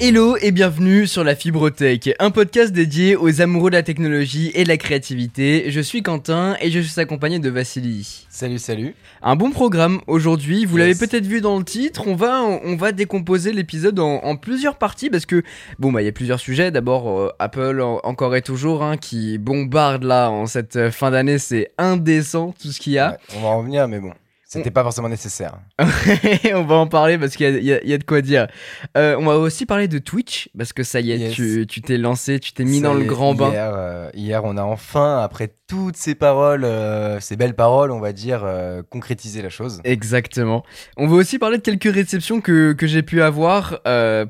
Hello 0.00 0.36
et 0.40 0.52
bienvenue 0.52 1.08
sur 1.08 1.24
la 1.24 1.34
Fibrotech, 1.34 2.14
un 2.20 2.30
podcast 2.30 2.72
dédié 2.72 3.16
aux 3.16 3.40
amoureux 3.40 3.68
de 3.70 3.74
la 3.74 3.82
technologie 3.82 4.52
et 4.54 4.62
de 4.62 4.68
la 4.68 4.76
créativité. 4.76 5.72
Je 5.72 5.80
suis 5.80 6.04
Quentin 6.04 6.56
et 6.60 6.70
je 6.70 6.78
suis 6.78 7.00
accompagné 7.00 7.40
de 7.40 7.50
Vassili. 7.50 8.26
Salut, 8.30 8.58
salut. 8.60 8.94
Un 9.22 9.34
bon 9.34 9.50
programme 9.50 10.00
aujourd'hui, 10.06 10.64
vous 10.66 10.76
l'avez 10.76 10.94
peut-être 10.94 11.26
vu 11.26 11.40
dans 11.40 11.58
le 11.58 11.64
titre, 11.64 12.04
on 12.06 12.14
va, 12.14 12.42
on 12.44 12.76
va 12.76 12.92
décomposer 12.92 13.52
l'épisode 13.52 13.98
en, 13.98 14.18
en 14.22 14.36
plusieurs 14.36 14.78
parties 14.78 15.10
parce 15.10 15.26
que, 15.26 15.42
bon 15.80 15.90
bah 15.90 16.00
il 16.00 16.04
y 16.04 16.08
a 16.08 16.12
plusieurs 16.12 16.38
sujets. 16.38 16.70
D'abord 16.70 17.18
euh, 17.18 17.30
Apple 17.40 17.80
en- 17.80 18.00
encore 18.04 18.36
et 18.36 18.42
toujours 18.42 18.84
hein, 18.84 18.98
qui 18.98 19.36
bombarde 19.38 20.04
là 20.04 20.30
en 20.30 20.46
cette 20.46 20.76
euh, 20.76 20.90
fin 20.92 21.10
d'année, 21.10 21.38
c'est 21.40 21.72
indécent 21.76 22.54
tout 22.62 22.70
ce 22.70 22.78
qu'il 22.78 22.92
y 22.92 22.98
a. 22.98 23.10
Ouais, 23.10 23.16
on 23.36 23.40
va 23.40 23.48
en 23.48 23.58
revenir, 23.58 23.88
mais 23.88 23.98
bon, 23.98 24.12
c'était 24.48 24.70
pas 24.70 24.82
forcément 24.82 25.08
nécessaire. 25.10 25.58
on 26.54 26.64
va 26.64 26.76
en 26.76 26.86
parler 26.86 27.18
parce 27.18 27.36
qu'il 27.36 27.46
y 27.62 27.64
y 27.66 27.72
a- 27.72 27.82
il 27.82 27.88
y 27.88 27.92
a 27.92 27.98
de 27.98 28.04
quoi 28.04 28.22
dire. 28.22 28.48
Euh, 28.96 29.14
on 29.18 29.24
va 29.26 29.36
aussi 29.36 29.66
parler 29.66 29.88
de 29.88 29.98
Twitch 29.98 30.48
parce 30.56 30.72
que 30.72 30.82
ça 30.82 31.00
y 31.00 31.12
est, 31.12 31.18
Yes. 31.18 31.66
tu 31.68 31.82
t'es 31.82 31.98
lancé, 31.98 32.40
tu 32.40 32.52
t'es 32.52 32.64
mis 32.64 32.80
dans 32.80 32.94
le 32.94 33.04
grand 33.04 33.34
bain. 33.34 33.50
Hier, 33.50 33.72
euh, 33.74 34.10
hier, 34.14 34.44
on 34.44 34.56
a 34.56 34.62
enfin, 34.62 35.18
après 35.22 35.52
toutes 35.66 35.98
ces 35.98 36.14
paroles, 36.14 36.64
euh, 36.64 37.20
ces 37.20 37.36
belles 37.36 37.54
paroles, 37.54 37.90
on 37.90 38.00
va 38.00 38.12
dire, 38.14 38.40
euh, 38.42 38.82
concrétisé 38.88 39.42
la 39.42 39.50
chose. 39.50 39.82
Exactement. 39.84 40.64
On 40.96 41.06
va 41.08 41.16
aussi 41.16 41.38
parler 41.38 41.58
de 41.58 41.62
quelques 41.62 41.92
réceptions 41.94 42.40
que, 42.40 42.72
que 42.72 42.86
j'ai 42.86 43.02
pu 43.02 43.20
avoir 43.20 43.82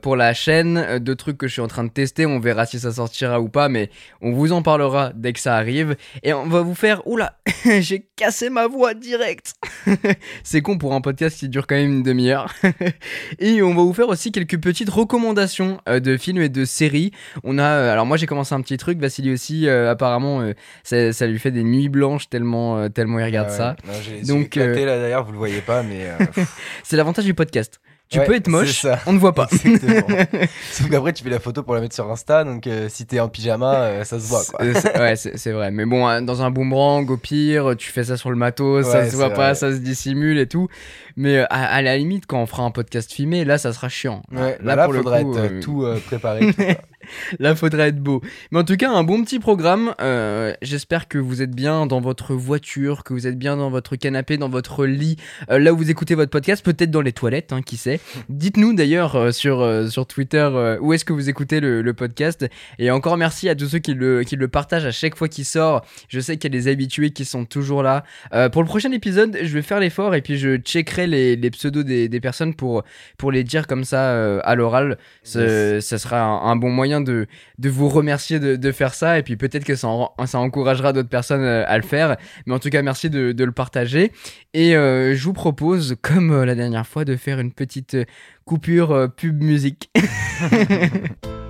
pour 0.03 0.17
la 0.17 0.35
chaîne, 0.35 0.99
de 0.99 1.15
trucs 1.15 1.39
que 1.39 1.47
je 1.47 1.53
suis 1.53 1.63
en 1.63 1.69
train 1.69 1.85
de 1.85 1.91
tester. 1.91 2.27
On 2.27 2.41
verra 2.41 2.67
si 2.67 2.81
ça 2.81 2.91
sortira 2.93 3.41
ou 3.41 3.49
pas, 3.49 3.69
mais 3.69 3.89
on 4.21 4.33
vous 4.33 4.51
en 4.51 4.63
parlera 4.63 5.13
dès 5.15 5.33
que 5.33 5.39
ça 5.41 5.55
arrive. 5.55 5.95
Et 6.25 6.33
on 6.33 6.49
va 6.49 6.63
vous 6.63 6.75
faire. 6.75 7.07
Oula, 7.07 7.39
j'ai 7.81 8.09
cassé 8.17 8.51
ma 8.51 8.67
voix 8.67 8.95
direct. 8.95 9.55
C'est 10.45 10.63
con 10.63 10.79
pour 10.79 10.95
un 10.95 11.01
podcast 11.01 11.39
qui 11.39 11.49
dure 11.49 11.67
quand 11.67 11.75
même 11.77 11.91
une 11.99 12.03
demi-heure. 12.03 12.53
et 13.39 13.63
on 13.63 13.75
va 13.75 13.83
vous 13.83 13.93
faire 13.93 14.09
aussi 14.09 14.33
quelques 14.33 14.59
petites 14.61 14.91
recommandations 14.91 15.81
euh, 15.89 16.01
de 16.01 16.17
films 16.17 16.41
et 16.43 16.49
de 16.49 16.65
séries. 16.65 17.11
On 17.45 17.59
a. 17.59 17.63
euh, 17.63 17.93
alors 17.93 18.07
moi 18.07 18.17
j'ai 18.17 18.27
commencé 18.27 18.55
un 18.55 18.61
petit 18.61 18.77
truc, 18.77 18.99
Vassili 18.99 19.33
aussi. 19.33 19.69
euh, 19.69 19.91
apparemment, 19.91 20.41
euh, 20.41 20.53
ça, 20.83 21.13
ça 21.13 21.27
lui 21.27 21.39
fait 21.39 21.51
des 21.51 21.65
nuits 21.65 21.89
blanches 21.89 22.29
tellement, 22.29 22.79
euh, 22.79 22.89
tellement 22.89 23.19
il 23.19 23.25
regarde 23.25 23.49
Ah 23.51 23.53
ouais. 23.53 23.57
ça. 23.57 23.77
Non, 23.87 23.93
j'ai 24.03 24.17
les 24.21 24.23
Donc, 24.27 24.55
là 24.57 24.99
d'ailleurs, 24.99 25.25
vous 25.25 25.33
le 25.33 25.39
voyez 25.39 25.61
pas, 25.61 25.83
mais. 25.83 26.09
C'est 26.83 26.97
l'avantage 26.97 27.25
du 27.25 27.35
podcast. 27.35 27.81
Tu 28.11 28.19
Ouais, 28.19 28.25
peux 28.25 28.35
être 28.37 28.49
moche, 28.49 28.87
on 29.07 29.13
ne 29.13 29.19
voit 29.19 29.35
pas. 29.35 29.49
Sauf 30.73 30.89
qu'après, 30.91 31.13
tu 31.13 31.23
fais 31.23 31.29
la 31.29 31.41
photo 31.41 31.63
pour 31.63 31.75
la 31.75 31.83
mettre 31.83 31.95
sur 31.95 32.11
Insta, 32.11 32.43
donc 32.43 32.67
euh, 32.67 32.89
si 32.89 33.05
t'es 33.05 33.21
en 33.21 33.29
pyjama, 33.29 33.75
euh, 33.75 34.05
ça 34.05 34.19
se 34.19 34.27
voit 34.27 34.43
quoi. 34.45 34.65
Ouais, 34.65 35.15
c'est 35.17 35.53
vrai. 35.53 35.71
Mais 35.71 35.85
bon, 35.85 36.07
hein, 36.07 36.23
dans 36.23 36.41
un 36.41 36.51
boomerang, 36.51 37.11
au 37.11 37.19
pire, 37.19 37.75
tu 37.77 37.93
fais 37.93 38.05
ça 38.05 38.17
sur 38.17 38.31
le 38.31 38.37
matos, 38.37 38.87
ça 38.87 39.11
se 39.11 39.15
voit 39.15 39.29
pas, 39.29 39.49
vrai. 39.49 39.55
ça 39.55 39.73
se 39.73 39.79
dissimule 39.79 40.39
et 40.39 40.47
tout. 40.47 40.69
Mais 41.19 41.39
euh, 41.39 41.45
à, 41.51 41.67
à 41.67 41.83
la 41.83 41.97
limite, 41.99 42.27
quand 42.27 42.41
on 42.41 42.47
fera 42.47 42.63
un 42.63 42.71
podcast 42.71 43.13
filmé, 43.13 43.45
là, 43.45 43.59
ça 43.59 43.73
sera 43.73 43.89
chiant. 43.89 44.23
Ouais, 44.31 44.39
là, 44.39 44.57
là, 44.63 44.77
là 44.77 44.85
pour 44.85 44.93
le 44.93 45.01
faudra 45.01 45.21
coup, 45.25 45.33
être 45.33 45.39
euh, 45.41 45.49
euh, 45.51 45.61
tout 45.61 45.83
euh, 45.83 45.99
préparé. 46.07 46.53
tout. 46.53 46.63
Là, 47.41 47.57
faudrait 47.57 47.89
être 47.89 47.99
beau. 47.99 48.21
Mais 48.53 48.61
en 48.61 48.65
tout 48.65 48.77
cas, 48.77 48.89
un 48.91 49.03
bon 49.03 49.25
petit 49.25 49.41
programme. 49.41 49.95
Euh, 50.01 50.55
J'espère 50.63 51.09
que 51.09 51.19
vous 51.19 51.43
êtes 51.43 51.51
bien 51.51 51.87
dans 51.87 52.01
votre 52.01 52.35
voiture, 52.35 53.03
que 53.03 53.15
vous 53.15 53.27
êtes 53.27 53.37
bien 53.37 53.57
dans 53.57 53.69
votre 53.69 53.97
canapé, 53.97 54.37
dans 54.37 54.49
votre 54.49 54.87
lit, 54.87 55.17
là 55.49 55.73
où 55.73 55.77
vous 55.77 55.91
écoutez 55.91 56.15
votre 56.15 56.31
podcast, 56.31 56.65
peut-être 56.65 56.91
dans 56.91 57.01
les 57.01 57.13
toilettes, 57.13 57.53
hein, 57.53 57.63
qui 57.63 57.77
sait. 57.79 57.99
Dites-nous 58.29 58.75
d'ailleurs 58.75 59.33
sur, 59.35 59.67
sur 59.91 60.07
Twitter 60.07 60.77
où 60.81 60.93
est-ce 60.93 61.05
que 61.05 61.13
vous 61.13 61.29
écoutez 61.29 61.61
le, 61.61 61.83
le 61.83 61.95
podcast. 61.95 62.47
Et 62.79 62.91
encore 62.91 63.17
merci 63.17 63.49
à 63.49 63.55
tous 63.55 63.69
ceux 63.69 63.79
qui 63.79 63.95
le, 63.95 64.23
qui 64.23 64.37
le 64.37 64.49
partagent 64.49 64.87
à 64.87 64.93
chaque 64.93 65.17
fois 65.17 65.29
qu'il 65.29 65.45
sort. 65.45 65.85
Je 66.09 66.21
sais 66.21 66.37
qu'il 66.37 66.53
y 66.55 66.57
a 66.57 66.61
des 66.61 66.69
habitués 66.69 67.11
qui 67.11 67.25
sont 67.25 67.45
toujours 67.45 67.83
là. 67.83 68.05
Pour 68.53 68.63
le 68.63 68.69
prochain 68.69 68.93
épisode, 68.93 69.39
je 69.43 69.55
vais 69.55 69.63
faire 69.63 69.81
l'effort 69.81 70.15
et 70.15 70.23
puis 70.23 70.37
je 70.39 70.57
checkerai 70.57 71.08
les, 71.09 71.37
les 71.37 71.51
pseudos 71.51 71.85
des, 71.85 72.09
des 72.09 72.21
personnes 72.21 72.55
pour, 72.55 72.85
pour 73.17 73.33
les 73.33 73.45
dire 73.45 73.67
comme 73.67 73.85
ça 73.85 74.11
euh, 74.13 74.41
à 74.45 74.55
l'oral. 74.55 74.99
Ce- 75.23 75.81
Ça 75.81 75.99
sera 75.99 76.21
un, 76.23 76.51
un 76.53 76.57
bon 76.57 76.71
moyen 76.71 77.01
de, 77.01 77.27
de 77.59 77.69
vous 77.69 77.89
remercier 77.89 78.39
de, 78.39 78.57
de 78.57 78.73
faire 78.73 78.95
ça 78.95 79.19
et 79.19 79.23
puis 79.23 79.37
peut-être 79.37 79.65
que 79.65 79.75
ça, 79.75 79.89
en- 79.89 80.13
ça 80.27 80.39
encouragera 80.39 80.93
d'autres 80.93 81.09
personnes 81.09 81.43
euh, 81.43 81.65
à 81.67 81.77
le 81.77 81.83
faire. 81.85 82.17
Mais 82.47 82.55
en 82.55 82.59
tout 82.59 82.71
cas, 82.71 82.83
merci 82.83 83.11
de, 83.11 83.33
de 83.33 83.45
le 83.45 83.53
partager. 83.53 84.13
Et 84.55 84.77
euh, 84.77 85.15
je 85.15 85.25
vous 85.25 85.33
propose, 85.33 85.97
comme 86.03 86.45
la 86.45 86.55
dernière 86.55 86.87
fois, 86.87 87.05
de 87.05 87.17
faire 87.17 87.41
une 87.41 87.53
petite 87.53 87.97
coupure 88.45 89.09
pub 89.17 89.43
musique. 89.43 89.91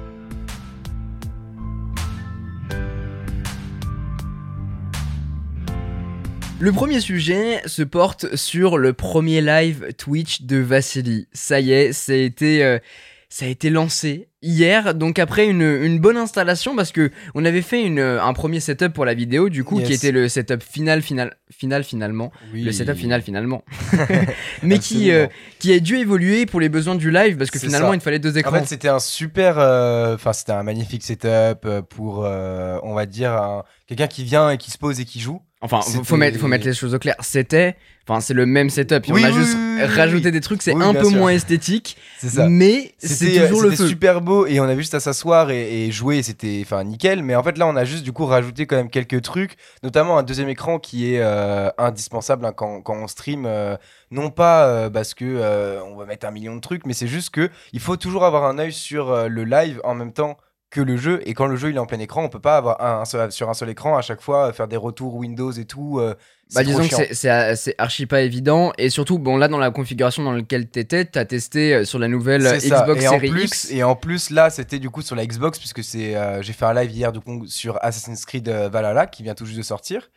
Le 6.60 6.72
premier 6.72 7.00
sujet 7.00 7.62
se 7.66 7.82
porte 7.82 8.34
sur 8.34 8.78
le 8.78 8.92
premier 8.92 9.41
live 9.41 9.92
Twitch 9.96 10.42
de 10.42 10.56
Vassili. 10.58 11.28
Ça 11.32 11.60
y 11.60 11.70
est, 11.72 11.92
ça 11.92 12.12
a 12.12 12.16
été, 12.16 12.64
euh, 12.64 12.80
ça 13.28 13.44
a 13.44 13.48
été 13.48 13.70
lancé 13.70 14.28
hier. 14.42 14.92
Donc 14.96 15.20
après 15.20 15.46
une, 15.46 15.62
une 15.62 16.00
bonne 16.00 16.16
installation 16.16 16.74
parce 16.74 16.91
que 16.91 17.12
on 17.36 17.44
avait 17.44 17.62
fait 17.62 17.84
une, 17.84 18.00
un 18.00 18.32
premier 18.32 18.58
setup 18.58 18.92
pour 18.92 19.04
la 19.04 19.14
vidéo 19.14 19.50
du 19.50 19.62
coup 19.62 19.80
qui 19.80 19.92
était 19.92 20.10
le 20.10 20.28
setup 20.28 20.60
final 20.64 21.00
final 21.00 21.36
final 21.48 21.84
finalement. 21.84 22.32
Oui. 22.52 22.64
Le 22.64 22.72
setup 22.72 22.96
final 22.96 23.22
finalement. 23.22 23.62
Mais 24.64 24.80
qui, 24.80 25.12
euh, 25.12 25.28
qui 25.60 25.72
a 25.72 25.78
dû 25.78 25.96
évoluer 25.98 26.44
pour 26.44 26.58
les 26.58 26.69
besoins 26.69 26.96
du 26.96 27.12
live 27.12 27.36
parce 27.36 27.52
que 27.52 27.60
finalement 27.60 27.90
ça. 27.90 27.94
il 27.94 28.00
fallait 28.00 28.19
deux 28.19 28.32
En 28.34 28.40
écrans. 28.40 28.58
fait, 28.58 28.66
c'était 28.66 28.88
un 28.88 28.98
super, 28.98 29.60
euh, 29.60 30.16
enfin, 30.16 30.32
c'était 30.32 30.52
un 30.52 30.64
magnifique 30.64 31.04
setup 31.04 31.64
euh, 31.66 31.82
pour, 31.82 32.25
euh, 32.25 32.80
on 32.82 32.94
va 32.94 33.06
dire, 33.06 33.32
un- 33.34 33.62
quelqu'un 33.86 34.08
qui 34.08 34.25
vient 34.25 34.50
et 34.50 34.58
qui 34.58 34.72
se 34.72 34.78
pose 34.78 34.98
et 34.98 35.04
qui 35.04 35.20
joue. 35.20 35.40
Enfin, 35.60 35.80
faut, 35.82 36.16
mettre, 36.16 36.38
faut 36.38 36.46
mettre 36.46 36.64
les 36.66 36.72
choses 36.72 36.94
au 36.94 37.00
clair. 37.00 37.16
C'était, 37.19 37.74
enfin, 38.08 38.20
c'est 38.20 38.32
le 38.32 38.46
même 38.46 38.70
setup. 38.70 39.04
Oui, 39.08 39.22
on 39.22 39.24
a 39.26 39.30
oui, 39.32 39.34
juste 39.34 39.56
oui, 39.56 39.82
rajouté 39.86 40.30
des 40.30 40.41
trucs, 40.41 40.62
c'est 40.62 40.72
un 40.72 40.94
peu 40.94 41.08
sûr. 41.08 41.19
moins 41.19 41.30
esthétique, 41.30 41.96
C'est 42.19 42.28
ça. 42.28 42.48
mais 42.48 42.94
c'est 42.98 43.41
toujours 43.48 43.62
le 43.62 43.70
c'était 43.72 43.82
feu. 43.82 43.88
super 43.88 44.20
beau 44.20 44.46
et 44.46 44.60
on 44.60 44.64
avait 44.64 44.76
juste 44.76 44.94
à 44.94 45.00
s'asseoir 45.00 45.50
et, 45.50 45.86
et 45.86 45.91
jouer, 45.91 46.22
c'était 46.22 46.60
enfin 46.64 46.84
nickel. 46.84 47.24
Mais 47.24 47.34
en 47.34 47.42
fait 47.42 47.58
là, 47.58 47.66
on 47.66 47.74
a 47.74 47.84
juste 47.84 48.04
du 48.04 48.12
coup 48.12 48.24
rajouté 48.24 48.66
quand 48.66 48.76
même 48.76 48.88
quelques 48.88 49.20
trucs, 49.22 49.56
notamment 49.82 50.16
un 50.16 50.22
deuxième 50.22 50.48
écran 50.48 50.78
qui 50.78 51.12
est 51.14 51.20
euh, 51.20 51.70
indispensable 51.76 52.46
hein, 52.46 52.52
quand, 52.52 52.80
quand 52.80 52.94
on 52.94 53.08
stream. 53.08 53.44
euh, 53.44 53.76
non 54.12 54.30
pas 54.30 54.66
euh, 54.69 54.88
parce 54.90 55.12
que 55.12 55.25
euh, 55.26 55.82
on 55.84 55.96
va 55.96 56.06
mettre 56.06 56.25
un 56.26 56.30
million 56.30 56.54
de 56.54 56.60
trucs, 56.60 56.86
mais 56.86 56.94
c'est 56.94 57.08
juste 57.08 57.30
que 57.30 57.50
il 57.72 57.80
faut 57.80 57.96
toujours 57.96 58.25
avoir 58.25 58.44
un 58.44 58.58
œil 58.58 58.72
sur 58.72 59.10
euh, 59.10 59.26
le 59.28 59.44
live 59.44 59.80
en 59.84 59.94
même 59.94 60.12
temps 60.12 60.38
que 60.71 60.81
le 60.83 60.97
jeu. 60.97 61.21
Et 61.25 61.33
quand 61.34 61.47
le 61.47 61.56
jeu 61.56 61.71
il 61.71 61.77
est 61.77 61.79
en 61.79 61.87
plein 61.87 61.99
écran, 61.99 62.23
on 62.25 62.29
peut 62.29 62.41
pas 62.41 62.56
avoir 62.59 62.83
un, 62.83 63.01
un 63.01 63.05
seul- 63.05 63.33
sur 63.33 63.49
un 63.49 63.55
seul 63.55 63.71
écran 63.71 63.97
à 63.97 64.03
chaque 64.03 64.21
fois 64.21 64.49
euh, 64.49 64.53
faire 64.53 64.69
des 64.69 64.77
retours 64.77 65.15
Windows 65.15 65.51
et 65.51 65.65
tout. 65.65 65.99
euh, 65.99 66.15
Bah 66.55 66.62
disons 66.62 66.87
que 66.89 67.15
c'est- 67.15 67.31
euh, 67.31 67.55
c'est 67.56 67.75
archi 67.79 68.05
pas 68.06 68.21
évident 68.21 68.73
et 68.77 68.91
surtout 68.91 69.19
bon 69.19 69.37
là 69.39 69.49
dans 69.49 69.59
la 69.59 69.71
configuration 69.71 70.23
dans 70.23 70.33
laquelle 70.33 70.69
t'étais 70.69 71.05
t'as 71.06 71.25
testé 71.25 71.84
sur 71.87 71.99
la 71.99 72.09
nouvelle. 72.09 72.43
Xbox 72.83 73.01
Series 73.15 73.31
plus, 73.31 73.45
X 73.45 73.71
Et 73.71 73.83
en 73.83 73.97
plus, 73.97 74.31
là, 74.31 74.51
c'était 74.51 74.79
du 74.79 74.91
coup 74.91 75.01
sur 75.03 75.17
la 75.17 75.25
Xbox, 75.27 75.59
puisque 75.59 75.83
c'est, 75.83 76.15
euh, 76.17 76.43
j'ai 76.43 76.53
fait 76.53 76.65
un 76.67 76.75
live 76.75 76.91
hier 76.91 77.12
du 77.12 77.21
coup, 77.21 77.47
sur 77.47 77.79
Assassin's 77.83 78.25
Creed 78.27 78.49
Valhalla, 78.49 79.06
qui 79.06 79.23
vient 79.23 79.35
tout 79.35 79.47
juste 79.47 79.59
de 79.59 79.62
sortir. 79.62 80.11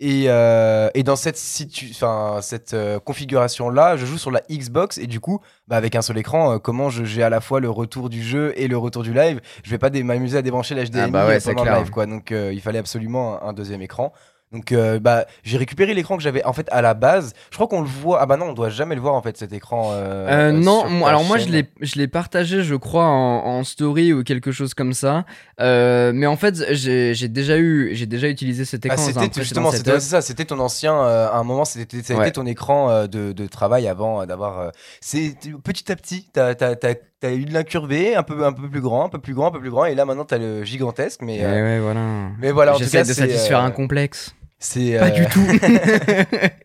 Et, 0.00 0.24
euh, 0.26 0.88
et 0.94 1.02
dans 1.04 1.14
cette, 1.16 1.36
cette 1.36 2.74
euh, 2.74 2.98
configuration-là, 2.98 3.96
je 3.96 4.06
joue 4.06 4.18
sur 4.18 4.30
la 4.30 4.40
Xbox, 4.50 4.98
et 4.98 5.06
du 5.06 5.20
coup, 5.20 5.40
bah, 5.68 5.76
avec 5.76 5.94
un 5.94 6.02
seul 6.02 6.18
écran, 6.18 6.54
euh, 6.54 6.58
comment 6.58 6.90
je- 6.90 7.04
j'ai 7.04 7.22
à 7.22 7.30
la 7.30 7.40
fois 7.40 7.60
le 7.60 7.70
retour 7.70 8.10
du 8.10 8.22
jeu 8.22 8.52
et 8.56 8.66
le 8.68 8.76
retour 8.76 9.02
du 9.02 9.14
live? 9.14 9.40
Je 9.62 9.70
vais 9.70 9.78
pas 9.78 9.90
m'amuser 9.90 10.38
à 10.38 10.42
débrancher 10.42 10.74
l'HDMI 10.74 11.04
Ah 11.04 11.08
bah 11.08 11.26
ouais, 11.26 11.38
pendant 11.54 11.64
le 11.64 11.70
live, 11.82 11.90
quoi. 11.90 12.06
Donc, 12.06 12.32
euh, 12.32 12.52
il 12.52 12.60
fallait 12.60 12.78
absolument 12.80 13.42
un, 13.42 13.48
un 13.50 13.52
deuxième 13.52 13.82
écran. 13.82 14.12
Donc, 14.54 14.72
euh, 14.72 14.98
bah, 15.00 15.26
j'ai 15.42 15.58
récupéré 15.58 15.92
l'écran 15.94 16.16
que 16.16 16.22
j'avais 16.22 16.44
en 16.44 16.52
fait 16.52 16.68
à 16.70 16.80
la 16.80 16.94
base. 16.94 17.32
Je 17.50 17.56
crois 17.56 17.66
qu'on 17.66 17.80
le 17.82 17.88
voit. 17.88 18.20
Ah 18.22 18.26
bah 18.26 18.36
non, 18.36 18.46
on 18.46 18.52
doit 18.52 18.70
jamais 18.70 18.94
le 18.94 19.00
voir 19.00 19.14
en 19.14 19.20
fait 19.22 19.36
cet 19.36 19.52
écran. 19.52 19.90
euh, 19.92 19.94
Euh, 19.94 20.48
euh, 20.48 20.52
non, 20.52 20.88
moi- 20.88 21.08
alors 21.08 21.24
moi 21.24 21.38
je 21.38 21.48
l'ai, 21.48 21.68
je 21.80 21.96
l'ai 21.96 22.06
partagé, 22.08 22.62
je 22.62 22.74
crois, 22.76 23.04
en, 23.06 23.44
en 23.44 23.64
story 23.64 24.12
ou 24.12 24.22
quelque 24.22 24.52
chose 24.52 24.72
comme 24.74 24.92
ça. 24.92 25.24
Mais 25.58 26.26
en 26.26 26.36
fait, 26.36 26.54
j'ai, 26.72 27.28
déjà 27.28 27.58
eu, 27.58 27.90
j'ai 27.94 28.06
déjà 28.06 28.28
utilisé 28.28 28.64
cet 28.64 28.86
Ah, 28.86 28.94
écran 28.94 29.02
un 29.02 29.06
c'était 29.06 29.40
justement, 29.42 29.70
c'était 29.72 30.00
ça, 30.00 30.22
c'était 30.22 30.44
ton 30.44 30.58
ancien. 30.60 30.94
à 31.00 31.36
un 31.36 31.44
moment, 31.44 31.64
c'était, 31.64 32.02
ça 32.02 32.14
a 32.14 32.16
Ouais. 32.16 32.22
été 32.28 32.32
ton 32.32 32.46
écran 32.46 33.06
de, 33.06 33.32
de 33.32 33.46
travail 33.46 33.88
avant 33.88 34.24
d'avoir. 34.24 34.70
c'est 35.00 35.34
petit 35.64 35.90
à 35.90 35.96
petit, 35.96 36.28
t'as, 36.32 36.54
t'as, 36.54 36.76
t'as, 36.76 36.94
t'as 37.20 37.32
eu 37.32 37.44
de 37.44 37.52
l'incurvé, 37.52 38.14
un 38.14 38.22
peu, 38.22 38.44
un 38.44 38.52
peu 38.52 38.68
plus 38.68 38.80
grand, 38.80 39.04
un 39.04 39.08
peu 39.08 39.18
plus 39.18 39.34
grand, 39.34 39.48
un 39.48 39.50
peu 39.50 39.60
plus 39.60 39.70
grand, 39.70 39.84
et 39.86 39.94
là 39.94 40.04
maintenant 40.04 40.24
t'as 40.24 40.38
le 40.38 40.62
gigantesque. 40.64 41.20
Mais, 41.22 41.38
Eh 41.38 41.44
euh, 41.44 41.62
ouais, 41.64 41.80
voilà. 41.80 42.00
mais 42.38 42.50
voilà, 42.52 42.74
J'essaie 42.74 43.02
de 43.02 43.12
satisfaire 43.12 43.58
euh, 43.60 43.66
un 43.66 43.70
complexe. 43.70 44.34
C'est 44.64 44.98
Pas 44.98 45.06
euh, 45.06 45.10
du 45.10 45.26
tout. 45.26 45.46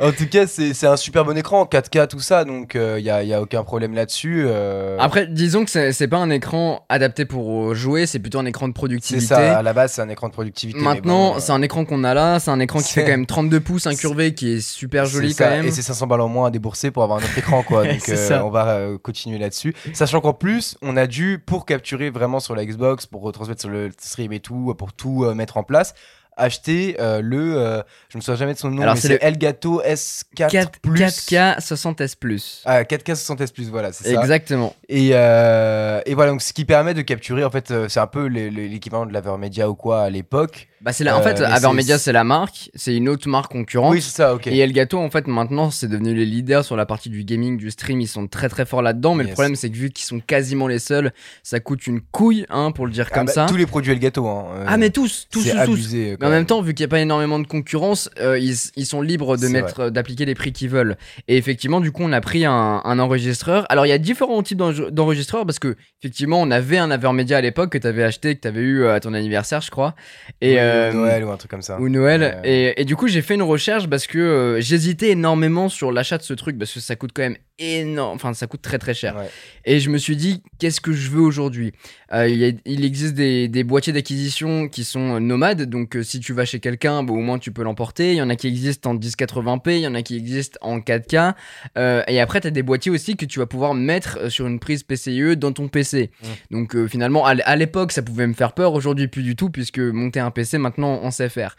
En 0.00 0.10
tout 0.12 0.26
cas, 0.26 0.46
c'est, 0.46 0.72
c'est 0.72 0.86
un 0.86 0.96
super 0.96 1.22
bon 1.26 1.36
écran, 1.36 1.64
4K, 1.66 2.06
tout 2.08 2.18
ça, 2.20 2.46
donc 2.46 2.72
il 2.76 3.02
y, 3.04 3.10
a, 3.10 3.22
y 3.22 3.34
a 3.34 3.42
aucun 3.42 3.62
problème 3.62 3.92
là-dessus. 3.92 4.44
euh, 4.46 4.96
Après, 4.98 5.26
disons 5.26 5.66
que 5.66 5.70
c'est, 5.70 5.92
c'est 5.92 6.08
pas 6.08 6.16
un 6.16 6.30
écran 6.30 6.86
adapté 6.88 7.26
pour 7.26 7.74
jouer, 7.74 8.06
c'est 8.06 8.20
plutôt 8.20 8.38
un 8.38 8.46
écran 8.46 8.68
de 8.68 8.72
c'est 8.72 8.74
productivité. 8.78 9.26
ça, 9.26 9.58
à 9.58 9.62
la 9.62 9.74
base, 9.74 9.92
c'est 9.92 10.00
un 10.00 10.08
écran 10.08 10.28
de 10.28 10.32
productivité. 10.32 10.78
mais 10.78 10.84
Maintenant, 10.86 11.32
bon, 11.32 11.36
euh, 11.36 11.40
c'est 11.40 11.52
un 11.52 11.60
écran 11.60 11.84
qu'on 11.84 12.04
a 12.04 12.14
là, 12.14 12.40
c'est 12.40 12.50
un 12.52 12.58
écran 12.60 12.78
qui 12.78 12.86
fait 12.90 13.00
c'est- 13.00 13.04
quand 13.04 13.10
même 13.10 13.26
32 13.26 13.60
pouces 13.60 13.86
incurvé 13.86 14.32
qui 14.32 14.54
est 14.54 14.60
super 14.60 15.04
joli 15.04 15.34
C'est 15.34 15.44
quand 15.44 15.50
ça, 15.50 15.56
même. 15.56 15.66
Et 15.66 15.70
c'est 15.72 15.82
500 15.82 16.06
balles 16.06 16.22
en 16.22 16.28
moins 16.28 16.46
à 16.46 16.50
débourser 16.50 16.90
pour 16.90 17.02
avoir 17.02 17.18
un 17.18 17.22
autre 17.22 17.36
écran, 17.36 17.62
quoi. 17.64 17.84
Donc, 17.86 18.00
C'est 18.00 18.12
euh, 18.12 18.28
ça. 18.28 18.46
on 18.46 18.50
va 18.50 18.68
euh, 18.68 18.96
continuer 18.96 19.36
là-dessus. 19.36 19.74
Sachant 19.92 20.22
qu'en 20.22 20.32
plus, 20.32 20.78
on 20.80 20.96
a 20.96 21.06
dû, 21.06 21.38
pour 21.44 21.66
capturer 21.66 22.08
vraiment 22.08 22.40
sur 22.40 22.54
la 22.56 22.64
Xbox, 22.64 23.04
pour 23.04 23.20
retransmettre 23.20 23.60
sur 23.60 23.68
le 23.70 23.90
stream 24.00 24.32
et 24.32 24.40
tout, 24.40 24.74
pour 24.78 24.94
tout 24.94 25.24
euh, 25.24 25.34
mettre 25.34 25.58
en 25.58 25.64
place, 25.64 25.92
acheter 26.36 26.96
euh, 27.00 27.20
le. 27.20 27.56
euh, 27.56 27.82
je 28.08 28.18
me 28.18 28.22
souviens 28.22 28.36
jamais 28.38 28.54
de 28.54 28.58
son 28.58 28.70
nom, 28.70 28.82
Alors, 28.82 28.94
mais 28.94 29.00
c'est 29.00 29.08
le 29.08 29.22
Elgato 29.24 29.82
S4 29.82 30.48
4, 30.50 30.80
Plus. 30.80 31.00
4K 31.00 31.58
60S 31.60 32.16
Plus. 32.18 32.62
Ah, 32.64 32.82
4K 32.82 33.14
60S 33.14 33.52
Plus, 33.52 33.70
voilà, 33.70 33.92
c'est 33.92 34.12
ça. 34.12 34.20
Exactement. 34.20 34.74
Et, 34.88 35.10
euh, 35.12 36.00
et 36.06 36.14
voilà, 36.14 36.32
donc 36.32 36.42
ce 36.42 36.52
qui 36.52 36.64
permet 36.64 36.94
de 36.94 37.02
capturer, 37.02 37.44
en 37.44 37.50
fait, 37.50 37.70
euh, 37.70 37.88
c'est 37.88 38.00
un 38.00 38.06
peu 38.06 38.26
l'équivalent 38.26 39.06
de 39.06 39.12
l'Avermedia 39.12 39.68
ou 39.70 39.74
quoi 39.74 40.02
à 40.02 40.10
l'époque. 40.10 40.68
Bah 40.84 40.92
c'est 40.92 41.02
la... 41.02 41.16
En 41.16 41.20
Euh, 41.20 41.22
fait, 41.22 41.40
Avermedia 41.40 41.96
c'est- 41.98 42.12
la 42.12 42.24
marque, 42.24 42.70
c'est 42.74 42.94
une 42.94 43.08
autre 43.08 43.26
marque 43.26 43.50
concurrente. 43.50 43.92
Oui, 43.92 44.02
c'est 44.02 44.14
ça, 44.14 44.34
ok. 44.34 44.46
Et 44.48 44.58
Elgato, 44.58 44.98
en 44.98 45.08
fait, 45.10 45.26
maintenant, 45.26 45.70
c'est 45.70 45.88
devenu 45.88 46.14
les 46.14 46.26
leaders 46.26 46.62
sur 46.62 46.76
la 46.76 46.84
partie 46.84 47.08
du 47.08 47.24
gaming, 47.24 47.56
du 47.56 47.70
stream. 47.70 48.02
Ils 48.02 48.06
sont 48.06 48.26
très 48.26 48.50
très 48.50 48.66
forts 48.66 48.82
là-dedans. 48.82 49.14
Mais 49.14 49.24
le 49.24 49.30
problème, 49.30 49.56
c'est 49.56 49.70
que 49.70 49.76
vu 49.76 49.88
qu'ils 49.90 50.04
sont 50.04 50.20
quasiment 50.20 50.68
les 50.68 50.78
seuls, 50.78 51.12
ça 51.42 51.58
coûte 51.58 51.86
une 51.86 52.02
couille, 52.02 52.44
hein, 52.50 52.70
pour 52.70 52.84
le 52.84 52.92
dire 52.92 53.08
Ah 53.10 53.14
comme 53.14 53.26
bah, 53.26 53.32
ça. 53.32 53.46
Tous 53.46 53.56
les 53.56 53.64
produits 53.64 53.92
Elgato. 53.92 54.26
Hein, 54.28 54.44
euh, 54.56 54.64
Ah, 54.68 54.76
mais 54.76 54.90
tous, 54.90 55.26
tous, 55.30 55.44
tous, 55.44 55.50
tous. 55.52 55.56
abusé. 55.58 56.12
euh, 56.12 56.16
Mais 56.20 56.26
en 56.26 56.30
même 56.30 56.44
temps, 56.44 56.60
vu 56.60 56.74
qu'il 56.74 56.84
n'y 56.84 56.88
a 56.88 56.90
pas 56.90 57.00
énormément 57.00 57.38
de 57.38 57.46
concurrence, 57.46 58.10
euh, 58.20 58.38
ils, 58.38 58.54
ils 58.76 58.84
sont 58.86 59.00
libres 59.00 59.38
de 59.38 59.48
mettre, 59.48 59.88
d'appliquer 59.88 60.26
les 60.26 60.34
prix 60.34 60.52
qu'ils 60.52 60.68
veulent. 60.68 60.98
Et 61.28 61.38
effectivement, 61.38 61.80
du 61.80 61.92
coup, 61.92 62.02
on 62.04 62.12
a 62.12 62.20
pris 62.20 62.44
un, 62.44 62.82
un 62.84 62.98
enregistreur. 62.98 63.64
Alors, 63.70 63.86
il 63.86 63.88
y 63.88 63.92
a 63.92 63.98
différents 63.98 64.42
types 64.42 64.58
d'enre- 64.58 64.90
d'enregistreurs 64.90 65.46
parce 65.46 65.58
que, 65.58 65.76
effectivement, 66.02 66.42
on 66.42 66.50
avait 66.50 66.76
un 66.76 66.90
Avermedia 66.90 67.38
à 67.38 67.40
l'époque 67.40 67.70
que 67.72 67.78
tu 67.78 67.86
avais 67.86 68.02
acheté, 68.04 68.34
que 68.36 68.40
tu 68.42 68.48
avais 68.48 68.60
eu 68.60 68.82
euh, 68.82 68.94
à 68.94 69.00
ton 69.00 69.14
anniversaire, 69.14 69.62
je 69.62 69.70
crois. 69.70 69.94
Et, 70.42 70.60
euh, 70.60 70.73
Noël 70.92 71.24
ou 71.24 71.30
un 71.30 71.36
truc 71.36 71.50
comme 71.50 71.62
ça. 71.62 71.80
ou 71.80 71.88
Noël. 71.88 72.22
Euh, 72.22 72.40
Et, 72.44 72.80
et 72.80 72.84
du 72.84 72.96
coup, 72.96 73.08
j'ai 73.08 73.22
fait 73.22 73.34
une 73.34 73.42
recherche 73.42 73.86
parce 73.88 74.06
que 74.06 74.18
euh, 74.18 74.60
j'hésitais 74.60 75.10
énormément 75.10 75.68
sur 75.68 75.92
l'achat 75.92 76.18
de 76.18 76.22
ce 76.22 76.34
truc 76.34 76.58
parce 76.58 76.72
que 76.72 76.80
ça 76.80 76.96
coûte 76.96 77.10
quand 77.14 77.22
même 77.22 77.36
énorme. 77.58 78.16
Enfin, 78.16 78.34
ça 78.34 78.46
coûte 78.46 78.62
très 78.62 78.78
très 78.78 78.94
cher. 78.94 79.16
Ouais. 79.16 79.28
Et 79.64 79.80
je 79.80 79.90
me 79.90 79.98
suis 79.98 80.16
dit, 80.16 80.42
qu'est-ce 80.58 80.80
que 80.80 80.92
je 80.92 81.10
veux 81.10 81.20
aujourd'hui? 81.20 81.72
Euh, 82.12 82.28
il, 82.28 82.36
y 82.38 82.44
a- 82.44 82.52
il 82.64 82.84
existe 82.84 83.14
des, 83.14 83.48
des 83.48 83.64
boîtiers 83.64 83.92
d'acquisition 83.92 84.68
qui 84.68 84.84
sont 84.84 85.16
euh, 85.16 85.18
nomades. 85.20 85.62
Donc, 85.62 85.96
euh, 85.96 86.02
si 86.02 86.20
tu 86.20 86.32
vas 86.32 86.44
chez 86.44 86.60
quelqu'un, 86.60 87.02
bah, 87.02 87.12
au 87.12 87.20
moins 87.20 87.38
tu 87.38 87.52
peux 87.52 87.62
l'emporter. 87.62 88.12
Il 88.12 88.16
y 88.16 88.22
en 88.22 88.30
a 88.30 88.36
qui 88.36 88.48
existent 88.48 88.90
en 88.90 88.94
1080p, 88.96 89.76
il 89.76 89.80
y 89.82 89.86
en 89.86 89.94
a 89.94 90.02
qui 90.02 90.16
existent 90.16 90.58
en 90.62 90.80
4K. 90.80 91.34
Euh, 91.78 92.02
et 92.08 92.20
après, 92.20 92.40
tu 92.40 92.48
as 92.48 92.50
des 92.50 92.62
boîtiers 92.62 92.90
aussi 92.90 93.16
que 93.16 93.24
tu 93.24 93.38
vas 93.38 93.46
pouvoir 93.46 93.74
mettre 93.74 94.30
sur 94.30 94.46
une 94.46 94.58
prise 94.58 94.82
PCIe 94.82 95.36
dans 95.36 95.52
ton 95.52 95.68
PC. 95.68 96.10
Mm. 96.22 96.26
Donc, 96.50 96.86
finalement, 96.86 97.24
à 97.26 97.56
l'époque, 97.56 97.92
ça 97.92 98.02
pouvait 98.02 98.26
me 98.26 98.34
faire 98.34 98.52
peur. 98.52 98.74
Aujourd'hui, 98.74 99.08
plus 99.08 99.22
du 99.22 99.36
tout, 99.36 99.50
puisque 99.50 99.78
monter 99.78 100.20
un 100.20 100.30
PC, 100.30 100.58
maintenant, 100.58 101.00
on 101.02 101.10
sait 101.10 101.28
faire. 101.28 101.56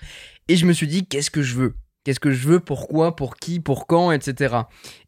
Et 0.48 0.56
je 0.58 0.66
me 0.66 0.74
suis 0.74 0.88
dit, 0.88 1.06
qu'est-ce 1.08 1.32
que 1.32 1.42
je 1.42 1.56
veux? 1.56 1.74
Qu'est-ce 2.06 2.20
que 2.20 2.30
je 2.30 2.48
veux 2.48 2.60
Pourquoi 2.60 3.16
Pour 3.16 3.36
qui 3.36 3.60
Pour 3.60 3.88
quand 3.88 4.12
Etc. 4.12 4.56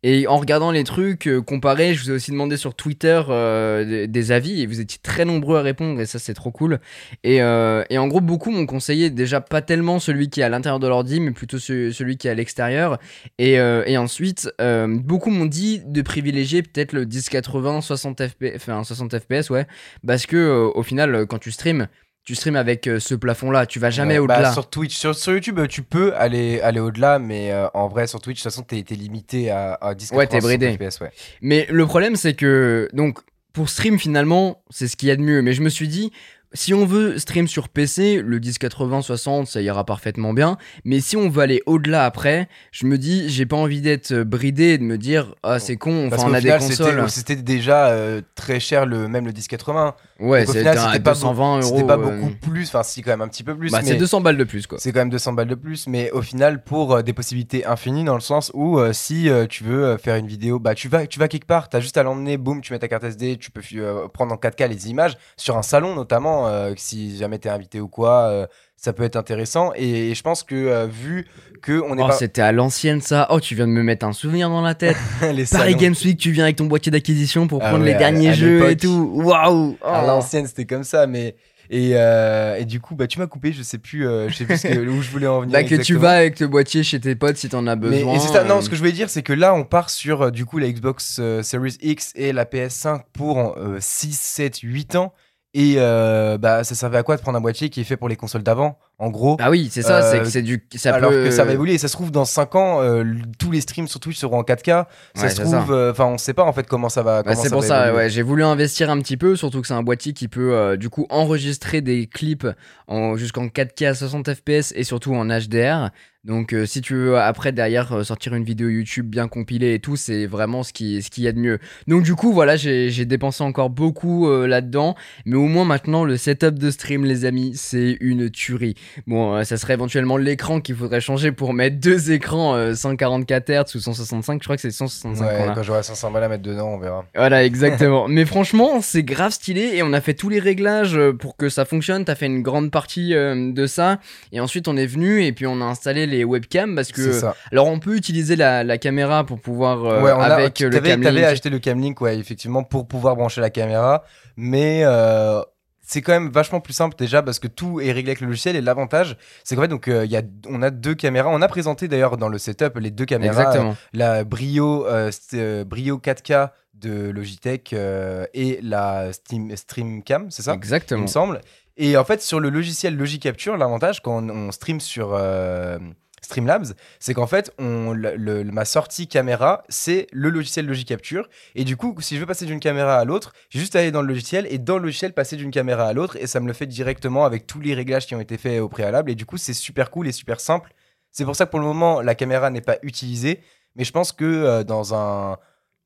Et 0.01 0.25
en 0.25 0.37
regardant 0.37 0.71
les 0.71 0.83
trucs 0.83 1.27
euh, 1.27 1.43
comparés, 1.43 1.93
je 1.93 2.01
vous 2.03 2.09
ai 2.09 2.13
aussi 2.15 2.31
demandé 2.31 2.57
sur 2.57 2.73
Twitter 2.73 3.21
euh, 3.29 4.07
des, 4.07 4.31
avis 4.31 4.63
et 4.63 4.65
vous 4.65 4.79
étiez 4.81 4.99
très 5.03 5.23
nombreux 5.23 5.59
à 5.59 5.61
répondre 5.61 6.01
et 6.01 6.07
ça 6.07 6.17
c'est 6.17 6.33
trop 6.33 6.49
cool. 6.49 6.79
Et, 7.23 7.39
euh, 7.43 7.83
et 7.91 7.99
en 7.99 8.07
gros, 8.07 8.19
beaucoup 8.19 8.49
m'ont 8.49 8.65
conseillé 8.65 9.11
déjà 9.11 9.41
pas 9.41 9.61
tellement 9.61 9.99
celui 9.99 10.31
qui 10.31 10.41
est 10.41 10.43
à 10.43 10.49
l'intérieur 10.49 10.79
de 10.79 10.87
l'ordi, 10.87 11.19
mais 11.19 11.31
plutôt 11.31 11.59
ce- 11.59 11.91
celui 11.91 12.17
qui 12.17 12.27
est 12.27 12.31
à 12.31 12.33
l'extérieur. 12.33 12.97
Et, 13.37 13.59
euh, 13.59 13.83
ensuite, 13.99 14.49
beaucoup 14.87 15.29
m'ont 15.29 15.45
dit 15.45 15.83
de 15.85 16.01
privilégier 16.01 16.63
peut-être 16.63 16.93
le 16.93 17.05
1080 17.05 17.81
60 17.81 18.27
FPS, 18.27 18.55
enfin 18.55 18.83
60 18.83 19.19
FPS, 19.19 19.51
ouais, 19.51 19.67
parce 20.05 20.25
que 20.25 20.71
au 20.73 20.81
final, 20.81 21.27
quand 21.27 21.37
tu 21.37 21.51
streams, 21.51 21.87
tu 22.27 22.35
streams 22.35 22.57
avec 22.57 22.87
euh, 22.87 22.99
ce 22.99 23.15
plafond-là, 23.15 23.65
tu 23.65 23.79
vas 23.79 23.89
jamais 23.89 24.19
Ouais, 24.19 24.27
bah, 24.27 24.35
au-delà. 24.39 24.51
sur 24.51 24.69
Twitch, 24.69 24.97
sur, 24.97 25.15
sur 25.15 25.31
YouTube, 25.31 25.61
tu 25.69 25.81
peux 25.81 26.13
aller, 26.13 26.59
aller 26.59 26.81
au-delà, 26.81 27.19
mais 27.19 27.53
euh, 27.53 27.67
en 27.73 27.87
vrai, 27.87 28.05
sur 28.05 28.19
Twitch, 28.19 28.39
de 28.39 28.43
toute 28.43 28.51
façon, 28.51 28.63
t'es 28.63 28.83
limité 28.95 29.49
à, 29.49 29.75
à 29.79 29.95
10 29.95 30.11
Ouais, 30.11 30.27
t'es 30.27 30.39
bridé. 30.41 30.73
FPS, 30.73 30.99
ouais. 30.99 31.11
Mais 31.41 31.65
le 31.69 31.85
problème, 31.85 32.17
c'est 32.17 32.33
que, 32.33 32.89
donc, 32.91 33.19
pour 33.53 33.69
stream, 33.69 33.97
finalement, 33.97 34.61
c'est 34.69 34.89
ce 34.89 34.97
qu'il 34.97 35.07
y 35.07 35.11
a 35.11 35.15
de 35.15 35.21
mieux. 35.21 35.41
Mais 35.41 35.53
je 35.53 35.61
me 35.61 35.69
suis 35.69 35.87
dit, 35.87 36.11
si 36.53 36.73
on 36.73 36.85
veut 36.85 37.17
stream 37.17 37.47
sur 37.47 37.69
PC, 37.69 38.21
le 38.21 38.39
1080, 38.39 39.01
60, 39.03 39.47
ça 39.47 39.61
ira 39.61 39.85
parfaitement 39.85 40.33
bien. 40.33 40.57
Mais 40.83 40.99
si 40.99 41.15
on 41.15 41.29
veut 41.29 41.41
aller 41.43 41.63
au-delà 41.65 42.03
après, 42.03 42.49
je 42.73 42.87
me 42.87 42.97
dis, 42.97 43.29
j'ai 43.29 43.45
pas 43.45 43.55
envie 43.55 43.79
d'être 43.81 44.11
euh, 44.11 44.23
bridé 44.25 44.65
et 44.73 44.77
de 44.77 44.83
me 44.83 44.97
dire, 44.97 45.33
ah, 45.43 45.59
c'est 45.59 45.77
con, 45.77 46.07
enfin, 46.11 46.23
on 46.27 46.33
a 46.33 46.41
des 46.41 46.49
consoles. 46.49 47.09
c'était- 47.09 47.33
C'était 47.35 47.35
déjà 47.41 47.87
euh, 47.87 48.21
très 48.35 48.59
cher, 48.59 48.85
le, 48.85 49.07
même 49.07 49.25
le 49.25 49.31
1080. 49.31 49.95
Ouais, 50.19 50.45
c'était 50.45 50.63
pas 50.63 51.13
220 51.13 51.59
euros. 51.59 51.61
C'était 51.61 51.87
pas 51.87 51.97
euh, 51.97 52.19
beaucoup 52.19 52.33
plus, 52.49 52.67
enfin, 52.67 52.83
si, 52.83 53.01
quand 53.01 53.11
même 53.11 53.21
un 53.21 53.27
petit 53.27 53.43
peu 53.43 53.55
plus. 53.55 53.71
Bah, 53.71 53.81
c'est 53.83 53.95
200 53.95 54.21
balles 54.21 54.37
de 54.37 54.43
plus, 54.43 54.65
quoi. 54.65 54.77
C'est 54.79 54.91
quand 54.91 54.99
même 54.99 55.09
200 55.09 55.33
balles 55.33 55.47
de 55.47 55.55
plus, 55.55 55.87
mais 55.87 56.11
au 56.11 56.21
final, 56.21 56.63
pour 56.63 56.93
euh, 56.95 57.01
des 57.01 57.13
possibilités 57.13 57.65
infinies, 57.65 58.03
dans 58.03 58.15
le 58.15 58.21
sens 58.21 58.51
où 58.53 58.79
euh, 58.79 58.93
si 58.93 59.29
euh, 59.29 59.45
tu 59.45 59.63
veux 59.63 59.97
faire 59.97 60.15
une 60.15 60.27
vidéo, 60.27 60.59
bah 60.59 60.75
tu 60.75 60.87
vas, 60.87 61.05
tu 61.07 61.19
vas 61.19 61.27
quelque 61.27 61.45
part, 61.45 61.69
t'as 61.69 61.79
juste 61.79 61.97
à 61.97 62.03
l'emmener, 62.03 62.37
boum, 62.37 62.61
tu 62.61 62.73
mets 62.73 62.79
ta 62.79 62.87
carte 62.87 63.03
SD, 63.03 63.37
tu 63.37 63.51
peux 63.51 63.61
euh, 63.75 64.07
prendre 64.07 64.33
en 64.33 64.37
4K 64.37 64.67
les 64.67 64.89
images, 64.89 65.17
sur 65.37 65.57
un 65.57 65.61
salon 65.61 65.95
notamment, 65.95 66.47
euh, 66.47 66.73
si 66.77 67.17
jamais 67.17 67.37
t'es 67.39 67.49
invité 67.49 67.79
ou 67.79 67.87
quoi, 67.87 68.27
euh, 68.29 68.47
ça 68.77 68.93
peut 68.93 69.03
être 69.03 69.15
intéressant. 69.17 69.73
Et, 69.75 70.13
je 70.15 70.21
pense 70.21 70.43
que 70.43 70.55
euh, 70.55 70.85
vu 70.85 71.25
que 71.61 71.81
on 71.89 71.95
n'est 71.95 72.03
Oh, 72.03 72.07
pas 72.07 72.13
c'était 72.13 72.41
à 72.43 72.51
l'ancienne 72.51 73.01
ça. 73.01 73.27
Oh, 73.31 73.39
tu 73.39 73.55
viens 73.55 73.67
de 73.67 73.71
me 73.71 73.83
mettre 73.83 74.05
un 74.05 74.13
souvenir 74.13 74.49
dans 74.49 74.61
la 74.61 74.75
tête. 74.75 74.95
les 75.33 75.45
Paris 75.45 75.75
Games 75.75 75.95
Week, 76.05 76.17
tu 76.17 76.31
viens 76.31 76.43
avec 76.45 76.55
ton 76.57 76.65
boîtier 76.65 76.91
d'acquisition 76.91 77.47
pour 77.47 77.59
Ah 77.63 77.69
prendre 77.69 77.83
ouais, 77.83 77.89
les 77.89 77.95
à- 77.95 77.99
derniers 77.99 78.29
à 78.29 78.33
jeux 78.33 78.69
et 78.69 78.77
tout. 78.77 79.11
Waouh! 79.15 79.77
à 79.83 80.03
Oh. 80.03 80.07
l'ancienne, 80.07 80.45
c'était 80.47 80.65
comme 80.65 80.83
ça, 80.83 81.07
mais 81.07 81.35
et, 81.69 81.91
euh, 81.95 82.55
et 82.57 82.63
du 82.63 82.79
coup, 82.79 82.95
bah 82.95 83.07
tu 83.07 83.19
m'as 83.19 83.27
coupé, 83.27 83.51
je 83.51 83.61
sais 83.61 83.77
plus, 83.79 84.07
euh, 84.07 84.29
je 84.29 84.35
sais 84.35 84.45
plus 84.45 84.61
que- 84.61 84.87
où 84.87 85.01
je 85.01 85.09
voulais 85.09 85.27
en 85.27 85.41
venir. 85.41 85.51
Bah, 85.51 85.63
que 85.65 85.75
tu 85.75 85.95
vas 85.97 86.11
avec 86.11 86.39
le 86.39 86.47
boîtier 86.47 86.81
chez 86.83 86.97
tes 86.99 87.13
potes 87.15 87.35
si 87.35 87.49
t'en 87.49 87.67
as 87.67 87.75
Mais- 87.75 87.89
besoin. 87.89 88.13
et 88.13 88.47
non, 88.47 88.61
ce 88.61 88.69
que 88.69 88.75
je 88.77 88.79
voulais 88.81 88.93
dire, 88.93 89.09
c'est 89.09 89.21
que 89.23 89.33
là, 89.33 89.53
on 89.53 89.63
part 89.65 89.89
sur 89.89 90.31
du 90.31 90.45
coup 90.45 90.59
la 90.59 90.71
Xbox 90.71 91.19
Series 91.41 91.77
X 91.81 92.13
et 92.15 92.31
la 92.31 92.45
PS5 92.45 93.01
pour 93.11 93.57
euh, 93.57 93.77
6, 93.81 94.17
7, 94.17 94.59
8 94.59 94.95
ans. 94.95 95.13
Et 95.53 95.75
euh, 95.77 96.37
bah, 96.37 96.63
ça 96.63 96.75
servait 96.75 96.97
à 96.97 97.03
quoi 97.03 97.17
de 97.17 97.21
prendre 97.21 97.37
un 97.37 97.41
boîtier 97.41 97.69
qui 97.69 97.81
est 97.81 97.83
fait 97.83 97.97
pour 97.97 98.09
les 98.09 98.15
consoles 98.15 98.43
d'avant, 98.43 98.77
en 98.99 99.09
gros 99.09 99.35
Bah 99.37 99.49
oui, 99.51 99.69
c'est 99.71 99.81
ça, 99.83 100.01
c'est 100.01 100.17
Euh, 100.19 100.23
que 100.23 100.29
c'est 100.29 100.41
du. 100.41 100.65
Ça 100.75 100.93
alors 100.95 101.11
peut... 101.11 101.25
que 101.25 101.31
ça 101.31 101.43
va 101.43 101.53
évoluer. 101.53 101.73
Et 101.73 101.77
ça 101.77 101.87
se 101.87 101.93
trouve, 101.93 102.11
dans 102.11 102.25
5 102.25 102.55
ans, 102.55 102.81
euh, 102.81 103.03
tous 103.37 103.51
les 103.51 103.61
streams 103.61 103.87
sur 103.87 103.99
Twitch 103.99 104.17
seront 104.17 104.39
en 104.39 104.43
4K. 104.43 104.85
Ça 105.15 105.23
Ouais, 105.23 105.29
se 105.29 105.41
trouve, 105.41 105.71
euh, 105.71 105.91
enfin, 105.91 106.05
on 106.05 106.17
sait 106.17 106.33
pas 106.33 106.43
en 106.43 106.53
fait 106.53 106.65
comment 106.67 106.89
ça 106.89 107.03
va. 107.03 107.21
Bah, 107.21 107.35
c'est 107.35 107.49
pour 107.51 107.63
ça, 107.63 107.93
ouais, 107.93 108.09
j'ai 108.09 108.23
voulu 108.23 108.43
investir 108.43 108.89
un 108.89 108.99
petit 108.99 109.17
peu, 109.17 109.35
surtout 109.35 109.61
que 109.61 109.67
c'est 109.67 109.73
un 109.75 109.83
boîtier 109.83 110.13
qui 110.13 110.27
peut 110.27 110.53
euh, 110.53 110.77
du 110.77 110.89
coup 110.89 111.05
enregistrer 111.09 111.81
des 111.81 112.07
clips 112.07 112.47
en, 112.87 113.15
jusqu'en 113.17 113.45
4K 113.47 113.87
à 113.89 113.93
60 113.93 114.33
FPS 114.33 114.73
et 114.75 114.83
surtout 114.83 115.13
en 115.13 115.25
HDR. 115.27 115.89
Donc 116.23 116.51
euh, 116.51 116.65
si 116.65 116.81
tu 116.81 116.93
veux 116.93 117.17
après 117.17 117.53
derrière 117.53 117.93
euh, 117.93 118.03
sortir 118.03 118.35
une 118.35 118.43
vidéo 118.43 118.67
YouTube 118.67 119.07
bien 119.07 119.29
compilée 119.29 119.75
et 119.75 119.79
tout, 119.79 119.95
c'est 119.95 120.25
vraiment 120.25 120.61
ce 120.61 120.73
qui 120.73 121.01
ce 121.01 121.09
qu'il 121.09 121.23
y 121.23 121.27
a 121.27 121.31
de 121.31 121.39
mieux. 121.39 121.57
Donc 121.87 122.03
du 122.03 122.15
coup 122.15 122.33
voilà, 122.33 122.57
j'ai 122.57 122.89
j'ai 122.89 123.05
dépensé 123.05 123.43
encore 123.45 123.69
beaucoup 123.69 124.27
euh, 124.27 124.45
là-dedans, 124.45 124.95
mais 125.25 125.37
au 125.37 125.45
moins 125.47 125.63
maintenant 125.63 126.03
le 126.03 126.17
setup 126.17 126.59
de 126.59 126.69
stream 126.69 127.05
les 127.05 127.23
amis, 127.23 127.53
c'est 127.55 127.95
une 128.01 128.29
tuerie. 128.29 128.75
Bon, 129.07 129.35
euh, 129.35 129.43
ça 129.43 129.57
serait 129.57 129.73
éventuellement 129.73 130.17
l'écran 130.17 130.61
qu'il 130.61 130.75
faudrait 130.75 131.01
changer 131.01 131.31
pour 131.31 131.53
mettre 131.53 131.79
deux 131.79 132.11
écrans 132.11 132.55
euh, 132.55 132.73
144 132.73 133.49
Hz 133.49 133.75
ou 133.75 133.79
165, 133.79 134.39
je 134.41 134.43
crois 134.45 134.55
que 134.55 134.61
c'est 134.61 134.71
165 134.71 135.25
Ouais, 135.25 135.49
a. 135.49 135.53
quand 135.53 135.63
j'aurai 135.63 135.83
500 135.83 136.11
balles 136.11 136.23
à 136.23 136.29
mettre 136.29 136.43
dedans, 136.43 136.67
on 136.69 136.77
verra. 136.77 137.05
Voilà, 137.15 137.43
exactement. 137.45 138.07
Mais 138.07 138.25
franchement, 138.25 138.81
c'est 138.81 139.03
grave 139.03 139.31
stylé 139.31 139.71
et 139.75 139.83
on 139.83 139.93
a 139.93 140.01
fait 140.01 140.13
tous 140.13 140.29
les 140.29 140.39
réglages 140.39 140.97
euh, 140.97 141.13
pour 141.13 141.35
que 141.37 141.49
ça 141.49 141.65
fonctionne. 141.65 142.05
T'as 142.05 142.15
fait 142.15 142.25
une 142.27 142.41
grande 142.41 142.71
partie 142.71 143.13
euh, 143.13 143.51
de 143.53 143.67
ça 143.67 143.99
et 144.31 144.39
ensuite 144.39 144.67
on 144.67 144.77
est 144.77 144.85
venu 144.85 145.23
et 145.23 145.31
puis 145.33 145.47
on 145.47 145.61
a 145.61 145.65
installé 145.65 146.05
les 146.07 146.23
webcams 146.23 146.75
parce 146.75 146.87
C'est 146.87 146.93
que 146.93 147.11
ça. 147.11 147.35
alors 147.51 147.67
on 147.67 147.79
peut 147.79 147.95
utiliser 147.95 148.35
la, 148.35 148.63
la 148.63 148.77
caméra 148.77 149.25
pour 149.25 149.39
pouvoir 149.39 149.85
euh, 149.85 150.01
ouais, 150.01 150.11
on 150.11 150.19
a- 150.19 150.25
avec 150.25 150.59
le 150.59 150.69
t'avais, 150.69 150.89
Camlink. 150.89 151.03
t'avais 151.03 151.23
acheté 151.25 151.49
le 151.49 151.59
Camlink, 151.59 151.99
ouais, 152.01 152.17
effectivement, 152.17 152.63
pour 152.63 152.87
pouvoir 152.87 153.15
brancher 153.15 153.41
la 153.41 153.49
caméra. 153.49 154.03
Mais 154.35 154.81
euh, 154.83 155.41
c'est 155.87 156.01
quand 156.01 156.11
même 156.11 156.29
vachement 156.29 156.59
plus 156.59 156.73
simple 156.73 156.95
déjà 156.97 157.23
parce 157.23 157.39
que 157.39 157.47
tout 157.47 157.79
est 157.79 157.93
réglé 157.93 158.11
avec 158.11 158.19
le 158.19 158.27
logiciel. 158.27 158.57
Et 158.57 158.61
l'avantage, 158.61 159.17
c'est 159.45 159.55
qu'en 159.55 159.61
fait, 159.61 159.67
donc, 159.69 159.87
euh, 159.87 160.05
il 160.05 160.11
y 160.11 160.17
a, 160.17 160.21
on 160.47 160.61
a 160.61 160.69
deux 160.69 160.93
caméras. 160.93 161.29
On 161.31 161.41
a 161.41 161.47
présenté 161.47 161.87
d'ailleurs 161.87 162.17
dans 162.17 162.27
le 162.27 162.37
setup 162.37 162.77
les 162.77 162.91
deux 162.91 163.05
caméras. 163.05 163.41
Exactement. 163.41 163.75
la 163.93 164.25
Brio, 164.25 164.85
euh, 164.85 165.09
euh, 165.33 165.63
Brio 165.63 165.97
4K 165.97 166.49
de 166.73 167.09
Logitech 167.09 167.71
euh, 167.71 168.25
et 168.33 168.59
la 168.61 169.13
Steam, 169.13 169.55
Streamcam, 169.55 170.29
c'est 170.29 170.43
ça? 170.43 170.51
Il 170.53 170.57
Exactement. 170.57 171.03
me 171.03 171.07
semble. 171.07 171.41
Et 171.77 171.95
en 171.95 172.03
fait, 172.03 172.21
sur 172.21 172.39
le 172.39 172.49
logiciel 172.49 172.97
Logic 172.97 173.21
Capture, 173.21 173.55
l'avantage 173.55 174.01
quand 174.01 174.23
on, 174.23 174.29
on 174.29 174.51
stream 174.51 174.81
sur 174.81 175.13
euh, 175.13 175.79
Streamlabs, 176.27 176.73
c'est 176.99 177.13
qu'en 177.13 177.27
fait, 177.27 177.51
on, 177.57 177.95
ma 177.95 178.65
sortie 178.65 179.07
caméra, 179.07 179.63
c'est 179.69 180.07
le 180.11 180.29
logiciel 180.29 180.65
Logic 180.65 180.87
Capture. 180.87 181.27
Et 181.55 181.63
du 181.63 181.77
coup, 181.77 181.95
si 181.99 182.15
je 182.15 182.19
veux 182.19 182.25
passer 182.25 182.45
d'une 182.45 182.59
caméra 182.59 182.97
à 182.97 183.05
l'autre, 183.05 183.33
j'ai 183.49 183.59
juste 183.59 183.75
à 183.75 183.79
aller 183.79 183.91
dans 183.91 184.01
le 184.01 184.07
logiciel 184.07 184.47
et 184.49 184.57
dans 184.57 184.77
le 184.77 184.83
logiciel 184.83 185.13
passer 185.13 185.35
d'une 185.35 185.51
caméra 185.51 185.85
à 185.87 185.93
l'autre. 185.93 186.17
Et 186.17 186.27
ça 186.27 186.39
me 186.39 186.47
le 186.47 186.53
fait 186.53 186.67
directement 186.67 187.25
avec 187.25 187.47
tous 187.47 187.59
les 187.59 187.73
réglages 187.73 188.05
qui 188.05 188.15
ont 188.15 188.19
été 188.19 188.37
faits 188.37 188.61
au 188.61 188.69
préalable. 188.69 189.09
Et 189.09 189.15
du 189.15 189.25
coup, 189.25 189.37
c'est 189.37 189.53
super 189.53 189.89
cool 189.89 190.07
et 190.07 190.11
super 190.11 190.39
simple. 190.39 190.73
C'est 191.11 191.25
pour 191.25 191.35
ça 191.35 191.45
que 191.45 191.51
pour 191.51 191.59
le 191.59 191.65
moment, 191.65 192.01
la 192.01 192.15
caméra 192.15 192.49
n'est 192.49 192.61
pas 192.61 192.77
utilisée. 192.83 193.41
Mais 193.75 193.83
je 193.83 193.91
pense 193.91 194.11
que 194.11 194.25
euh, 194.25 194.63
dans 194.63 194.93
un 194.93 195.37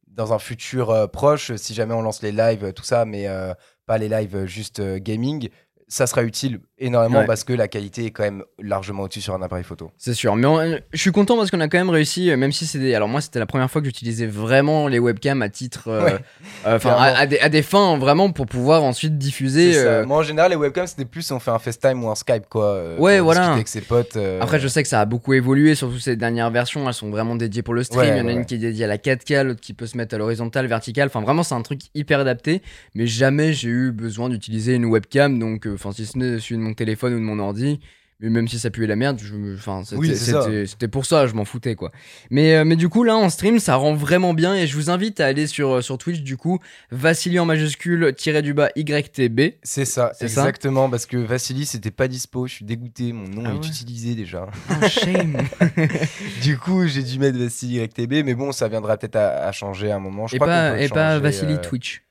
dans 0.08 0.34
un 0.34 0.40
futur 0.40 0.90
euh, 0.90 1.08
proche, 1.08 1.56
si 1.56 1.74
jamais 1.74 1.94
on 1.94 2.02
lance 2.02 2.22
les 2.22 2.34
lives, 2.34 2.74
tout 2.74 2.84
ça, 2.84 3.06
mais 3.06 3.28
euh, 3.28 3.54
pas 3.86 3.98
les 3.98 4.10
lives 4.10 4.36
euh, 4.36 4.46
juste 4.46 4.80
euh, 4.80 5.00
gaming, 5.00 5.50
ça 5.88 6.08
sera 6.08 6.24
utile 6.24 6.62
énormément 6.82 7.20
Ouais. 7.20 7.26
parce 7.26 7.44
que 7.44 7.54
la 7.54 7.68
qualité 7.68 8.06
est 8.06 8.12
quand 8.12 8.24
même 8.24 8.44
largement 8.62 9.04
au-dessus 9.04 9.22
sur 9.22 9.34
un 9.34 9.42
appareil 9.42 9.64
photo. 9.64 9.92
C'est 9.98 10.14
sûr, 10.14 10.36
mais 10.36 10.48
on- 10.48 10.80
je 10.92 11.00
suis 11.00 11.12
content 11.12 11.38
parce 11.38 11.50
qu'on 11.52 11.60
a 11.62 11.68
quand 11.68 11.78
même 11.78 11.90
réussi, 11.90 12.30
euh, 12.32 12.38
même 12.38 12.52
si 12.52 12.66
c'était. 12.66 12.94
Alors, 12.96 13.08
moi, 13.08 13.22
c'était 13.22 13.40
la 13.40 13.46
première 13.46 13.70
fois 13.72 13.82
que 13.82 13.88
j'utilisais 13.88 14.26
vraiment 14.28 14.88
les 14.88 15.00
webcams 15.00 15.42
à 15.42 15.50
titre. 15.50 15.88
euh, 15.88 16.04
Ouais, 16.06 16.14
euh, 16.66 16.76
Enfin, 16.76 16.96
à, 17.00 17.26
des, 17.26 17.40
à 17.40 17.50
des 17.50 17.62
fins 17.62 17.98
vraiment 17.98 18.32
pour 18.32 18.46
pouvoir 18.48 18.84
ensuite 18.84 19.18
diffuser. 19.18 19.74
Euh, 19.78 20.06
Moi 20.06 20.18
en 20.18 20.24
général 20.24 20.50
les 20.52 20.58
webcams 20.58 20.88
c'était 20.88 21.06
plus 21.06 21.32
on 21.32 21.40
fait 21.40 21.52
un 21.52 21.60
FaceTime 21.60 22.04
ou 22.04 22.10
un 22.10 22.16
Skype 22.16 22.46
quoi. 22.50 22.96
Ouais, 22.98 23.20
voilà. 23.20 23.54
Avec 23.54 23.68
ses 23.68 23.82
potes. 23.82 24.18
Après, 24.42 24.60
je 24.60 24.68
sais 24.68 24.82
que 24.84 24.90
ça 24.90 25.00
a 25.02 25.06
beaucoup 25.06 25.34
évolué, 25.34 25.76
surtout 25.76 26.00
ces 26.00 26.16
dernières 26.16 26.50
versions, 26.52 26.88
elles 26.88 26.94
sont 26.94 27.10
vraiment 27.10 27.36
dédiées 27.36 27.62
pour 27.62 27.74
le 27.74 27.84
stream. 27.84 28.02
Ouais, 28.02 28.10
Il 28.10 28.18
y 28.18 28.22
en 28.22 28.28
a 28.28 28.32
une 28.32 28.46
qui 28.46 28.56
est 28.56 28.60
dédiée 28.60 28.86
à 28.86 28.88
la 28.88 28.98
4K, 28.98 29.44
l'autre 29.44 29.62
qui 29.62 29.74
peut 29.74 29.86
se 29.86 29.98
mettre 29.98 30.16
à 30.16 30.18
l'horizontale, 30.18 30.66
verticale. 30.68 31.08
Enfin, 31.08 31.22
vraiment, 31.22 31.44
c'est 31.44 31.56
un 31.56 31.62
truc 31.62 31.82
hyper 31.94 32.20
adapté. 32.20 32.62
Mais 32.96 33.06
jamais 33.08 33.54
j'ai 33.54 33.70
eu 33.70 33.92
besoin 33.92 34.30
d'utiliser 34.30 34.74
une 34.76 34.86
webcam, 34.86 35.38
donc, 35.40 35.68
enfin, 35.72 35.92
si 35.92 36.06
ce 36.06 36.18
n'est 36.18 36.32
de 36.32 36.38
mon 36.72 36.76
téléphone 36.76 37.14
ou 37.14 37.18
de 37.20 37.24
mon 37.24 37.40
ordi. 37.40 37.80
Mais 38.24 38.30
même 38.30 38.48
si 38.48 38.60
ça 38.60 38.70
puait 38.70 38.86
la 38.86 38.96
merde, 38.96 39.20
enfin, 39.56 39.82
c'était 39.84 39.96
Oui, 39.98 40.88
pour 40.92 41.08
ça, 41.08 41.26
je 41.26 41.34
m'en 41.34 41.44
foutais 41.44 41.74
quoi. 41.74 41.92
Mais, 42.30 42.54
euh, 42.54 42.66
mais 42.66 42.76
du 42.76 42.88
coup, 42.88 43.04
là 43.04 43.18
en 43.18 43.32
stream, 43.32 43.58
ça 43.58 43.76
rend 43.78 43.96
vraiment 43.96 44.36
bien 44.36 44.54
et 44.54 44.68
je 44.68 44.76
vous 44.76 44.92
invite 44.92 45.20
à 45.20 45.26
aller 45.26 45.48
sur, 45.48 45.78
euh, 45.78 45.82
sur 45.82 45.98
Twitch 45.98 46.22
du 46.22 46.38
coup, 46.38 46.60
Vassili 46.92 47.40
en 47.40 47.46
majuscule, 47.46 48.14
tiré 48.16 48.44
du 48.44 48.54
bas 48.54 48.70
YTB. 48.76 49.56
C'est 49.64 49.86
ça, 49.86 50.12
exactement, 50.22 50.88
parce 50.88 51.08
que 51.08 51.18
Vassili 51.18 51.66
c'était 51.66 51.90
pas 51.90 52.08
dispo, 52.08 52.46
je 52.46 52.54
suis 52.54 52.66
dégoûté, 52.66 53.12
mon 53.12 53.28
nom 53.28 53.42
Ah 53.44 53.50
est 53.50 53.54
ouais. 53.54 53.68
utilisé 53.68 54.14
déjà. 54.14 54.48
Oh, 54.70 54.88
shame 54.88 55.38
du 56.44 56.60
coup, 56.60 56.86
j'ai 56.86 57.02
dû 57.02 57.18
mettre 57.18 57.40
Vassili 57.40 57.82
YTB, 57.82 58.24
mais 58.24 58.36
bon, 58.36 58.52
ça 58.52 58.68
viendra 58.68 58.98
peut-être 58.98 59.16
à, 59.16 59.48
à 59.48 59.52
changer 59.52 59.90
à 59.90 59.96
un 59.96 60.00
moment. 60.00 60.28
Je 60.28 60.36
Et 60.36 60.38
crois 60.38 60.48
pas, 60.48 60.80
et 60.80 60.90
pas 60.90 61.18
Vassili 61.18 61.54
euh, 61.54 61.58
Twitch. 61.58 62.04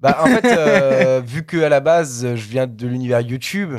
Bah, 0.00 0.18
en 0.22 0.26
fait, 0.26 0.44
euh, 0.44 1.20
vu 1.24 1.44
que 1.44 1.58
à 1.62 1.68
la 1.68 1.78
base, 1.78 2.34
je 2.34 2.48
viens 2.48 2.66
de 2.66 2.88
l'univers 2.88 3.20
YouTube, 3.20 3.76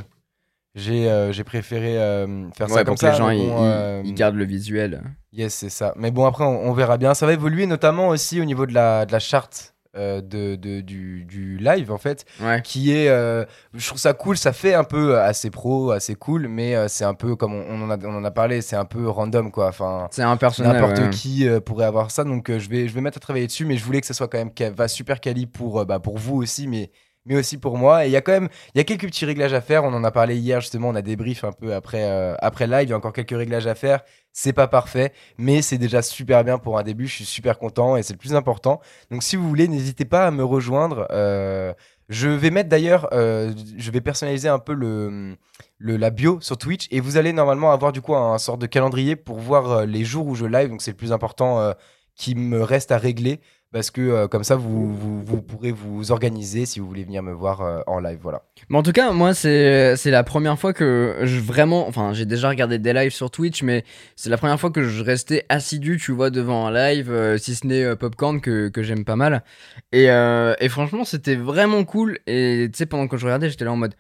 j'ai 0.75 1.10
euh, 1.10 1.32
préféré 1.46 1.98
euh, 2.00 2.50
faire 2.51 2.68
Ouais, 2.70 2.74
ça 2.74 2.84
comme 2.84 2.96
que 2.98 3.06
les 3.06 3.12
ça. 3.12 3.18
gens 3.18 3.27
mais 3.30 3.38
bon, 3.38 3.44
ils- 3.65 3.72
euh, 3.72 4.01
ils 4.06 4.13
gardent 4.13 4.36
le 4.36 4.46
visuel. 4.46 5.03
Yes, 5.32 5.53
c'est 5.53 5.70
ça. 5.70 5.94
Mais 5.98 6.12
bon, 6.12 6.25
après, 6.25 6.44
on, 6.44 6.68
on 6.70 6.74
verra 6.74 6.98
bien. 6.98 7.13
Ça 7.13 7.25
va 7.25 7.34
évoluer, 7.34 7.65
notamment 7.65 8.10
aussi 8.10 8.39
au 8.42 8.46
niveau 8.46 8.65
de 8.65 8.74
la, 8.74 9.06
de 9.06 9.12
la 9.12 9.20
charte 9.20 9.74
euh, 9.96 10.22
de, 10.22 10.56
de- 10.56 10.82
du, 10.82 11.24
du 11.25 11.58
live, 11.58 11.92
en 11.92 12.00
fait, 12.00 12.25
Ouais. 12.42 12.62
qui 12.63 12.92
est. 12.92 13.06
je 13.08 13.88
trouve 13.88 14.00
ça 14.00 14.13
cool. 14.13 14.36
Ça 14.38 14.51
fait 14.51 14.74
un 14.74 14.84
peu 14.84 15.20
assez 15.20 15.51
pro, 15.51 15.92
assez 15.92 16.15
cool, 16.15 16.48
mais 16.48 16.88
c'est 16.88 17.03
un 17.06 17.13
peu, 17.13 17.36
comme 17.36 17.53
on, 17.53 17.63
on 17.70 17.82
en 17.84 17.89
a, 17.92 17.98
on 18.03 18.15
en 18.15 18.24
a 18.24 18.32
parlé, 18.32 18.62
c'est 18.62 18.75
un 18.75 18.86
peu 18.86 19.08
random, 19.08 19.51
quoi. 19.51 19.68
Enfin. 19.68 20.08
C'est 20.12 20.24
un 20.24 20.38
personnage. 20.38 20.74
N'importe 20.74 20.98
ouais. 21.00 21.10
qui 21.12 21.48
pourrait 21.65 21.86
avoir 21.86 22.10
ça, 22.10 22.24
donc 22.24 22.50
je, 22.50 22.68
vais, 22.70 22.88
je 22.88 22.94
vais 22.96 23.01
mettre 23.01 23.18
à 23.18 23.22
travailler 23.22 23.46
dessus, 23.46 23.65
mais 23.65 23.77
je 23.77 23.84
voulais 23.86 24.01
que 24.01 24.08
ça 24.08 24.15
soit 24.15 24.27
quand 24.27 24.39
même 24.39 24.51
va 24.75 24.88
super 24.88 25.20
quali 25.22 25.46
pour, 25.46 25.86
bah, 25.86 26.00
pour 26.00 26.18
vous 26.18 26.38
aussi, 26.42 26.68
mais, 26.68 26.89
mais 27.25 27.36
aussi 27.36 27.58
pour 27.58 27.77
moi. 27.77 28.06
Et 28.06 28.10
il 28.10 28.12
y 28.12 28.15
a 28.18 28.22
quand 28.22 28.32
même 28.34 28.50
y 28.75 28.80
a 28.80 28.84
quelques 28.84 29.06
petits 29.06 29.25
réglages 29.25 29.53
à 29.53 29.62
faire. 29.62 29.84
On 29.84 29.94
en 29.94 30.03
a 30.03 30.12
parlé 30.12 30.36
hier 30.38 30.62
justement, 30.62 30.89
on 30.89 30.96
a 30.96 31.01
débrief 31.01 31.44
un 31.44 31.51
peu 31.51 31.74
après, 31.74 32.03
euh, 32.03 32.36
après 32.39 32.68
live. 32.68 32.84
Il 32.88 32.89
y 32.89 32.94
a 32.94 32.98
encore 32.98 33.13
quelques 33.13 33.38
réglages 33.38 33.68
à 33.68 33.75
faire. 33.75 34.01
C'est 34.32 34.53
pas 34.53 34.68
parfait, 34.68 35.13
mais 35.38 35.62
c'est 35.62 35.77
déjà 35.77 36.01
super 36.01 36.44
bien 36.44 36.58
pour 36.58 36.77
un 36.80 36.84
début. 36.84 37.08
Je 37.08 37.13
suis 37.15 37.25
super 37.25 37.60
content 37.60 37.98
et 37.98 38.03
c'est 38.03 38.13
le 38.13 38.18
plus 38.20 38.34
important. 38.36 38.82
Donc 39.12 39.24
si 39.24 39.36
vous 39.36 39.48
voulez, 39.48 39.68
n'hésitez 39.68 40.06
pas 40.06 40.25
à 40.27 40.32
me 40.32 40.44
rejoindre. 40.44 41.08
Euh, 41.12 41.74
je 42.10 42.27
vais 42.30 42.50
mettre 42.50 42.68
d'ailleurs, 42.70 43.08
euh, 43.13 43.53
je 43.77 43.92
vais 43.92 44.01
personnaliser 44.01 44.50
un 44.50 44.60
peu 44.60 44.74
le, 44.74 45.36
le- 45.77 45.98
la 45.98 46.10
bio 46.10 46.39
sur 46.42 46.58
Twitch 46.58 46.88
et 46.92 47.00
vous 47.00 47.18
allez 47.18 47.32
normalement 47.32 47.72
avoir 47.72 47.92
du 47.94 48.01
coup 48.01 48.15
un, 48.15 48.38
sort 48.39 48.58
de 48.58 48.65
calendrier 48.65 49.15
pour 49.15 49.38
voir 49.39 49.86
les 49.86 50.03
jours 50.03 50.27
où 50.27 50.36
je 50.36 50.46
live. 50.46 50.70
Donc 50.70 50.82
c'est 50.82 50.92
le 50.92 50.98
plus 50.98 51.13
important 51.13 51.74
qui 52.15 52.36
me 52.36 52.62
reste 52.62 52.92
à 52.92 52.98
régler 52.98 53.39
parce 53.74 53.92
que 53.92 54.01
euh, 54.01 54.27
comme 54.27 54.44
ça 54.44 54.56
vous, 54.56 54.96
vous, 54.96 55.42
pourrez 55.42 55.72
vous 55.72 56.12
organiser 56.12 56.65
si 56.65 56.80
vous 56.80 56.88
voulez 56.88 57.03
venir 57.03 57.24
me 57.24 57.34
voir 57.34 57.62
euh, 57.62 57.82
en 57.88 58.00
live. 58.00 58.20
Voilà. 58.22 58.44
Mais 58.70 58.77
en 58.77 58.84
tout 58.84 58.92
cas, 58.92 59.12
moi, 59.12 59.34
c'est 59.34 59.98
c'est 59.98 60.12
la 60.12 60.24
première 60.24 60.58
fois 60.58 60.74
que 60.74 61.18
je 61.24 61.39
vraiment. 61.39 61.88
Enfin, 61.88 62.13
j'ai 62.13 62.25
déjà 62.25 62.50
regardé 62.50 62.77
des 62.77 62.94
lives 62.94 63.12
sur 63.12 63.32
Twitch, 63.32 63.63
mais 63.63 63.84
c'est 64.15 64.30
la 64.30 64.38
première 64.38 64.60
fois 64.60 64.70
que 64.70 64.84
je 64.84 65.03
restais 65.03 65.46
assidu, 65.50 65.98
tu 65.98 66.12
vois, 66.12 66.30
devant 66.30 66.68
un 66.68 66.72
live, 66.72 67.12
euh, 67.12 67.38
si 67.38 67.56
ce 67.56 67.65
n'est 67.68 67.84
euh, 67.84 67.96
Popcorn, 67.96 68.39
que, 68.42 68.70
que 68.70 68.84
j'aime 68.84 69.06
pas 69.06 69.15
mal. 69.15 69.44
Et, 69.92 70.10
euh, 70.10 70.53
et 70.60 70.70
franchement, 70.70 71.03
c'était 71.03 71.36
vraiment 71.36 71.84
cool. 71.84 72.20
Et 72.27 72.70
tu 72.72 72.77
sais, 72.77 72.86
pendant 72.86 73.08
que 73.08 73.18
je 73.18 73.25
regardais, 73.25 73.50
j'étais 73.50 73.65
là 73.65 73.72
en 73.72 73.77
mode. 73.77 73.96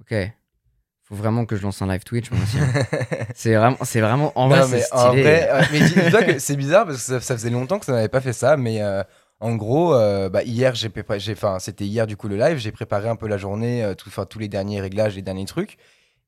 Ok. 0.00 0.14
Faut 1.06 1.14
vraiment 1.16 1.44
que 1.44 1.54
je 1.56 1.62
lance 1.62 1.82
un 1.82 1.86
live 1.86 2.02
Twitch, 2.02 2.30
hein. 2.32 2.36
c'est 3.34 3.54
vraiment, 3.54 3.76
c'est 3.82 4.00
vraiment. 4.00 4.32
En 4.36 4.48
Non, 4.48 4.56
vrai, 4.56 4.68
mais 4.70 4.80
c'est 4.80 4.92
en 4.94 5.08
stylé. 5.10 5.22
vrai, 5.22 5.48
mais 5.72 5.80
dis-toi 5.80 6.22
que 6.22 6.38
c'est 6.38 6.56
bizarre 6.56 6.86
parce 6.86 6.96
que 6.98 7.02
ça, 7.02 7.20
ça 7.20 7.34
faisait 7.36 7.50
longtemps 7.50 7.78
que 7.78 7.84
ça 7.84 7.92
n'avait 7.92 8.08
pas 8.08 8.22
fait 8.22 8.32
ça, 8.32 8.56
mais 8.56 8.80
euh, 8.80 9.02
en 9.40 9.54
gros, 9.54 9.94
euh, 9.94 10.30
bah, 10.30 10.42
hier, 10.44 10.74
j'ai 10.74 10.90
enfin, 11.32 11.58
c'était 11.58 11.84
hier 11.84 12.06
du 12.06 12.16
coup 12.16 12.26
le 12.28 12.36
live, 12.38 12.56
j'ai 12.56 12.72
préparé 12.72 13.08
un 13.10 13.16
peu 13.16 13.28
la 13.28 13.36
journée, 13.36 13.84
euh, 13.84 13.94
tout, 13.94 14.08
tous 14.24 14.38
les 14.38 14.48
derniers 14.48 14.80
réglages, 14.80 15.14
les 15.16 15.20
derniers 15.22 15.44
trucs. 15.44 15.76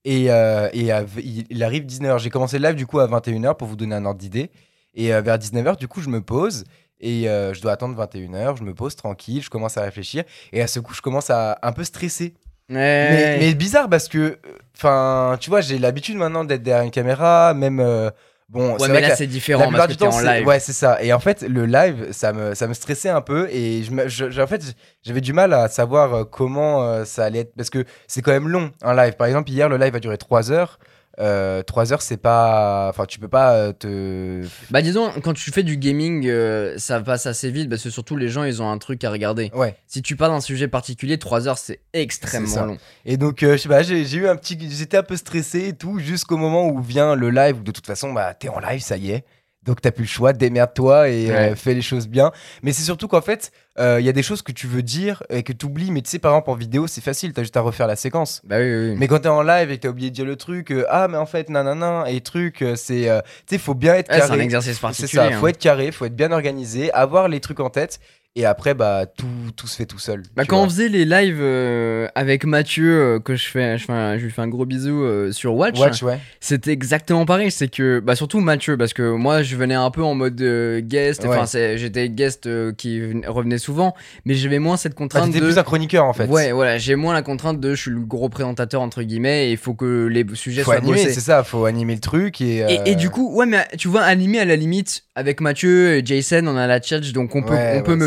Et, 0.05 0.27
euh, 0.31 0.69
et 0.75 0.93
à- 0.93 1.05
il, 1.51 1.63
arrive 1.65 1.85
19h. 1.87 2.19
J'ai 2.19 2.31
commencé 2.31 2.59
le 2.59 2.67
live 2.69 2.77
du 2.77 2.87
coup 2.87 3.01
à 3.01 3.07
21h 3.09 3.57
pour 3.57 3.67
vous 3.69 3.77
donner 3.77 3.95
un 3.95 4.05
ordre 4.05 4.21
d'idée. 4.21 4.51
Et 4.95 5.09
vers 5.09 5.39
19h, 5.39 5.77
du 5.79 5.89
coup, 5.89 6.01
je 6.01 6.09
me 6.09 6.21
pose 6.23 6.65
et 7.01 7.25
je 7.25 7.61
dois 7.61 7.73
attendre 7.73 7.97
21h. 7.97 8.57
Je 8.57 8.63
me 8.63 8.73
pose 8.73 8.95
tranquille, 8.95 9.43
je 9.43 9.51
commence 9.51 9.77
à 9.77 9.83
réfléchir. 9.83 10.23
Et 10.53 10.63
à 10.63 10.69
ce 10.69 10.79
coup, 10.81 10.95
je 10.95 11.03
commence 11.03 11.29
à 11.31 11.59
un 11.63 11.73
peu 11.73 11.83
stresser. 11.83 12.35
Mais, 12.69 13.37
mais 13.39 13.55
bizarre 13.55 13.89
parce 13.89 14.09
que, 14.09 14.39
enfin, 14.77 15.37
tu 15.41 15.51
vois, 15.51 15.61
j'ai 15.61 15.79
l'habitude 15.79 16.17
maintenant 16.17 16.45
d'être 16.45 16.63
derrière 16.63 16.85
une 16.85 16.91
caméra, 16.91 17.55
même. 17.55 17.79
euh, 17.81 18.11
bon, 18.49 18.77
Ouais, 18.77 18.89
mais 18.89 19.01
là, 19.01 19.15
c'est 19.15 19.27
différent 19.27 19.71
parce 19.71 19.87
que 19.87 19.93
du 19.93 19.97
temps, 19.99 20.09
en 20.11 20.21
live. 20.21 20.47
ouais, 20.47 20.59
c'est 20.61 20.73
ça. 20.73 21.01
Et 21.03 21.13
en 21.13 21.21
fait, 21.21 21.43
le 21.43 21.67
live, 21.67 22.09
ça 22.13 22.33
me, 22.33 22.55
ça 22.55 22.67
me 22.67 22.75
stressait 22.75 23.09
un 23.09 23.21
peu 23.21 23.49
et 23.51 23.83
je, 23.85 23.91
me- 23.93 24.09
je- 24.09 24.31
je- 24.31 24.41
en 24.43 24.47
fait, 24.49 24.63
j'avais 25.05 25.21
du 25.21 25.33
mal 25.33 25.53
à 25.53 25.69
savoir 25.69 26.15
euh, 26.15 26.25
comment 26.25 26.83
euh, 26.83 27.05
ça 27.05 27.25
allait 27.25 27.41
être 27.41 27.55
parce 27.55 27.71
que 27.71 27.85
c'est 28.09 28.23
quand 28.23 28.33
même 28.33 28.49
long 28.49 28.73
un 28.83 28.95
live. 28.95 29.15
Par 29.15 29.27
exemple, 29.29 29.51
hier, 29.51 29.69
le 29.69 29.77
live 29.77 29.95
a 29.95 30.01
duré 30.01 30.19
3 30.19 30.51
heures. 30.51 30.79
Euh, 31.19 31.63
3 31.63 31.93
heures, 31.93 32.03
c'est 32.03 32.17
pas. 32.17 32.89
Enfin, 32.91 33.07
tu 33.07 33.19
peux 33.19 33.29
pas 33.29 33.55
euh, 33.55 33.73
te. 33.73 34.47
Bah, 34.71 34.83
disons, 34.83 35.11
quand 35.23 35.33
tu 35.33 35.51
fais 35.51 35.63
du 35.63 35.77
gaming, 35.77 36.27
euh, 36.27 36.75
ça 36.79 37.01
passe 37.01 37.27
assez 37.27 37.51
vite 37.51 37.71
parce 37.71 37.83
que 37.83 37.91
surtout 37.91 38.17
les 38.17 38.29
gens, 38.29 38.45
ils 38.45 38.63
ont 38.63 38.71
un 38.71 38.79
truc 38.79 39.03
à 39.05 39.11
regarder. 39.11 39.51
Ouais. 39.55 39.77
Si 39.87 40.03
tu 40.03 40.17
parles 40.17 40.33
d'un 40.33 40.41
sujet 40.41 40.69
particulier, 40.69 41.19
3 41.19 41.49
heures, 41.49 41.59
c'est 41.59 41.81
extrêmement 41.93 42.67
long. 42.67 42.79
Et 43.05 43.17
donc, 43.17 43.43
euh, 43.43 43.53
je 43.53 43.63
sais 43.63 43.69
pas, 43.69 43.83
j'ai 43.83 44.05
j'ai 44.05 44.19
eu 44.19 44.29
un 44.29 44.37
petit. 44.37 44.59
J'étais 44.71 44.99
un 44.99 45.03
peu 45.03 45.17
stressé 45.17 45.69
et 45.69 45.73
tout, 45.73 45.99
jusqu'au 45.99 46.37
moment 46.37 46.69
où 46.69 46.81
vient 46.81 47.15
le 47.15 47.31
live, 47.31 47.59
où 47.61 47.63
de 47.63 47.73
toute 47.73 47.87
façon, 47.87 48.13
bah, 48.13 48.35
t'es 48.35 48.49
en 48.49 48.61
live, 48.61 48.81
ça 48.81 48.97
y 48.97 49.13
est. 49.13 49.25
Donc, 49.67 49.81
t'as 49.81 49.91
plus 49.91 50.05
le 50.05 50.09
choix, 50.09 50.33
démerde-toi 50.33 51.09
et 51.09 51.31
euh, 51.31 51.55
fais 51.57 51.75
les 51.75 51.83
choses 51.83 52.09
bien. 52.09 52.33
Mais 52.63 52.73
c'est 52.73 52.83
surtout 52.83 53.09
qu'en 53.09 53.21
fait, 53.21 53.51
il 53.79 54.01
y 54.05 54.09
a 54.09 54.13
des 54.13 54.23
choses 54.23 54.41
que 54.43 54.53
tu 54.53 54.67
veux 54.67 54.83
dire 54.83 55.23
et 55.29 55.43
que 55.43 55.53
tu 55.53 55.67
oublies. 55.67 55.91
Mais 55.91 56.01
tu 56.03 56.09
sais, 56.11 56.19
par 56.19 56.33
exemple, 56.33 56.51
en 56.51 56.55
vidéo, 56.55 56.87
c'est 56.87 57.01
facile, 57.03 57.33
t'as 57.33 57.43
juste 57.43 57.57
à 57.57 57.61
refaire 57.61 57.87
la 57.87 57.97
séquence. 57.97 58.41
Bah 58.45 58.57
oui, 58.59 58.65
oui. 58.65 58.91
oui. 58.91 58.97
Mais 58.99 59.09
quand 59.09 59.19
t'es 59.19 59.29
en 59.29 59.43
live 59.43 59.71
et 59.71 59.77
que 59.77 59.83
t'as 59.83 59.89
oublié 59.89 60.11
de 60.11 60.15
dire 60.15 60.25
le 60.25 60.37
truc, 60.37 60.71
euh, 60.71 60.87
ah, 60.89 61.09
mais 61.09 61.17
en 61.19 61.27
fait, 61.27 61.51
nanana, 61.51 62.05
et 62.09 62.21
truc, 62.21 62.63
euh, 62.63 62.75
c'est. 62.77 63.09
euh, 63.09 63.21
tu 63.47 63.57
sais, 63.57 63.59
faut 63.59 63.75
bien 63.75 63.95
être 63.95 64.11
Ouais, 64.11 64.19
c'est 64.19 64.25
un 64.25 64.29
carré. 64.29 64.41
exercice 64.43 64.75
C'est 64.75 64.81
particulier. 64.81 65.09
ça, 65.09 65.27
hein. 65.27 65.39
faut 65.39 65.49
être 65.49 65.59
carré, 65.59 65.91
faut 65.93 66.05
être 66.07 66.17
bien 66.17 66.33
organisé, 66.33 66.93
avoir 66.93 67.29
les 67.29 67.41
trucs 67.41 67.61
en 67.61 67.71
tête. 67.71 68.01
Et 68.39 68.45
après, 68.45 68.75
bah, 68.75 69.07
tout, 69.07 69.27
tout 69.57 69.67
se 69.67 69.77
fait 69.77 69.87
tout 69.87 69.99
seul. 69.99 70.23
Bah, 70.37 70.45
quand 70.47 70.57
vois. 70.59 70.67
on 70.67 70.69
faisait 70.69 70.89
les 70.91 71.07
lives 71.07 71.39
euh, 71.41 72.07
avec 72.15 72.45
Mathieu, 72.45 72.93
euh, 73.17 73.19
que 73.19 73.35
je 73.35 73.47
fais, 73.49 73.79
je, 73.79 73.85
fais 73.87 73.93
un- 73.95 74.19
je 74.19 74.25
lui 74.25 74.31
fais 74.31 74.43
un 74.43 74.49
gros 74.49 74.67
bisou 74.67 75.03
euh, 75.05 75.33
sur 75.33 75.55
Watch, 75.55 75.79
Watch, 75.81 76.03
ouais. 76.03 76.19
c'était 76.39 76.71
exactement 76.73 77.25
pareil. 77.25 77.51
C'est 77.51 77.69
que, 77.69 77.99
bah, 78.01 78.15
surtout 78.15 78.41
Mathieu, 78.41 78.77
parce 78.77 78.93
que 78.93 79.11
moi, 79.13 79.43
je 79.43 79.57
venais 79.57 79.75
un 79.75 79.91
peu 79.91 80.03
en 80.03 80.15
mode 80.15 80.37
guest. 80.81 81.25
Enfin, 81.25 81.45
Ouais. 81.59 81.79
j'étais 81.79 82.11
guest 82.11 82.47
qui 82.77 83.01
ven- 83.01 83.25
revenait 83.27 83.57
souvent, 83.59 83.95
mais 84.27 84.35
j'avais 84.35 84.59
moins 84.59 84.77
cette 84.77 84.93
Bah, 84.93 84.99
contrainte 84.99 85.27
t'étais 85.29 85.41
de. 85.41 85.47
plus 85.47 85.59
un 85.59 85.63
chroniqueur 85.63 86.05
en 86.05 86.13
fait. 86.13 86.27
Ouais, 86.27 86.53
voilà, 86.53 86.77
j'ai 86.77 86.95
moins 86.95 87.15
la 87.15 87.23
contrainte 87.23 87.59
de 87.59 87.75
je 87.75 87.81
suis 87.81 87.91
le 87.91 88.01
gros 88.01 88.29
présentateur 88.29 88.83
entre 88.83 89.03
guillemets 89.03 89.49
et 89.49 89.53
il 89.53 89.57
faut 89.57 89.73
que 89.75 90.07
les 90.07 90.27
sujets 90.35 90.61
faut 90.63 90.73
soient 90.73 90.81
animer, 90.81 90.99
c'est 90.99 91.21
ça, 91.21 91.43
faut 91.43 91.65
animer 91.65 91.95
le 91.95 92.01
truc 92.01 92.41
et. 92.43 92.59
Et, 92.69 92.91
et 92.91 92.95
du 92.97 93.09
coup, 93.09 93.35
ouais, 93.35 93.47
mais 93.47 93.65
tu 93.79 93.89
vois, 93.89 94.03
animé 94.03 94.39
à 94.41 94.45
la 94.45 94.57
limite, 94.57 95.05
avec 95.15 95.41
Mathieu 95.41 95.95
et 95.97 96.03
Jason, 96.05 96.43
on 96.47 96.57
a 96.57 96.67
la 96.67 96.83
chat, 96.83 97.01
donc 97.13 97.35
on 97.35 97.43
peut, 97.43 97.55
Ouais, 97.55 97.79
on 97.79 97.83
peut 97.83 97.93
ouais, 97.93 97.99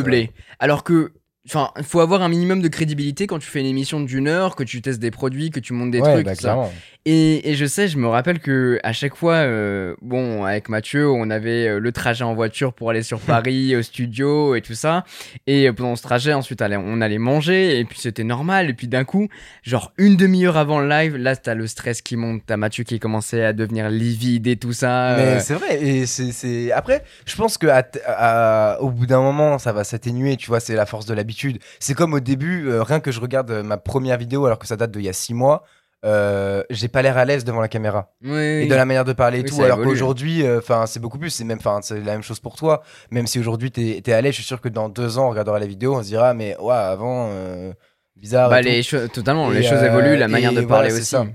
Alors 0.59 0.83
que, 0.83 1.13
enfin, 1.49 1.71
il 1.77 1.83
faut 1.83 1.99
avoir 1.99 2.21
un 2.21 2.29
minimum 2.29 2.61
de 2.61 2.67
crédibilité 2.67 3.25
quand 3.27 3.39
tu 3.39 3.47
fais 3.47 3.59
une 3.59 3.65
émission 3.65 3.99
d'une 3.99 4.27
heure, 4.27 4.55
que 4.55 4.63
tu 4.63 4.81
testes 4.81 4.99
des 4.99 5.11
produits, 5.11 5.49
que 5.49 5.59
tu 5.59 5.73
montes 5.73 5.91
des 5.91 5.99
ouais, 6.01 6.13
trucs, 6.13 6.25
bah, 6.25 6.35
ça. 6.35 6.69
Et, 7.05 7.49
et 7.49 7.55
je 7.55 7.65
sais, 7.65 7.87
je 7.87 7.97
me 7.97 8.07
rappelle 8.07 8.39
que 8.39 8.79
à 8.83 8.93
chaque 8.93 9.15
fois, 9.15 9.35
euh, 9.35 9.95
bon, 10.01 10.43
avec 10.43 10.69
Mathieu, 10.69 11.09
on 11.09 11.29
avait 11.29 11.67
euh, 11.67 11.79
le 11.79 11.91
trajet 11.91 12.23
en 12.23 12.35
voiture 12.35 12.73
pour 12.73 12.89
aller 12.91 13.01
sur 13.03 13.19
Paris, 13.45 13.75
au 13.75 13.81
studio 13.81 14.53
et 14.53 14.61
tout 14.61 14.75
ça. 14.75 15.05
Et 15.47 15.67
euh, 15.67 15.73
pendant 15.73 15.95
ce 15.95 16.03
trajet, 16.03 16.33
ensuite, 16.33 16.61
on 16.61 17.01
allait 17.01 17.17
manger, 17.17 17.79
et 17.79 17.85
puis 17.85 17.99
c'était 17.99 18.25
normal. 18.25 18.69
Et 18.69 18.73
puis 18.73 18.87
d'un 18.87 19.05
coup, 19.05 19.27
genre 19.63 19.91
une 19.97 20.17
demi-heure 20.17 20.57
avant 20.57 20.79
le 20.81 20.89
live, 20.89 21.15
là, 21.15 21.35
t'as 21.35 21.55
le 21.55 21.65
stress 21.67 22.01
qui 22.01 22.15
monte, 22.15 22.43
t'as 22.45 22.57
Mathieu 22.57 22.83
qui 22.83 22.99
commençait 22.99 23.43
à 23.43 23.53
devenir 23.53 23.89
livide 23.89 24.45
et 24.47 24.57
tout 24.57 24.73
ça. 24.73 25.15
Mais 25.17 25.23
euh, 25.23 25.39
c'est 25.39 25.55
vrai, 25.55 25.81
et 25.81 26.05
c'est-. 26.05 26.71
Après, 26.73 27.03
je 27.25 27.35
pense 27.35 27.57
que 27.57 27.67
à 27.67 27.83
t- 27.83 28.01
à- 28.05 28.77
au 28.81 28.91
bout 28.91 29.05
d'un 29.07 29.21
moment, 29.21 29.57
ça 29.57 29.71
va 29.71 29.83
s'atténuer, 29.83 30.35
tu 30.35 30.47
vois, 30.47 30.59
c'est 30.59 30.75
la 30.75 30.85
force 30.85 31.05
de 31.05 31.13
l'habitude. 31.13 31.38
C'est 31.79 31.93
comme 31.95 32.13
au 32.13 32.19
début, 32.19 32.67
euh, 32.67 32.83
rien 32.83 32.99
que 32.99 33.11
je 33.11 33.19
regarde 33.19 33.51
euh, 33.51 33.63
ma 33.63 33.77
première 33.77 34.17
vidéo 34.17 34.45
alors 34.45 34.59
que 34.59 34.67
ça 34.67 34.75
date 34.75 34.91
d'il 34.91 35.03
y 35.03 35.09
a 35.09 35.13
six 35.13 35.33
mois, 35.33 35.63
euh, 36.05 36.63
j'ai 36.69 36.87
pas 36.87 37.01
l'air 37.01 37.17
à 37.17 37.25
l'aise 37.25 37.43
devant 37.43 37.59
la 37.61 37.67
caméra. 37.67 38.13
oui, 38.23 38.29
Et 38.31 38.59
oui. 38.61 38.67
de 38.67 38.75
la 38.75 38.85
manière 38.85 39.03
de 39.05 39.11
parler 39.13 39.39
et 39.39 39.43
Oui, 39.43 39.49
tout, 39.49 39.61
alors 39.63 39.81
qu'aujourd'hui, 39.81 40.43
euh, 40.45 40.61
c'est 40.85 40.99
beaucoup 41.01 41.19
plus, 41.19 41.29
c'est 41.29 41.43
même, 41.43 41.57
enfin, 41.59 41.79
c'est 41.81 41.99
la 41.99 42.13
même 42.13 42.21
chose 42.23 42.39
pour 42.39 42.55
toi. 42.55 42.83
Même 43.11 43.27
si 43.27 43.37
aujourd'hui 43.39 43.69
t'es 43.71 44.01
es 44.05 44.13
à 44.13 44.21
l'aise, 44.21 44.31
je 44.31 44.37
suis 44.37 44.45
sûr 44.47 44.61
que 44.61 44.69
dans 44.69 44.87
deux 44.87 45.17
ans, 45.17 45.27
on 45.27 45.29
regardera 45.29 45.59
la 45.59 45.65
vidéo, 45.67 45.95
on 45.95 46.01
se 46.01 46.07
dira, 46.07 46.33
mais 46.33 46.55
ouais, 46.59 46.73
avant, 46.73 47.29
euh, 47.31 47.73
bizarre. 48.15 48.49
Bah, 48.49 48.61
les 48.61 48.81
totalement, 49.11 49.51
Et, 49.51 49.55
les 49.55 49.63
choses 49.63 49.83
évoluent, 49.83 50.15
la 50.15 50.27
manière 50.29 50.53
de 50.53 50.61
parler 50.61 50.93
aussi. 50.93 51.03
ça. 51.05 51.25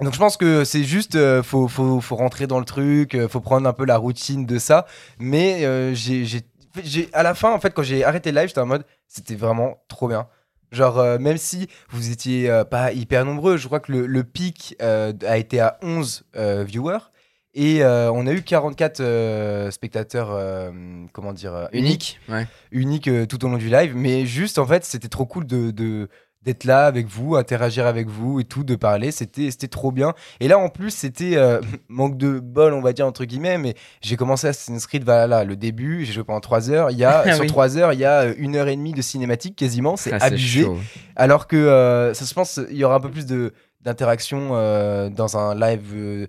Donc 0.00 0.14
je 0.14 0.18
pense 0.18 0.38
que 0.38 0.64
c'est 0.64 0.82
juste, 0.84 1.14
euh, 1.16 1.42
faut, 1.42 1.68
faut, 1.68 2.00
faut 2.00 2.16
rentrer 2.16 2.46
dans 2.46 2.58
le 2.58 2.64
truc, 2.64 3.14
euh, 3.14 3.28
faut 3.28 3.40
prendre 3.40 3.68
un 3.68 3.74
peu 3.74 3.84
la 3.84 3.98
routine 3.98 4.46
de 4.46 4.58
ça. 4.58 4.86
Mais 5.18 5.66
euh, 5.66 5.92
j'ai- 5.94 6.24
à 7.12 7.22
la 7.22 7.34
fin, 7.34 7.52
en 7.52 7.60
fait, 7.60 7.74
quand 7.74 7.82
j'ai 7.82 8.02
arrêté 8.02 8.32
le 8.32 8.38
live, 8.40 8.48
j'étais 8.48 8.60
en 8.62 8.66
mode, 8.66 8.84
c'était 9.12 9.34
vraiment 9.34 9.82
trop 9.88 10.08
bien. 10.08 10.26
Genre, 10.72 10.98
euh, 11.00 11.18
même 11.18 11.36
si 11.36 11.66
vous 11.90 12.10
étiez 12.12 12.48
euh, 12.48 12.62
pas 12.64 12.92
hyper 12.92 13.24
nombreux, 13.24 13.56
je 13.56 13.66
crois 13.66 13.80
que 13.80 13.90
le, 13.90 14.06
le 14.06 14.22
pic 14.24 14.76
euh, 14.80 15.12
a 15.26 15.36
été 15.36 15.58
à 15.58 15.78
11 15.82 16.22
euh, 16.36 16.62
viewers. 16.64 17.10
Et 17.52 17.84
on 17.84 18.28
a 18.28 18.32
eu 18.32 18.42
44 18.42 19.00
euh, 19.00 19.72
spectateurs, 19.72 20.30
comment 21.12 21.32
dire, 21.32 21.68
uniques 21.72 21.82
Unique. 21.82 22.20
Ouais. 22.28 22.46
unique 22.70 23.08
euh, 23.08 23.26
tout 23.26 23.44
au 23.44 23.48
long 23.48 23.56
du 23.58 23.68
live. 23.68 23.96
Mais 23.96 24.24
juste, 24.24 24.58
en 24.58 24.66
fait, 24.66 24.84
c'était 24.84 25.08
trop 25.08 25.26
cool 25.26 25.46
de. 25.46 25.72
de- 25.72 26.08
d'être 26.42 26.64
là 26.64 26.86
avec 26.86 27.06
vous, 27.06 27.36
interagir 27.36 27.86
avec 27.86 28.08
vous 28.08 28.40
et 28.40 28.44
tout, 28.44 28.64
de 28.64 28.74
parler, 28.74 29.10
c'était 29.10 29.50
c'était 29.50 29.68
trop 29.68 29.92
bien. 29.92 30.14
Et 30.40 30.48
là 30.48 30.58
en 30.58 30.68
plus 30.70 30.90
c'était 30.90 31.36
euh, 31.36 31.60
manque 31.88 32.16
de 32.16 32.40
bol 32.40 32.72
on 32.72 32.80
va 32.80 32.92
dire 32.94 33.06
entre 33.06 33.24
guillemets, 33.26 33.58
mais 33.58 33.74
j'ai 34.00 34.16
commencé 34.16 34.46
Assassin's 34.48 34.86
Creed 34.86 35.04
Valhalla, 35.04 35.44
le 35.44 35.56
début, 35.56 36.04
j'ai 36.06 36.12
joué 36.14 36.24
pendant 36.24 36.40
3 36.40 36.70
heures, 36.70 36.90
il 36.90 36.96
y 36.98 37.04
a 37.04 37.24
Ah 37.26 37.32
sur 37.34 37.42
oui. 37.42 37.46
3 37.46 37.76
heures, 37.76 37.92
il 37.92 37.98
y 38.00 38.04
a 38.06 38.20
euh, 38.22 38.34
une 38.38 38.56
heure 38.56 38.68
et 38.68 38.76
demie 38.76 38.92
de 38.92 39.02
cinématique 39.02 39.54
quasiment, 39.56 39.96
c'est 39.96 40.12
Ah, 40.14 40.24
abusé. 40.24 40.66
Alors 41.14 41.46
que 41.46 41.56
euh, 41.56 42.14
ça, 42.14 42.24
je 42.24 42.32
pense 42.32 42.58
il 42.70 42.76
y 42.76 42.84
aura 42.84 42.94
un 42.96 43.00
peu 43.00 43.10
plus 43.10 43.26
de 43.26 43.52
d'interaction 43.82 44.50
euh, 44.52 45.08
dans 45.10 45.36
un 45.36 45.54
live 45.54 46.28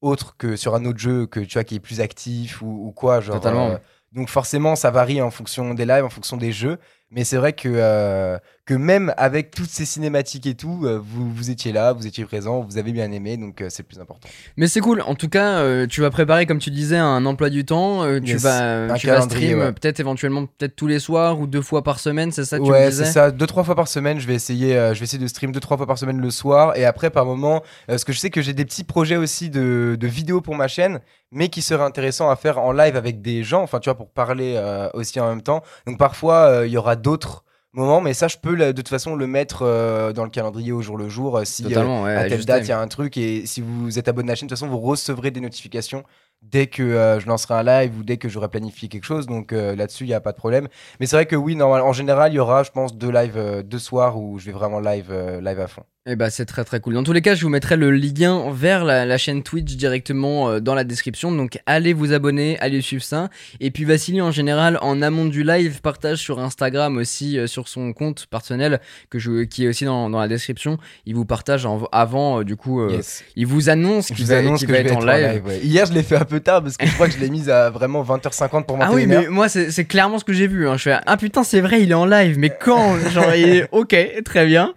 autre 0.00 0.36
que 0.38 0.56
sur 0.56 0.74
un 0.74 0.84
autre 0.86 0.98
jeu 0.98 1.26
que 1.26 1.40
tu 1.40 1.54
vois 1.54 1.64
qui 1.64 1.74
est 1.76 1.80
plus 1.80 2.00
actif 2.00 2.62
ou, 2.62 2.86
ou 2.88 2.92
quoi 2.92 3.20
genre 3.20 3.36
Totalement. 3.36 3.78
donc 4.12 4.28
forcément 4.30 4.74
ça 4.76 4.90
varie 4.90 5.20
en 5.20 5.30
fonction 5.30 5.74
des 5.74 5.84
lives 5.84 6.04
en 6.04 6.08
fonction 6.10 6.36
des 6.38 6.52
jeux 6.52 6.78
mais 7.10 7.24
c'est 7.24 7.36
vrai 7.36 7.52
que 7.52 7.68
euh, 7.68 8.38
que 8.66 8.74
même 8.74 9.12
avec 9.16 9.50
toutes 9.50 9.68
ces 9.68 9.84
cinématiques 9.84 10.46
et 10.46 10.54
tout 10.54 10.82
euh, 10.84 11.00
vous 11.02 11.28
vous 11.32 11.50
étiez 11.50 11.72
là 11.72 11.92
vous 11.92 12.06
étiez 12.06 12.24
présent 12.24 12.60
vous 12.60 12.78
avez 12.78 12.92
bien 12.92 13.10
aimé 13.10 13.36
donc 13.36 13.60
euh, 13.60 13.66
c'est 13.68 13.82
le 13.82 13.88
plus 13.88 13.98
important 13.98 14.28
Mais 14.56 14.68
c'est 14.68 14.80
cool. 14.80 15.00
En 15.02 15.14
tout 15.16 15.28
cas, 15.28 15.86
tu 15.86 16.00
vas 16.02 16.10
préparer, 16.10 16.46
comme 16.46 16.58
tu 16.60 16.70
disais, 16.70 16.96
un 16.96 17.24
emploi 17.26 17.50
du 17.50 17.64
temps. 17.64 18.04
tu 18.20 18.32
Yes. 18.32 18.42
vas, 18.42 18.92
Un 18.92 18.94
tu 18.94 19.08
vas 19.08 19.22
stream 19.22 19.58
ouais. 19.58 19.72
peut-être 19.72 19.98
éventuellement 19.98 20.46
peut-être 20.46 20.76
tous 20.76 20.86
les 20.86 20.98
soirs 21.00 21.40
ou 21.40 21.46
deux 21.46 21.62
fois 21.62 21.82
par 21.82 21.98
semaine. 21.98 22.30
C'est 22.32 22.44
ça 22.44 22.58
que 22.58 22.64
tu 22.64 22.70
ouais 22.70 22.90
disais 22.90 23.04
c'est 23.06 23.12
ça 23.12 23.30
deux 23.30 23.46
trois 23.46 23.64
fois 23.64 23.74
par 23.74 23.88
semaine 23.88 24.20
je 24.20 24.26
vais 24.26 24.34
essayer 24.34 24.72
je 24.94 24.98
vais 24.98 25.04
essayer 25.04 25.22
de 25.22 25.26
stream 25.28 25.50
deux 25.52 25.60
trois 25.60 25.76
fois 25.76 25.86
par 25.86 25.98
semaine 25.98 26.20
le 26.20 26.30
soir 26.30 26.76
et 26.76 26.84
après 26.84 27.10
par 27.10 27.24
moment 27.26 27.62
parce 27.86 28.04
que 28.04 28.12
je 28.12 28.18
sais 28.18 28.30
que 28.30 28.40
j'ai 28.42 28.52
des 28.52 28.64
petits 28.64 28.84
projets 28.84 29.16
aussi 29.16 29.50
de, 29.50 29.96
de 29.98 30.06
vidéos 30.06 30.40
pour 30.40 30.54
ma 30.54 30.68
chaîne 30.68 31.00
mais 31.32 31.48
qui 31.48 31.62
seraient 31.62 31.84
intéressants 31.84 32.28
à 32.30 32.36
faire 32.36 32.58
en 32.58 32.72
live 32.72 32.96
avec 32.96 33.20
des 33.22 33.42
gens 33.44 33.62
enfin 33.62 33.78
tu 33.80 33.88
vois 33.88 33.96
pour 33.96 34.10
parler 34.10 34.60
aussi 34.94 35.18
en 35.20 35.28
même 35.28 35.42
temps 35.42 35.62
donc 35.86 35.98
parfois 35.98 36.62
il 36.66 36.70
y 36.72 36.76
aura 36.76 36.96
d'autres 37.00 37.44
moments 37.72 38.00
mais 38.00 38.14
ça 38.14 38.28
je 38.28 38.36
peux 38.36 38.56
de 38.56 38.72
toute 38.72 38.88
façon 38.88 39.14
le 39.14 39.26
mettre 39.26 39.62
euh, 39.62 40.12
dans 40.12 40.24
le 40.24 40.30
calendrier 40.30 40.72
au 40.72 40.82
jour 40.82 40.96
le 40.96 41.08
jour 41.08 41.38
euh, 41.38 41.44
si 41.44 41.64
euh. 41.64 42.02
Ouais, 42.02 42.14
à 42.14 42.28
telle 42.28 42.44
date, 42.44 42.64
il 42.64 42.68
y 42.68 42.72
a 42.72 42.80
un 42.80 42.88
truc 42.88 43.16
et 43.16 43.46
si 43.46 43.60
vous 43.60 43.98
êtes 43.98 44.08
abonné 44.08 44.30
à 44.30 44.32
la 44.32 44.36
chaîne, 44.36 44.46
de 44.46 44.54
toute 44.54 44.58
façon, 44.58 44.70
vous 44.70 44.80
recevrez 44.80 45.30
des 45.30 45.40
notifications 45.40 46.04
dès 46.42 46.66
que 46.66 46.82
euh, 46.82 47.20
je 47.20 47.26
lancerai 47.26 47.54
un 47.54 47.62
live 47.62 47.98
ou 47.98 48.02
dès 48.02 48.16
que 48.16 48.28
j'aurai 48.28 48.48
planifié 48.48 48.88
quelque 48.88 49.04
chose. 49.04 49.26
Donc 49.26 49.52
euh, 49.52 49.76
là-dessus, 49.76 50.04
il 50.04 50.08
n'y 50.08 50.14
a 50.14 50.20
pas 50.20 50.32
de 50.32 50.36
problème. 50.36 50.68
Mais 50.98 51.06
c'est 51.06 51.16
vrai 51.16 51.26
que 51.26 51.36
oui, 51.36 51.54
normal, 51.54 51.82
en 51.82 51.92
général, 51.92 52.32
il 52.32 52.36
y 52.36 52.38
aura, 52.38 52.62
je 52.62 52.70
pense, 52.70 52.96
deux 52.96 53.10
lives, 53.10 53.62
deux 53.64 53.78
soirs 53.78 54.18
où 54.18 54.38
je 54.38 54.46
vais 54.46 54.52
vraiment 54.52 54.80
live, 54.80 55.12
live 55.42 55.60
à 55.60 55.66
fond. 55.66 55.84
Eh 56.06 56.16
bah 56.16 56.30
c'est 56.30 56.46
très 56.46 56.64
très 56.64 56.80
cool. 56.80 56.94
Dans 56.94 57.02
tous 57.02 57.12
les 57.12 57.20
cas, 57.20 57.34
je 57.34 57.42
vous 57.42 57.50
mettrai 57.50 57.76
le 57.76 57.90
lien 57.90 58.44
vers 58.52 58.86
la, 58.86 59.04
la 59.04 59.18
chaîne 59.18 59.42
Twitch 59.42 59.76
directement 59.76 60.48
euh, 60.48 60.58
dans 60.58 60.74
la 60.74 60.82
description. 60.82 61.30
Donc 61.30 61.58
allez 61.66 61.92
vous 61.92 62.14
abonner, 62.14 62.58
allez 62.60 62.80
suivre 62.80 63.02
ça. 63.02 63.28
Et 63.60 63.70
puis 63.70 63.84
Vassili 63.84 64.22
en 64.22 64.30
général, 64.30 64.78
en 64.80 65.02
amont 65.02 65.26
du 65.26 65.44
live, 65.44 65.82
partage 65.82 66.16
sur 66.16 66.38
Instagram 66.40 66.96
aussi 66.96 67.38
euh, 67.38 67.46
sur 67.46 67.68
son 67.68 67.92
compte 67.92 68.24
personnel 68.30 68.80
que 69.10 69.18
je, 69.18 69.42
qui 69.44 69.66
est 69.66 69.68
aussi 69.68 69.84
dans, 69.84 70.08
dans 70.08 70.18
la 70.20 70.26
description. 70.26 70.78
Il 71.04 71.16
vous 71.16 71.26
partage 71.26 71.66
en- 71.66 71.82
avant, 71.92 72.40
euh, 72.40 72.44
du 72.44 72.56
coup, 72.56 72.88
Yes. 72.88 73.22
il 73.36 73.46
vous 73.46 73.68
annonce 73.68 74.06
qu'il 74.06 74.24
vous 74.24 74.30
va, 74.30 74.38
annonce 74.38 74.60
qu'il 74.60 74.68
que 74.68 74.72
va 74.72 74.78
être 74.78 74.96
en 74.96 75.04
live. 75.04 75.44
ouais. 75.44 75.58
Hier, 75.62 75.84
je 75.84 75.92
l'ai 75.92 76.02
fait 76.02 76.16
un 76.16 76.24
peu 76.24 76.40
tard 76.40 76.62
parce 76.62 76.78
que 76.78 76.86
je 76.86 76.94
crois 76.94 77.08
que 77.08 77.14
je 77.14 77.18
l'ai 77.18 77.28
mise 77.28 77.50
à 77.50 77.68
vraiment 77.68 78.02
20h50 78.02 78.64
pour 78.64 78.78
monter 78.78 78.88
Ah 78.90 78.94
oui, 78.94 79.06
mais 79.06 79.28
moi 79.28 79.50
c'est 79.50 79.70
c'est 79.70 79.84
clairement 79.84 80.18
ce 80.18 80.24
que 80.24 80.32
j'ai 80.32 80.46
vu. 80.46 80.66
hein. 80.66 80.78
Je 80.78 80.84
fais 80.84 80.96
ah 81.04 81.16
putain 81.18 81.44
c'est 81.44 81.60
vrai, 81.60 81.82
il 81.82 81.90
est 81.90 81.94
en 81.94 82.06
live. 82.06 82.38
Mais 82.38 82.48
quand? 82.58 82.96
Genre 83.10 83.34
il 83.34 83.48
est 83.50 83.68
ok, 83.70 83.94
très 84.24 84.46
bien. 84.46 84.72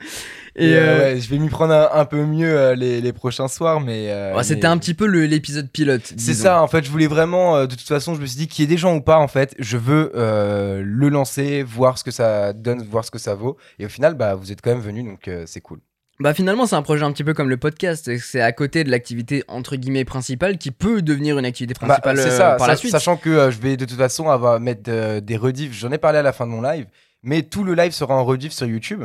Et 0.56 0.76
euh, 0.76 0.80
euh, 0.82 1.14
ouais, 1.16 1.20
je 1.20 1.30
vais 1.30 1.40
m'y 1.40 1.50
prendre 1.50 1.74
un, 1.74 1.90
un 2.00 2.06
peu 2.06 2.24
mieux 2.26 2.56
euh, 2.56 2.76
les, 2.76 3.02
les 3.02 3.14
prochains 3.14 3.48
soirs, 3.48 3.80
mais. 3.80 4.12
euh, 4.12 4.36
ouais, 4.36 4.44
c'était 4.44 4.62
mais- 4.68 4.74
un 4.74 4.78
petit 4.78 4.94
peu 4.94 5.06
l'épisode 5.06 5.70
pilote. 5.72 6.14
C'est 6.18 6.34
ça, 6.36 6.62
en 6.62 6.68
fait, 6.68 6.84
je 6.86 6.92
voulais 6.92 7.08
vraiment, 7.08 7.62
de 7.62 7.76
toute 7.76 7.82
façon, 7.88 8.14
je 8.14 8.22
me 8.22 8.26
suis 8.28 8.38
dit 8.38 8.48
qu'il 8.48 8.64
y 8.64 8.66
ait 8.66 8.70
des 8.70 8.78
gens 8.78 8.96
ou 8.96 9.02
pas, 9.02 9.18
en 9.18 9.28
fait, 9.28 9.56
je 9.60 9.78
veux 9.78 10.12
le 10.16 11.10
lancer, 11.10 11.64
voir 11.64 11.98
ce 11.98 12.04
que 12.04 12.12
ça 12.12 12.54
donne, 12.54 12.84
voir 12.84 13.04
ce 13.06 13.12
que 13.12 13.20
ça 13.20 13.34
vaut. 13.36 13.58
Et 13.80 13.86
au 13.86 13.90
final, 13.90 14.14
bah, 14.14 14.36
vous 14.36 14.52
êtes 14.52 14.62
quand 14.62 14.70
même 14.72 14.82
venus, 14.82 15.06
donc 15.06 15.30
c'est 15.46 15.62
cool. 15.62 15.80
Bah 16.20 16.36
finalement 16.36 16.68
c'est 16.68 16.76
un 16.76 16.84
projet 16.84 17.04
un 17.04 17.12
petit 17.12 17.24
peu 17.24 17.34
comme 17.34 17.50
le 17.50 17.58
podcast, 17.58 18.10
c'est- 18.20 18.40
à 18.40 18.52
côté 18.52 18.84
de 18.84 18.92
l'activité 18.92 19.44
entre 19.48 19.76
guillemets 19.76 20.06
principale 20.06 20.60
qui 20.60 20.70
peut 20.70 21.02
devenir 21.02 21.40
une 21.40 21.44
activité 21.44 21.74
Bah, 21.82 21.88
principale 21.88 22.18
c'est 22.20 22.30
euh, 22.30 22.38
ça, 22.38 22.52
par 22.56 22.68
la 22.68 22.76
suite. 22.76 22.92
sachant 22.92 23.18
que 23.18 23.50
je 23.50 23.60
vais 23.60 23.78
de 23.78 23.86
toute 23.86 23.98
façon 23.98 24.30
avoir 24.30 24.60
mettre 24.60 25.20
des 25.20 25.38
rediffs. 25.38 25.74
J'en 25.74 25.92
ai 25.92 25.98
parlé 25.98 26.20
à 26.20 26.22
la 26.22 26.32
fin 26.32 26.46
de 26.46 26.52
mon 26.52 26.62
live, 26.62 26.86
mais 27.24 27.42
tout 27.42 27.64
le 27.64 27.74
live 27.74 27.92
sera 27.94 28.14
en 28.16 28.24
rediff 28.24 28.52
sur 28.54 28.68
YouTube. 28.68 29.04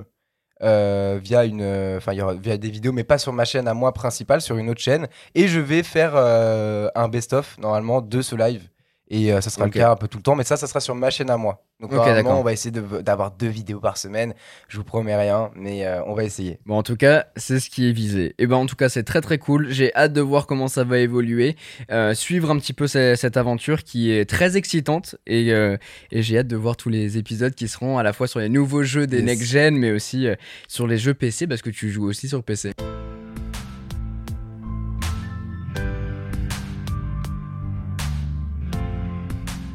Euh, 0.62 1.18
via 1.22 1.44
une 1.44 1.62
euh, 1.62 1.98
enfin 1.98 2.12
via 2.40 2.56
des 2.56 2.70
vidéos 2.70 2.92
mais 2.92 3.04
pas 3.04 3.18
sur 3.18 3.32
ma 3.32 3.44
chaîne 3.44 3.68
à 3.68 3.74
moi 3.74 3.92
principale 3.92 4.40
sur 4.40 4.56
une 4.56 4.70
autre 4.70 4.80
chaîne. 4.80 5.06
Et 5.34 5.48
je 5.48 5.60
vais 5.60 5.82
faire 5.82 6.12
euh, 6.14 6.88
un 6.94 7.08
best 7.08 7.32
of 7.32 7.58
normalement 7.58 8.00
de 8.00 8.22
ce 8.22 8.36
live 8.36 8.68
et 9.10 9.32
euh, 9.32 9.40
ça 9.40 9.50
sera 9.50 9.64
le 9.66 9.70
cas 9.70 9.90
un 9.92 9.96
peu 9.96 10.08
tout 10.08 10.18
le 10.18 10.22
temps 10.22 10.34
mais 10.36 10.44
ça 10.44 10.56
ça 10.56 10.66
sera 10.66 10.80
sur 10.80 10.94
ma 10.94 11.10
chaîne 11.10 11.30
à 11.30 11.36
moi 11.36 11.64
donc 11.80 11.90
Ok, 11.92 11.96
normalement 11.96 12.22
d'accord. 12.22 12.40
on 12.40 12.42
va 12.42 12.52
essayer 12.52 12.70
de- 12.70 13.00
d'avoir 13.00 13.30
deux 13.30 13.46
vidéos 13.48 13.80
par 13.80 13.96
semaine 13.96 14.34
je 14.68 14.76
vous 14.76 14.84
promets 14.84 15.16
rien 15.16 15.50
mais 15.54 15.86
euh, 15.86 16.02
on 16.06 16.14
va 16.14 16.24
essayer 16.24 16.58
Bon 16.66 16.76
en 16.76 16.82
tout 16.82 16.96
cas 16.96 17.26
c'est 17.36 17.60
ce 17.60 17.70
qui 17.70 17.88
est 17.88 17.92
visé. 17.92 18.34
Et 18.38 18.46
ben 18.46 18.56
en 18.56 18.66
tout 18.66 18.76
cas 18.76 18.88
c'est 18.88 19.02
très 19.04 19.20
très 19.20 19.38
cool, 19.38 19.68
j'ai 19.70 19.94
hâte 19.94 20.12
de 20.12 20.20
voir 20.20 20.46
comment 20.46 20.68
ça 20.68 20.84
va 20.84 20.98
évoluer, 20.98 21.56
euh, 21.90 22.14
suivre 22.14 22.50
un 22.50 22.58
petit 22.58 22.72
peu 22.72 22.86
ce- 22.86 23.14
cette 23.16 23.36
aventure 23.36 23.82
qui 23.84 24.10
est 24.12 24.28
très 24.28 24.56
excitante 24.56 25.16
et, 25.26 25.48
et 25.48 26.22
j'ai 26.22 26.38
hâte 26.38 26.48
de 26.48 26.56
voir 26.56 26.76
tous 26.76 26.88
les 26.90 27.16
épisodes 27.18 27.54
qui 27.54 27.68
seront 27.68 27.98
à 27.98 28.02
la 28.02 28.12
fois 28.12 28.26
sur 28.28 28.40
les 28.40 28.48
nouveaux 28.48 28.82
jeux 28.82 29.06
des 29.06 29.18
Yes. 29.18 29.24
next-gen 29.26 29.76
mais 29.76 29.90
aussi 29.92 30.26
sur 30.68 30.86
les 30.86 30.98
jeux 30.98 31.14
PC 31.14 31.46
parce 31.46 31.62
que 31.62 31.70
tu 31.70 31.90
joues 31.90 32.06
aussi 32.08 32.28
sur 32.28 32.42
PC. 32.42 32.72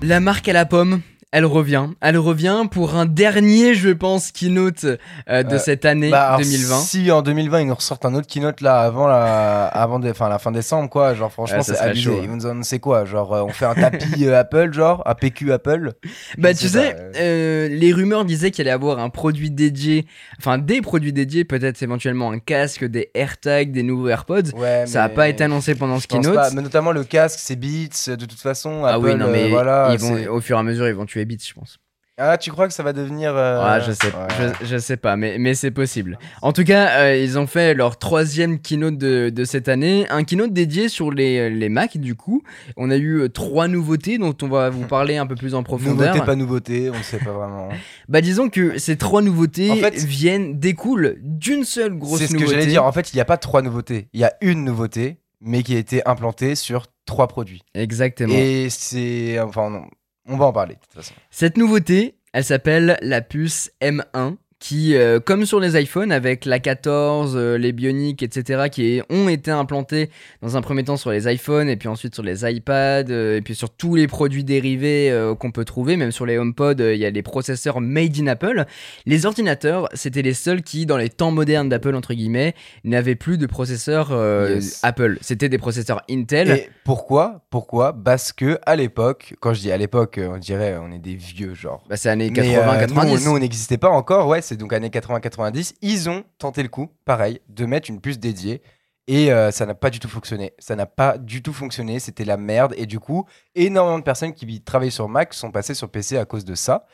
La 0.06 0.20
marque 0.20 0.50
à 0.50 0.54
la 0.54 0.66
pomme, 0.66 1.00
elle 1.34 1.46
revient. 1.46 1.88
Elle 2.00 2.17
revient 2.17 2.63
pour 2.72 2.96
un 2.96 3.06
dernier, 3.06 3.74
je 3.74 3.89
pense, 3.89 4.32
keynote 4.32 4.86
euh, 4.86 5.43
de 5.43 5.56
Euh, 5.56 5.58
cette 5.58 5.84
année 5.84 6.10
Bah, 6.12 6.28
alors, 6.28 6.39
2020. 6.39 6.80
si 6.80 7.12
en 7.12 7.22
2020 7.22 7.62
ils 7.62 7.67
nous 7.67 7.76
ressortent 7.76 8.06
un 8.06 8.13
autre 8.15 8.28
keynote 8.28 8.62
là 8.62 8.80
avant 8.82 9.08
la 9.08 9.65
avant 9.65 10.00
de- 10.00 10.10
enfin 10.10 10.30
la 10.30 10.39
fin 10.39 10.52
décembre 10.52 10.89
quoi 10.89 11.13
genre 11.15 11.32
franchement 11.32 11.58
Ouais, 11.58 11.63
c'est 11.63 11.78
abusé 11.80 12.02
chaud, 12.04 12.19
ils 12.24 12.30
nous 12.30 12.46
on 12.46 12.62
sait 12.63 12.80
quoi 12.80 13.04
genre 13.06 13.34
euh, 13.34 13.41
on 13.43 13.50
fait 13.50 13.65
un 13.65 13.74
tapis 13.76 14.28
Apple 14.34 14.72
genre 14.74 15.02
un 15.06 15.15
PQ 15.15 15.52
Apple 15.52 15.93
Bah 16.38 16.54
tu 16.54 16.67
sais 16.67 16.93
pas, 16.93 17.19
les 17.67 17.91
rumeurs 17.93 18.26
disaient 18.26 18.52
qu'il 18.52 18.62
allait 18.63 18.72
avoir 18.72 19.00
un 19.00 19.10
produit 19.10 19.50
dédié, 19.52 20.06
enfin 20.39 20.58
des 20.58 20.82
produits 20.82 21.13
dédiés, 21.13 21.43
peut-être 21.46 21.82
éventuellement 21.82 22.32
un 22.32 22.39
casque, 22.39 22.86
des 22.86 23.10
AirTags, 23.15 23.72
des 23.72 23.84
nouveaux 23.84 24.08
AirPods. 24.10 24.52
ouais 24.56 24.86
Ça 24.86 25.00
n'a 25.00 25.10
pas 25.10 25.28
été 25.30 25.43
annoncé 25.43 25.76
pendant 25.76 26.00
ce 26.00 26.08
keynote. 26.08 26.36
pas. 26.36 26.50
mais 26.52 26.62
notamment 26.62 26.91
le 26.91 27.04
casque 27.04 27.39
c'est 27.41 27.56
Beats 27.56 28.15
de 28.15 28.26
toute 28.26 28.39
façon 28.39 28.84
ah 28.86 28.93
Apple 28.96 29.06
oui, 29.06 29.15
non 29.15 29.28
mais 29.32 29.50
voilà 29.50 29.89
ils 29.91 30.00
vont, 30.00 30.15
c'est- 30.15 30.28
au 30.28 30.39
fur 30.41 30.58
et 30.58 30.60
à 30.60 30.63
mesure 30.63 30.88
ils 30.88 30.93
vont 30.96 31.06
tuer 31.06 31.23
Beats, 31.26 31.46
je 31.48 31.54
pense. 31.54 31.78
ah 32.20 32.38
tu 32.38 32.52
crois 32.52 32.68
que 32.68 32.74
ça 32.76 32.84
va 32.84 32.94
devenir 32.94 33.36
euh, 33.36 33.60
Ah, 33.60 33.80
je 33.80 33.92
sais, 33.92 34.06
ouais. 34.08 34.54
je, 34.62 34.66
je 34.68 34.78
sais 34.78 34.98
pas, 34.98 35.16
mais, 35.16 35.38
mais 35.40 35.56
c'est 35.56 35.72
possible. 35.72 36.20
En 36.44 36.54
tout 36.54 36.64
cas, 36.64 37.00
euh, 37.00 37.18
ils 37.18 37.40
ont 37.40 37.48
fait 37.48 37.74
leur 37.74 37.98
troisième 37.98 38.60
keynote 38.60 38.98
de, 39.00 39.30
de 39.32 39.46
cette 39.46 39.68
année, 39.68 40.06
un 40.12 40.24
keynote 40.24 40.54
dédié 40.54 40.90
sur 40.90 41.10
les, 41.12 41.50
les 41.50 41.70
Mac 41.70 41.98
du 41.98 42.14
coup. 42.16 42.44
On 42.78 42.92
a 42.92 42.98
eu 42.98 43.22
euh, 43.22 43.30
trois 43.30 43.68
nouveautés 43.68 44.20
dont 44.20 44.36
on 44.44 44.48
va 44.48 44.70
vous 44.70 44.86
parler 44.86 45.18
un 45.18 45.26
peu 45.26 45.34
plus 45.36 45.56
en 45.56 45.64
profondeur. 45.64 46.14
nouveauté 46.14 46.26
pas 46.26 46.36
nouveauté 46.36 46.90
on 46.92 46.98
ne 47.00 47.04
sait 47.04 47.18
pas 47.18 47.32
vraiment 47.32 47.70
Bah 48.10 48.22
disons 48.22 48.50
que 48.50 48.78
ces 48.78 48.96
trois 48.96 49.24
nouveautés 49.24 49.72
En 49.72 49.76
fait- 49.78 49.96
viennent, 49.98 50.60
découlent 50.60 51.18
d'une 51.22 51.64
seule 51.64 51.96
grosse 51.98 52.20
c'est 52.20 52.28
ce 52.28 52.34
nouveauté. 52.34 52.52
que 52.52 52.56
j'allais 52.60 52.68
dire 52.72 52.86
en 52.86 52.92
fait 52.92 53.12
il 53.12 53.16
n'y 53.16 53.22
a 53.22 53.26
pas 53.26 53.38
trois 53.38 53.64
nouveautés 53.64 54.08
il 54.14 54.20
y 54.20 54.24
a 54.24 54.34
une 54.42 54.64
nouveauté 54.64 55.18
mais 55.42 55.64
qui 55.64 55.76
a 55.76 55.80
été 55.80 56.08
implantée 56.08 56.54
sur 56.56 56.86
trois 57.06 57.28
produits 57.28 57.64
Exactement. 57.74 58.34
et 58.34 58.68
c'est 58.70 59.40
enfin 59.40 59.70
non, 59.72 59.86
on 60.28 60.38
va 60.38 60.46
en 60.46 60.54
parler 60.54 60.76
de 60.76 60.80
toute 60.80 60.94
façon. 60.94 61.14
Cette 61.30 61.58
nouveauté, 61.58 62.16
elle 62.34 62.44
s'appelle 62.44 62.98
la 63.02 63.22
puce 63.22 63.72
M1 63.82 64.38
qui, 64.63 64.95
euh, 64.95 65.19
comme 65.19 65.45
sur 65.45 65.60
les 65.60 65.78
iPhones, 65.78 66.13
avec 66.13 66.45
la 66.45 66.58
14, 66.58 67.34
euh, 67.36 67.58
les 67.58 67.73
Bionic, 67.73 68.23
etc., 68.23 68.69
qui 68.71 69.02
ont 69.10 69.28
été 69.28 69.52
implantés 69.52 70.10
dans 70.41 70.56
un 70.56 70.62
premier 70.62 70.86
temps 70.86 70.95
sur 70.95 71.12
les 71.12 71.28
iPhones, 71.30 71.67
et 71.67 71.76
puis 71.76 71.89
ensuite 71.89 72.13
sur 72.15 72.23
les 72.23 72.49
iPads, 72.49 73.10
euh, 73.10 73.36
et 73.36 73.41
puis 73.41 73.56
sur 73.56 73.69
tous 73.69 73.95
les 73.95 74.08
produits 74.08 74.45
dérivés 74.45 75.12
qu'on 75.38 75.52
peut 75.52 75.65
trouver, 75.65 75.97
même 75.97 76.13
sur 76.13 76.26
les 76.26 76.38
HomePod, 76.38 76.80
il 76.80 76.95
y 76.97 77.06
a 77.06 77.10
les 77.10 77.21
processeurs 77.21 77.82
made 77.82 78.17
in 78.17 78.28
Apple. 78.28 78.63
Les 79.06 79.26
ordinateurs, 79.26 79.89
c'était 79.93 80.21
les 80.21 80.34
seuls 80.34 80.62
qui, 80.62 80.86
dans 80.86 80.95
les 80.95 81.10
temps 81.10 81.32
modernes 81.32 81.67
d'Apple, 81.67 81.93
entre 81.93 82.13
guillemets, 82.13 82.56
n'avaient 82.86 83.15
plus 83.15 83.38
de 83.38 83.45
processeurs 83.47 84.12
Yes. 84.13 84.80
Apple. 84.84 85.17
C'était 85.19 85.49
des 85.49 85.58
processeurs 85.58 86.02
Intel. 86.10 86.52
Et 86.52 86.69
pourquoi 86.86 87.41
Pourquoi? 87.49 87.91
Parce 87.91 88.32
que 88.32 88.58
à 88.65 88.78
l'époque, 88.78 89.36
quand 89.41 89.54
je 89.54 89.60
dis 89.60 89.71
à 89.73 89.78
l'époque, 89.78 90.21
on 90.23 90.38
dirait 90.38 90.78
on 90.82 90.89
est 90.93 90.99
des 90.99 91.15
vieux 91.15 91.54
genre. 91.54 91.84
Bah, 91.89 91.97
c'est 91.97 92.10
années 92.10 92.32
Mais, 92.34 92.56
euh, 92.56 92.60
80, 92.62 92.78
90. 92.80 93.12
nous, 93.12 93.30
nous, 93.30 93.36
on 93.36 93.39
n'existait 93.39 93.78
pas 93.78 93.89
encore, 93.89 94.28
ouais, 94.28 94.41
c'est 94.54 94.58
donc 94.58 94.72
années 94.74 94.89
80-90. 94.89 95.74
Ils 95.82 96.10
ont 96.10 96.24
tenté 96.38 96.63
le 96.63 96.70
coup, 96.70 96.89
pareil, 97.06 97.42
de 97.50 97.66
mettre 97.66 97.89
une 97.89 98.00
puce 98.02 98.20
dédiée. 98.20 98.62
Et 99.08 99.34
euh, 99.34 99.52
ça 99.52 99.66
n'a 99.66 99.74
pas 99.76 99.89
du 99.89 100.00
tout 100.00 100.08
fonctionné. 100.08 100.54
Ça 100.60 100.76
n'a 100.78 100.86
pas 100.86 101.18
du 101.18 101.42
tout 101.42 101.52
fonctionné. 101.52 102.00
C'était 102.00 102.24
la 102.24 102.38
merde. 102.38 102.74
Et 102.78 102.86
du 102.86 103.00
coup, 103.00 103.26
énormément 103.56 104.00
de 104.00 104.04
personnes 104.04 104.34
qui 104.34 104.62
travaillaient 104.62 104.92
sur 104.92 105.10
Mac 105.10 105.34
sont 105.34 105.52
passées 105.52 105.74
sur 105.74 105.89
PC 105.89 106.18
à 106.18 106.24
cause 106.26 106.46
de 106.46 106.56
ça. 106.56 106.86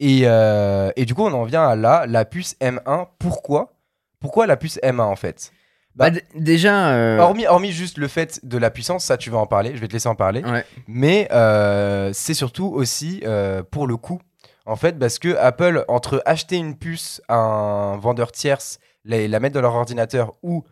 Et, 0.00 0.22
euh, 0.24 0.90
et 0.96 1.04
du 1.04 1.14
coup, 1.14 1.22
on 1.24 1.32
en 1.34 1.44
vient 1.44 1.66
à 1.68 1.76
là, 1.76 2.06
la 2.06 2.24
puce 2.24 2.56
M1. 2.60 3.08
Pourquoi? 3.18 3.74
Pourquoi 4.20 4.46
la 4.46 4.56
puce 4.56 4.78
M1 4.82 5.00
en 5.00 5.16
fait? 5.16 5.52
Bah, 5.94 6.10
d- 6.10 6.22
déjà. 6.36 6.90
euh, 6.94 7.18
hormis, 7.18 7.46
hormis 7.46 7.72
juste 7.72 7.98
le 7.98 8.06
fait 8.08 8.40
de 8.44 8.56
la 8.56 8.70
puissance, 8.70 9.04
ça 9.04 9.16
tu 9.16 9.30
vas 9.30 9.38
en 9.38 9.46
parler, 9.46 9.72
je 9.74 9.80
vais 9.80 9.88
te 9.88 9.92
laisser 9.92 10.08
en 10.08 10.14
parler. 10.14 10.42
ouais. 10.44 10.64
Mais 10.86 11.28
euh, 11.32 12.12
c'est 12.14 12.34
surtout 12.34 12.66
aussi 12.66 13.20
euh, 13.26 13.62
pour 13.68 13.86
le 13.88 13.96
coût. 13.96 14.20
En 14.68 14.76
fait, 14.76 14.98
parce 14.98 15.18
que 15.18 15.34
Apple, 15.36 15.84
entre 15.88 16.22
acheter 16.26 16.56
une 16.56 16.76
puce 16.76 17.22
à 17.28 17.36
un 17.36 17.96
vendeur 17.96 18.32
tierce, 18.32 18.78
la, 19.04 19.40
mettre 19.40 19.54
dans 19.54 19.62
leur 19.62 19.74
ordinateur 19.74 20.34
ou 20.42 20.62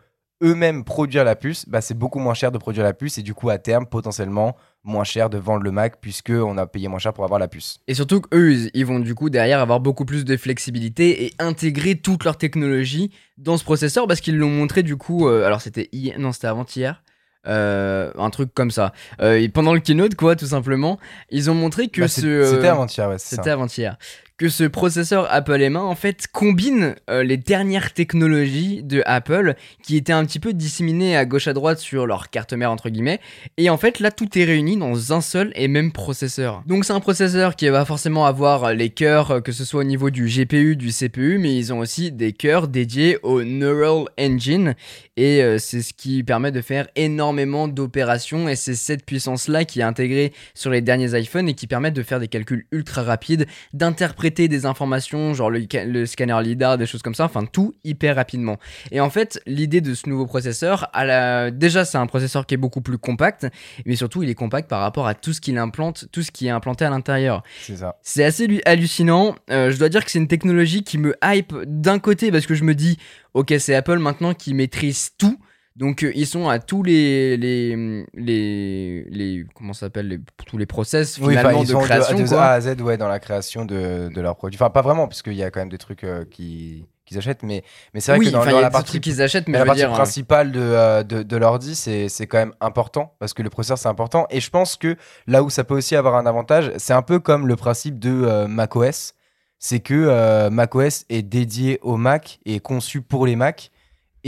eux-mêmes 0.43 0.83
produire 0.83 1.23
la 1.23 1.35
puce, 1.35 1.67
bah, 1.67 1.81
c'est 1.81 1.95
beaucoup 1.97 2.19
moins 2.19 2.35
cher 2.35 2.51
de 2.51 2.59
produire 2.59 2.83
la 2.83 2.93
puce 2.93 3.17
et 3.17 3.23
du 3.23 3.33
coup, 3.33 3.49
à 3.49 3.57
terme, 3.57 3.87
potentiellement, 3.87 4.55
moins 4.83 5.03
cher 5.03 5.31
de 5.31 5.39
vendre 5.39 5.63
le 5.63 5.71
Mac 5.71 5.99
puisque 5.99 6.29
on 6.29 6.59
a 6.59 6.67
payé 6.67 6.87
moins 6.87 6.99
cher 6.99 7.11
pour 7.11 7.23
avoir 7.23 7.39
la 7.39 7.47
puce. 7.47 7.79
Et 7.87 7.95
surtout 7.95 8.21
qu'eux, 8.21 8.53
ils- 8.53 8.71
ils 8.75 8.85
vont 8.85 8.99
du 8.99 9.15
coup 9.15 9.31
derrière 9.31 9.59
avoir 9.59 9.79
beaucoup 9.79 10.05
plus 10.05 10.25
de 10.25 10.37
flexibilité 10.37 11.25
et 11.25 11.33
intégrer 11.39 11.95
toute 11.95 12.23
leur 12.23 12.37
technologie 12.37 13.11
dans 13.37 13.57
ce 13.57 13.63
processeur 13.63 14.05
parce 14.07 14.21
qu'ils 14.21 14.37
l'ont 14.37 14.49
montré 14.51 14.83
du 14.83 14.95
coup. 14.95 15.27
euh, 15.27 15.43
alors 15.43 15.61
c'était 15.61 15.89
hier, 15.91 16.19
non, 16.19 16.31
c'était 16.31 16.47
avant-hier. 16.47 17.01
Euh, 17.47 18.11
un 18.17 18.29
truc 18.29 18.53
comme 18.53 18.71
ça. 18.71 18.93
Euh, 19.21 19.39
et 19.39 19.49
pendant 19.49 19.73
le 19.73 19.79
keynote, 19.79 20.15
quoi, 20.15 20.35
tout 20.35 20.45
simplement, 20.47 20.99
ils 21.29 21.49
ont 21.49 21.55
montré 21.55 21.87
que 21.87 22.01
Bah, 22.01 22.07
ce. 22.07 22.25
euh, 22.25 22.51
C'était 22.55 22.67
avant-hier, 22.67 23.09
ouais, 23.09 23.17
C'était 23.17 23.49
avant-hier. 23.49 23.97
Que 24.37 24.49
ce 24.49 24.65
processeur 24.65 25.25
Apple 25.33 25.57
M1 25.57 25.77
en 25.77 25.95
fait 25.95 26.27
combine 26.31 26.93
euh, 27.09 27.23
les 27.23 27.37
dernières 27.37 27.91
technologies 27.91 28.83
de 28.83 29.01
Apple 29.07 29.55
qui 29.81 29.97
étaient 29.97 30.13
un 30.13 30.23
petit 30.25 30.39
peu 30.39 30.53
disséminées 30.53 31.17
à 31.17 31.25
gauche 31.25 31.47
à 31.47 31.53
droite 31.53 31.79
sur 31.79 32.05
leur 32.05 32.29
carte 32.29 32.53
mère 32.53 32.69
entre 32.71 32.89
guillemets. 32.89 33.19
Et 33.57 33.71
en 33.71 33.77
fait 33.77 33.99
là 33.99 34.11
tout 34.11 34.37
est 34.37 34.43
réuni 34.43 34.77
dans 34.77 35.11
un 35.11 35.21
seul 35.21 35.51
et 35.55 35.67
même 35.67 35.91
processeur. 35.91 36.61
Donc 36.67 36.85
c'est 36.85 36.93
un 36.93 36.99
processeur 36.99 37.55
qui 37.55 37.67
va 37.67 37.83
forcément 37.83 38.27
avoir 38.27 38.75
les 38.75 38.91
cœurs 38.91 39.31
euh, 39.31 39.41
que 39.41 39.51
ce 39.51 39.65
soit 39.65 39.81
au 39.81 39.85
niveau 39.85 40.11
du 40.11 40.27
GPU, 40.27 40.75
du 40.75 40.91
CPU 40.91 41.39
mais 41.39 41.57
ils 41.57 41.73
ont 41.73 41.79
aussi 41.79 42.11
des 42.11 42.31
cœurs 42.31 42.67
dédiés 42.67 43.17
au 43.23 43.43
Neural 43.43 44.05
Engine. 44.19 44.75
Et 45.15 45.41
euh, 45.41 45.57
c'est 45.57 45.81
ce 45.81 45.95
qui 45.95 46.23
permet 46.23 46.51
de 46.51 46.61
faire 46.61 46.87
énormément 46.95 47.67
d'opérations. 47.67 48.47
Et 48.47 48.55
c'est 48.55 48.75
cette 48.75 49.03
puissance 49.03 49.47
là 49.47 49.65
qui 49.65 49.79
est 49.79 49.83
intégrée 49.83 50.31
sur 50.53 50.69
les 50.69 50.81
derniers 50.81 51.19
iPhones 51.19 51.49
et 51.49 51.55
qui 51.55 51.65
permettent 51.65 51.95
de 51.95 52.03
faire 52.03 52.19
des 52.19 52.27
calculs 52.27 52.67
ultra 52.71 53.01
rapides, 53.01 53.47
d'interpréter 53.73 54.26
des 54.29 54.65
informations, 54.65 55.33
genre 55.33 55.49
le, 55.49 55.65
ca- 55.71 55.85
le 55.85 56.05
scanner 56.05 56.37
LIDAR, 56.43 56.77
des 56.77 56.85
choses 56.85 57.01
comme 57.01 57.15
ça, 57.15 57.25
enfin 57.25 57.45
tout 57.45 57.73
hyper 57.83 58.15
rapidement. 58.15 58.57
Et 58.91 58.99
en 58.99 59.09
fait, 59.09 59.41
l'idée 59.45 59.81
de 59.81 59.93
ce 59.93 60.09
nouveau 60.09 60.25
processeur, 60.25 60.89
à 60.93 61.05
la... 61.05 61.49
déjà 61.51 61.85
c'est 61.85 61.97
un 61.97 62.07
processeur 62.07 62.45
qui 62.45 62.53
est 62.53 62.57
beaucoup 62.57 62.81
plus 62.81 62.97
compact, 62.97 63.47
mais 63.85 63.95
surtout 63.95 64.23
il 64.23 64.29
est 64.29 64.35
compact 64.35 64.69
par 64.69 64.81
rapport 64.81 65.07
à 65.07 65.13
tout 65.15 65.33
ce 65.33 65.41
qu'il 65.41 65.57
implante, 65.57 66.05
tout 66.11 66.21
ce 66.23 66.31
qui 66.31 66.47
est 66.47 66.51
implanté 66.51 66.85
à 66.85 66.89
l'intérieur. 66.89 67.43
C'est 67.61 67.77
ça. 67.77 67.97
C'est 68.01 68.23
assez 68.23 68.47
lu- 68.47 68.61
hallucinant. 68.65 69.35
Euh, 69.49 69.71
je 69.71 69.77
dois 69.77 69.89
dire 69.89 70.03
que 70.03 70.11
c'est 70.11 70.19
une 70.19 70.27
technologie 70.27 70.83
qui 70.83 70.97
me 70.97 71.15
hype 71.23 71.53
d'un 71.65 71.99
côté 71.99 72.31
parce 72.31 72.45
que 72.45 72.55
je 72.55 72.63
me 72.63 72.75
dis, 72.75 72.97
ok, 73.33 73.53
c'est 73.59 73.75
Apple 73.75 73.99
maintenant 73.99 74.33
qui 74.33 74.53
maîtrise 74.53 75.11
tout. 75.17 75.39
Donc 75.77 76.03
euh, 76.03 76.11
ils 76.15 76.25
sont 76.25 76.49
à 76.49 76.57
tous 76.57 76.81
les 76.81 77.37
les 77.37 78.03
les, 78.15 79.03
les 79.11 79.45
comment 79.53 79.73
ça 79.73 79.81
s'appelle 79.81 80.07
les, 80.07 80.19
tous 80.47 80.57
les 80.57 80.65
process 80.65 81.19
Oui, 81.19 81.35
finalement 81.37 81.61
ils 81.61 81.67
de 81.67 81.71
sont 81.71 81.79
création 81.81 82.17
de, 82.17 82.23
de 82.23 82.27
quoi. 82.27 82.43
A 82.43 82.51
à 82.53 82.61
Z 82.61 82.81
ouais, 82.81 82.97
dans 82.97 83.07
la 83.07 83.19
création 83.19 83.63
de, 83.63 84.09
de 84.11 84.21
leurs 84.21 84.35
produits. 84.35 84.57
Enfin, 84.59 84.71
pas 84.71 84.81
vraiment, 84.81 85.07
puisqu'il 85.07 85.35
y 85.35 85.43
a 85.43 85.51
quand 85.51 85.59
même 85.59 85.69
des 85.69 85.77
trucs 85.77 86.03
euh, 86.03 86.25
qui 86.25 86.85
qu'ils 87.05 87.19
achètent, 87.19 87.43
mais, 87.43 87.63
mais 87.93 88.01
c'est 88.01 88.11
vrai 88.11 88.19
oui, 88.19 88.25
que 88.25 88.31
dans, 88.31 88.39
dans 88.39 88.49
il 88.49 88.53
y 88.53 88.57
a 88.57 88.61
la 88.61 88.67
des 88.67 88.73
partie 88.73 88.89
trucs 88.93 89.03
qu'ils 89.03 89.21
achètent, 89.21 89.47
mais 89.47 89.59
la 89.59 89.65
partie 89.65 89.79
dire, 89.81 89.91
euh, 89.91 89.95
principale 89.95 90.51
de, 90.51 90.59
euh, 90.59 91.03
de, 91.03 91.21
de 91.21 91.37
l'ordi, 91.37 91.75
c'est 91.75 92.09
c'est 92.09 92.25
quand 92.25 92.39
même 92.39 92.53
important 92.59 93.13
parce 93.19 93.35
que 93.35 93.43
le 93.43 93.49
processeur, 93.51 93.77
c'est 93.77 93.87
important. 93.87 94.25
Et 94.31 94.39
je 94.39 94.49
pense 94.49 94.77
que 94.77 94.95
là 95.27 95.43
où 95.43 95.51
ça 95.51 95.63
peut 95.63 95.75
aussi 95.75 95.95
avoir 95.95 96.15
un 96.15 96.25
avantage, 96.25 96.71
c'est 96.77 96.93
un 96.93 97.03
peu 97.03 97.19
comme 97.19 97.47
le 97.47 97.55
principe 97.55 97.99
de 97.99 98.45
macOS. 98.47 99.13
C'est 99.59 99.79
que 99.79 100.49
macOS 100.49 101.05
est 101.09 101.21
dédié 101.21 101.79
au 101.81 101.97
Mac 101.97 102.39
et 102.45 102.59
conçu 102.59 103.01
pour 103.01 103.25
les 103.27 103.35
Mac 103.35 103.71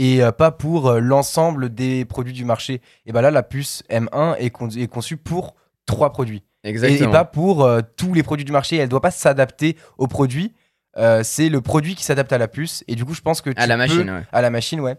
et 0.02 0.22
euh, 0.22 0.32
pas 0.32 0.50
pour 0.50 0.88
euh, 0.88 0.98
l'ensemble 1.00 1.74
des 1.74 2.06
produits 2.06 2.32
du 2.32 2.46
marché. 2.46 2.80
Et 3.04 3.12
ben 3.12 3.20
là, 3.20 3.30
la 3.30 3.42
puce 3.42 3.82
M1 3.90 4.36
est, 4.38 4.48
con- 4.50 4.70
est 4.70 4.86
conçue 4.88 5.18
pour 5.18 5.54
trois 5.84 6.10
produits. 6.10 6.42
Et, 6.64 6.68
et 6.68 6.70
exactement. 6.70 7.12
pas 7.12 7.24
pour 7.26 7.64
euh, 7.64 7.80
tous 7.96 8.14
les 8.14 8.22
produits 8.22 8.46
du 8.46 8.52
marché. 8.52 8.76
Elle 8.76 8.88
doit 8.88 9.02
pas 9.02 9.10
s'adapter 9.10 9.76
aux 9.98 10.06
produits. 10.06 10.54
Euh, 10.96 11.22
c'est 11.22 11.50
le 11.50 11.60
produit 11.60 11.94
qui 11.96 12.02
s'adapte 12.04 12.32
à 12.32 12.38
la 12.38 12.48
puce. 12.48 12.82
Et 12.88 12.94
du 12.94 13.04
coup, 13.04 13.12
je 13.12 13.20
pense 13.20 13.42
que 13.42 13.50
tu 13.50 13.60
à 13.60 13.66
la 13.66 13.74
peux- 13.74 13.78
machine, 13.78 14.10
ouais. 14.10 14.22
à 14.32 14.40
la 14.40 14.48
machine, 14.50 14.80
ouais. 14.80 14.96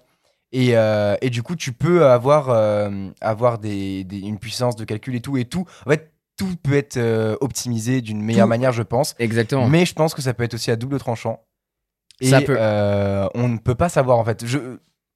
Et, 0.51 0.77
euh, 0.77 1.15
et 1.21 1.29
du 1.31 1.41
coup, 1.41 1.55
tu 1.55 1.71
peux 1.73 2.05
avoir, 2.05 2.49
avoir 3.21 3.57
des, 3.57 4.03
des- 4.03 4.19
une 4.19 4.37
puissance 4.37 4.75
de 4.75 4.83
calcul 4.85 5.15
et 5.15 5.21
tout. 5.21 5.35
Et 5.37 5.45
tout, 5.45 5.65
en 5.85 5.89
fait, 5.89 6.11
tout 6.37 6.55
peut 6.61 6.75
être 6.75 6.99
optimisé 7.41 8.01
d'une 8.01 8.21
meilleure 8.21 8.45
Tout. 8.45 8.49
manière, 8.49 8.71
je 8.71 8.83
pense. 8.83 9.15
Exactement. 9.17 9.67
Mais 9.67 9.85
je 9.85 9.93
pense 9.93 10.13
que 10.13 10.21
ça 10.21 10.33
peut 10.35 10.43
être 10.43 10.53
aussi 10.53 10.69
à 10.71 10.75
double 10.75 10.99
tranchant. 10.99 11.39
Et 12.19 12.27
Ça 12.29 12.41
peut. 12.41 12.57
on 13.33 13.47
ne 13.47 13.57
peut 13.57 13.73
pas 13.75 13.89
savoir, 13.89 14.19
en 14.19 14.23
fait. 14.25 14.45
Je, 14.45 14.59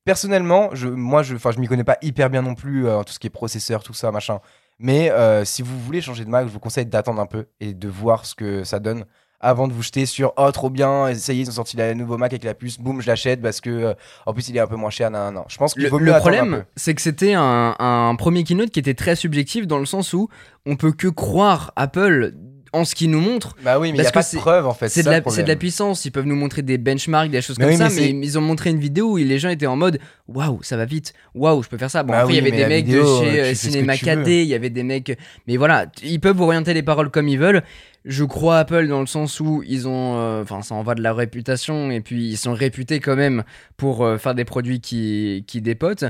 personnellement, 0.05 0.69
je, 0.73 0.87
moi, 0.87 1.23
je, 1.23 1.35
je 1.35 1.59
m'y 1.59 1.67
connais 1.67 1.83
pas 1.83 1.97
hyper 2.01 2.29
bien 2.29 2.43
non 2.43 2.55
plus 2.55 2.87
euh, 2.87 3.03
tout 3.03 3.11
ce 3.11 3.19
qui 3.19 3.27
est 3.27 3.31
processeur, 3.31 3.83
tout 3.83 3.93
ça, 3.93 4.11
machin. 4.11 4.39
Mais 4.79 5.09
euh, 5.11 5.43
si 5.43 5.61
vous 5.61 5.77
voulez 5.79 6.01
changer 6.01 6.23
de 6.23 6.29
Mac, 6.29 6.47
je 6.47 6.51
vous 6.51 6.59
conseille 6.59 6.85
d'attendre 6.85 7.21
un 7.21 7.25
peu 7.25 7.47
et 7.59 7.73
de 7.73 7.87
voir 7.87 8.25
ce 8.25 8.35
que 8.35 8.63
ça 8.63 8.79
donne 8.79 9.05
avant 9.41 9.67
de 9.67 9.73
vous 9.73 9.83
jeter 9.83 10.05
sur 10.05 10.33
oh 10.37 10.49
trop 10.51 10.69
bien 10.69 11.13
ça 11.13 11.33
y 11.33 11.39
est 11.39 11.41
ils 11.41 11.49
ont 11.49 11.53
sorti 11.53 11.75
le 11.75 11.93
nouveau 11.93 12.17
Mac 12.17 12.31
avec 12.31 12.43
la 12.45 12.53
puce 12.53 12.79
boum 12.79 13.01
je 13.01 13.07
l'achète 13.07 13.41
parce 13.41 13.59
que 13.59 13.69
euh, 13.69 13.93
en 14.25 14.33
plus 14.33 14.47
il 14.47 14.55
est 14.55 14.61
un 14.61 14.65
peu 14.65 14.77
moins 14.77 14.89
cher 14.89 15.11
non 15.11 15.29
non 15.31 15.43
je 15.49 15.57
pense 15.57 15.73
qu'il 15.73 15.83
Le, 15.83 15.89
vaut 15.89 15.99
le 15.99 16.05
mieux 16.05 16.15
attendre 16.15 16.35
un 16.35 16.39
problème, 16.39 16.65
c'est 16.77 16.95
que 16.95 17.01
c'était 17.01 17.33
un, 17.33 17.75
un 17.77 18.15
premier 18.15 18.45
keynote 18.45 18.71
qui 18.71 18.79
était 18.79 18.93
très 18.93 19.15
subjectif 19.15 19.67
dans 19.67 19.77
le 19.77 19.85
sens 19.85 20.13
où 20.13 20.29
on 20.65 20.77
peut 20.77 20.93
que 20.93 21.09
croire 21.09 21.73
Apple 21.75 22.33
en 22.75 22.85
ce 22.85 22.93
qu'il 22.95 23.09
nous 23.09 23.19
montre. 23.21 23.55
bah 23.63 23.79
oui 23.79 23.91
mais 23.91 23.99
il 23.99 24.07
a 24.07 24.11
pas 24.11 24.21
c'est- 24.21 24.37
de 24.37 24.41
preuve 24.41 24.67
en 24.67 24.73
fait 24.73 24.89
C'est 24.89 25.03
de, 25.03 25.09
la- 25.09 25.21
de 25.21 25.47
la 25.47 25.55
puissance. 25.55 26.05
Ils 26.05 26.11
peuvent 26.11 26.25
nous 26.25 26.35
montrer 26.35 26.61
des 26.61 26.77
benchmarks, 26.77 27.29
des 27.31 27.41
choses 27.41 27.57
Mais 27.57 27.65
comme 27.65 27.73
oui, 27.73 27.77
ça, 27.77 27.89
mais 27.89 28.09
ils 28.09 28.37
ont 28.37 28.41
montré 28.41 28.69
une 28.69 28.79
vidéo 28.79 29.13
où 29.13 29.17
les 29.17 29.39
gens 29.39 29.49
étaient 29.49 29.65
en 29.65 29.75
mode 29.75 29.99
waouh, 30.27 30.59
ça 30.63 30.77
va 30.77 30.85
vite, 30.85 31.13
waouh, 31.33 31.63
je 31.63 31.69
peux 31.69 31.77
faire 31.77 31.89
ça. 31.91 32.03
Bon, 32.03 32.11
Bah 32.13 32.19
après, 32.21 32.33
il 32.33 32.43
oui, 32.43 32.43
y 32.43 32.47
avait 32.47 32.51
des 32.57 32.61
la 32.63 32.67
mecs 32.69 32.85
vidéo, 32.85 33.21
de 33.21 33.25
chez 33.25 33.39
euh, 33.41 33.53
Cinéma. 33.53 33.93
4D, 33.95 34.41
il 34.41 34.47
y 34.47 34.53
avait 34.53 34.69
des 34.69 34.83
mecs. 34.83 35.17
Mais 35.47 35.57
voilà, 35.57 35.85
ils 36.03 36.19
peuvent 36.19 36.39
orienter 36.41 36.73
les 36.73 36.83
paroles 36.83 37.09
comme 37.09 37.27
ils 37.27 37.39
veulent. 37.39 37.63
Je 38.07 38.23
crois 38.23 38.59
Apple 38.59 38.87
dans 38.87 38.99
le 38.99 39.07
sens 39.07 39.39
où 39.39 39.63
ils 39.65 39.87
ont. 39.87 40.17
euh, 40.19 40.43
Enfin, 40.43 40.61
ça 40.61 40.75
en 40.75 40.83
va 40.83 40.93
de 40.93 41.01
leur 41.01 41.15
réputation 41.15 41.89
et 41.89 42.01
puis 42.01 42.27
ils 42.29 42.37
sont 42.37 42.53
réputés 42.53 42.99
quand 42.99 43.15
même 43.15 43.43
pour 43.77 44.05
euh, 44.05 44.17
faire 44.19 44.35
des 44.35 44.45
produits 44.45 44.79
qui, 44.79 45.43
qui 45.47 45.59
dépotent. 45.61 46.05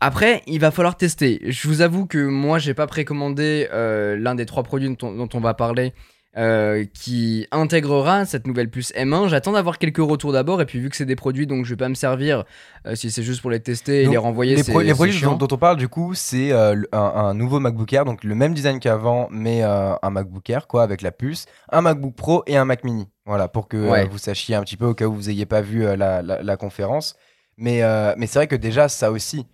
Après, 0.00 0.42
il 0.46 0.60
va 0.60 0.70
falloir 0.70 0.96
tester. 0.96 1.40
Je 1.44 1.68
vous 1.68 1.80
avoue 1.80 2.06
que 2.06 2.18
moi, 2.18 2.58
j'ai 2.58 2.74
pas 2.74 2.86
précommandé 2.86 3.68
euh, 3.72 4.16
l'un 4.18 4.34
des 4.34 4.46
trois 4.46 4.62
produits 4.62 4.88
dont 4.94 5.08
on, 5.08 5.12
dont 5.16 5.28
on 5.34 5.40
va 5.40 5.54
parler. 5.54 5.92
euh, 6.38 6.84
qui 6.92 7.46
intégrera 7.50 8.26
cette 8.26 8.46
nouvelle 8.46 8.68
puce 8.68 8.92
M1. 8.92 9.28
J'attends 9.28 9.52
d'avoir 9.52 9.78
quelques 9.78 9.96
retours 10.06 10.32
d'abord 10.32 10.60
et 10.60 10.66
puis 10.66 10.78
vu 10.80 10.90
que 10.90 10.96
c'est 10.96 11.06
des 11.06 11.16
produits 11.16 11.46
donc 11.46 11.64
je 11.64 11.70
vais 11.70 11.78
pas 11.78 11.88
me 11.88 11.94
servir 11.94 12.44
euh, 12.86 12.94
si 12.94 13.10
c'est 13.10 13.22
juste 13.22 13.40
pour 13.40 13.50
les 13.50 13.60
tester 13.60 14.02
et 14.02 14.04
Donc, 14.04 14.12
les 14.12 14.18
renvoyer. 14.18 14.54
les, 14.54 14.62
pro- 14.62 14.82
produits 14.94 15.18
dont, 15.22 15.36
dont 15.36 15.48
on 15.50 15.56
parle 15.56 15.78
du 15.78 15.88
coup 15.88 16.12
c'est 16.12 16.52
euh, 16.52 16.74
un, 16.92 16.98
un 16.98 17.32
nouveau 17.32 17.58
MacBook 17.58 17.90
Air 17.90 18.04
donc 18.04 18.22
le 18.22 18.34
même 18.34 18.52
design 18.52 18.80
qu'avant 18.80 19.28
mais 19.30 19.62
un 19.62 20.10
MacBook 20.10 20.50
Air 20.50 20.66
quoi 20.66 20.82
avec 20.82 21.00
la 21.00 21.10
puce 21.10 21.46
un 21.72 21.80
MacBook 21.80 22.14
Pro 22.14 22.42
et 22.46 22.58
un 22.58 22.66
Mac 22.66 22.84
Mini 22.84 23.08
voilà 23.24 23.48
pour 23.48 23.66
que 23.66 23.78
Ouais. 23.88 24.04
vous 24.06 24.18
sachiez 24.18 24.56
un 24.56 24.62
petit 24.62 24.76
peu 24.76 24.84
au 24.84 24.94
cas 24.94 25.06
où 25.06 25.14
vous 25.14 25.30
ayez 25.30 25.46
pas 25.46 25.62
vu 25.62 25.84
la, 25.84 26.20
la- 26.20 26.42
la 26.42 26.56
conférence 26.58 27.16
mais 27.56 27.80
mais 28.18 28.26
c'est 28.26 28.40
vrai 28.40 28.46
que 28.46 28.56
déjà 28.56 28.90
ça 28.90 29.10
aussi 29.10 29.46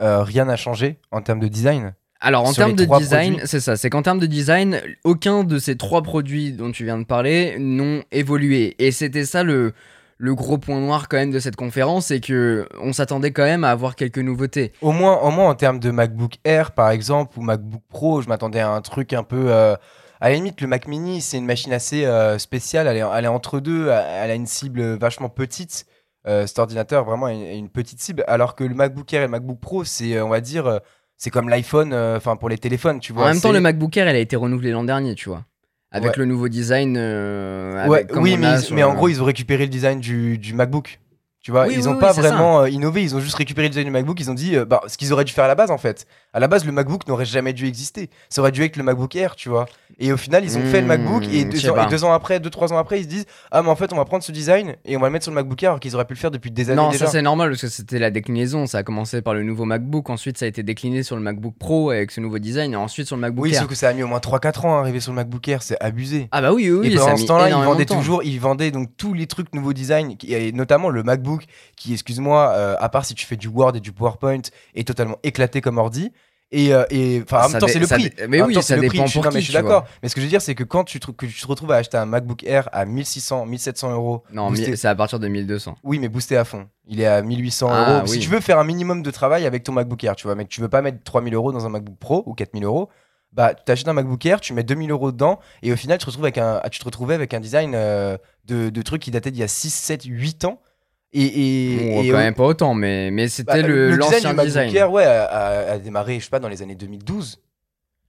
euh, 0.00 0.22
rien 0.22 0.44
n'a 0.46 0.56
changé 0.56 0.98
en 1.10 1.20
termes 1.22 1.40
de 1.40 1.48
design 1.48 1.94
Alors 2.20 2.44
en 2.44 2.52
termes 2.52 2.74
de 2.74 2.84
design, 2.84 3.40
c'est 3.44 3.60
ça, 3.60 3.76
c'est 3.76 3.90
qu'en 3.90 4.02
termes 4.02 4.18
de 4.20 4.26
design, 4.26 4.80
aucun 5.04 5.44
de 5.44 5.58
ces 5.58 5.76
trois 5.76 6.02
produits 6.02 6.52
dont 6.52 6.70
tu 6.72 6.84
viens 6.84 6.98
de 6.98 7.04
parler 7.04 7.56
n'ont 7.58 8.02
évolué. 8.12 8.74
Et 8.78 8.90
c'était 8.92 9.24
ça 9.24 9.42
le, 9.42 9.72
le 10.18 10.34
gros 10.34 10.56
point 10.58 10.78
noir 10.80 11.08
quand 11.08 11.16
même 11.16 11.32
de 11.32 11.40
cette 11.40 11.56
conférence, 11.56 12.06
c'est 12.06 12.20
que 12.20 12.68
on 12.80 12.92
s'attendait 12.92 13.32
quand 13.32 13.44
même 13.44 13.64
à 13.64 13.70
avoir 13.70 13.96
quelques 13.96 14.18
nouveautés. 14.18 14.72
Au 14.80 14.92
moins, 14.92 15.18
au 15.20 15.30
moins 15.30 15.48
en 15.50 15.54
termes 15.54 15.80
de 15.80 15.90
MacBook 15.90 16.34
Air, 16.44 16.72
par 16.72 16.90
exemple, 16.90 17.38
ou 17.38 17.42
MacBook 17.42 17.82
Pro, 17.88 18.22
je 18.22 18.28
m'attendais 18.28 18.60
à 18.60 18.70
un 18.70 18.80
truc 18.82 19.12
un 19.12 19.24
peu. 19.24 19.46
euh, 19.48 19.74
à 20.20 20.28
la 20.28 20.36
limite, 20.36 20.60
le 20.60 20.68
Mac 20.68 20.86
Mini, 20.86 21.20
c'est 21.20 21.36
une 21.38 21.46
machine 21.46 21.72
assez 21.72 22.04
euh, 22.04 22.38
spéciale. 22.38 22.86
Elle 22.86 22.98
est, 22.98 23.04
elle 23.16 23.24
est 23.24 23.28
entre 23.28 23.58
deux. 23.58 23.88
Elle 23.88 24.30
a 24.30 24.34
une 24.36 24.46
cible 24.46 24.96
vachement 24.96 25.28
petite. 25.28 25.84
Euh, 26.28 26.46
cet 26.46 26.58
ordinateur, 26.60 27.04
vraiment, 27.04 27.28
une, 27.28 27.42
une 27.42 27.68
petite 27.68 28.00
cible. 28.00 28.24
Alors 28.28 28.54
que 28.54 28.62
le 28.64 28.74
MacBook 28.74 29.12
Air 29.12 29.22
et 29.22 29.24
le 29.24 29.30
MacBook 29.30 29.58
Pro, 29.60 29.82
c'est, 29.84 30.14
euh, 30.16 30.24
on 30.24 30.28
va 30.28 30.40
dire, 30.40 30.66
euh, 30.66 30.78
c'est 31.16 31.30
comme 31.30 31.48
l'iPhone, 31.48 31.92
enfin, 31.94 32.36
pour 32.36 32.48
les 32.48 32.58
téléphones, 32.58 33.00
tu 33.00 33.12
vois. 33.12 33.24
en 33.24 33.28
même 33.28 33.40
temps, 33.40 33.52
le 33.52 33.60
MacBook 33.60 33.96
Air, 33.96 34.06
elle 34.08 34.16
a 34.16 34.20
été 34.20 34.36
renouvelé 34.36 34.70
l'an 34.70 34.84
dernier, 34.84 35.14
tu 35.14 35.28
vois. 35.28 35.44
Avec 35.90 36.12
Ouais. 36.12 36.18
le 36.18 36.24
nouveau 36.24 36.48
design. 36.48 36.96
euh, 36.98 37.84
avec- 37.84 38.14
oui, 38.16 38.36
mais, 38.38 38.82
en 38.82 38.94
gros, 38.94 39.08
ils 39.08 39.20
ont 39.20 39.24
récupéré 39.26 39.64
le 39.64 39.68
design 39.70 40.00
du, 40.00 40.38
du 40.38 40.54
MacBook. 40.54 41.00
Tu 41.42 41.50
vois, 41.50 41.66
Oui, 41.66 41.74
ils 41.76 41.80
oui, 41.82 41.88
ont 41.88 41.94
oui, 41.94 41.98
pas 41.98 42.12
vraiment 42.12 42.60
euh, 42.60 42.68
innové, 42.70 43.02
ils 43.02 43.16
ont 43.16 43.20
juste 43.20 43.34
récupéré 43.34 43.66
le 43.66 43.70
design 43.70 43.86
du 43.86 43.90
MacBook, 43.90 44.20
ils 44.20 44.30
ont 44.30 44.34
dit 44.34 44.54
euh, 44.56 44.64
bah, 44.64 44.80
ce 44.86 44.96
qu'ils 44.96 45.12
auraient 45.12 45.24
dû 45.24 45.32
faire 45.32 45.44
à 45.44 45.48
la 45.48 45.56
base 45.56 45.72
en 45.72 45.78
fait. 45.78 46.06
À 46.32 46.38
la 46.40 46.46
base, 46.46 46.64
le 46.64 46.70
MacBook 46.70 47.08
n'aurait 47.08 47.24
jamais 47.24 47.52
dû 47.52 47.66
exister. 47.66 48.10
Ça 48.30 48.40
aurait 48.40 48.52
dû 48.52 48.62
être 48.62 48.76
le 48.76 48.84
MacBook 48.84 49.14
Air, 49.16 49.34
tu 49.34 49.48
vois. 49.48 49.66
Et 49.98 50.12
au 50.12 50.16
final, 50.16 50.44
ils 50.44 50.56
ont 50.56 50.64
fait 50.64 50.80
le 50.80 50.84
Hmm, 50.86 50.88
MacBook 50.88 51.24
et 51.30 51.44
deux, 51.44 51.68
ans, 51.68 51.74
pas. 51.74 51.86
et 51.86 51.90
deux 51.90 52.04
ans 52.04 52.12
après, 52.12 52.38
deux, 52.40 52.48
trois 52.48 52.72
ans 52.72 52.78
après, 52.78 53.00
ils 53.00 53.04
se 53.04 53.08
disent 53.08 53.26
ah, 53.50 53.60
mais 53.62 53.68
en 53.70 53.74
fait, 53.76 53.92
on 53.92 53.96
va 53.96 54.04
prendre 54.04 54.22
ce 54.22 54.30
design 54.30 54.76
et 54.84 54.96
on 54.96 55.00
va 55.00 55.08
le 55.08 55.12
mettre 55.12 55.24
sur 55.24 55.32
le 55.32 55.34
MacBook 55.34 55.60
Air 55.62 55.70
alors 55.70 55.80
qu'ils 55.80 55.94
auraient 55.96 56.04
pu 56.04 56.14
le 56.14 56.18
faire 56.20 56.30
depuis 56.30 56.50
des 56.52 56.70
années 56.70 56.76
Non, 56.80 56.90
déjà. 56.90 57.06
ça 57.06 57.12
c'est 57.12 57.22
normal 57.22 57.50
parce 57.50 57.60
que 57.62 57.68
c'était 57.68 57.98
la 57.98 58.10
déclinaison. 58.12 58.66
Ça 58.66 58.78
a 58.78 58.82
commencé 58.84 59.20
par 59.20 59.34
le 59.34 59.42
nouveau 59.42 59.64
MacBook, 59.64 60.10
ensuite 60.10 60.38
ça 60.38 60.44
a 60.44 60.48
été 60.48 60.62
décliné 60.62 61.02
sur 61.02 61.16
le 61.16 61.22
MacBook 61.22 61.54
Pro 61.58 61.90
avec 61.90 62.12
ce 62.12 62.20
nouveau 62.20 62.38
design, 62.38 62.72
et 62.72 62.76
ensuite 62.76 63.08
sur 63.08 63.16
le 63.16 63.20
MacBook 63.20 63.44
oui, 63.44 63.52
Air. 63.54 63.60
sauf 63.62 63.68
que 63.68 63.74
ça 63.74 63.88
a 63.88 63.92
mis 63.92 64.04
au 64.04 64.06
moins 64.06 64.20
3-4 64.20 64.64
ans 64.66 64.76
à 64.76 64.78
arriver 64.80 65.00
sur 65.00 65.10
le 65.10 65.16
MacBook 65.16 65.46
Air, 65.48 65.62
c'est 65.64 65.76
abusé. 65.82 66.28
Ah 66.30 66.40
bah 66.40 66.52
oui, 66.52 66.70
oui, 66.70 66.78
oui 66.88 66.92
et 66.94 66.96
pendant 66.96 67.16
ce 67.16 67.26
temps-là, 67.26 67.48
ils 67.50 67.54
vendaient 67.64 67.84
toujours, 67.84 68.22
ils 68.22 68.38
vendaient 68.40 68.70
donc 68.70 68.90
tous 68.96 69.12
les 69.12 69.26
trucs 69.26 69.52
nouveaux 69.54 69.72
design, 69.72 70.14
et 70.26 70.52
notamment 70.52 70.88
le 70.88 71.02
MacBook, 71.02 71.31
qui, 71.76 71.92
excuse-moi, 71.92 72.52
euh, 72.54 72.76
à 72.78 72.88
part 72.88 73.04
si 73.04 73.14
tu 73.14 73.26
fais 73.26 73.36
du 73.36 73.48
Word 73.48 73.76
et 73.76 73.80
du 73.80 73.92
PowerPoint, 73.92 74.42
est 74.74 74.86
totalement 74.86 75.18
éclaté 75.22 75.60
comme 75.60 75.78
ordi. 75.78 76.12
Et, 76.54 76.74
euh, 76.74 76.84
et 76.90 77.22
enfin, 77.24 77.46
en 77.46 77.48
même 77.48 77.60
temps, 77.62 77.66
c'est 77.66 77.78
le 77.78 77.86
prix. 77.86 78.10
mais 78.28 78.42
oui, 78.42 78.52
ça 78.52 78.60
c'est 78.60 78.76
le 78.76 78.82
dépend 78.82 79.04
pour 79.08 79.26
qui, 79.30 79.38
je 79.38 79.44
suis 79.44 79.52
d'accord. 79.54 79.86
Mais 80.02 80.10
ce 80.10 80.14
que 80.14 80.20
je 80.20 80.26
veux 80.26 80.30
dire, 80.30 80.42
c'est 80.42 80.54
que 80.54 80.64
quand 80.64 80.84
tu 80.84 81.00
te, 81.00 81.10
que 81.10 81.24
tu 81.24 81.40
te 81.40 81.46
retrouves 81.46 81.72
à 81.72 81.76
acheter 81.76 81.96
un 81.96 82.04
MacBook 82.04 82.44
Air 82.44 82.68
à 82.72 82.84
1600, 82.84 83.46
1700 83.46 83.92
euros, 83.92 84.22
Non, 84.30 84.52
c'est 84.54 84.84
à 84.84 84.94
partir 84.94 85.18
de 85.18 85.28
1200. 85.28 85.76
oui, 85.82 85.98
mais 85.98 86.08
boosté 86.08 86.36
à 86.36 86.44
fond. 86.44 86.68
Il 86.86 87.00
est 87.00 87.06
à 87.06 87.22
1800 87.22 87.68
Ah, 87.72 87.96
euros. 88.00 88.06
Si 88.06 88.18
tu 88.18 88.28
veux 88.28 88.40
faire 88.40 88.58
un 88.58 88.64
minimum 88.64 89.02
de 89.02 89.10
travail 89.10 89.46
avec 89.46 89.64
ton 89.64 89.72
MacBook 89.72 90.04
Air, 90.04 90.14
tu 90.14 90.26
vois, 90.26 90.34
mais 90.34 90.44
tu 90.44 90.60
veux 90.60 90.68
pas 90.68 90.82
mettre 90.82 91.02
3000 91.02 91.32
euros 91.32 91.52
dans 91.52 91.64
un 91.64 91.70
MacBook 91.70 91.96
Pro 91.98 92.22
ou 92.26 92.34
4000 92.34 92.64
euros, 92.64 92.90
bah, 93.32 93.54
tu 93.54 93.72
achètes 93.72 93.88
un 93.88 93.94
MacBook 93.94 94.26
Air, 94.26 94.38
tu 94.42 94.52
mets 94.52 94.62
2000 94.62 94.90
euros 94.90 95.10
dedans, 95.10 95.40
et 95.62 95.72
au 95.72 95.76
final, 95.76 95.96
tu 95.96 96.04
te 96.04 96.10
retrouves 96.10 96.26
avec 96.26 96.36
un, 96.36 96.60
tu 96.70 96.78
te 96.80 96.84
retrouvais 96.84 97.14
avec 97.14 97.32
un 97.32 97.40
design 97.40 97.72
euh, 97.74 98.18
de, 98.44 98.68
de 98.68 98.82
trucs 98.82 99.00
qui 99.00 99.10
datait 99.10 99.30
d'il 99.30 99.40
y 99.40 99.44
a 99.44 99.48
6, 99.48 99.70
7, 99.72 100.04
8 100.04 100.44
ans. 100.44 100.60
Et, 101.14 101.22
et, 101.24 101.76
Bon, 101.76 102.02
et 102.02 102.08
quand 102.08 102.14
au- 102.14 102.18
même 102.18 102.34
pas 102.34 102.44
autant, 102.44 102.74
mais, 102.74 103.10
mais 103.10 103.24
bah, 103.24 103.28
c'était 103.30 103.62
le, 103.62 103.90
design 103.96 103.98
l'ancien 103.98 104.34
design. 104.44 104.74
Air, 104.76 104.90
ouais, 104.90 105.04
a, 105.04 105.24
a- 105.24 105.72
a 105.72 105.78
démarré, 105.78 106.18
je 106.18 106.24
sais 106.24 106.30
pas, 106.30 106.40
dans 106.40 106.48
les 106.48 106.62
années 106.62 106.74
2012. 106.74 107.38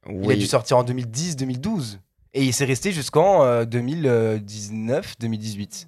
Il 0.10 0.32
a 0.32 0.36
dû 0.36 0.46
sortir 0.46 0.78
en 0.78 0.84
2010, 0.84 1.36
2012. 1.38 2.00
Et 2.34 2.44
il 2.44 2.54
s'est 2.54 2.66
resté 2.66 2.92
jusqu'en 2.92 3.44
euh, 3.44 3.64
2019, 3.66 5.16
2018. 5.20 5.88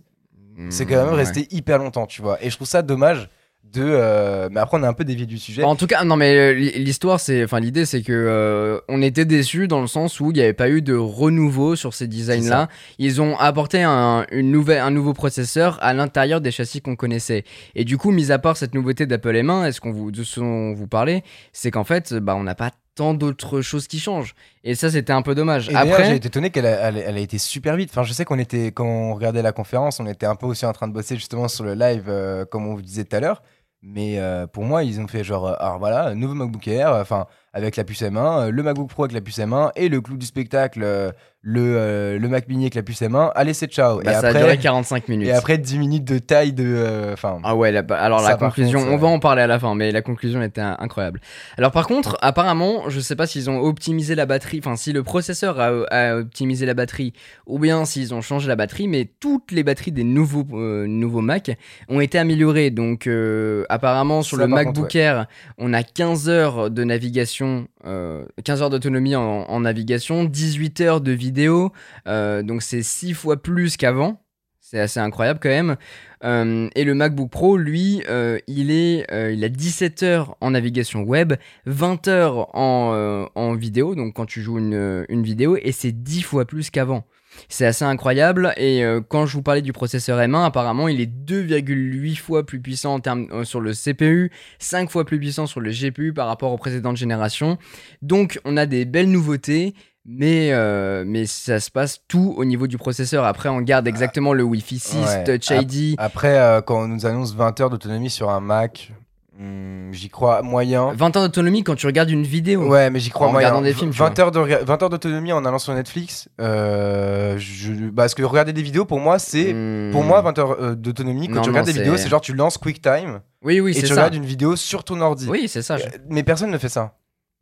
C'est 0.69 0.86
quand 0.86 0.95
même 0.95 1.10
ouais. 1.10 1.15
resté 1.15 1.47
hyper 1.51 1.80
longtemps, 1.80 2.06
tu 2.06 2.21
vois. 2.21 2.38
Et 2.43 2.49
je 2.49 2.56
trouve 2.56 2.67
ça 2.67 2.82
dommage 2.82 3.30
de. 3.73 3.84
euh, 3.84 4.49
Mais 4.51 4.60
après, 4.60 4.78
on 4.78 4.84
a 4.84 4.88
un 4.88 4.93
peu 4.93 5.04
dévié 5.04 5.25
du 5.25 5.38
sujet. 5.38 5.63
En 5.63 5.75
tout 5.75 5.88
cas, 5.88 6.04
non, 6.04 6.15
mais 6.15 6.36
euh, 6.36 6.54
l'histoire, 6.54 7.19
c'est, 7.19 7.43
enfin, 7.43 7.60
l'idée, 7.60 7.86
c'est 7.86 8.01
que 8.01 8.13
euh, 8.13 8.80
on 8.88 9.01
était 9.01 9.25
déçus 9.25 9.67
dans 9.67 9.82
le 9.82 9.88
sens 9.88 10.19
où 10.19 10.32
il 10.32 10.36
n'y 10.36 10.41
avait 10.41 10.54
pas 10.54 10.69
eu 10.69 10.82
de 10.82 10.95
renouveau 10.95 11.75
sur 11.75 11.93
ces 11.93 12.08
designs-là. 12.08 12.69
Ils 12.99 13.21
ont 13.21 13.38
apporté 13.38 13.84
un, 13.84 14.25
une 14.32 14.51
nouvelle, 14.51 14.80
un 14.80 14.91
nouveau 14.91 15.13
processeur 15.13 15.78
à 15.82 15.93
l'intérieur 15.93 16.41
des 16.41 16.51
châssis 16.51 16.82
qu'on 16.82 16.95
connaissait. 16.95 17.43
Et 17.75 17.84
du 17.84 17.97
coup, 17.97 18.12
mis 18.12 18.32
à 18.32 18.39
part 18.39 18.58
cette 18.58 18.73
nouveauté 18.73 19.06
d'Apple 19.06 19.36
M1, 19.36 19.65
est-ce 19.65 19.82
qu'on 19.82 19.91
vous, 19.91 20.12
de 20.12 20.23
ce 20.23 20.39
dont 20.39 20.73
vous 20.73 20.88
parlez, 20.88 21.23
c'est 21.54 21.71
qu'en 21.71 21.84
fait, 21.84 22.13
bah, 22.13 22.36
on 22.36 22.43
n'a 22.43 22.56
pas 22.56 22.71
tant 22.95 23.13
d'autres 23.13 23.62
choses 23.62 23.88
qui 23.88 23.99
changent. 23.99 24.34
Et 24.63 24.73
ça, 24.73 24.89
c'était 24.89 25.12
un 25.13 25.21
peu 25.21 25.36
dommage. 25.36 25.69
Et 25.69 25.75
Après, 25.75 26.06
j'ai 26.06 26.15
été 26.15 26.28
étonné 26.28 26.49
qu'elle 26.49 26.65
a, 26.65 26.88
elle, 26.88 26.97
elle 26.97 27.17
a 27.17 27.19
été 27.19 27.38
super 27.38 27.75
vite. 27.75 27.89
Enfin, 27.91 28.04
je 28.04 28.13
sais 28.13 28.23
qu'on 28.23 28.39
était, 28.39 28.67
quand 28.67 28.86
on 28.86 29.13
regardait 29.13 29.41
la 29.41 29.51
conférence, 29.51 29.99
on 29.99 30.08
était 30.08 30.25
un 30.25 30.36
peu 30.36 30.45
aussi 30.45 30.65
en 30.65 30.71
train 30.71 30.88
de 30.88 30.93
bosser 30.93 31.15
justement 31.15 31.47
sur 31.49 31.65
le 31.65 31.73
live, 31.73 32.06
euh, 32.08 32.45
comme 32.45 32.65
on 32.67 32.73
vous 32.75 32.82
disait 32.82 33.04
tout 33.04 33.15
à 33.17 33.19
l'heure. 33.19 33.43
Mais 33.88 34.17
euh, 34.19 34.48
pour 34.48 34.63
moi, 34.63 34.84
ils 34.84 35.00
ont 35.00 35.08
fait 35.08 35.24
genre, 35.24 35.45
euh, 35.48 35.54
alors 35.60 35.78
voilà, 35.78 36.15
nouveau 36.15 36.34
MacBook 36.34 36.67
Air, 36.67 36.93
enfin, 36.93 37.28
avec 37.56 37.78
la 37.78 37.86
puce 37.86 38.02
M1, 38.02 38.18
euh, 38.18 38.52
le 38.52 38.63
MacBook 38.63 38.89
Pro 38.89 39.06
avec 39.06 39.13
la 39.13 39.22
puce 39.22 39.39
M1 39.39 39.72
et 39.78 39.88
le 39.88 40.02
clou 40.02 40.18
du 40.18 40.26
spectacle, 40.26 40.82
euh, 40.84 41.12
le, 41.41 41.62
euh, 41.62 42.20
le 42.20 42.28
Mac 42.28 42.50
Mini 42.50 42.65
avec 42.65 42.76
la 42.76 42.84
puce 42.84 43.02
M1. 43.02 43.32
Allez, 43.34 43.54
c'est 43.54 43.72
ciao. 43.72 44.02
bah, 44.04 44.12
et, 44.12 44.13
ça 44.13 44.28
a 44.28 44.30
après, 44.30 44.39
duré 44.41 44.58
45 44.58 45.08
minutes. 45.08 45.28
et 45.30 45.32
après 45.32 45.58
10 45.58 45.80
minutes 45.80 46.04
de 46.04 46.20
taille 46.20 46.52
de. 46.52 47.12
Enfin. 47.13 47.39
Ah 47.44 47.56
ouais, 47.56 47.82
bah, 47.82 47.96
alors 47.96 48.22
la 48.22 48.36
conclusion, 48.36 48.80
contre, 48.80 48.91
on 48.91 48.98
va 48.98 49.08
en 49.08 49.20
parler 49.20 49.41
à 49.41 49.48
la 49.48 49.58
fin, 49.58 49.74
mais 49.74 49.91
la 49.91 50.02
conclusion 50.02 50.41
était 50.41 50.60
incroyable. 50.60 51.22
Alors 51.58 51.72
par 51.72 51.88
contre, 51.88 52.18
apparemment, 52.22 52.89
je 52.89 53.00
sais 53.00 53.15
pas 53.15 53.26
s'ils 53.26 53.50
ont 53.50 53.60
optimisé 53.62 54.15
la 54.15 54.26
batterie, 54.26 54.60
enfin 54.60 54.76
si 54.76 54.91
le 54.91 55.04
processeur 55.04 55.60
a, 55.62 55.86
a 55.91 56.18
optimisé 56.18 56.65
la 56.65 56.74
batterie, 56.74 57.13
ou 57.48 57.58
bien 57.58 57.86
s'ils 57.86 58.13
ont 58.13 58.22
changé 58.22 58.50
la 58.50 58.58
batterie, 58.58 58.89
mais 58.89 59.06
toutes 59.06 59.52
les 59.52 59.63
batteries 59.63 59.94
des 59.94 60.04
nouveaux, 60.04 60.46
euh, 60.54 60.88
nouveaux 60.88 61.22
Mac 61.22 61.58
ont 61.88 62.02
été 62.02 62.18
améliorées. 62.18 62.70
Donc 62.70 63.08
euh, 63.08 63.63
apparemment 63.70 64.24
sur 64.24 64.38
Ça, 64.38 64.44
le 64.44 64.50
MacBook 64.50 64.84
contre, 64.84 64.96
Air, 64.98 65.28
on 65.58 65.74
a 65.74 65.84
15 65.84 66.28
heures 66.28 66.70
de 66.70 66.84
navigation, 66.84 67.44
euh, 67.86 68.25
15 68.43 68.62
heures 68.62 68.69
d'autonomie 68.69 69.15
en, 69.15 69.60
navigation, 69.60 70.23
18 70.23 70.81
heures 70.81 71.01
de 71.01 71.12
vidéo, 71.12 71.71
euh, 72.08 72.43
donc 72.43 72.62
c'est 72.62 72.84
6 72.84 73.13
fois 73.13 73.41
plus 73.41 73.77
qu'avant. 73.77 74.21
C'est 74.67 74.79
assez 74.79 74.99
incroyable 74.99 75.39
quand 75.41 75.49
même. 75.49 75.75
Euh, 76.23 76.69
et 76.73 76.86
le 76.86 76.95
MacBook 76.95 77.29
Pro, 77.29 77.55
lui, 77.55 78.01
euh, 78.10 78.39
il, 78.47 78.71
est, 78.71 79.05
euh, 79.12 79.31
il 79.31 79.43
a 79.43 79.49
17 79.49 80.01
heures 80.01 80.36
en 80.41 80.51
navigation 80.51 81.03
web, 81.03 81.34
20 81.67 82.08
heures 82.08 82.55
en, 82.55 82.91
euh, 82.95 83.25
en 83.36 83.53
vidéo, 83.53 83.93
donc 83.93 84.15
quand 84.15 84.25
tu 84.25 84.41
joues 84.41 84.58
une, 84.58 85.05
une 85.08 85.21
vidéo, 85.21 85.55
et 85.62 85.71
c'est 85.71 85.91
10 85.91 86.23
fois 86.23 86.45
plus 86.45 86.71
qu'avant. 86.71 87.05
C'est 87.50 87.65
assez 87.65 87.86
incroyable. 87.86 88.54
Et 88.58 88.84
euh, 88.84 89.02
quand 89.08 89.26
je 89.26 89.34
vous 89.34 89.41
parlais 89.41 89.62
du 89.62 89.74
processeur 89.74 90.19
M1, 90.19 90.45
apparemment, 90.45 90.88
il 90.88 91.02
est 91.02 91.12
2,8 91.12 92.15
fois 92.17 92.45
plus 92.45 92.60
puissant 92.60 92.93
en 92.95 93.00
termes, 93.00 93.28
euh, 93.32 93.43
sur 93.43 93.62
le 93.62 93.74
CPU, 93.74 94.32
5 94.60 94.89
fois 94.89 95.06
plus 95.06 95.19
puissant 95.19 95.45
sur 95.48 95.60
le 95.60 95.71
GPU 95.71 96.13
par 96.13 96.28
rapport 96.28 96.52
aux 96.52 96.58
précédentes 96.58 96.98
générations. 96.98 97.58
Donc, 98.02 98.39
on 98.45 98.58
a 98.58 98.65
des 98.65 98.86
belles 98.86 99.10
nouveautés. 99.12 99.74
Mais, 100.08 100.54
euh, 100.54 101.04
mais 101.04 101.26
ça 101.26 101.60
se 101.60 101.71
passe 101.71 102.02
tout 102.08 102.36
au 102.38 102.45
niveau 102.45 102.67
du 102.67 102.78
processeur. 102.78 103.26
Après, 103.26 103.50
on 103.50 103.60
garde 103.62 103.88
exactement 103.88 104.34
le 104.34 104.43
Wi-Fi 104.43 104.78
6, 104.78 104.98
Ouais. 104.98 105.24
Touch 105.24 105.50
ID. 105.50 105.95
Après, 105.98 106.62
quand 106.67 106.84
on 106.84 106.88
nous 106.88 107.08
annonce 107.08 107.34
20 107.34 107.60
heures 107.60 107.69
d'autonomie 107.71 108.12
sur 108.12 108.30
un 108.30 108.39
Mac, 108.39 108.91
hmm, 109.39 109.91
j'y 109.91 110.10
crois 110.10 110.41
moyen. 110.41 110.93
20 110.95 111.17
ans 111.17 111.21
d'autonomie 111.21 111.63
quand 111.63 111.76
tu 111.76 111.86
regardes 111.86 112.10
une 112.10 112.24
vidéo. 112.24 112.67
Ouais, 112.67 112.89
mais 112.89 113.00
j'y 113.00 113.10
crois 113.10 113.28
En 113.28 113.32
moyen. 113.32 113.48
regardant 113.50 113.63
des 113.65 113.74
films, 113.74 113.91
tu 113.91 113.98
20 114.00 114.17
heures, 114.19 114.32
de 114.32 114.39
rega- 114.39 114.63
20 114.63 114.84
heures 114.84 114.89
d'autonomie 114.89 115.32
en 115.34 115.43
allant 115.45 115.60
sur 115.60 115.74
Netflix. 115.74 116.28
Euh, 116.41 117.36
je... 117.38 117.89
parce 117.95 118.13
que 118.15 118.24
regarder 118.24 118.54
des 118.54 118.62
vidéos, 118.62 118.86
pour 118.86 119.00
moi, 119.00 119.19
c'est. 119.19 119.54
Hmm. 119.54 119.91
Pour 119.91 120.04
moi, 120.04 120.21
20 120.21 120.39
heures 120.39 120.52
euh, 120.62 120.76
d'autonomie, 120.76 121.28
quand 121.28 121.36
Non, 121.36 121.41
tu 121.41 121.50
regardes 121.50 121.67
non, 121.67 121.74
des 121.74 121.80
vidéos, 121.80 121.98
c'est- 121.98 122.10
genre 122.10 122.21
tu 122.21 122.34
lances 122.34 122.58
QuickTime 122.58 123.19
Oui, 123.43 123.60
oui, 123.60 123.71
et 123.78 123.82
tu 123.82 123.88
ça. 123.88 123.93
regardes 123.95 124.15
une 124.15 124.26
vidéo 124.26 124.56
sur 124.56 124.84
ton 124.84 125.00
ordi. 125.02 125.28
Oui, 125.30 125.48
c'est 125.48 125.62
ça. 125.62 125.78
je- 125.78 125.84
Euh, 125.86 125.88
Mais 126.10 126.24
personne 126.24 126.52
ne 126.52 126.58
fait 126.58 126.69
ça. 126.69 126.93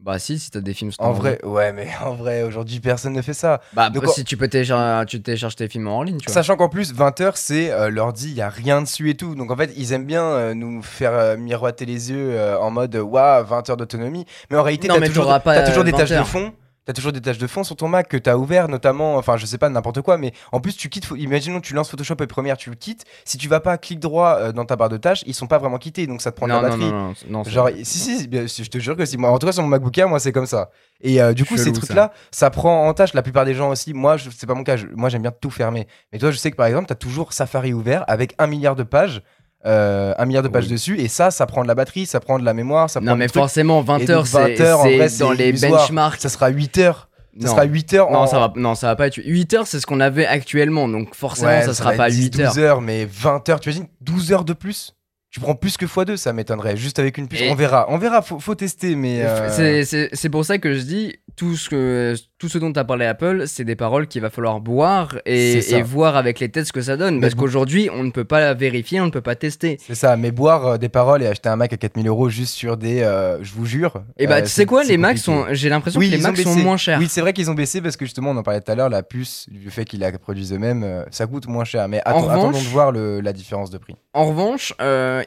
Bah, 0.03 0.19
si, 0.19 0.37
si 0.37 0.51
t'as 0.51 0.59
des 0.59 0.73
films 0.73 0.91
En 0.99 1.11
ordi. 1.11 1.19
vrai, 1.21 1.39
ouais, 1.45 1.71
mais 1.71 1.87
en 2.03 2.13
vrai, 2.13 2.43
aujourd'hui, 2.43 2.81
personne 2.81 3.13
ne 3.13 3.21
fait 3.21 3.33
ça. 3.33 3.61
Bah, 3.71 3.89
Donc, 3.89 4.03
bah, 4.03 4.11
si 4.13 4.25
tu 4.25 4.35
peux 4.35 4.49
télécharger, 4.49 5.05
tu 5.05 5.21
télécharges 5.21 5.55
tes 5.55 5.69
films 5.69 5.87
en 5.87 6.03
ligne, 6.03 6.17
tu 6.17 6.25
vois. 6.25 6.33
Sachant 6.33 6.57
qu'en 6.57 6.67
plus, 6.67 6.93
20 6.93 7.21
heures, 7.21 7.37
c'est 7.37 7.71
euh, 7.71 7.89
l'ordi, 7.89 8.27
il 8.29 8.35
y 8.35 8.41
a 8.41 8.49
rien 8.49 8.81
dessus 8.81 9.09
et 9.09 9.15
tout. 9.15 9.33
Donc 9.33 9.49
en 9.49 9.55
fait, 9.55 9.71
ils 9.77 9.93
aiment 9.93 10.05
bien 10.05 10.23
euh, 10.25 10.53
nous 10.53 10.81
faire 10.81 11.13
euh, 11.13 11.37
miroiter 11.37 11.85
les 11.85 12.11
yeux 12.11 12.31
euh, 12.33 12.59
en 12.59 12.69
mode 12.69 12.93
waouh, 12.97 13.45
20 13.45 13.69
heures 13.69 13.77
d'autonomie. 13.77 14.25
Mais 14.51 14.57
en 14.57 14.63
réalité, 14.63 14.89
t'as 14.89 14.99
toujours, 15.07 15.39
pas, 15.41 15.61
toujours 15.63 15.81
euh, 15.81 15.85
des 15.85 15.91
20 15.91 15.97
tâches 15.97 16.09
de 16.09 16.23
fond. 16.23 16.51
T'as 16.85 16.91
toujours 16.93 17.13
des 17.13 17.21
tâches 17.21 17.37
de 17.37 17.47
fond 17.47 17.63
sur 17.63 17.75
ton 17.77 17.87
Mac 17.87 18.09
que 18.09 18.17
t'as 18.17 18.35
ouvert, 18.35 18.67
notamment, 18.67 19.15
enfin 19.15 19.37
je 19.37 19.45
sais 19.45 19.57
pas, 19.57 19.69
n'importe 19.69 20.01
quoi, 20.01 20.17
mais 20.17 20.33
en 20.51 20.59
plus 20.59 20.75
tu 20.75 20.89
quittes, 20.89 21.07
imaginons 21.15 21.61
tu 21.61 21.73
lances 21.73 21.89
Photoshop 21.89 22.15
et 22.21 22.27
Premiere, 22.27 22.57
tu 22.57 22.69
le 22.69 22.75
quittes, 22.75 23.05
si 23.23 23.37
tu 23.37 23.47
vas 23.47 23.61
pas 23.61 23.77
clic 23.77 23.99
droit 24.01 24.35
euh, 24.39 24.51
dans 24.51 24.65
ta 24.65 24.75
barre 24.75 24.89
de 24.89 24.97
tâches, 24.97 25.23
ils 25.25 25.33
sont 25.33 25.47
pas 25.47 25.59
vraiment 25.59 25.77
quittés, 25.77 26.07
donc 26.07 26.21
ça 26.21 26.31
te 26.31 26.37
prend 26.37 26.45
de 26.47 26.51
la 26.51 26.61
batterie. 26.69 26.91
non, 26.91 27.07
non, 27.07 27.13
non, 27.29 27.43
c'est 27.45 27.51
Genre, 27.51 27.69
si, 27.83 27.99
si, 28.47 28.63
je 28.63 28.69
te 28.69 28.77
jure 28.79 28.97
que 28.97 29.05
si. 29.05 29.17
Moi, 29.17 29.29
en 29.31 29.39
tout 29.39 29.45
cas, 29.47 29.53
sur 29.53 29.63
mon 29.63 29.69
MacBook 29.69 29.97
Air, 29.97 30.09
moi, 30.09 30.19
c'est 30.19 30.33
comme 30.33 30.45
ça. 30.45 30.71
Et 30.99 31.21
euh, 31.21 31.33
du 31.33 31.45
coup, 31.45 31.55
Chelou, 31.55 31.63
ces 31.65 31.71
trucs-là, 31.79 32.11
ça. 32.31 32.49
prend 32.49 32.87
en 32.87 32.93
tâche 32.93 33.13
la 33.13 33.21
plupart 33.21 33.45
des 33.45 33.53
gens 33.55 33.69
aussi. 33.69 33.93
Moi, 33.93 34.17
je- 34.17 34.29
c'est 34.29 34.45
pas 34.47 34.53
mon 34.53 34.63
cas. 34.63 34.75
je- 34.75 34.87
moi, 34.93 35.07
j'aime 35.09 35.21
bien 35.21 35.31
tout 35.31 35.49
fermer. 35.49 35.87
Mais 36.11 36.19
toi, 36.19 36.31
je 36.31 36.37
sais 36.37 36.51
que 36.51 36.55
par 36.57 36.65
exemple, 36.65 36.87
t'as 36.87 36.95
toujours 36.95 37.31
Safari 37.33 37.73
ouvert 37.73 38.03
avec 38.07 38.33
un 38.39 38.47
milliard 38.47 38.75
de 38.75 38.83
pages. 38.83 39.21
Euh, 39.65 40.13
un 40.17 40.25
milliard 40.25 40.43
de 40.43 40.47
pages 40.49 40.65
Oui. 40.65 40.71
dessus. 40.71 40.99
Et 40.99 41.07
ça, 41.07 41.31
ça 41.31 41.45
prend 41.45 41.63
de 41.63 41.67
la 41.67 41.75
batterie, 41.75 42.05
ça 42.05 42.19
prend 42.19 42.37
de 42.39 42.45
la 42.45 42.53
mémoire, 42.53 42.89
ça 42.89 42.99
Non, 42.99 43.07
prend 43.07 43.15
mais 43.17 43.25
du 43.25 43.31
truc. 43.31 43.41
forcément, 43.41 43.81
20 43.81 43.99
Et 43.99 44.09
heures, 44.11 44.23
donc, 44.23 44.31
20 44.31 45.07
c'est 45.09 45.19
dans 45.19 45.31
les 45.31 45.49
illusoire. 45.49 45.71
benchmarks. 45.81 46.19
Ça 46.21 46.29
sera 46.29 46.49
8 46.49 46.77
heures. 46.79 47.09
Ça 47.39 47.47
Non. 47.47 47.51
sera 47.53 47.63
8 47.63 47.93
heures 47.95 48.11
Non, 48.11 48.19
en. 48.19 48.27
ça 48.27 48.39
va, 48.39 48.53
non, 48.55 48.75
ça 48.75 48.87
va 48.87 48.95
pas 48.95 49.07
être 49.07 49.17
8 49.17 49.53
heures, 49.55 49.65
c'est 49.65 49.79
ce 49.79 49.85
qu'on 49.87 49.99
avait 49.99 50.25
actuellement, 50.27 50.87
donc 50.87 51.15
forcément, 51.15 51.49
Ouais, 51.49 51.63
ça 51.63 51.73
sera 51.73 51.91
va 51.91 51.97
pas 51.97 52.07
être 52.09 52.13
10, 52.13 52.25
8 52.25 52.39
heures. 52.41 52.53
12 52.53 52.59
heures, 52.63 52.81
mais 52.81 53.05
20 53.05 53.49
heures. 53.49 53.59
Tu 53.59 53.69
imagines 53.69 53.87
12 54.01 54.31
heures 54.31 54.45
de 54.45 54.53
plus 54.53 54.95
Tu 55.33 55.39
prends 55.39 55.55
plus 55.55 55.77
que 55.77 55.87
x2, 55.87 56.15
ça 56.15 56.31
m'étonnerait. 56.31 56.77
Juste 56.77 56.99
avec 56.99 57.17
une 57.17 57.27
puce. 57.27 57.41
Et- 57.41 57.49
On 57.49 57.55
verra. 57.55 57.87
On 57.89 57.97
verra. 57.97 58.21
Faut, 58.21 58.39
faut 58.39 58.53
tester, 58.53 58.95
mais. 58.95 59.23
euh, 59.25 59.83
C'est- 60.13 60.29
pour 60.29 60.45
ça 60.45 60.59
que 60.59 60.73
je 60.75 60.81
dis 60.83 61.15
tout 61.35 61.55
ce, 61.55 61.69
que, 61.69 62.13
tout 62.37 62.47
ce 62.49 62.59
dont 62.59 62.71
tu 62.71 62.77
as 62.79 62.83
parlé 62.83 63.05
Apple, 63.07 63.45
c'est 63.47 63.63
des 63.63 63.75
paroles 63.75 64.05
qu'il 64.07 64.21
va 64.21 64.29
falloir 64.29 64.59
boire 64.59 65.15
et, 65.25 65.59
voir 65.81 66.17
avec 66.17 66.39
les 66.39 66.49
tests 66.49 66.67
ce 66.67 66.73
que 66.73 66.81
ça 66.83 66.97
donne. 66.97 67.15
Mais 67.15 67.21
Parce 67.21 67.33
qu'aujourd'hui, 67.33 67.89
on 67.91 68.03
ne 68.03 68.11
peut 68.11 68.25
pas 68.25 68.53
vérifier, 68.53 69.01
on 69.01 69.07
ne 69.07 69.09
peut 69.11 69.21
pas 69.21 69.33
tester. 69.35 69.77
C'est 69.83 69.95
ça, 69.95 70.15
mais 70.17 70.29
boire 70.29 70.67
euh, 70.67 70.77
des 70.77 70.89
paroles 70.89 71.23
et 71.23 71.25
acheter 71.27 71.49
un 71.49 71.55
Mac 71.55 71.73
à 71.73 71.77
4000 71.77 72.07
euros 72.07 72.29
juste 72.29 72.53
sur 72.53 72.77
des. 72.77 73.01
euh, 73.01 73.43
je 73.43 73.53
vous 73.55 73.65
jure. 73.65 74.03
Et 74.19 74.27
bah, 74.27 74.35
euh, 74.35 74.41
tu 74.41 74.49
c'est- 74.49 74.53
sais 74.61 74.65
quoi, 74.67 74.83
les 74.83 74.97
Macs 74.97 75.17
sont. 75.17 75.45
J'ai 75.49 75.69
l'impression 75.69 75.99
Oui, 75.99 76.11
que 76.11 76.15
les 76.15 76.21
Macs 76.21 76.37
sont 76.37 76.55
moins 76.57 76.77
chers. 76.77 76.99
Oui, 76.99 77.07
c'est 77.09 77.21
vrai 77.21 77.33
qu'ils 77.33 77.49
ont 77.49 77.55
baissé 77.55 77.81
parce 77.81 77.97
que 77.97 78.05
justement, 78.05 78.29
on 78.29 78.37
en 78.37 78.43
parlait 78.43 78.61
tout 78.61 78.71
à 78.71 78.75
l'heure, 78.75 78.89
la 78.89 79.01
puce, 79.01 79.47
du 79.49 79.71
fait 79.71 79.85
qu'ils 79.85 80.01
la 80.01 80.11
produisent 80.11 80.53
eux-mêmes, 80.53 81.05
ça 81.09 81.25
coûte 81.25 81.47
moins 81.47 81.63
cher. 81.65 81.87
Mais 81.87 82.01
En 82.05 82.11
attends- 82.11 82.19
revanche- 82.21 82.37
attendons 82.37 82.59
de 82.59 82.67
voir 82.67 82.91
le- 82.91 83.19
la 83.21 83.33
différence 83.33 83.71
de 83.71 83.79
prix. 83.79 83.95
En 84.13 84.25
revanche, 84.27 84.75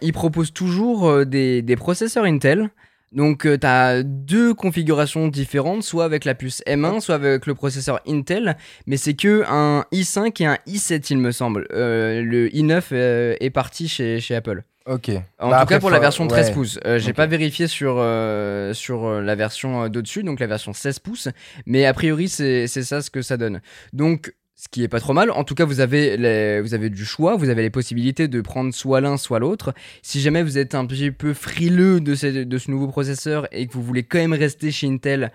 ils 0.02 0.12
proposent 0.12 0.52
toujours 0.52 1.08
euh, 1.08 1.24
des, 1.24 1.62
des 1.62 1.76
processeurs 1.76 2.24
Intel 2.24 2.70
Donc 3.12 3.42
tu 3.42 3.66
as 3.66 4.02
deux 4.02 4.52
configurations 4.54 5.28
différentes, 5.28 5.82
soit 5.82 6.04
avec 6.04 6.24
la 6.24 6.34
puce 6.34 6.62
M1, 6.66 7.00
soit 7.00 7.14
avec 7.14 7.46
le 7.46 7.54
processeur 7.54 8.00
Intel, 8.06 8.56
mais 8.86 8.96
c'est 8.96 9.14
que 9.14 9.44
un 9.48 9.84
i5 9.92 10.42
et 10.42 10.46
un 10.46 10.58
i7 10.66 11.06
il 11.10 11.18
me 11.18 11.30
semble. 11.32 11.66
Euh, 11.72 12.20
le 12.22 12.48
i9 12.48 12.82
euh, 12.92 13.34
est 13.40 13.50
parti 13.50 13.88
chez, 13.88 14.20
chez 14.20 14.34
Apple. 14.34 14.62
Ok. 14.86 15.10
En 15.40 15.50
Bah, 15.50 15.60
tout 15.62 15.66
cas 15.66 15.80
pour 15.80 15.90
la 15.90 15.98
version 15.98 16.28
13 16.28 16.46
ouais. 16.48 16.54
pouces. 16.54 16.78
Euh, 16.86 16.98
J'ai 17.00 17.12
pas 17.12 17.26
vérifié 17.26 17.66
sur, 17.66 17.96
euh, 17.98 18.72
sur 18.72 19.04
euh, 19.04 19.20
la 19.20 19.34
version 19.34 19.82
euh, 19.84 19.88
d'au-dessus, 19.88 20.22
donc 20.22 20.38
la 20.38 20.46
version 20.46 20.72
16 20.72 21.00
pouces, 21.00 21.28
mais 21.66 21.86
a 21.86 21.92
priori 21.92 22.28
c'est 22.28 22.68
c'est 22.68 22.84
ça 22.84 23.02
ce 23.02 23.10
que 23.10 23.20
ça 23.22 23.36
donne. 23.36 23.60
Donc 23.92 24.32
ce 24.56 24.68
qui 24.68 24.82
est 24.82 24.88
pas 24.88 25.00
trop 25.00 25.12
mal. 25.12 25.30
En 25.30 25.44
tout 25.44 25.54
cas, 25.54 25.64
vous 25.64 25.80
avez, 25.80 26.60
vous 26.60 26.74
avez 26.74 26.90
du 26.90 27.04
choix, 27.04 27.36
vous 27.36 27.50
avez 27.50 27.62
les 27.62 27.70
possibilités 27.70 28.26
de 28.26 28.40
prendre 28.40 28.72
soit 28.72 29.00
l'un, 29.00 29.18
soit 29.18 29.38
l'autre. 29.38 29.74
Si 30.02 30.20
jamais 30.20 30.42
vous 30.42 30.58
êtes 30.58 30.74
un 30.74 30.86
petit 30.86 31.10
peu 31.10 31.34
frileux 31.34 32.00
de 32.00 32.14
ce, 32.14 32.70
nouveau 32.70 32.88
processeur 32.88 33.46
et 33.52 33.66
que 33.66 33.74
vous 33.74 33.82
voulez 33.82 34.02
quand 34.02 34.18
même 34.18 34.32
rester 34.32 34.70
chez 34.70 34.88
Intel 34.88 35.30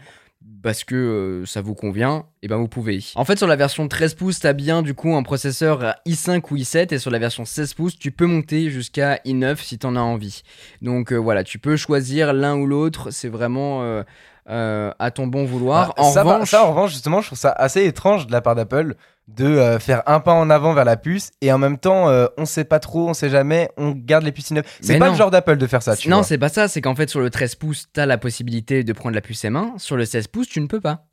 parce 0.63 0.83
que 0.83 0.95
euh, 0.95 1.45
ça 1.45 1.61
vous 1.61 1.75
convient, 1.75 2.25
et 2.41 2.47
ben 2.47 2.57
vous 2.57 2.67
pouvez. 2.67 2.99
En 3.15 3.25
fait, 3.25 3.37
sur 3.37 3.47
la 3.47 3.55
version 3.55 3.87
13 3.87 4.15
pouces, 4.15 4.39
t'as 4.39 4.53
bien 4.53 4.81
du 4.81 4.93
coup 4.93 5.15
un 5.15 5.23
processeur 5.23 5.95
i5 6.07 6.41
ou 6.51 6.57
i7, 6.57 6.93
et 6.93 6.97
sur 6.97 7.11
la 7.11 7.19
version 7.19 7.45
16 7.45 7.73
pouces, 7.75 7.97
tu 7.97 8.11
peux 8.11 8.25
monter 8.25 8.69
jusqu'à 8.69 9.17
i9 9.17 9.57
si 9.57 9.77
t'en 9.77 9.95
as 9.95 10.01
envie. 10.01 10.41
Donc 10.81 11.13
euh, 11.13 11.17
voilà, 11.17 11.43
tu 11.43 11.59
peux 11.59 11.77
choisir 11.77 12.33
l'un 12.33 12.55
ou 12.55 12.65
l'autre, 12.65 13.11
c'est 13.11 13.29
vraiment 13.29 13.83
euh, 13.83 14.03
euh, 14.51 14.91
à 14.99 15.11
ton 15.11 15.27
bon 15.27 15.45
vouloir. 15.45 15.93
Ah, 15.97 16.01
en 16.01 16.11
ça, 16.11 16.23
revanche, 16.23 16.49
ça, 16.49 16.65
en 16.65 16.69
revanche, 16.71 16.91
justement, 16.91 17.21
je 17.21 17.27
trouve 17.27 17.39
ça 17.39 17.51
assez 17.51 17.85
étrange 17.85 18.27
de 18.27 18.31
la 18.31 18.41
part 18.41 18.55
d'Apple 18.55 18.95
de 19.27 19.45
euh, 19.45 19.79
faire 19.79 20.03
un 20.07 20.19
pas 20.19 20.33
en 20.33 20.49
avant 20.49 20.73
vers 20.73 20.83
la 20.83 20.97
puce 20.97 21.31
et 21.41 21.53
en 21.53 21.57
même 21.57 21.77
temps, 21.77 22.09
euh, 22.09 22.27
on 22.37 22.45
sait 22.45 22.65
pas 22.65 22.79
trop, 22.79 23.09
on 23.09 23.13
sait 23.13 23.29
jamais, 23.29 23.69
on 23.77 23.91
garde 23.91 24.23
les 24.23 24.31
puces 24.31 24.51
i9. 24.51 24.63
C'est 24.81 24.97
pas 24.97 25.05
non. 25.05 25.11
le 25.11 25.17
genre 25.17 25.31
d'Apple 25.31 25.57
de 25.57 25.67
faire 25.67 25.81
ça, 25.81 25.95
tu 25.95 26.09
non, 26.09 26.23
c'est 26.23 26.37
pas 26.37 26.49
ça, 26.49 26.67
c'est 26.67 26.81
qu'en 26.81 26.95
fait 26.95 27.09
sur 27.09 27.21
le 27.21 27.29
13 27.29 27.55
pouces, 27.55 27.87
t'as 27.93 28.05
la 28.05 28.17
possibilité 28.17 28.83
de 28.83 28.93
prendre 28.93 29.15
la 29.15 29.21
puce 29.21 29.43
M1, 29.43 29.77
sur 29.79 29.95
le 29.95 30.05
16 30.05 30.27
pouces, 30.27 30.47
tu 30.47 30.59
ne 30.59 30.67
peux 30.67 30.81
pas. 30.81 31.05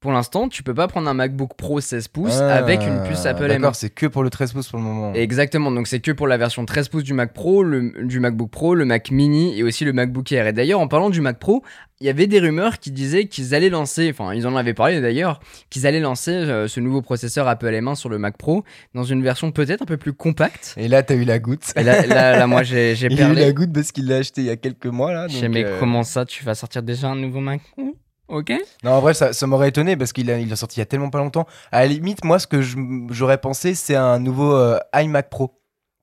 Pour 0.00 0.12
l'instant, 0.12 0.48
tu 0.48 0.62
peux 0.62 0.74
pas 0.74 0.86
prendre 0.86 1.08
un 1.08 1.14
MacBook 1.14 1.56
Pro 1.56 1.80
16 1.80 2.06
pouces 2.06 2.38
Ah, 2.40 2.54
avec 2.54 2.82
une 2.82 3.02
puce 3.02 3.26
Apple 3.26 3.46
M1. 3.46 3.48
D'accord, 3.48 3.74
c'est 3.74 3.90
que 3.90 4.06
pour 4.06 4.22
le 4.22 4.30
13 4.30 4.52
pouces 4.52 4.68
pour 4.68 4.78
le 4.78 4.84
moment. 4.84 5.12
Exactement, 5.14 5.72
donc 5.72 5.88
c'est 5.88 5.98
que 5.98 6.12
pour 6.12 6.28
la 6.28 6.36
version 6.36 6.64
13 6.64 6.88
pouces 6.88 7.02
du 7.02 7.14
Mac 7.14 7.32
Pro, 7.32 7.64
le, 7.64 8.04
du 8.04 8.20
MacBook 8.20 8.48
Pro, 8.48 8.76
le 8.76 8.84
Mac 8.84 9.10
Mini 9.10 9.58
et 9.58 9.64
aussi 9.64 9.84
le 9.84 9.92
MacBook 9.92 10.30
Air. 10.30 10.46
Et 10.46 10.52
d'ailleurs, 10.52 10.78
en 10.78 10.86
parlant 10.86 11.10
du 11.10 11.20
Mac 11.20 11.40
Pro, 11.40 11.64
il 12.00 12.06
y 12.06 12.10
avait 12.10 12.28
des 12.28 12.38
rumeurs 12.38 12.78
qui 12.78 12.92
disaient 12.92 13.24
qu'ils 13.24 13.56
allaient 13.56 13.70
lancer, 13.70 14.08
enfin 14.08 14.32
ils 14.34 14.46
en 14.46 14.54
avaient 14.54 14.72
parlé 14.72 15.00
d'ailleurs, 15.00 15.40
qu'ils 15.68 15.84
allaient 15.84 15.98
lancer 15.98 16.30
euh, 16.30 16.68
ce 16.68 16.78
nouveau 16.78 17.02
processeur 17.02 17.48
Apple 17.48 17.66
M1 17.66 17.96
sur 17.96 18.08
le 18.08 18.18
Mac 18.18 18.36
Pro 18.36 18.62
dans 18.94 19.02
une 19.02 19.24
version 19.24 19.50
peut-être 19.50 19.82
un 19.82 19.86
peu 19.86 19.96
plus 19.96 20.12
compacte. 20.12 20.74
Et 20.76 20.86
là, 20.86 21.02
t'as 21.02 21.16
eu 21.16 21.24
la 21.24 21.40
goutte. 21.40 21.72
Et 21.74 21.82
là, 21.82 22.06
là, 22.06 22.38
là, 22.38 22.46
moi 22.46 22.62
j'ai 22.62 22.92
a 23.02 23.06
eu 23.06 23.34
la 23.34 23.52
goutte 23.52 23.72
parce 23.72 23.90
qu'il 23.90 24.06
l'a 24.06 24.18
acheté 24.18 24.42
il 24.42 24.46
y 24.46 24.50
a 24.50 24.56
quelques 24.56 24.86
mois 24.86 25.12
là. 25.12 25.26
Je 25.26 25.32
donc, 25.32 25.42
sais, 25.42 25.48
mais 25.48 25.64
euh, 25.64 25.80
comment 25.80 26.04
ça, 26.04 26.24
tu 26.24 26.44
vas 26.44 26.54
sortir 26.54 26.84
déjà 26.84 27.08
un 27.08 27.16
nouveau 27.16 27.40
Mac 27.40 27.62
Ok 28.28 28.52
Non, 28.84 28.92
en 28.92 29.00
vrai, 29.00 29.14
ça, 29.14 29.32
ça 29.32 29.46
m'aurait 29.46 29.68
étonné 29.70 29.96
parce 29.96 30.12
qu'il 30.12 30.30
a, 30.30 30.38
il 30.38 30.52
a 30.52 30.56
sorti 30.56 30.76
il 30.76 30.80
y 30.80 30.82
a 30.82 30.86
tellement 30.86 31.10
pas 31.10 31.18
longtemps. 31.18 31.46
À 31.72 31.80
la 31.80 31.86
limite, 31.86 32.24
moi, 32.24 32.38
ce 32.38 32.46
que 32.46 32.60
je- 32.62 32.76
j'aurais 33.10 33.38
pensé, 33.38 33.74
c'est 33.74 33.96
un 33.96 34.18
nouveau 34.18 34.54
euh, 34.54 34.78
iMac 34.94 35.30
Pro. 35.30 35.54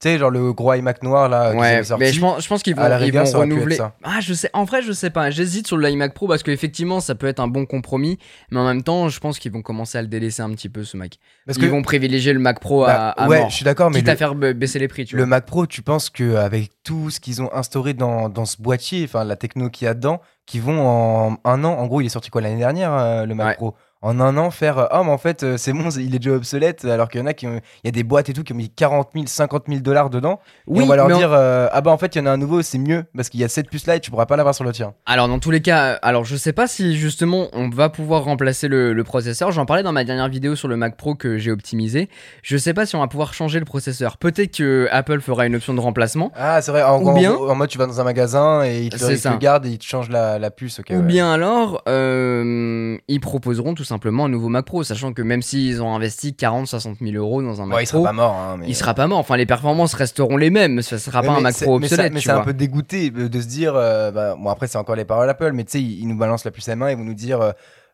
Tu 0.01 0.09
sais, 0.09 0.17
genre 0.17 0.29
le 0.29 0.51
gros 0.51 0.73
iMac 0.73 1.03
noir 1.03 1.29
là. 1.29 1.51
qu'ils 1.51 1.59
Ouais, 1.61 1.67
avaient 1.75 1.83
sorti. 1.85 2.03
mais 2.03 2.11
je 2.11 2.19
pense, 2.19 2.43
je 2.43 2.47
pense 2.49 2.61
qu'ils 2.63 2.75
vont, 2.75 2.81
À 2.81 2.89
la 2.89 2.99
ils 2.99 3.03
rigueur, 3.05 3.23
vont 3.23 3.31
ça 3.31 3.37
aurait 3.37 3.45
pu 3.47 3.51
être 3.53 3.55
renouveler. 3.59 3.75
ça. 3.77 3.93
Ah, 4.03 4.19
je 4.19 4.33
sais. 4.33 4.49
En 4.51 4.65
vrai, 4.65 4.81
je 4.81 4.91
sais 4.91 5.09
pas. 5.09 5.29
J'hésite 5.29 5.67
sur 5.67 5.77
le 5.77 5.89
iMac 5.89 6.13
Pro 6.13 6.27
parce 6.27 6.43
qu'effectivement, 6.43 6.99
ça 6.99 7.15
peut 7.15 7.27
être 7.27 7.39
un 7.39 7.47
bon 7.47 7.65
compromis, 7.65 8.19
mais 8.51 8.59
en 8.59 8.65
même 8.65 8.83
temps, 8.83 9.07
je 9.07 9.17
pense 9.21 9.39
qu'ils 9.39 9.53
vont 9.53 9.61
commencer 9.61 9.97
à 9.97 10.01
le 10.01 10.09
délaisser 10.09 10.41
un 10.41 10.49
petit 10.51 10.67
peu 10.67 10.83
ce 10.83 10.97
Mac. 10.97 11.17
Parce 11.45 11.57
Ils 11.57 11.61
que, 11.61 11.67
vont 11.67 11.81
privilégier 11.81 12.33
le 12.33 12.39
Mac 12.39 12.59
Pro 12.59 12.85
bah, 12.85 13.11
à, 13.11 13.23
à 13.23 13.27
ouais, 13.29 13.39
mort. 13.39 13.49
je 13.49 13.55
suis 13.55 13.63
d'accord, 13.65 13.89
mais 13.89 13.99
Quitte 13.99 14.07
le, 14.07 14.11
à 14.13 14.15
faire 14.17 14.35
ba- 14.35 14.51
baisser 14.53 14.79
les 14.79 14.89
prix, 14.89 15.05
tu 15.05 15.15
le 15.15 15.21
vois. 15.21 15.27
Mac 15.29 15.45
Pro, 15.45 15.65
tu 15.65 15.81
penses 15.81 16.09
qu'avec 16.09 16.71
tout 16.83 17.09
ce 17.09 17.21
qu'ils 17.21 17.41
ont 17.41 17.51
instauré 17.53 17.93
dans, 17.93 18.27
dans 18.27 18.45
ce 18.45 18.61
boîtier, 18.61 19.05
enfin 19.05 19.23
la 19.23 19.37
techno 19.37 19.69
qu'il 19.69 19.85
y 19.85 19.87
a 19.87 19.93
dedans, 19.93 20.19
qui 20.45 20.59
vont 20.59 20.87
en 20.87 21.37
un 21.43 21.63
an, 21.63 21.73
en 21.73 21.87
gros, 21.87 22.01
il 22.01 22.05
est 22.05 22.09
sorti 22.09 22.29
quoi 22.29 22.41
l'année 22.41 22.57
dernière, 22.57 22.93
euh, 22.93 23.25
le 23.25 23.33
Mac 23.35 23.47
Ouais. 23.47 23.55
Pro? 23.55 23.75
En 24.05 24.19
un 24.19 24.37
an, 24.37 24.51
faire 24.51 24.77
euh, 24.77 24.85
Ah, 24.91 25.01
mais 25.03 25.11
en 25.11 25.17
fait, 25.17 25.43
euh, 25.43 25.57
c'est 25.57 25.73
bon, 25.73 25.89
il 25.89 26.13
est 26.15 26.19
déjà 26.19 26.31
obsolète, 26.35 26.85
alors 26.85 27.09
qu'il 27.09 27.19
y 27.19 27.23
en 27.23 27.27
a 27.27 27.33
qui 27.33 27.47
ont. 27.47 27.59
Il 27.83 27.87
y 27.87 27.89
a 27.89 27.91
des 27.91 28.03
boîtes 28.03 28.29
et 28.29 28.33
tout 28.33 28.43
qui 28.43 28.53
ont 28.53 28.55
mis 28.55 28.69
40 28.69 29.09
000, 29.13 29.25
50 29.27 29.63
000 29.67 29.79
dollars 29.81 30.09
dedans. 30.09 30.39
et 30.73 30.81
on 30.81 30.85
va 30.85 30.95
leur 30.95 31.07
dire 31.07 31.31
euh, 31.33 31.67
Ah, 31.71 31.81
bah 31.81 31.91
en 31.91 31.97
fait, 31.97 32.15
il 32.15 32.19
y 32.19 32.21
en 32.21 32.25
a 32.27 32.31
un 32.31 32.37
nouveau, 32.37 32.61
c'est 32.61 32.77
mieux, 32.77 33.03
parce 33.15 33.29
qu'il 33.29 33.39
y 33.39 33.43
a 33.43 33.49
cette 33.49 33.69
puce 33.69 33.87
là 33.87 33.95
et 33.95 33.99
tu 33.99 34.11
pourras 34.11 34.25
pas 34.27 34.35
l'avoir 34.37 34.53
sur 34.55 34.63
le 34.63 34.71
tien. 34.71 34.93
Alors 35.05 35.27
dans 35.27 35.39
tous 35.39 35.51
les 35.51 35.61
cas, 35.61 35.93
alors 36.01 36.23
je 36.23 36.35
sais 36.35 36.53
pas 36.53 36.67
si 36.67 36.95
justement 36.95 37.47
on 37.53 37.69
va 37.69 37.89
pouvoir 37.89 38.23
remplacer 38.23 38.67
le, 38.67 38.93
le 38.93 39.03
processeur. 39.03 39.51
J'en 39.51 39.65
parlais 39.65 39.83
dans 39.83 39.91
ma 39.91 40.03
dernière 40.03 40.29
vidéo 40.29 40.55
sur 40.55 40.67
le 40.67 40.77
Mac 40.77 40.97
Pro 40.97 41.15
que 41.15 41.37
j'ai 41.37 41.51
optimisé. 41.51 42.07
Je 42.43 42.57
sais 42.57 42.73
pas 42.75 42.85
si 42.85 42.95
on 42.95 42.99
va 42.99 43.07
pouvoir 43.07 43.33
changer 43.33 43.57
le 43.59 43.65
processeur. 43.65 44.17
Peut-être 44.17 44.55
que 44.57 44.87
Apple 44.91 45.21
fera 45.21 45.47
une 45.47 45.55
option 45.55 45.73
de 45.73 45.79
remplacement. 45.79 46.31
Ah, 46.35 46.61
c'est 46.61 46.71
vrai, 46.71 46.83
en, 46.83 47.01
Ou 47.01 47.09
en- 47.09 47.13
bien- 47.13 47.33
en 47.33 47.55
mode 47.55 47.69
tu 47.69 47.77
vas 47.79 47.87
dans 47.87 47.99
un 47.99 48.03
magasin 48.03 48.63
et 48.63 48.83
ils 48.83 48.89
te, 48.91 49.11
ils 49.11 49.19
te 49.19 49.37
gardent 49.37 49.65
et 49.65 49.71
ils 49.71 49.77
te 49.79 49.85
changent 49.85 50.09
la, 50.09 50.37
la 50.37 50.51
puce. 50.51 50.79
ok, 50.79 50.87
Ou 50.91 50.93
ouais. 50.97 51.01
bien 51.01 51.31
alors, 51.31 51.81
euh, 51.87 52.97
ils 53.07 53.19
proposeront 53.19 53.73
tout 53.73 53.83
simplement 53.83 53.94
un 54.03 54.29
nouveau 54.29 54.49
Mac 54.49 54.65
Pro, 54.65 54.83
sachant 54.83 55.13
que 55.13 55.21
même 55.21 55.41
s'ils 55.41 55.81
ont 55.81 55.93
investi 55.95 56.35
40-60 56.37 56.97
000 57.01 57.15
euros 57.15 57.41
dans 57.41 57.61
un 57.61 57.65
Mac 57.65 57.77
Ouais, 57.77 57.83
il 57.83 57.87
Pro, 57.87 57.97
sera 57.99 58.09
pas 58.09 58.13
mort. 58.13 58.33
hein, 58.35 58.57
mais... 58.59 58.65
il 58.67 58.75
sera 58.75 58.93
pas 58.93 59.07
mort. 59.07 59.19
Enfin, 59.19 59.37
les 59.37 59.45
performances 59.45 59.93
resteront 59.93 60.37
les 60.37 60.49
mêmes. 60.49 60.81
Ce 60.81 60.97
sera 60.97 61.21
pas 61.21 61.31
un 61.33 61.41
Mac 61.41 61.55
Pro 61.59 61.79
mais 61.79 61.87
ça- 61.87 61.95
obsolète, 61.95 62.13
Mais 62.13 62.21
c'est 62.21 62.31
un 62.31 62.41
peu 62.41 62.53
dégoûté 62.53 63.11
euh, 63.15 63.29
de 63.29 63.41
se 63.41 63.47
dire, 63.47 63.73
euh, 63.75 64.11
bah, 64.11 64.35
bon 64.39 64.49
après 64.49 64.67
c'est 64.67 64.77
encore 64.77 64.95
les 64.95 65.05
paroles 65.05 65.29
Apple, 65.29 65.51
mais 65.53 65.63
tu 65.63 65.71
sais, 65.73 65.81
ils, 65.81 66.01
ils 66.01 66.07
nous 66.07 66.17
balancent 66.17 66.45
la 66.45 66.51
puce 66.51 66.67
M1 66.67 66.89
et 66.91 66.95
vont 66.95 67.03
nous 67.03 67.13
dire, 67.13 67.41
euh, 67.41 67.51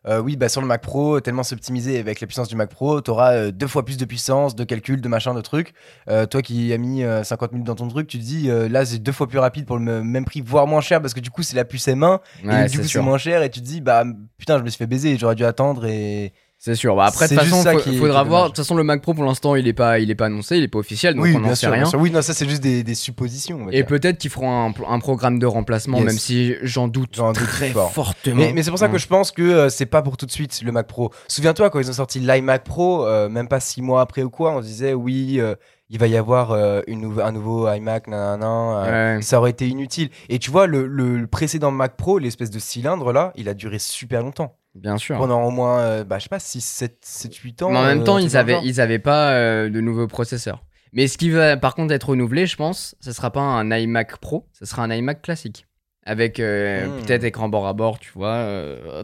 euh, 0.08 0.20
oui, 0.20 0.36
bah 0.36 0.48
sur 0.48 0.60
le 0.60 0.66
Mac 0.66 0.82
Pro, 0.82 1.20
tellement 1.20 1.42
c'est 1.42 1.54
optimisé 1.54 1.98
avec 1.98 2.20
la 2.20 2.26
puissance 2.26 2.48
du 2.48 2.56
Mac 2.56 2.70
Pro, 2.70 3.00
t'auras 3.00 3.34
euh, 3.34 3.50
deux 3.52 3.66
fois 3.68 3.84
plus 3.84 3.96
de 3.96 4.04
puissance, 4.04 4.56
de 4.56 4.64
calcul, 4.64 5.00
de 5.00 5.08
machin, 5.08 5.34
de 5.34 5.40
trucs. 5.40 5.74
Euh, 6.08 6.26
toi 6.26 6.42
qui 6.42 6.72
as 6.72 6.78
mis 6.78 7.04
euh, 7.04 7.22
50 7.22 7.52
minutes 7.52 7.66
dans 7.66 7.76
ton 7.76 7.88
truc, 7.88 8.08
tu 8.08 8.18
te 8.18 8.24
dis, 8.24 8.50
euh, 8.50 8.68
là 8.68 8.84
c'est 8.84 8.98
deux 8.98 9.12
fois 9.12 9.28
plus 9.28 9.38
rapide 9.38 9.64
pour 9.64 9.78
le 9.78 10.02
même 10.02 10.24
prix, 10.24 10.40
voire 10.40 10.66
moins 10.66 10.80
cher, 10.80 11.00
parce 11.00 11.14
que 11.14 11.20
du 11.20 11.30
coup 11.30 11.42
c'est 11.42 11.56
la 11.56 11.64
puce 11.64 11.86
M1, 11.86 12.18
et 12.44 12.68
du 12.68 12.78
coup 12.78 12.84
c'est 12.84 13.00
moins 13.00 13.18
cher, 13.18 13.42
et 13.42 13.50
tu 13.50 13.60
te 13.60 13.64
dis, 13.64 13.80
bah 13.80 14.04
putain, 14.38 14.58
je 14.58 14.64
me 14.64 14.68
suis 14.68 14.78
fait 14.78 14.86
baiser, 14.86 15.16
j'aurais 15.16 15.36
dû 15.36 15.44
attendre 15.44 15.86
et... 15.86 16.32
C'est 16.64 16.76
sûr. 16.76 16.94
Bah, 16.94 17.06
après, 17.06 17.26
de 17.26 17.34
toute 17.34 17.42
façon, 17.42 17.68
est- 17.70 17.96
faudra 17.98 18.22
voir. 18.22 18.42
De 18.44 18.48
toute 18.50 18.58
façon, 18.58 18.76
le 18.76 18.84
Mac 18.84 19.02
Pro 19.02 19.14
pour 19.14 19.24
l'instant, 19.24 19.56
il 19.56 19.66
est 19.66 19.72
pas, 19.72 19.98
il 19.98 20.12
est 20.12 20.14
pas 20.14 20.26
annoncé, 20.26 20.58
il 20.58 20.62
est 20.62 20.68
pas 20.68 20.78
officiel, 20.78 21.16
donc 21.16 21.24
oui, 21.24 21.34
on 21.34 21.40
n'en 21.40 21.56
sait 21.56 21.66
rien. 21.66 21.78
bien 21.82 21.84
sûr. 21.86 21.98
Oui, 22.00 22.12
non, 22.12 22.22
ça 22.22 22.34
c'est 22.34 22.48
juste 22.48 22.62
des, 22.62 22.84
des 22.84 22.94
suppositions. 22.94 23.66
Et 23.72 23.82
peut-être 23.82 24.18
qu'ils 24.18 24.30
feront 24.30 24.66
un, 24.68 24.72
un 24.88 25.00
programme 25.00 25.40
de 25.40 25.46
remplacement, 25.46 25.96
Yes. 25.98 26.06
même 26.06 26.18
si 26.18 26.54
j'en 26.62 26.86
doute 26.86 27.18
très 27.34 27.70
fort. 27.70 27.90
fortement. 27.92 28.36
Mais, 28.36 28.52
mais 28.52 28.62
c'est 28.62 28.70
pour 28.70 28.78
ça 28.78 28.88
que 28.88 28.96
je 28.98 29.08
pense 29.08 29.32
que 29.32 29.42
euh, 29.42 29.68
c'est 29.70 29.86
pas 29.86 30.02
pour 30.02 30.16
tout 30.16 30.24
de 30.26 30.30
suite 30.30 30.62
le 30.62 30.70
Mac 30.70 30.86
Pro. 30.86 31.10
Souviens-toi 31.26 31.68
quand 31.70 31.80
ils 31.80 31.90
ont 31.90 31.94
sorti 31.94 32.20
l'iMac 32.20 32.62
Pro, 32.62 33.06
euh, 33.06 33.28
même 33.28 33.48
pas 33.48 33.58
six 33.58 33.82
mois 33.82 34.00
après 34.00 34.22
ou 34.22 34.30
quoi, 34.30 34.52
on 34.52 34.60
disait 34.60 34.94
oui, 34.94 35.40
euh, 35.40 35.56
il 35.90 35.98
va 35.98 36.06
y 36.06 36.16
avoir 36.16 36.52
euh, 36.52 36.80
une 36.86 37.20
un 37.20 37.32
nouveau 37.32 37.68
iMac, 37.72 38.06
nanana, 38.06 38.84
euh, 38.84 39.16
Ouais. 39.16 39.22
ça 39.22 39.38
aurait 39.38 39.50
été 39.50 39.66
inutile. 39.66 40.10
Et 40.28 40.38
tu 40.38 40.52
vois, 40.52 40.68
le 40.68 41.26
précédent 41.26 41.72
Mac 41.72 41.96
Pro, 41.96 42.20
l'espèce 42.20 42.50
de 42.50 42.60
cylindre 42.60 43.12
là, 43.12 43.32
il 43.34 43.48
a 43.48 43.54
duré 43.54 43.80
super 43.80 44.22
longtemps. 44.22 44.54
Bien 44.74 44.96
sûr. 44.98 45.16
Pendant 45.18 45.42
au 45.44 45.50
moins, 45.50 45.80
euh, 45.80 46.04
bah, 46.04 46.18
je 46.18 46.24
sais 46.24 46.28
pas, 46.28 46.38
6, 46.38 46.60
7, 46.64 46.98
7 47.02 47.34
8 47.36 47.62
ans. 47.62 47.70
Mais 47.70 47.78
en 47.78 47.82
même 47.84 48.00
euh, 48.00 48.04
temps, 48.04 48.18
ils 48.18 48.36
avaient, 48.36 48.60
ils 48.64 48.80
avaient 48.80 48.98
pas 48.98 49.32
euh, 49.32 49.68
de 49.70 49.80
nouveaux 49.80 50.06
processeurs. 50.06 50.64
Mais 50.94 51.06
ce 51.08 51.16
qui 51.18 51.30
va 51.30 51.56
par 51.56 51.74
contre 51.74 51.92
être 51.94 52.08
renouvelé, 52.10 52.46
je 52.46 52.56
pense, 52.56 52.94
ce 53.00 53.12
sera 53.12 53.30
pas 53.30 53.40
un 53.40 53.70
iMac 53.70 54.18
Pro, 54.18 54.46
ce 54.52 54.64
sera 54.66 54.82
un 54.82 54.90
iMac 54.90 55.22
classique. 55.22 55.66
Avec 56.04 56.40
euh, 56.40 56.88
Hmm. 56.88 56.96
peut-être 57.02 57.22
écran 57.24 57.48
bord 57.48 57.66
à 57.66 57.74
bord, 57.74 57.98
tu 58.00 58.10
vois, 58.12 58.44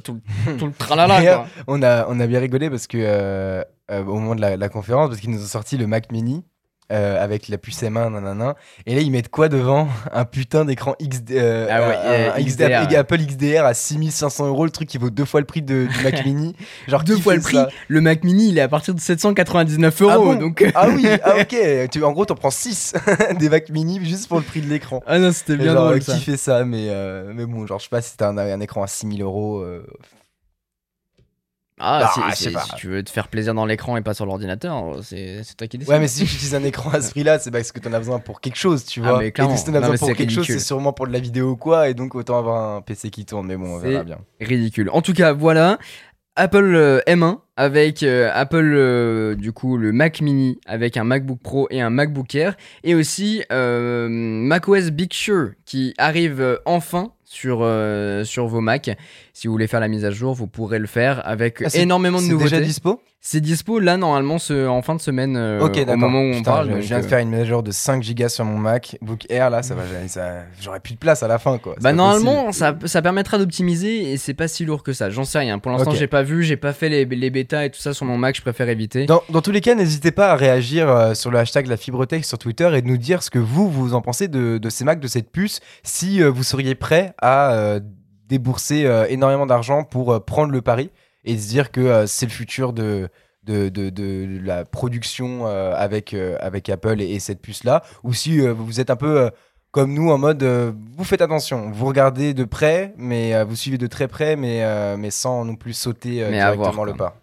tout, 0.04 0.20
le- 0.46 0.56
tout 0.58 0.66
le 0.66 0.72
tralala 0.72 1.22
quoi. 1.22 1.46
on 1.68 1.80
a, 1.82 2.06
on 2.08 2.18
a 2.18 2.26
bien 2.26 2.40
rigolé 2.40 2.68
parce 2.70 2.86
que 2.88 3.62
au 3.90 4.04
moment 4.14 4.34
de 4.34 4.40
la, 4.40 4.56
la 4.56 4.68
conférence, 4.68 5.08
parce 5.08 5.20
qu'ils 5.20 5.30
nous 5.30 5.42
ont 5.42 5.46
sorti 5.46 5.76
le 5.76 5.86
Mac 5.86 6.10
Mini 6.10 6.44
euh, 6.92 7.22
avec 7.22 7.48
la 7.48 7.58
puce 7.58 7.82
M1, 7.82 8.12
nanana. 8.12 8.54
Et 8.86 8.94
là, 8.94 9.00
ils 9.02 9.10
mettent 9.10 9.28
quoi 9.28 9.48
devant 9.48 9.88
Un 10.12 10.24
putain 10.24 10.64
d'écran 10.64 10.94
XD, 11.02 11.32
euh, 11.32 11.66
Ah 11.70 11.80
ouais, 11.80 11.96
un- 11.96 11.98
euh, 11.98 12.30
un 12.36 12.40
XDR, 12.42 12.84
XDR, 12.86 12.98
Apple 12.98 13.18
XDR 13.18 13.64
à 13.64 13.74
6500 13.74 14.46
euros, 14.46 14.64
le 14.64 14.70
truc 14.70 14.88
qui 14.88 14.98
vaut 14.98 15.10
deux 15.10 15.24
fois 15.24 15.40
le 15.40 15.46
prix 15.46 15.62
de, 15.62 15.86
du 15.86 16.02
Mac 16.04 16.24
Mini. 16.24 16.54
Genre 16.86 17.04
Deux 17.04 17.16
fois 17.18 17.34
le 17.34 17.40
prix. 17.40 17.58
Le 17.88 18.00
Mac 18.00 18.24
Mini, 18.24 18.48
il 18.50 18.58
est 18.58 18.62
à 18.62 18.68
partir 18.68 18.94
de 18.94 19.00
799 19.00 20.02
euros. 20.02 20.10
Ah 20.12 20.18
bon 20.18 20.34
donc... 20.36 20.64
Ah 20.74 20.88
oui, 20.88 21.06
ah 21.24 21.34
ok. 21.40 21.56
Tu, 21.90 22.02
en 22.04 22.12
gros, 22.12 22.24
t'en 22.24 22.34
prends 22.34 22.50
6 22.50 22.94
des 23.38 23.48
Mac 23.48 23.68
Mini 23.70 24.00
juste 24.04 24.28
pour 24.28 24.38
le 24.38 24.44
prix 24.44 24.60
de 24.60 24.68
l'écran. 24.68 25.02
Ah 25.06 25.18
non, 25.18 25.32
c'était 25.32 25.56
bien 25.56 25.72
genre, 25.74 25.86
drôle 25.86 26.00
qui 26.00 26.06
ça. 26.10 26.16
fait 26.18 26.36
ça 26.36 26.64
mais, 26.64 26.86
euh, 26.88 27.32
mais 27.34 27.46
bon, 27.46 27.66
genre, 27.66 27.78
je 27.78 27.84
sais 27.84 27.90
pas 27.90 28.00
si 28.02 28.10
c'était 28.10 28.24
un, 28.24 28.36
un 28.38 28.60
écran 28.60 28.82
à 28.82 28.86
6000 28.86 29.22
euros. 29.22 29.64
Ah, 31.80 32.10
si, 32.34 32.48
tu 32.76 32.88
veux 32.88 33.02
te 33.02 33.10
faire 33.10 33.28
plaisir 33.28 33.54
dans 33.54 33.66
l'écran 33.66 33.96
et 33.96 34.02
pas 34.02 34.14
sur 34.14 34.26
l'ordinateur, 34.26 34.96
c'est 35.02 35.42
toi 35.56 35.66
qui 35.66 35.78
décides. 35.78 35.92
Ouais, 35.92 36.00
mais 36.00 36.08
si 36.08 36.20
tu 36.24 36.34
utilises 36.34 36.54
un 36.54 36.64
écran 36.64 36.90
à 36.90 37.00
ce 37.00 37.10
prix-là, 37.10 37.38
c'est 37.38 37.50
parce 37.50 37.72
que 37.72 37.78
t'en 37.80 37.92
as 37.92 37.98
besoin 37.98 38.18
pour 38.18 38.40
quelque 38.40 38.56
chose, 38.58 38.84
tu 38.84 39.00
Ah, 39.04 39.10
vois. 39.10 39.18
mais 39.20 39.28
et 39.28 39.32
clairement. 39.32 39.56
si 39.56 39.64
t'en 39.64 39.74
as 39.74 39.80
Non, 39.80 39.90
besoin 39.90 39.96
pour 39.98 40.08
c'est 40.08 40.14
quelque 40.14 40.32
chose, 40.32 40.46
c'est 40.46 40.58
sûrement 40.58 40.92
pour 40.92 41.06
de 41.06 41.12
la 41.12 41.20
vidéo 41.20 41.50
ou 41.50 41.56
quoi, 41.56 41.88
et 41.88 41.94
donc 41.94 42.14
autant 42.14 42.38
avoir 42.38 42.76
un 42.76 42.80
PC 42.82 43.10
qui 43.10 43.24
tourne, 43.24 43.46
mais 43.46 43.56
bon, 43.56 43.76
on 43.76 43.78
verra 43.78 44.04
bien. 44.04 44.18
ridicule. 44.40 44.90
En 44.92 45.02
tout 45.02 45.12
cas, 45.12 45.32
voilà. 45.32 45.78
Apple 46.40 46.72
euh, 46.76 47.00
M1 47.08 47.38
avec 47.56 48.04
euh, 48.04 48.30
Apple 48.32 48.72
euh, 48.72 49.34
du 49.34 49.50
coup 49.50 49.76
le 49.76 49.90
Mac 49.90 50.20
Mini 50.20 50.60
avec 50.66 50.96
un 50.96 51.02
MacBook 51.02 51.40
Pro 51.42 51.66
et 51.70 51.80
un 51.80 51.90
MacBook 51.90 52.32
Air 52.36 52.54
et 52.84 52.94
aussi 52.94 53.42
euh, 53.50 54.06
macOS 54.08 54.90
Big 54.92 55.12
Sur 55.12 55.48
qui 55.64 55.94
arrive 55.98 56.60
enfin 56.64 57.10
sur, 57.30 57.58
euh, 57.62 58.24
sur 58.24 58.46
vos 58.46 58.60
Mac. 58.62 58.90
Si 59.34 59.46
vous 59.46 59.52
voulez 59.52 59.66
faire 59.66 59.80
la 59.80 59.88
mise 59.88 60.04
à 60.04 60.10
jour, 60.10 60.34
vous 60.34 60.46
pourrez 60.46 60.78
le 60.78 60.86
faire 60.86 61.20
avec 61.26 61.62
Ah, 61.64 61.68
c'est- 61.68 61.82
énormément 61.82 62.18
de 62.18 62.22
C'est 62.24 62.30
nouveautés. 62.32 62.50
déjà 62.56 62.64
dispo? 62.64 63.02
C'est 63.20 63.40
dispo 63.40 63.80
là 63.80 63.96
normalement 63.96 64.38
ce, 64.38 64.68
en 64.68 64.80
fin 64.80 64.94
de 64.94 65.00
semaine 65.00 65.36
euh, 65.36 65.60
Ok, 65.60 65.76
au 65.88 65.96
moment 65.96 66.20
où 66.20 66.30
on 66.34 66.38
Putain, 66.38 66.50
parle. 66.52 66.68
Je, 66.80 66.86
viens 66.86 67.00
de 67.00 67.04
euh, 67.04 67.08
faire 67.08 67.18
une 67.18 67.44
jour 67.44 67.64
de 67.64 67.72
5 67.72 68.00
gigas 68.00 68.28
sur 68.28 68.44
mon 68.44 68.56
MacBook 68.56 69.26
Air 69.28 69.50
là, 69.50 69.64
ça 69.64 69.74
va, 69.74 69.82
ça- 70.06 70.44
j'aurais 70.60 70.78
plus 70.78 70.94
de 70.94 70.98
place 70.98 71.24
à 71.24 71.28
la 71.28 71.38
fin 71.38 71.58
quoi. 71.58 71.74
Bah 71.80 71.92
normalement 71.92 72.52
ça, 72.52 72.78
ça 72.84 73.02
permettra 73.02 73.36
d'optimiser 73.38 74.12
et 74.12 74.16
c'est 74.18 74.34
pas 74.34 74.46
si 74.46 74.64
lourd 74.64 74.84
que 74.84 74.92
ça. 74.92 75.10
J'en 75.10 75.24
sais 75.24 75.40
rien. 75.40 75.58
Pour 75.58 75.72
l'instant 75.72 75.90
Ok. 75.90 75.96
j'ai 75.96 76.06
pas 76.06 76.22
vu, 76.22 76.44
j'ai 76.44 76.56
pas 76.56 76.72
fait 76.72 76.88
les, 76.88 77.04
les 77.06 77.30
bêtas 77.30 77.64
et 77.64 77.70
tout 77.70 77.80
ça 77.80 77.92
sur 77.92 78.06
mon 78.06 78.16
Mac. 78.16 78.36
Je 78.36 78.40
préfère 78.40 78.68
éviter. 78.68 79.06
Dans, 79.06 79.22
dans 79.30 79.42
tous 79.42 79.50
les 79.50 79.60
cas, 79.60 79.74
n'hésitez 79.74 80.12
pas 80.12 80.30
à 80.30 80.36
réagir 80.36 80.88
euh, 80.88 81.14
sur 81.14 81.32
le 81.32 81.38
hashtag 81.38 81.66
la 81.66 81.76
fibrotech 81.76 82.24
sur 82.24 82.38
Twitter 82.38 82.70
et 82.74 82.82
de 82.82 82.86
nous 82.86 82.98
dire 82.98 83.24
ce 83.24 83.30
que 83.30 83.40
vous, 83.40 83.68
vous 83.68 83.94
en 83.94 84.00
pensez 84.00 84.28
de, 84.28 84.58
de 84.58 84.70
ces 84.70 84.84
Macs, 84.84 85.00
de 85.00 85.08
cette 85.08 85.32
puce, 85.32 85.58
si 85.82 86.22
euh, 86.22 86.30
vous 86.30 86.44
seriez 86.44 86.76
prêt 86.76 87.14
à 87.20 87.78
débourser 88.28 88.86
énormément 89.08 89.46
d'argent 89.46 89.84
pour 89.84 90.22
prendre 90.24 90.52
le 90.52 90.60
pari 90.62 90.90
et 91.24 91.36
se 91.38 91.48
dire 91.48 91.70
que 91.70 91.80
euh, 91.80 92.06
c'est 92.06 92.26
le 92.26 92.32
futur 92.32 92.72
de, 92.72 93.08
de, 93.44 93.68
de- 93.68 93.90
de 93.90 94.40
la 94.44 94.64
production 94.64 95.46
euh, 95.46 95.74
avec, 95.76 96.14
euh, 96.14 96.36
avec 96.40 96.68
Apple 96.68 97.00
et, 97.00 97.10
et 97.14 97.20
cette 97.20 97.40
puce-là, 97.40 97.82
ou 98.04 98.12
si 98.12 98.40
euh, 98.40 98.52
vous 98.52 98.80
êtes 98.80 98.90
un 98.90 98.96
peu... 98.96 99.30
comme 99.70 99.92
nous, 99.92 100.10
en 100.10 100.18
mode, 100.18 100.42
vous 100.42 101.04
faites 101.04 101.20
attention, 101.22 101.70
vous 101.70 101.86
regardez 101.86 102.32
de 102.34 102.44
près, 102.44 102.94
mais 102.96 103.44
vous 103.44 103.54
suivez 103.56 103.78
de 103.78 103.86
très 103.86 104.08
près, 104.08 104.34
mais, 104.34 104.64
mais 104.96 105.10
sans 105.10 105.44
non 105.44 105.56
plus 105.56 105.74
sauter 105.74 106.22
directement 106.30 106.72
voir, 106.72 106.84
le 106.86 106.94
pas. 106.94 107.16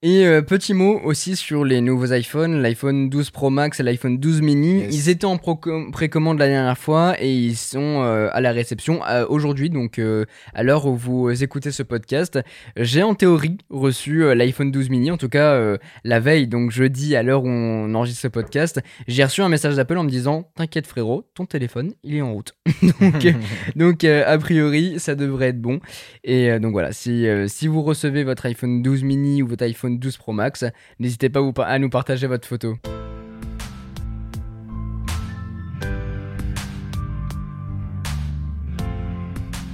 Et 0.00 0.24
euh, 0.28 0.42
petit 0.42 0.74
mot 0.74 1.00
aussi 1.02 1.34
sur 1.34 1.64
les 1.64 1.80
nouveaux 1.80 2.12
iPhones, 2.12 2.62
l'iPhone 2.62 3.10
12 3.10 3.30
Pro 3.30 3.50
Max 3.50 3.80
et 3.80 3.82
l'iPhone 3.82 4.18
12 4.18 4.42
mini. 4.42 4.82
Yes. 4.82 4.94
Ils 4.94 5.08
étaient 5.08 5.24
en 5.24 5.38
précommande 5.38 6.38
la 6.38 6.46
dernière 6.46 6.78
fois 6.78 7.20
et 7.20 7.34
ils 7.34 7.56
sont 7.56 8.04
euh, 8.04 8.28
à 8.30 8.40
la 8.40 8.52
réception 8.52 9.00
euh, 9.08 9.26
aujourd'hui. 9.28 9.70
Donc 9.70 10.00
à 10.54 10.62
l'heure 10.62 10.86
où 10.86 10.94
vous 10.94 11.42
écoutez 11.42 11.72
ce 11.72 11.82
podcast, 11.82 12.38
j'ai 12.76 13.02
en 13.02 13.16
théorie 13.16 13.58
reçu 13.70 14.32
l'iPhone 14.36 14.70
12 14.70 14.88
mini, 14.88 15.10
en 15.10 15.16
tout 15.16 15.28
cas 15.28 15.60
la 16.04 16.20
veille, 16.20 16.46
donc 16.46 16.70
jeudi 16.70 17.16
à 17.16 17.24
l'heure 17.24 17.42
où 17.42 17.48
on 17.48 17.92
enregistre 17.94 18.22
ce 18.22 18.28
podcast. 18.28 18.80
J'ai 19.08 19.24
reçu 19.24 19.42
un 19.42 19.48
message 19.48 19.74
d'Apple 19.74 19.98
en 19.98 20.04
me 20.04 20.10
disant 20.10 20.48
T'inquiète 20.54 20.86
frérot, 20.86 21.28
ton 21.34 21.44
téléphone 21.44 21.94
il 22.04 22.14
est 22.14 22.22
en 22.22 22.34
route. 22.34 22.52
donc 23.00 23.26
donc 23.74 24.04
a 24.04 24.38
priori 24.38 25.00
ça 25.00 25.16
devrait 25.16 25.48
être 25.48 25.60
bon. 25.60 25.80
Et 26.22 26.56
donc 26.60 26.70
voilà, 26.70 26.92
si, 26.92 27.26
si 27.48 27.66
vous 27.66 27.82
recevez 27.82 28.22
votre 28.22 28.46
iPhone 28.46 28.80
12 28.80 29.02
mini 29.02 29.42
ou 29.42 29.48
votre 29.48 29.64
iPhone 29.64 29.87
12 29.90 30.16
Pro 30.18 30.32
Max, 30.32 30.64
n'hésitez 30.98 31.28
pas 31.28 31.40
à 31.64 31.78
nous 31.78 31.90
partager 31.90 32.26
votre 32.26 32.46
photo. 32.46 32.76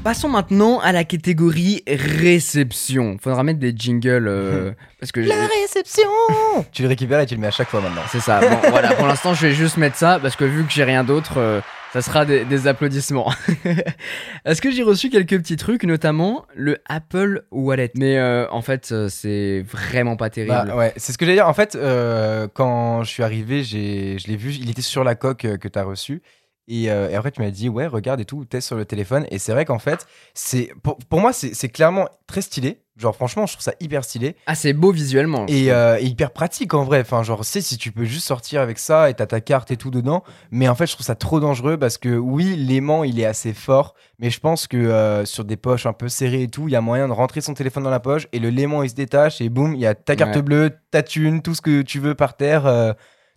Passons 0.04 0.28
maintenant 0.28 0.80
à 0.80 0.92
la 0.92 1.02
catégorie 1.04 1.82
réception. 1.86 3.16
Faudra 3.18 3.42
mettre 3.42 3.58
des 3.58 3.72
jingles 3.74 4.28
euh, 4.28 4.72
parce 5.00 5.12
que 5.12 5.20
réception 5.20 6.10
Tu 6.72 6.82
le 6.82 6.88
récupères 6.88 7.20
et 7.20 7.26
tu 7.26 7.34
le 7.34 7.40
mets 7.40 7.46
à 7.46 7.50
chaque 7.50 7.68
fois 7.68 7.80
maintenant. 7.80 8.02
c'est 8.10 8.20
ça. 8.20 8.38
Bon, 8.40 8.68
voilà, 8.68 8.92
pour 8.92 9.06
l'instant, 9.06 9.32
je 9.32 9.46
vais 9.46 9.54
juste 9.54 9.78
mettre 9.78 9.96
ça 9.96 10.18
parce 10.20 10.36
que 10.36 10.44
vu 10.44 10.62
que 10.64 10.70
j'ai 10.70 10.84
rien 10.84 11.04
d'autre, 11.04 11.38
euh, 11.38 11.62
ça 11.94 12.02
sera 12.02 12.26
des, 12.26 12.44
des 12.44 12.66
applaudissements. 12.66 13.32
Est-ce 14.44 14.60
que 14.60 14.70
j'ai 14.70 14.82
reçu 14.82 15.08
quelques 15.08 15.38
petits 15.38 15.56
trucs, 15.56 15.84
notamment 15.84 16.44
le 16.54 16.76
Apple 16.86 17.46
Wallet? 17.50 17.92
Mais 17.96 18.18
euh, 18.18 18.46
en 18.50 18.60
fait, 18.60 18.92
c'est 19.08 19.64
vraiment 19.66 20.16
pas 20.16 20.28
terrible. 20.28 20.64
Bah, 20.66 20.76
ouais, 20.76 20.92
c'est 20.98 21.12
ce 21.12 21.16
que 21.18 21.24
j'allais 21.24 21.38
dire. 21.38 21.48
En 21.48 21.54
fait, 21.54 21.76
euh, 21.76 22.46
quand 22.52 23.04
je 23.04 23.08
suis 23.08 23.22
arrivé, 23.22 23.62
j'ai, 23.62 24.18
je 24.18 24.26
l'ai 24.26 24.36
vu, 24.36 24.52
il 24.52 24.68
était 24.68 24.82
sur 24.82 25.02
la 25.02 25.14
coque 25.14 25.46
que 25.58 25.68
tu 25.68 25.78
as 25.78 25.84
reçue. 25.84 26.20
Et, 26.66 26.90
euh, 26.90 27.10
et 27.10 27.14
après, 27.14 27.30
tu 27.30 27.42
m'as 27.42 27.50
dit, 27.50 27.68
ouais, 27.68 27.86
regarde 27.86 28.20
et 28.20 28.24
tout, 28.24 28.44
teste 28.46 28.68
sur 28.68 28.76
le 28.76 28.84
téléphone. 28.86 29.26
Et 29.30 29.38
c'est 29.38 29.52
vrai 29.52 29.64
qu'en 29.64 29.78
fait, 29.78 30.06
c'est, 30.32 30.70
pour, 30.82 30.96
pour 30.96 31.20
moi, 31.20 31.32
c'est, 31.32 31.68
clairement 31.68 32.08
très 32.26 32.40
stylé. 32.40 32.80
Genre, 32.96 33.14
franchement, 33.14 33.44
je 33.44 33.54
trouve 33.54 33.64
ça 33.64 33.74
hyper 33.80 34.04
stylé. 34.04 34.36
Ah, 34.46 34.54
c'est 34.54 34.72
beau 34.72 34.92
visuellement. 34.92 35.46
Et, 35.48 35.72
euh, 35.72 35.98
et 36.00 36.04
hyper 36.04 36.30
pratique 36.30 36.72
en 36.74 36.84
vrai. 36.84 37.00
Enfin, 37.00 37.22
genre, 37.24 37.44
c'est 37.44 37.60
si 37.60 37.76
tu 37.76 37.90
peux 37.90 38.04
juste 38.04 38.24
sortir 38.26 38.60
avec 38.60 38.78
ça 38.78 39.10
et 39.10 39.14
t'as 39.14 39.26
ta 39.26 39.40
carte 39.40 39.72
et 39.72 39.76
tout 39.76 39.90
dedans. 39.90 40.22
Mais 40.52 40.68
en 40.68 40.76
fait, 40.76 40.86
je 40.86 40.92
trouve 40.92 41.04
ça 41.04 41.16
trop 41.16 41.40
dangereux 41.40 41.76
parce 41.76 41.98
que 41.98 42.16
oui, 42.16 42.54
l'aimant 42.56 43.02
il 43.02 43.18
est 43.18 43.26
assez 43.26 43.52
fort. 43.52 43.94
Mais 44.20 44.30
je 44.30 44.38
pense 44.38 44.68
que 44.68 44.76
euh, 44.76 45.24
sur 45.24 45.44
des 45.44 45.56
poches 45.56 45.86
un 45.86 45.92
peu 45.92 46.08
serrées 46.08 46.42
et 46.44 46.48
tout, 46.48 46.68
il 46.68 46.70
y 46.70 46.76
a 46.76 46.80
moyen 46.80 47.08
de 47.08 47.12
rentrer 47.12 47.40
son 47.40 47.52
téléphone 47.52 47.82
dans 47.82 47.90
la 47.90 47.98
poche 48.00 48.28
et 48.32 48.38
le 48.38 48.48
l'aimant 48.48 48.84
il 48.84 48.90
se 48.90 48.94
détache 48.94 49.40
et 49.40 49.48
boum, 49.48 49.74
il 49.74 49.80
y 49.80 49.86
a 49.86 49.96
ta 49.96 50.14
carte 50.14 50.36
Ouais. 50.36 50.42
bleue, 50.42 50.70
ta 50.92 51.02
thune, 51.02 51.42
tout 51.42 51.56
ce 51.56 51.60
que 51.62 51.82
tu 51.82 51.98
veux 51.98 52.14
par 52.14 52.36
terre. 52.36 52.94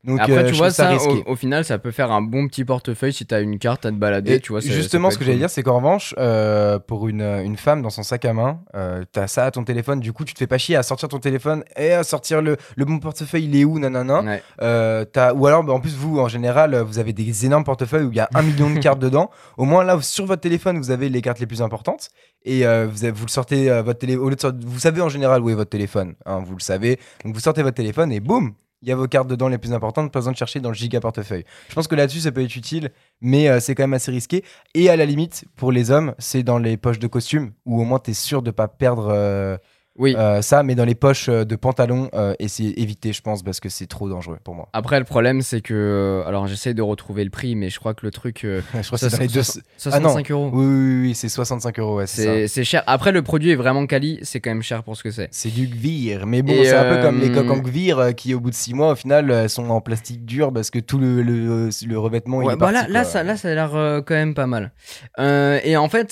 Donc, 0.08 0.20
Après, 0.22 0.38
euh, 0.38 0.47
tu 0.47 0.55
vois, 0.55 0.72
ça, 0.72 0.97
ça, 0.97 1.05
au, 1.10 1.24
au 1.32 1.36
final, 1.36 1.66
ça 1.66 1.78
peut 1.78 1.91
faire 1.91 2.12
un 2.12 2.22
bon 2.22 2.47
petit 2.47 2.64
portefeuille 2.66 3.12
si 3.14 3.26
t'as 3.26 3.41
une 3.41 3.60
carte 3.60 3.86
à 3.86 3.91
te 3.91 3.95
balader. 3.95 4.36
Et 4.36 4.39
tu 4.39 4.53
vois, 4.53 4.62
justement, 4.62 5.12
ce 5.12 5.18
que 5.18 5.26
j'allais 5.26 5.38
dire, 5.38 5.49
c'est 5.49 5.64
qu'en 5.64 5.76
revanche, 5.78 6.16
euh, 6.18 6.80
pour 6.80 7.08
une, 7.10 7.22
une 7.22 7.58
femme 7.58 7.82
dans 7.82 7.89
son 7.89 8.03
sac 8.03 8.24
à 8.26 8.34
main, 8.34 8.62
euh, 8.76 9.03
t'as 9.12 9.28
ça 9.28 9.45
à 9.45 9.51
ton 9.51 9.64
téléphone, 9.66 9.99
du 9.99 10.14
coup, 10.14 10.24
tu 10.24 10.34
te 10.34 10.39
fais 10.39 10.47
pas 10.47 10.58
chier 10.58 10.76
à 10.78 10.84
sortir 10.84 11.10
ton 11.10 11.20
téléphone 11.20 11.64
et 11.76 11.91
à 11.91 12.03
sortir 12.03 12.41
le, 12.41 12.55
le 12.78 12.86
bon 12.86 12.99
portefeuille, 12.99 13.45
il 13.45 13.55
est 13.55 13.66
où, 13.66 13.78
nanana. 13.80 14.22
Ouais. 14.22 14.41
Euh, 14.62 15.03
t'as- 15.05 15.34
ou 15.34 15.45
alors, 15.45 15.64
bah, 15.64 15.74
en 15.74 15.80
plus, 15.82 15.95
vous, 15.95 16.20
en 16.20 16.28
général, 16.30 16.74
euh, 16.74 16.84
vous 16.84 16.99
avez 16.99 17.12
des 17.14 17.45
énormes 17.45 17.66
portefeuilles 17.66 18.05
où 18.05 18.12
il 18.12 18.18
y 18.18 18.22
a 18.22 18.30
un 18.34 18.41
million 18.43 18.70
de 18.70 18.80
cartes 18.80 18.99
dedans. 19.08 19.30
Au 19.58 19.66
moins, 19.66 19.84
là, 19.84 19.99
sur 20.01 20.26
votre 20.26 20.41
téléphone, 20.41 20.78
vous 20.78 20.91
avez 20.91 21.10
les 21.10 21.22
cartes 21.22 21.39
les 21.39 21.47
plus 21.47 21.62
importantes. 21.62 22.10
Et 22.45 22.66
euh, 22.66 22.88
vous, 22.89 23.03
avez- 23.03 23.12
vous 23.12 23.26
le 23.26 23.32
sortez, 23.32 23.70
votre 23.82 23.99
télé, 23.99 24.16
au 24.16 24.30
lieu 24.30 24.36
de 24.36 24.41
sortir- 24.41 24.62
vous 24.66 24.80
savez 24.80 25.01
en 25.01 25.10
général 25.10 25.41
où 25.41 25.49
est 25.49 25.53
votre 25.53 25.70
téléphone. 25.70 26.16
hein, 26.26 26.41
vous 26.45 26.55
le 26.55 26.62
savez. 26.62 26.97
Donc, 27.26 27.34
vous 27.34 27.41
sortez 27.41 27.62
votre 27.62 27.76
téléphone 27.76 28.12
et 28.14 28.20
boum, 28.22 28.53
il 28.82 28.89
y 28.89 28.91
a 28.91 28.95
vos 28.95 29.07
cartes 29.07 29.28
dedans 29.28 29.47
les 29.47 29.57
plus 29.57 29.73
importantes. 29.73 30.11
Pas 30.11 30.19
besoin 30.19 30.32
de 30.34 30.38
chercher 30.38 30.59
dans 30.59 30.69
le 30.69 30.75
giga 30.75 30.99
portefeuille. 30.99 31.45
Je 31.69 31.75
pense 31.75 31.88
que 31.88 31.95
là-dessus, 31.95 32.19
ça 32.21 32.32
peut 32.32 32.43
être 32.43 32.55
utile, 32.55 32.91
mais 33.21 33.49
euh, 33.49 33.59
c'est 33.59 33.75
quand 33.75 33.84
même 33.84 33.93
assez 33.93 34.11
risqué. 34.11 34.43
Et 34.73 34.89
à 34.89 34.95
la 34.95 35.05
limite, 35.05 35.45
pour 35.55 35.71
les 35.71 35.91
hommes, 35.91 36.13
c'est 36.19 36.43
dans 36.43 36.57
les 36.59 36.78
poches 36.78 36.99
de 36.99 37.07
costume 37.07 37.51
où 37.65 37.82
au 37.82 37.84
moins, 37.84 37.99
t'es 37.99 38.13
sûr 38.13 38.41
de 38.41 38.51
pas 38.51 38.67
perdre. 38.67 39.07
euh, 39.11 39.57
Oui. 39.98 40.16
euh, 40.18 40.41
ça, 40.41 40.64
mais 40.64 40.76
dans 40.76 40.86
les 40.86 40.95
poches 40.95 41.28
euh, 41.30 41.43
de 41.43 41.56
pantalon, 41.56 42.10
euh, 42.14 42.34
essayez 42.39 42.80
éviter, 42.82 43.14
je 43.14 43.22
pense, 43.22 43.41
parce 43.43 43.60
que 43.60 43.68
c'est 43.70 43.88
trop 43.88 44.08
dangereux 44.08 44.38
pour 44.43 44.54
moi. 44.56 44.70
Après, 44.74 45.00
le 45.00 45.06
problème, 45.06 45.41
c'est 45.41 45.62
que. 45.62 46.24
Alors, 46.28 46.45
j'essaie 46.48 46.74
de 46.74 46.82
retrouver 46.82 47.24
le 47.24 47.30
prix, 47.30 47.56
mais 47.56 47.70
je 47.70 47.80
crois 47.80 47.93
que 47.93 48.06
le 48.06 48.12
truc. 48.12 48.43
euh, 48.43 48.62
je 48.76 48.86
crois 48.86 48.91
que 48.91 48.98
ça- 48.98 49.10
c'est 49.10 49.18
dans 49.18 49.22
les 49.24 49.28
deux. 49.28 49.43
soix- 49.43 49.62
Ah 49.91 50.00
non. 50.00 50.10
65 50.10 50.32
euros. 50.32 50.50
Oui, 50.54 50.66
oui, 50.66 51.02
oui, 51.02 51.16
c'est 51.16 51.30
65 51.30 51.80
euros, 51.80 51.98
ouais, 51.98 52.08
c'est. 52.08 52.24
C'est 52.24 52.48
c'est 52.48 52.64
cher. 52.64 52.84
Après, 52.86 53.12
le 53.12 53.22
produit 53.24 53.52
est 53.52 53.56
vraiment 53.56 53.86
quali, 53.88 54.20
c'est 54.22 54.39
quand 54.39 54.52
même 54.52 54.62
cher 54.62 54.84
pour 54.84 54.95
ce 54.98 55.04
que 55.04 55.10
c'est. 55.12 55.30
C'est 55.32 55.50
du 55.54 55.68
gvir, 55.68 56.26
mais 56.28 56.41
bon, 56.41 56.54
Et, 56.54 56.66
c'est 56.66 56.76
un 56.76 56.95
peu 56.95 57.02
comme 57.02 57.20
les 57.20 57.32
coques 57.32 57.50
en 57.50 57.58
gvir 57.60 58.16
qui, 58.16 58.34
au 58.34 58.39
bout 58.39 58.50
de 58.52 58.56
6 58.56 58.74
mois, 58.74 58.91
au 58.91 58.95
final, 58.95 59.50
sont 59.50 59.70
en 59.70 59.82
plastique 59.82 60.26
dur 60.26 60.54
parce 60.54 60.70
que 60.70 60.80
tout 60.80 61.00
le, 61.00 61.22
le, 61.24 61.70
le 61.88 62.00
revêtement 62.00 62.41
il 62.41 62.45
est 62.45 62.56
bah 62.56 62.72
parti, 62.72 62.74
là, 62.74 62.88
là, 62.88 63.04
ça, 63.04 63.24
là, 63.24 63.36
ça 63.38 63.50
a 63.50 63.54
l'air 63.56 63.72
quand 64.06 64.14
même 64.14 64.34
pas 64.36 64.48
mal. 64.48 64.72
Et 65.18 65.76
en 65.76 65.89
fait, 65.89 66.12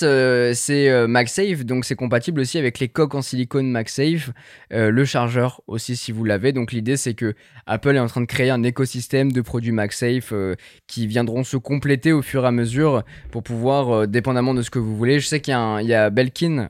c'est 0.55 1.07
MagSafe, 1.07 1.65
donc 1.65 1.85
c'est 1.85 1.95
compatible 1.95 2.41
aussi 2.41 2.57
avec 2.57 2.79
les 2.79 2.87
coques 2.87 3.15
en 3.15 3.21
silicone 3.21 3.74
MagSafe, 3.75 4.31
euh, 4.73 4.89
le 4.89 5.05
chargeur 5.05 5.61
aussi 5.67 5.95
si 5.95 6.11
vous 6.11 6.23
l'avez. 6.23 6.51
Donc 6.51 6.71
l'idée, 6.71 6.97
c'est 6.97 7.13
que 7.13 7.33
Apple 7.67 7.95
est 7.95 7.99
en 7.99 8.07
train 8.07 8.21
de 8.21 8.25
créer 8.25 8.49
un 8.49 8.63
écosystème 8.63 9.31
de 9.31 9.41
produits 9.41 9.71
MagSafe 9.71 10.29
euh, 10.31 10.55
qui 10.87 11.07
viendront 11.07 11.43
se 11.43 11.57
compléter 11.57 12.11
au 12.13 12.21
fur 12.21 12.43
et 12.43 12.47
à 12.47 12.51
mesure 12.51 13.03
pour 13.31 13.43
pouvoir, 13.43 13.89
euh, 13.95 14.05
dépendamment 14.07 14.53
de 14.53 14.61
ce 14.61 14.69
que 14.69 14.79
vous 14.79 14.95
voulez. 14.95 15.19
Je 15.19 15.27
sais 15.27 15.39
qu'il 15.39 15.51
y 15.51 15.55
a, 15.55 15.59
un- 15.59 15.81
il 15.81 15.87
y 15.87 15.93
a 15.93 16.09
Belkin, 16.09 16.69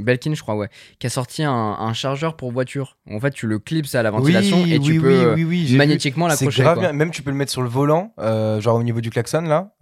Belkin, 0.00 0.34
je 0.34 0.42
crois, 0.42 0.56
ouais, 0.56 0.68
qui 0.98 1.06
a 1.06 1.10
sorti 1.10 1.42
un, 1.42 1.52
un 1.52 1.92
chargeur 1.92 2.36
pour 2.36 2.52
voiture. 2.52 2.96
En 3.10 3.20
fait, 3.20 3.30
tu 3.32 3.46
le 3.46 3.58
clips 3.58 3.94
à 3.94 4.02
la 4.02 4.10
ventilation 4.10 4.62
oui, 4.62 4.74
et 4.74 4.78
tu 4.80 4.92
oui, 4.92 4.98
peux 5.00 5.34
oui, 5.34 5.64
vu. 5.66 5.76
magnétiquement 5.76 6.26
l'accrocher. 6.26 6.64
Même 6.92 7.10
tu 7.10 7.22
peux 7.22 7.30
le 7.30 7.36
mettre 7.36 7.52
sur 7.52 7.62
le 7.62 7.68
volant, 7.68 8.12
genre 8.60 8.76
au 8.76 8.82
niveau 8.82 9.00
du 9.00 9.10
klaxon 9.10 9.42
là. 9.42 9.72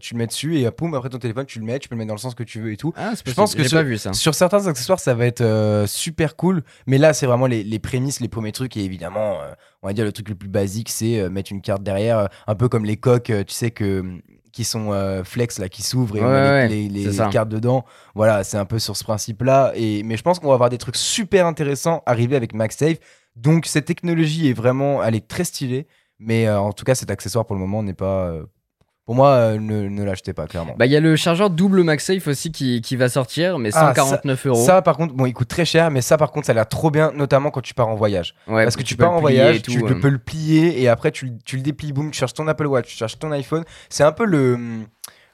tu 0.00 0.14
le 0.14 0.18
mets 0.18 0.26
dessus 0.26 0.58
et 0.58 0.66
euh, 0.66 0.70
poum, 0.70 0.94
après 0.94 1.08
ton 1.08 1.18
téléphone, 1.18 1.46
tu 1.46 1.58
le 1.58 1.64
mets, 1.64 1.78
tu 1.78 1.88
peux 1.88 1.94
le 1.94 1.98
mettre 1.98 2.08
dans 2.08 2.14
le 2.14 2.20
sens 2.20 2.34
que 2.34 2.42
tu 2.42 2.60
veux 2.60 2.72
et 2.72 2.76
tout. 2.76 2.92
Ah, 2.96 3.12
Je 3.24 3.32
pense 3.32 3.54
que 3.54 3.62
ce- 3.64 3.74
pas 3.74 3.82
vu 3.82 3.98
ça. 3.98 4.12
Sur 4.12 4.34
certains 4.34 4.66
accessoires, 4.66 5.00
ça 5.00 5.14
va 5.14 5.26
être 5.26 5.42
euh, 5.52 5.86
super 5.86 6.36
cool. 6.36 6.62
Mais 6.86 6.98
là, 6.98 7.12
c'est 7.12 7.26
vraiment 7.26 7.46
les, 7.46 7.62
les 7.62 7.78
prémices, 7.78 8.20
les 8.20 8.28
premiers 8.28 8.52
trucs. 8.52 8.76
Et 8.76 8.84
évidemment, 8.84 9.40
euh, 9.40 9.52
on 9.82 9.86
va 9.86 9.92
dire 9.92 10.04
le 10.04 10.12
truc 10.12 10.28
le 10.28 10.34
plus 10.34 10.48
basique, 10.48 10.88
c'est 10.88 11.20
euh, 11.20 11.30
mettre 11.30 11.52
une 11.52 11.60
carte 11.60 11.82
derrière, 11.82 12.28
un 12.46 12.54
peu 12.54 12.68
comme 12.68 12.84
les 12.84 12.96
coques, 12.96 13.32
tu 13.46 13.54
sais, 13.54 13.70
que, 13.70 14.04
qui 14.52 14.64
sont 14.64 14.92
flex, 15.24 15.58
là, 15.58 15.68
qui 15.68 15.82
s'ouvrent 15.82 16.16
et 16.16 16.22
on 16.22 16.28
met 16.28 16.68
les, 16.68 17.16
cartes 17.30 17.48
dedans. 17.48 17.84
Voilà, 18.14 18.44
c'est 18.44 18.58
un 18.58 18.64
peu 18.64 18.78
sur 18.78 18.96
ce 18.96 19.04
principe-là. 19.04 19.72
Et, 19.74 20.02
mais 20.02 20.16
je 20.16 20.22
pense 20.22 20.38
qu'on 20.38 20.48
va 20.48 20.54
avoir 20.54 20.70
des 20.70 20.78
trucs 20.78 20.96
super 20.96 21.46
intéressants 21.46 22.02
arriver 22.06 22.36
avec 22.36 22.54
MagSafe. 22.54 22.98
Donc, 23.36 23.66
cette 23.66 23.86
technologie 23.86 24.48
est 24.48 24.52
vraiment, 24.52 25.02
elle 25.02 25.14
est 25.14 25.26
très 25.26 25.44
stylée. 25.44 25.86
Mais 26.18 26.48
en 26.48 26.72
tout 26.72 26.84
cas, 26.84 26.94
cet 26.94 27.10
accessoire 27.10 27.46
pour 27.46 27.56
le 27.56 27.60
moment 27.60 27.82
n'est 27.82 27.94
pas. 27.94 28.34
Pour 29.12 29.16
moi, 29.18 29.28
euh, 29.32 29.58
ne, 29.58 29.88
ne 29.90 30.04
l'achetez 30.04 30.32
pas, 30.32 30.46
clairement. 30.46 30.74
Bah, 30.78 30.86
il 30.86 30.92
y 30.92 30.96
a 30.96 31.00
le 31.00 31.16
chargeur 31.16 31.50
double 31.50 31.82
MagSafe 31.82 32.26
aussi 32.28 32.50
qui, 32.50 32.80
qui 32.80 32.96
va 32.96 33.10
sortir, 33.10 33.58
mais 33.58 33.68
Ah, 33.74 33.88
149 33.94 34.46
euros. 34.46 34.64
Ça, 34.64 34.80
par 34.80 34.96
contre, 34.96 35.12
bon, 35.12 35.26
il 35.26 35.34
coûte 35.34 35.48
très 35.48 35.66
cher, 35.66 35.90
mais 35.90 36.00
ça, 36.00 36.16
par 36.16 36.30
contre, 36.30 36.46
ça 36.46 36.52
a 36.52 36.54
l'air 36.54 36.66
trop 36.66 36.90
bien, 36.90 37.12
notamment 37.14 37.50
quand 37.50 37.60
tu 37.60 37.74
pars 37.74 37.88
en 37.88 37.94
voyage. 37.94 38.34
Ouais, 38.48 38.64
Parce 38.64 38.76
que 38.76 38.82
tu, 38.82 38.96
peux 38.96 39.04
pars 39.04 39.12
le 39.12 39.18
en 39.18 39.22
plier 39.22 39.36
voyage, 39.40 39.56
et 39.56 39.60
tout, 39.60 39.70
tu 39.72 39.84
euh. 39.84 39.88
le 39.88 40.00
peux 40.00 40.08
le 40.08 40.18
plier 40.18 40.80
et 40.82 40.88
après 40.88 41.10
tu, 41.10 41.26
le- 41.26 41.32
tu 41.44 41.56
le 41.56 41.62
déplies, 41.62 41.92
boum, 41.92 42.10
tu 42.10 42.18
cherches 42.18 42.32
ton 42.32 42.48
Apple 42.48 42.66
Watch, 42.66 42.86
tu 42.88 42.96
cherches 42.96 43.18
ton 43.18 43.30
iPhone. 43.32 43.64
C'est 43.90 44.02
un 44.04 44.12
peu 44.12 44.24
le. 44.24 44.54
hum, 44.54 44.86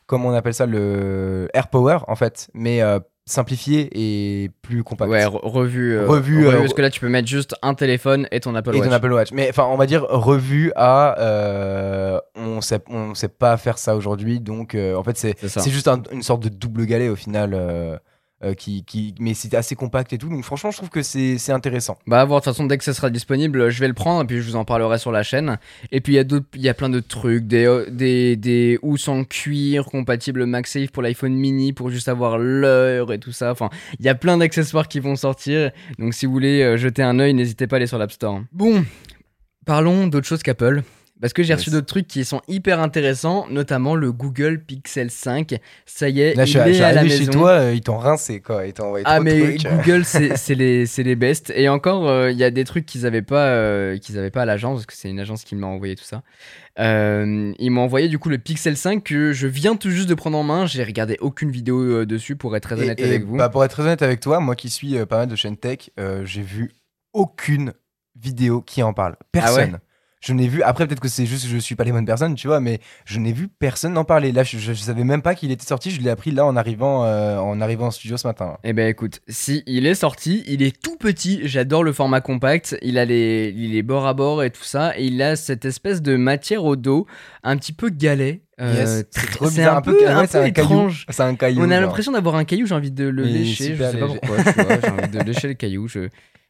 Comment 0.07 0.31
on 0.31 0.35
appelle 0.35 0.55
ça 0.55 0.67
Le 0.67 1.49
Air 1.55 1.69
Power, 1.69 1.99
en 2.09 2.17
fait. 2.17 2.49
Mais 2.55 2.81
euh, 2.83 2.99
simplifié 3.31 3.89
et 3.93 4.51
plus 4.63 4.83
compact. 4.85 5.11
Ouais, 5.11 5.25
re- 5.25 5.41
revu. 5.43 5.97
euh, 5.97 6.07
euh, 6.11 6.59
Parce 6.59 6.75
que 6.75 6.83
là, 6.83 6.91
tu 6.91 7.01
peux 7.01 7.09
mettre 7.09 7.29
juste 7.29 7.55
un 7.63 7.75
téléphone 7.75 8.27
et 8.33 8.41
ton 8.41 8.55
Apple 8.55 8.75
et 8.75 8.79
Watch. 8.81 8.89
ton 8.89 8.95
Apple 8.95 9.13
Watch. 9.13 9.29
Mais 9.33 9.49
enfin, 9.51 9.67
on 9.71 9.77
va 9.77 9.87
dire 9.87 10.05
revu 10.09 10.73
à. 10.77 11.19
euh, 11.21 12.19
on 12.37 12.61
sait, 12.61 12.81
on 12.89 13.15
sait 13.15 13.29
pas 13.29 13.57
faire 13.57 13.79
ça 13.79 13.97
aujourd'hui, 13.97 14.41
donc 14.41 14.75
en 14.77 15.03
fait, 15.03 15.17
c'est 15.17 15.71
juste 15.71 15.89
un- 15.89 16.03
une 16.13 16.23
sorte 16.23 16.43
de 16.43 16.49
double 16.49 16.87
galet 16.87 17.09
au 17.09 17.17
final. 17.17 17.55
Euh, 18.45 18.55
qui, 18.55 18.85
qui, 18.85 19.15
mais 19.19 19.35
c'est 19.35 19.55
assez 19.55 19.75
compact 19.75 20.13
et 20.13 20.19
tout, 20.19 20.29
donc 20.29 20.45
franchement, 20.45 20.71
je 20.71 20.77
trouve 20.77 20.91
que 20.91 21.03
c'est 21.03 21.51
intéressant. 21.51 21.99
Bah, 22.07 22.25
voir, 22.25 22.41
de 22.41 22.45
toute 22.45 22.55
façon, 22.55 22.67
dès 22.67 22.79
que 22.79 22.85
ça 22.85 22.95
sera 22.95 23.11
disponible, 23.11 23.71
je 23.71 23.81
vais 23.81 23.89
le 23.89 23.95
prendre 23.95 24.23
et 24.23 24.27
puis 24.27 24.37
je 24.37 24.43
vous 24.43 24.57
en 24.57 24.65
parlerai 24.65 24.99
sur 24.99 25.11
la 25.11 25.23
chaîne. 25.23 25.59
Et 25.91 26.01
puis, 26.01 26.15
il 26.17 26.41
y, 26.57 26.63
y 26.63 26.69
a 26.69 26.75
plein 26.75 26.89
de 26.89 27.01
trucs, 27.01 27.47
des, 27.47 27.67
euh, 27.67 27.87
des, 27.91 28.37
des 28.37 28.79
housses 28.83 29.09
en 29.09 29.25
cuir 29.25 29.87
compatibles 29.87 30.47
MagSafe 30.47 30.91
pour 30.91 31.03
l'iPhone 31.03 31.35
mini 31.35 31.73
pour 31.73 31.91
juste 31.91 32.09
avoir 32.09 32.39
l'heure 32.39 33.13
et 33.13 33.19
tout 33.19 33.33
ça. 33.33 33.51
Enfin, 33.51 33.71
il 33.99 34.07
y 34.07 34.09
a 34.09 34.15
plein 34.15 34.37
d'accessoires 34.39 34.89
qui 34.89 35.01
vont 35.01 35.17
sortir. 35.17 35.71
Donc, 35.99 36.15
si 36.15 36.27
vous 36.27 36.33
voulez 36.33 36.63
euh, 36.63 36.77
jeter 36.77 37.03
un 37.03 37.19
œil, 37.19 37.35
n'hésitez 37.35 37.67
pas 37.67 37.77
à 37.77 37.79
aller 37.79 37.87
sur 37.87 37.99
l'App 37.99 38.13
Store. 38.13 38.43
Bon, 38.53 38.85
parlons 39.67 40.07
d'autre 40.07 40.27
chose 40.27 40.43
qu'Apple. 40.43 40.83
Parce 41.21 41.33
que 41.33 41.43
j'ai 41.43 41.55
reçu 41.55 41.71
d'autres 41.71 41.87
trucs 41.87 42.07
qui 42.07 42.25
sont 42.25 42.41
hyper 42.47 42.81
intéressants, 42.81 43.47
notamment 43.51 43.97
le 43.97 44.13
Google 44.13 44.61
Pixel 44.61 45.11
5. 45.11 45.57
Ça 45.85 46.09
y 46.09 46.21
est, 46.21 46.35
Là, 46.35 46.45
il 46.45 46.47
je 46.47 46.59
est 46.59 46.81
à 46.81 46.93
la 46.93 47.01
arrivé 47.01 47.19
maison. 47.19 47.33
chez 47.33 47.39
toi, 47.39 47.51
euh, 47.51 47.75
ils 47.75 47.81
t'ont 47.81 47.99
rincé 47.99 48.41
quoi, 48.41 48.67
ils 48.67 48.73
t'ont 48.73 48.87
envoyé 48.87 49.05
Ah 49.07 49.21
mais 49.21 49.57
trucs. 49.57 49.73
Google 49.85 50.05
c'est 50.05 50.55
les 50.55 50.85
les 50.99 51.17
best 51.17 51.53
et 51.55 51.69
encore 51.69 52.09
euh, 52.09 52.31
il 52.31 52.39
y 52.39 52.45
a 52.45 52.51
des 52.51 52.65
trucs 52.65 52.87
qu'ils 52.87 53.07
avaient 53.07 53.23
pas 53.23 53.47
euh, 53.47 53.99
qu'ils 53.99 54.19
avaient 54.19 54.31
pas 54.31 54.43
à 54.43 54.45
l'agence 54.45 54.79
parce 54.79 54.87
que 54.87 54.93
c'est 54.95 55.11
une 55.11 55.21
agence 55.21 55.45
qui 55.45 55.57
m'a 55.57 55.67
envoyé 55.67 55.97
tout 55.97 56.05
ça. 56.05 56.23
Ils 56.79 57.71
m'ont 57.71 57.83
envoyé 57.83 58.09
du 58.09 58.19
coup 58.21 58.29
le 58.29 58.39
Pixel 58.39 58.77
5 58.77 59.03
que 59.03 59.33
je 59.33 59.49
viens 59.49 59.75
tout 59.75 59.91
juste 59.91 60.09
de 60.09 60.15
prendre 60.15 60.39
en 60.39 60.45
main. 60.45 60.67
J'ai 60.67 60.85
regardé 60.85 61.17
aucune 61.21 61.51
vidéo 61.51 62.05
dessus 62.05 62.37
pour 62.37 62.57
être 62.57 62.63
très 62.63 62.81
honnête 62.81 63.01
et, 63.01 63.05
avec 63.05 63.25
vous. 63.25 63.37
bah, 63.37 63.49
pour 63.49 63.65
être 63.65 63.73
très 63.73 63.83
honnête 63.83 64.03
avec 64.03 64.21
toi, 64.21 64.39
moi 64.39 64.55
qui 64.55 64.71
suis 64.71 64.95
pas 65.07 65.19
mal 65.19 65.29
de 65.29 65.35
chaînes 65.35 65.57
tech, 65.57 65.91
j'ai 66.23 66.43
vu 66.43 66.71
aucune 67.13 67.73
vidéo 68.15 68.63
qui 68.63 68.83
en 68.85 68.93
parle. 68.93 69.17
Personne. 69.33 69.79
Je 70.21 70.33
n'ai 70.33 70.49
vu. 70.49 70.63
Après, 70.63 70.87
peut-être 70.87 71.01
que 71.01 71.09
c'est 71.09 71.27
juste 71.27 71.45
que 71.45 71.51
je 71.51 71.59
suis 71.59 71.75
pas 71.77 71.85
les 71.85 71.93
bonnes 71.93 72.05
personnes, 72.05 72.35
tu 72.35 72.49
vois, 72.49 72.61
mais 72.61 72.81
je 73.05 73.19
n'ai 73.21 73.33
vu 73.33 73.49
personne 73.49 73.97
en 73.97 74.05
parler. 74.05 74.33
Là, 74.33 74.43
je, 74.43 74.59
je, 74.59 74.73
je 74.73 74.81
savais 74.81 75.05
même 75.05 75.23
pas 75.23 75.35
qu'il 75.35 75.53
était 75.53 75.65
sorti. 75.67 75.91
Je 75.91 76.01
l'ai 76.01 76.11
appris 76.11 76.31
là 76.33 76.45
en 76.45 76.57
arrivant, 76.57 77.05
euh, 77.05 77.39
en 77.39 77.61
arrivant 77.61 77.87
en 77.87 77.91
studio 77.91 78.17
ce 78.17 78.27
matin. 78.27 78.59
Eh 78.65 78.73
ben 78.73 78.89
écoute, 78.89 79.21
si 79.29 79.63
il 79.67 79.87
est 79.87 79.95
sorti, 79.95 80.43
il 80.47 80.63
est 80.63 80.81
tout 80.83 80.97
petit, 80.97 81.43
j'adore 81.45 81.85
le 81.85 81.93
format 81.93 82.21
compact, 82.21 82.77
il 82.83 82.99
a 82.99 83.05
les, 83.05 83.55
il 83.57 83.77
est 83.77 83.83
bord 83.83 84.07
à 84.07 84.15
bord 84.15 84.43
et 84.43 84.51
tout 84.51 84.65
ça, 84.65 84.99
et 84.99 85.05
il 85.05 85.23
a 85.23 85.37
cette 85.37 85.65
espèce 85.65 86.03
de 86.03 86.17
matière 86.17 86.65
au 86.65 86.75
dos, 86.77 87.07
un 87.45 87.57
petit 87.57 87.73
peu 87.73 87.89
galet. 87.89 88.43
Yes, 88.61 89.05
c'est 89.13 89.63
un, 89.63 89.81
peu, 89.81 89.97
ouais, 89.97 90.07
un 90.07 90.27
c'est 90.27 90.41
peu 90.41 90.45
un 90.47 90.51
caillou. 90.51 90.67
étrange. 90.67 91.07
C'est 91.11 91.23
un 91.23 91.37
caillou. 91.37 91.63
On 91.63 91.71
a 91.71 91.79
l'impression 91.79 92.11
d'avoir 92.11 92.35
un 92.35 92.45
caillou, 92.45 92.67
j'ai 92.67 92.75
envie 92.75 92.91
de 92.91 93.05
le 93.05 93.23
lécher, 93.23 93.77
je 93.77 93.85
sais 93.85 93.97
pas 93.99 94.07
léger. 94.07 94.19
pourquoi, 94.21 94.53
tu 94.53 94.61
vois, 94.63 94.81
j'ai 94.83 94.91
envie 94.91 95.09
de 95.17 95.21
lécher 95.21 95.47
le 95.47 95.55
caillou. 95.55 95.87
Je... 95.87 96.09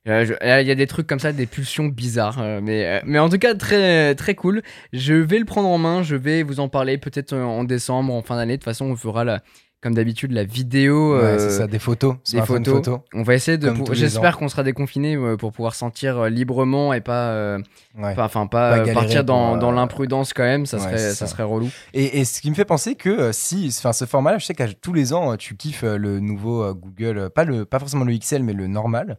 Euh, 0.08 0.24
je- 0.24 0.34
Il 0.60 0.66
y 0.66 0.70
a 0.70 0.74
des 0.74 0.86
trucs 0.86 1.06
comme 1.06 1.18
ça, 1.18 1.32
des 1.32 1.46
pulsions 1.46 1.86
bizarres, 1.86 2.38
euh, 2.40 2.60
mais, 2.62 2.86
euh, 2.86 3.00
mais 3.04 3.18
en 3.18 3.28
tout 3.28 3.38
cas 3.38 3.54
très, 3.54 4.14
très 4.14 4.34
cool. 4.34 4.62
Je 4.92 5.14
vais 5.14 5.38
le 5.38 5.44
prendre 5.44 5.68
en 5.68 5.78
main, 5.78 6.02
je 6.02 6.16
vais 6.16 6.42
vous 6.42 6.60
en 6.60 6.68
parler 6.68 6.98
peut-être 6.98 7.32
euh, 7.34 7.42
en 7.44 7.64
décembre, 7.64 8.12
en 8.14 8.22
fin 8.22 8.36
d'année. 8.36 8.54
De 8.54 8.58
toute 8.58 8.64
façon, 8.64 8.86
on 8.86 8.96
fera 8.96 9.24
la, 9.24 9.42
comme 9.82 9.94
d'habitude 9.94 10.32
la 10.32 10.44
vidéo. 10.44 11.16
Ouais, 11.16 11.22
euh, 11.24 11.38
c'est 11.38 11.58
ça, 11.58 11.66
des 11.66 11.78
photos. 11.78 12.14
des 12.24 12.30
smartphone 12.32 12.64
photos. 12.64 12.84
photo. 12.84 13.04
On 13.14 13.22
va 13.22 13.34
essayer 13.34 13.58
de. 13.58 13.68
Comme 13.68 13.78
pou- 13.78 13.84
tous 13.84 13.92
les 13.92 13.98
J'espère 13.98 14.36
qu'on 14.38 14.48
sera 14.48 14.62
déconfiné 14.62 15.14
euh, 15.16 15.36
pour 15.36 15.52
pouvoir 15.52 15.74
sentir 15.74 16.18
euh, 16.18 16.28
librement 16.30 16.92
et 16.94 17.00
pas, 17.00 17.28
euh, 17.30 17.58
Ouais. 17.98 18.14
pas- 18.14 18.24
enfin 18.24 18.46
pas, 18.46 18.70
Pas 18.70 18.74
euh, 18.74 18.78
galérer 18.78 18.94
partir 18.94 19.24
dans, 19.24 19.50
pour, 19.50 19.58
dans 19.58 19.72
euh, 19.72 19.74
l'imprudence 19.76 20.32
quand 20.32 20.42
même. 20.42 20.64
Ça 20.66 20.78
ouais, 20.78 20.82
serait, 20.84 20.98
c'est 20.98 21.08
ça 21.10 21.26
ça. 21.26 21.26
serait 21.28 21.42
relou. 21.44 21.68
Et, 21.94 22.18
et 22.20 22.24
ce 22.24 22.40
qui 22.40 22.50
me 22.50 22.54
fait 22.56 22.64
penser 22.64 22.94
que 22.94 23.08
euh, 23.10 23.32
si, 23.32 23.72
enfin, 23.78 23.92
ce 23.92 24.04
format-là, 24.04 24.38
je 24.38 24.46
sais 24.46 24.54
qu'à 24.54 24.68
tous 24.68 24.92
les 24.94 25.12
ans, 25.12 25.32
euh, 25.32 25.36
tu 25.36 25.54
kiffes 25.54 25.84
euh, 25.84 25.96
le 25.98 26.18
nouveau 26.18 26.62
euh, 26.62 26.72
Google, 26.74 27.18
euh, 27.18 27.28
pas 27.28 27.44
le, 27.44 27.64
pas 27.64 27.78
forcément 27.78 28.04
le 28.04 28.16
XL, 28.16 28.42
mais 28.42 28.54
le 28.54 28.66
normal. 28.68 29.18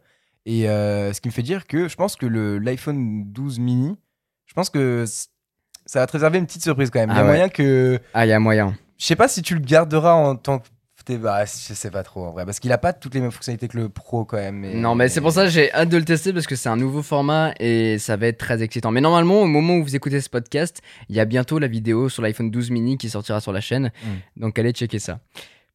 Et 0.52 0.68
euh, 0.68 1.14
ce 1.14 1.22
qui 1.22 1.28
me 1.28 1.34
fait 1.34 1.43
dire 1.43 1.68
que 1.68 1.88
je 1.88 1.95
pense 1.95 2.16
que 2.16 2.26
le 2.26 2.58
l'iPhone 2.58 3.26
12 3.32 3.60
mini, 3.60 3.95
je 4.47 4.54
pense 4.56 4.70
que 4.72 5.06
ça 5.86 6.00
va 6.00 6.08
te 6.08 6.12
réserver 6.14 6.39
une 6.39 6.47
petite 6.47 6.64
surprise 6.64 6.89
quand 6.89 7.00
même. 7.00 7.12
Il 7.12 7.16
y 7.16 7.18
a 7.18 7.22
Ah 7.22 7.24
ouais. 7.24 7.28
moyen 7.30 7.50
que, 7.50 8.00
Ah, 8.16 8.26
il 8.26 8.30
y 8.30 8.34
a 8.34 8.39
moyen. 8.39 8.76
je 8.97 9.06
sais 9.06 9.16
pas 9.16 9.28
si 9.28 9.41
tu 9.43 9.54
le 9.54 9.60
garderas 9.62 10.14
en 10.14 10.36
tant 10.36 10.60
que 10.60 10.66
bah, 11.18 11.43
je 11.45 11.74
sais 11.74 11.89
pas 11.89 12.04
trop 12.04 12.24
en 12.26 12.32
vrai, 12.32 12.45
parce 12.45 12.60
qu'il 12.60 12.72
a 12.72 12.78
pas 12.78 12.93
toutes 12.93 13.16
les 13.16 13.22
mêmes 13.22 13.32
fonctionnalités 13.32 13.68
que 13.68 13.78
le 13.78 13.89
Pro 13.89 14.26
quand 14.26 14.38
même. 14.38 14.62
Non, 14.80 14.93
mais 14.93 15.10
c'est 15.10 15.22
pour 15.22 15.32
ça 15.32 15.45
que 15.45 15.50
j'ai 15.50 15.74
hâte 15.74 15.89
de 15.89 15.97
le 15.97 16.06
tester 16.06 16.34
parce 16.34 16.45
que 16.45 16.56
c'est 16.56 16.70
un 16.70 16.76
nouveau 16.78 17.02
format 17.02 17.52
et 17.60 17.97
ça 17.97 18.16
va 18.16 18.28
être 18.28 18.38
très 18.38 18.62
excitant. 18.62 18.91
Mais 18.91 19.02
normalement, 19.02 19.41
au 19.41 19.47
moment 19.47 19.78
où 19.78 19.84
vous 19.84 19.95
écoutez 19.95 20.22
ce 20.22 20.30
podcast, 20.30 20.82
il 21.10 21.16
y 21.16 21.20
a 21.20 21.26
bientôt 21.26 21.58
la 21.58 21.68
vidéo 21.68 22.10
sur 22.10 22.22
l'iPhone 22.22 22.52
12 22.52 22.70
mini 22.70 22.97
qui 23.00 23.10
sortira 23.10 23.41
sur 23.41 23.52
la 23.52 23.62
chaîne. 23.62 23.91
Donc 24.38 24.60
allez 24.60 24.72
checker 24.72 25.00
ça. 25.00 25.20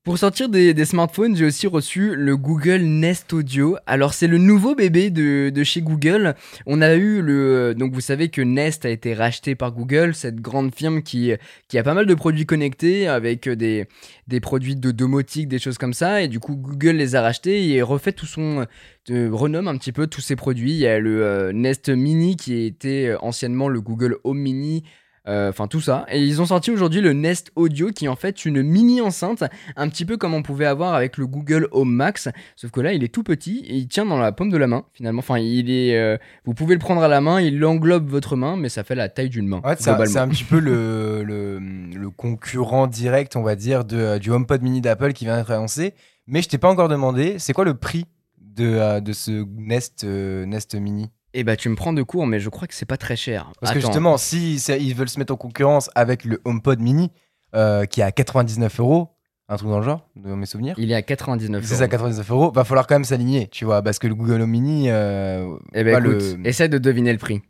Pour 0.05 0.19
sortir 0.19 0.51
des, 0.51 0.85
smartphones, 0.85 1.35
j'ai 1.35 1.47
aussi 1.47 1.67
reçu 1.67 2.15
le 2.15 2.37
Google 2.37 2.83
Nest 2.83 3.33
Audio. 3.33 3.79
Alors 3.87 4.13
c'est 4.13 4.27
le 4.27 4.37
nouveau 4.37 4.75
bébé 4.75 5.09
de, 5.09 5.65
chez 5.65 5.81
Google. 5.81 6.35
On 6.67 6.83
a 6.83 6.93
eu 6.95 7.23
le... 7.23 7.75
Donc 7.75 7.95
vous 7.95 8.03
savez 8.03 8.29
que 8.29 8.43
Nest 8.43 8.85
a 8.85 8.91
été 8.91 9.15
racheté 9.15 9.55
par 9.55 9.73
Google, 9.73 10.15
cette 10.15 10.43
grande 10.43 10.75
firme 10.75 11.03
qui, 11.03 11.33
qui 11.69 11.79
a 11.79 11.83
pas 11.83 11.95
mal 11.95 12.05
de 12.05 12.13
produits 12.13 12.45
connectés 12.45 13.09
avec 13.09 13.49
des, 13.49 13.87
des 14.29 14.41
produits 14.41 14.77
de 14.77 14.91
domotique, 14.91 15.49
des 15.49 15.59
choses 15.59 15.79
comme 15.79 15.95
ça. 15.95 16.21
Et 16.21 16.29
du 16.29 16.39
coup 16.39 16.55
Google 16.55 16.97
les 16.97 17.17
a 17.17 17.23
rachetés 17.23 17.67
et 17.71 17.81
refait 17.81 18.13
tout 18.13 18.27
son... 18.27 18.67
euh, 19.09 19.31
renomme 19.33 19.69
un 19.69 19.79
petit 19.79 19.93
peu 19.93 20.07
tous 20.07 20.21
ses 20.21 20.37
produits. 20.37 20.73
Il 20.73 20.81
y 20.81 20.87
a 20.87 20.99
le 20.99 21.25
euh, 21.25 21.53
Nest 21.53 21.89
Mini 21.89 22.37
qui 22.37 22.67
était 22.67 23.07
euh, 23.07 23.19
anciennement 23.21 23.71
le 23.71 23.81
Google 23.81 24.19
Home 24.25 24.39
Mini. 24.39 24.85
Euh, 25.27 25.49
Enfin 25.49 25.69
tout 25.69 25.81
ça. 25.81 26.05
Et 26.11 26.23
ils 26.23 26.43
ont 26.43 26.47
sorti 26.47 26.71
aujourd'hui 26.71 27.01
le 27.01 27.13
Nest 27.15 27.51
Audio 27.57 27.91
qui 27.93 28.05
est 28.05 28.09
en 28.09 28.17
fait 28.17 28.45
une 28.45 28.63
mini 28.63 29.01
enceinte, 29.01 29.43
un 29.77 29.89
petit 29.89 30.05
peu 30.05 30.17
comme 30.19 30.35
on 30.35 30.43
pouvait 30.43 30.67
avoir 30.67 30.93
avec 30.95 31.17
le 31.17 31.27
Google 31.27 31.67
Home 31.73 31.91
Max. 31.93 32.29
Sauf 32.57 32.71
que 32.71 32.81
là 32.81 32.93
il 32.93 33.03
est 33.03 33.09
tout 33.09 33.23
petit 33.23 33.65
et 33.67 33.75
il 33.77 33.89
tient 33.89 34.05
dans 34.05 34.19
la 34.19 34.33
paume 34.33 34.51
de 34.51 34.57
la 34.59 34.67
main 34.67 34.85
finalement. 34.93 35.21
Enfin 35.21 35.39
il 35.39 35.71
est, 35.71 35.97
euh, 35.99 36.19
vous 36.45 36.53
pouvez 36.53 36.75
le 36.75 36.79
prendre 36.79 37.03
à 37.03 37.09
la 37.09 37.21
main, 37.23 37.41
il 37.41 37.65
englobe 37.65 38.09
votre 38.09 38.37
main, 38.37 38.57
mais 38.57 38.69
ça 38.69 38.85
fait 38.85 38.95
la 38.95 39.09
taille 39.09 39.31
d'une 39.31 39.49
main. 39.49 39.61
C'est 39.79 39.91
un- 39.91 39.97
petit 40.29 40.45
peu 40.45 40.59
le, 40.59 41.23
le, 41.25 41.59
le 41.59 42.11
concurrent 42.11 42.87
direct, 42.87 43.35
on 43.37 43.43
va 43.43 43.57
dire, 43.57 43.85
de, 43.85 43.97
euh, 43.97 44.19
du 44.19 44.31
HomePod 44.31 44.61
mini 44.63 44.81
d'Apple 44.83 45.13
qui 45.15 45.25
vient 45.25 45.37
d'être 45.39 45.51
annoncé. 45.53 45.95
Mais 46.27 46.43
je 46.43 46.49
t'ai 46.49 46.59
pas 46.59 46.69
encore 46.71 46.89
demandé, 46.89 47.37
c'est 47.39 47.53
quoi 47.55 47.65
le 47.65 47.75
prix 47.75 48.05
de, 48.41 49.01
de 49.01 49.13
ce 49.13 49.45
Nest, 49.57 50.05
euh, 50.05 50.45
Nest 50.47 50.75
Mini? 50.75 51.11
Et 51.37 51.43
bah 51.45 51.57
tu 51.57 51.69
me 51.69 51.75
prends 51.75 51.93
de 51.93 52.03
court, 52.03 52.27
mais 52.27 52.39
je 52.41 52.49
crois 52.49 52.67
que 52.69 52.75
c'est 52.75 52.87
pas 52.87 52.97
très 52.97 53.17
cher. 53.17 53.51
Parce 53.61 53.73
que 53.75 53.81
justement, 53.81 54.17
si 54.17 54.55
ils 54.57 54.95
veulent 54.95 55.09
se 55.09 55.19
mettre 55.19 55.33
en 55.33 55.37
concurrence 55.37 55.91
avec 55.95 56.25
le 56.25 56.41
HomePod 56.45 56.81
mini, 56.81 57.11
euh, 57.55 57.85
qui 57.87 58.01
est 58.01 58.05
à 58.05 58.13
99 58.13 58.79
euros, 58.81 59.09
un 59.49 59.57
truc 59.57 59.69
dans 59.69 59.79
le 59.79 59.85
genre, 59.85 60.09
de 60.17 60.33
mes 60.33 60.47
souvenirs. 60.47 60.75
il 60.79 60.91
est 60.91 60.95
à 60.95 61.03
99 61.03 61.65
C'est 61.65 61.75
ça, 61.75 61.89
99 61.89 62.31
euros, 62.31 62.51
va 62.53 62.65
falloir 62.65 62.87
quand 62.87 62.95
même 62.95 63.05
s'aligner, 63.05 63.49
tu 63.49 63.65
vois, 63.65 63.83
parce 63.83 63.99
que 63.99 64.07
le 64.07 64.15
Google 64.15 64.41
Home 64.41 64.51
Mini, 64.51 64.91
euh, 64.91 65.57
ben 65.73 65.87
écoute, 65.89 66.03
le- 66.05 66.47
essaie 66.47 66.69
de 66.69 66.79
deviner 66.79 67.13
le 67.13 67.19
prix. 67.19 67.43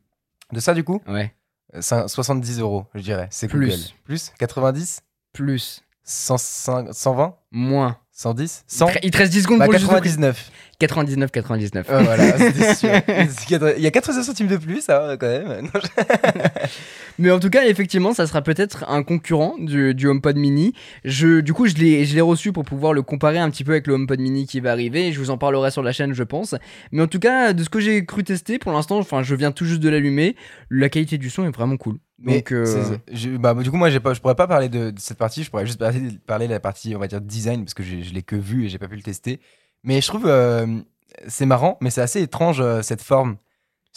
de 0.52 0.60
ça 0.60 0.72
du 0.74 0.82
coup, 0.82 1.00
Ouais. 1.08 1.32
euh, 1.74 1.80
cin- 1.80 2.08
70 2.08 2.60
euros, 2.60 2.86
je 2.94 3.00
dirais, 3.02 3.28
c'est 3.30 3.48
Plus. 3.48 3.68
Google. 3.70 3.82
Plus? 4.04 4.32
90 4.38 5.02
Plus, 5.32 5.82
105 6.04 6.88
120 6.92 7.34
moins. 7.52 7.96
110 8.24 8.64
Il 8.68 8.74
100 8.76 8.86
te- 8.86 8.98
Il 9.02 9.10
te 9.10 9.18
reste 9.18 9.32
10 9.32 9.42
secondes 9.42 9.58
Bah, 9.60 9.64
pour 9.66 9.72
le 9.72 9.78
juste 9.78 9.90
prix. 9.90 10.00
99. 10.00 10.50
99, 10.80 11.30
99. 11.30 11.88
Ouais, 11.88 12.02
voilà, 12.02 12.36
Il 13.78 13.82
y 13.82 13.86
a 13.86 13.90
80 13.92 14.22
centimes 14.24 14.48
de 14.48 14.56
plus, 14.56 14.80
ça, 14.80 15.16
quand 15.20 15.28
même. 15.28 15.70
Mais 17.18 17.30
en 17.30 17.38
tout 17.38 17.48
cas, 17.50 17.64
effectivement, 17.66 18.12
ça 18.12 18.26
sera 18.26 18.42
peut-être 18.42 18.84
un 18.88 19.04
concurrent 19.04 19.54
du, 19.58 19.94
du 19.94 20.08
HomePod 20.08 20.36
Mini. 20.36 20.72
Je, 21.04 21.40
du 21.40 21.52
coup, 21.52 21.66
je 21.68 21.74
l'ai, 21.76 22.04
je 22.04 22.14
l'ai 22.16 22.20
reçu 22.20 22.52
pour 22.52 22.64
pouvoir 22.64 22.92
le 22.92 23.02
comparer 23.02 23.38
un 23.38 23.50
petit 23.50 23.62
peu 23.62 23.70
avec 23.72 23.86
le 23.86 23.94
HomePod 23.94 24.18
Mini 24.20 24.46
qui 24.46 24.58
va 24.60 24.72
arriver. 24.72 25.12
Je 25.12 25.20
vous 25.20 25.30
en 25.30 25.38
parlerai 25.38 25.70
sur 25.70 25.82
la 25.84 25.92
chaîne, 25.92 26.12
je 26.12 26.24
pense. 26.24 26.56
Mais 26.90 27.02
en 27.02 27.06
tout 27.06 27.20
cas, 27.20 27.52
de 27.52 27.62
ce 27.62 27.68
que 27.70 27.78
j'ai 27.78 28.04
cru 28.04 28.24
tester, 28.24 28.58
pour 28.58 28.72
l'instant, 28.72 28.98
enfin, 28.98 29.22
je 29.22 29.34
viens 29.36 29.52
tout 29.52 29.64
juste 29.66 29.80
de 29.80 29.88
l'allumer. 29.88 30.34
La 30.70 30.88
qualité 30.88 31.18
du 31.18 31.30
son 31.30 31.44
est 31.46 31.54
vraiment 31.54 31.76
cool. 31.76 31.98
Mais 32.24 32.36
Donc, 32.38 32.52
euh, 32.52 32.96
je- 33.12 33.36
bah, 33.36 33.54
du 33.54 33.70
coup, 33.70 33.76
moi, 33.76 33.90
pas, 34.00 34.14
je 34.14 34.20
pourrais 34.20 34.34
pas 34.34 34.46
parler 34.46 34.68
de, 34.68 34.90
de 34.90 34.98
cette 34.98 35.18
partie. 35.18 35.44
Je 35.44 35.50
pourrais 35.50 35.66
juste 35.66 35.78
parler, 35.78 36.00
parler 36.26 36.46
de 36.48 36.52
la 36.52 36.60
partie, 36.60 36.96
on 36.96 36.98
va 36.98 37.06
dire, 37.06 37.20
design, 37.20 37.64
parce 37.64 37.74
que 37.74 37.82
je 37.82 37.96
l'ai 38.12 38.22
que 38.22 38.36
vu 38.36 38.64
et 38.64 38.68
j'ai 38.68 38.78
pas 38.78 38.88
pu 38.88 38.96
le 38.96 39.02
tester. 39.02 39.40
Mais 39.82 40.00
je 40.00 40.08
trouve, 40.08 40.26
euh, 40.26 40.66
c'est 41.28 41.46
marrant, 41.46 41.76
mais 41.80 41.90
c'est 41.90 42.00
assez 42.00 42.22
étrange 42.22 42.60
euh, 42.60 42.82
cette 42.82 43.02
forme. 43.02 43.36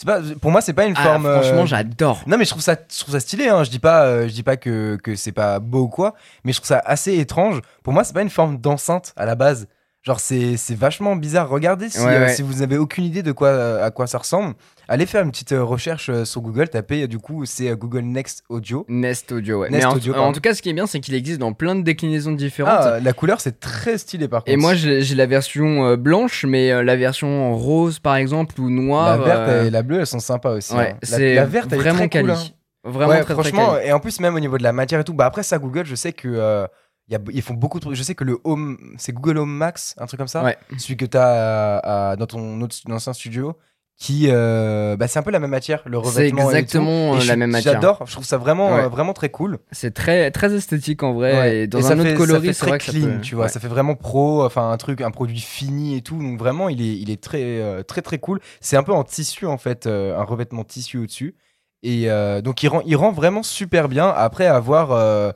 Pas, 0.06 0.20
pour 0.40 0.52
moi, 0.52 0.60
c'est 0.60 0.74
pas 0.74 0.84
une 0.86 0.94
ah, 0.96 1.02
forme. 1.02 1.26
euh, 1.26 1.40
franchement, 1.40 1.66
j'adore. 1.66 2.22
Non 2.26 2.38
mais 2.38 2.44
je 2.44 2.50
trouve 2.50 2.62
ça, 2.62 2.76
je 2.88 3.00
trouve 3.00 3.14
ça 3.14 3.20
stylé. 3.20 3.48
Hein. 3.48 3.64
Je 3.64 3.70
dis 3.70 3.80
pas, 3.80 4.04
euh, 4.04 4.28
je 4.28 4.32
dis 4.32 4.44
pas 4.44 4.56
que, 4.56 4.96
que 5.02 5.16
c'est 5.16 5.32
pas 5.32 5.58
beau 5.58 5.82
ou 5.84 5.88
quoi, 5.88 6.14
mais 6.44 6.52
je 6.52 6.58
trouve 6.58 6.68
ça 6.68 6.80
assez 6.84 7.18
étrange. 7.18 7.60
Pour 7.82 7.92
moi, 7.92 8.04
c'est 8.04 8.12
pas 8.12 8.22
une 8.22 8.30
forme 8.30 8.58
d'enceinte 8.58 9.12
à 9.16 9.26
la 9.26 9.34
base. 9.34 9.66
Genre 10.02 10.20
c'est, 10.20 10.56
c'est 10.56 10.76
vachement 10.76 11.16
bizarre. 11.16 11.48
Regardez 11.48 11.88
si, 11.90 11.98
Ouais, 12.00 12.06
euh, 12.14 12.20
ouais. 12.26 12.32
si 12.32 12.42
vous 12.42 12.62
avez 12.62 12.78
aucune 12.78 13.04
idée 13.04 13.22
de 13.22 13.32
quoi, 13.32 13.48
euh, 13.48 13.84
à 13.84 13.90
quoi 13.90 14.06
ça 14.06 14.18
ressemble. 14.18 14.54
Allez 14.86 15.06
faire 15.06 15.22
une 15.24 15.30
petite 15.32 15.52
euh, 15.52 15.62
recherche 15.64 16.10
sur 16.24 16.40
Google. 16.40 16.68
Tapez 16.68 17.08
du 17.08 17.18
coup 17.18 17.44
c'est 17.44 17.76
Google 17.76 18.02
Next 18.02 18.42
Audio. 18.48 18.86
Nest 18.88 19.32
Audio, 19.32 19.60
ouais. 19.60 19.68
Mais 19.70 19.84
Audio, 19.84 20.14
en 20.14 20.32
tout 20.32 20.40
cas, 20.40 20.54
ce 20.54 20.62
qui 20.62 20.70
est 20.70 20.72
bien, 20.72 20.86
c'est 20.86 21.00
qu'il 21.00 21.14
existe 21.14 21.40
dans 21.40 21.52
plein 21.52 21.74
de 21.74 21.82
déclinaisons 21.82 22.32
différentes. 22.32 22.78
Ah, 22.80 23.00
la 23.00 23.12
couleur 23.12 23.40
c'est 23.40 23.58
très 23.60 23.98
stylé 23.98 24.28
par 24.28 24.40
contre. 24.44 24.52
Et 24.52 24.56
moi, 24.56 24.74
j'ai 24.74 25.14
la 25.14 25.26
version 25.26 25.96
blanche, 25.96 26.44
mais 26.48 26.82
la 26.82 26.96
version 26.96 27.54
rose, 27.56 27.98
par 27.98 28.16
exemple, 28.16 28.58
ou 28.60 28.68
la 28.68 28.74
noire. 28.74 29.22
verte 29.22 29.48
euh, 29.48 29.64
et 29.66 29.70
la 29.70 29.82
bleue 29.82 30.00
elles 30.00 30.06
sont 30.06 30.20
sympas 30.20 30.52
aussi. 30.52 30.74
Ouais, 30.74 30.92
hein. 30.92 30.98
La, 31.02 31.16
c'est 31.18 31.34
la 31.34 31.44
verte 31.44 31.68
elle 31.72 31.78
est 31.78 31.82
vraiment 31.82 31.98
très 31.98 32.08
quali. 32.08 32.28
cool. 32.28 32.36
hein. 32.36 32.44
Vraiment 32.84 33.10
ouais, 33.10 33.22
très, 33.24 33.34
franchement, 33.34 33.76
et 33.78 33.92
en 33.92 33.98
plus 34.00 34.20
même 34.20 34.36
au 34.36 34.40
niveau 34.40 34.56
de 34.56 34.62
la 34.62 34.72
matière 34.72 35.00
et 35.00 35.04
tout. 35.04 35.12
Bah 35.12 35.26
après 35.26 35.42
ça 35.42 35.58
Google, 35.58 35.84
je 35.84 35.96
sais 35.96 36.12
que 36.12 36.66
y 37.08 37.16
a- 37.16 37.20
ils 37.32 37.42
font 37.42 37.54
beaucoup 37.54 37.78
de 37.78 37.84
trucs. 37.84 37.96
Je 37.96 38.02
sais 38.02 38.14
que 38.14 38.24
le 38.24 38.38
Home, 38.44 38.78
c'est 38.98 39.12
Google 39.12 39.38
Home 39.38 39.52
Max, 39.56 39.94
un 39.98 40.06
truc 40.06 40.18
comme 40.18 40.28
ça. 40.28 40.42
Ouais. 40.44 40.56
Celui 40.78 40.96
que 40.96 41.06
tu 41.06 41.16
as 41.16 42.16
dans 42.18 42.26
ton 42.26 42.60
autre, 42.60 42.76
ancien 42.90 43.12
studio. 43.12 43.56
Qui, 44.00 44.28
euh, 44.30 44.96
bah, 44.96 45.08
c'est 45.08 45.18
un 45.18 45.24
peu 45.24 45.32
la 45.32 45.40
même 45.40 45.50
matière, 45.50 45.82
le 45.84 45.98
C'est 46.04 46.08
revêtement. 46.08 46.42
tout. 46.44 46.50
exactement 46.50 47.14
Et 47.14 47.16
euh, 47.16 47.20
je- 47.20 47.28
la 47.30 47.34
même 47.34 47.50
matière. 47.50 47.72
J'adore, 47.74 48.04
je 48.06 48.12
trouve 48.12 48.24
ça 48.24 48.36
vraiment, 48.36 48.72
Ouais. 48.72 48.82
euh, 48.84 48.88
vraiment 48.88 49.12
très 49.12 49.28
cool. 49.28 49.58
C'est 49.72 49.92
très, 49.92 50.30
très 50.30 50.54
esthétique 50.54 51.02
en 51.02 51.14
vrai. 51.14 51.36
Ouais. 51.36 51.56
Et 51.56 51.66
dans 51.66 51.80
Et 51.80 51.84
un 51.84 51.88
ça 51.88 51.94
autre 51.94 52.04
fait, 52.04 52.14
coloris, 52.14 52.54
c'est 52.54 52.64
très 52.64 52.78
clean, 52.78 53.16
peut- 53.16 53.20
tu 53.22 53.34
vois. 53.34 53.48
Ça 53.48 53.58
fait 53.58 53.66
vraiment 53.66 53.96
pro, 53.96 54.44
enfin 54.44 54.70
un 54.70 54.76
truc, 54.76 55.00
un 55.00 55.10
produit 55.10 55.40
fini 55.40 55.96
et 55.96 56.02
tout. 56.02 56.16
Donc 56.16 56.38
vraiment, 56.38 56.68
il 56.68 56.80
est, 56.80 56.96
il 56.96 57.10
est 57.10 57.20
très, 57.20 57.42
euh, 57.42 57.82
très, 57.82 58.00
très 58.00 58.18
cool. 58.20 58.38
C'est 58.60 58.76
un 58.76 58.84
peu 58.84 58.92
en 58.92 59.02
tissu 59.02 59.46
en 59.46 59.58
fait, 59.58 59.88
euh, 59.88 60.16
un 60.16 60.22
revêtement 60.22 60.62
tissu 60.62 60.98
au-dessus. 60.98 61.34
Et 61.82 62.08
euh, 62.08 62.40
donc 62.40 62.62
il 62.62 62.68
rend, 62.68 62.82
il 62.86 62.94
rend 62.94 63.10
vraiment 63.10 63.42
super 63.42 63.88
bien. 63.88 64.06
Après 64.08 64.46
avoir 64.46 64.92
euh, 64.92 65.32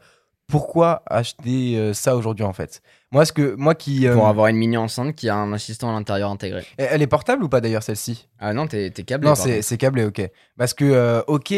pourquoi 0.52 1.02
acheter 1.06 1.78
euh, 1.78 1.94
ça 1.94 2.14
aujourd'hui 2.14 2.44
en 2.44 2.52
fait? 2.52 2.82
Moi, 3.10 3.24
ce 3.24 3.32
que, 3.32 3.54
moi 3.54 3.74
qui, 3.74 4.06
euh, 4.06 4.12
Pour 4.12 4.28
avoir 4.28 4.48
une 4.48 4.56
mini 4.58 4.76
enceinte 4.76 5.14
qui 5.16 5.30
a 5.30 5.34
un 5.34 5.50
assistant 5.54 5.88
à 5.88 5.92
l'intérieur 5.92 6.30
intégré. 6.30 6.66
elle 6.76 7.00
est 7.00 7.06
portable 7.06 7.42
ou 7.42 7.48
pas 7.48 7.62
d'ailleurs 7.62 7.82
celle-ci? 7.82 8.28
Ah 8.38 8.52
non, 8.52 8.66
t'es 8.66 8.90
t'es 8.90 9.02
câblé. 9.02 9.30
Non, 9.30 9.34
c'est 9.34 9.62
c'est 9.62 9.78
câblé, 9.78 10.04
ok. 10.04 10.20
Parce 10.58 10.74
que, 10.74 10.84
euh, 10.84 11.22
ok. 11.26 11.54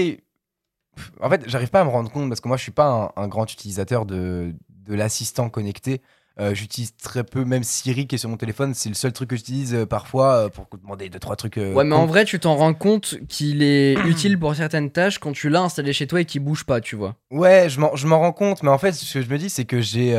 En 1.21 1.29
fait, 1.29 1.43
j'arrive 1.49 1.71
pas 1.71 1.81
à 1.81 1.85
me 1.85 1.91
rendre 1.91 2.09
compte 2.09 2.29
parce 2.29 2.41
que 2.41 2.47
moi, 2.47 2.57
je 2.57 2.63
suis 2.63 2.71
pas 2.71 3.13
un, 3.17 3.23
un 3.25 3.27
grand 3.27 3.53
utilisateur 3.53 4.07
de, 4.07 4.55
de 4.69 4.95
l'assistant 4.95 5.51
connecté. 5.51 6.01
Euh, 6.41 6.53
J'utilise 6.53 6.97
très 6.97 7.23
peu, 7.23 7.45
même 7.45 7.63
Siri 7.63 8.09
qui 8.09 8.17
est 8.17 8.19
sur 8.19 8.29
mon 8.29 8.37
téléphone, 8.37 8.75
c'est 8.75 8.89
le 8.89 8.97
seul 8.97 9.13
truc 9.13 9.31
que 9.31 9.37
j'utilise 9.37 9.73
euh, 9.73 9.87
parfois 9.87 10.47
euh, 10.47 10.49
pour 10.49 10.67
demander 10.77 11.09
deux 11.09 11.21
trois 11.21 11.37
trucs. 11.37 11.57
Ouais, 11.57 11.85
mais 11.85 11.95
en 11.95 12.07
vrai, 12.07 12.25
tu 12.25 12.41
t'en 12.41 12.57
rends 12.57 12.75
compte 12.75 13.17
qu'il 13.29 13.63
est 13.63 13.95
utile 14.07 14.39
pour 14.39 14.55
certaines 14.57 14.91
tâches 14.91 15.19
quand 15.19 15.33
tu 15.33 15.49
l'as 15.49 15.63
installé 15.63 15.93
chez 15.93 16.09
toi 16.09 16.21
et 16.21 16.25
qu'il 16.25 16.43
bouge 16.43 16.65
pas, 16.65 16.81
tu 16.81 16.97
vois. 16.97 17.15
Ouais, 17.31 17.69
je 17.69 17.79
m'en 18.07 18.19
rends 18.19 18.33
compte, 18.33 18.65
mais 18.65 18.71
en 18.71 18.79
fait, 18.79 18.93
ce 18.93 19.15
que 19.15 19.25
je 19.25 19.31
me 19.31 19.39
dis, 19.39 19.49
c'est 19.49 19.65
que 19.65 19.81
j'ai. 19.81 20.15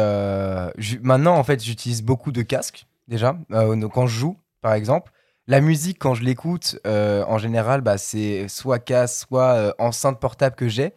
maintenant, 1.02 1.36
en 1.36 1.44
fait, 1.44 1.62
j'utilise 1.64 2.02
beaucoup 2.02 2.32
de 2.32 2.42
casques, 2.44 2.86
déjà, 3.08 3.38
donc 3.50 3.94
quand 3.94 4.08
je 4.08 4.18
joue, 4.18 4.38
par 4.62 4.74
exemple. 4.74 5.12
La 5.48 5.62
musique, 5.62 6.00
quand 6.00 6.16
je 6.16 6.24
l'écoute, 6.24 6.80
en 6.86 7.38
général, 7.38 7.82
bah, 7.82 7.98
c'est 7.98 8.48
soit 8.48 8.80
casque, 8.80 9.28
soit 9.28 9.76
enceinte 9.80 10.20
portable 10.22 10.56
que 10.56 10.70
j'ai. 10.70 10.94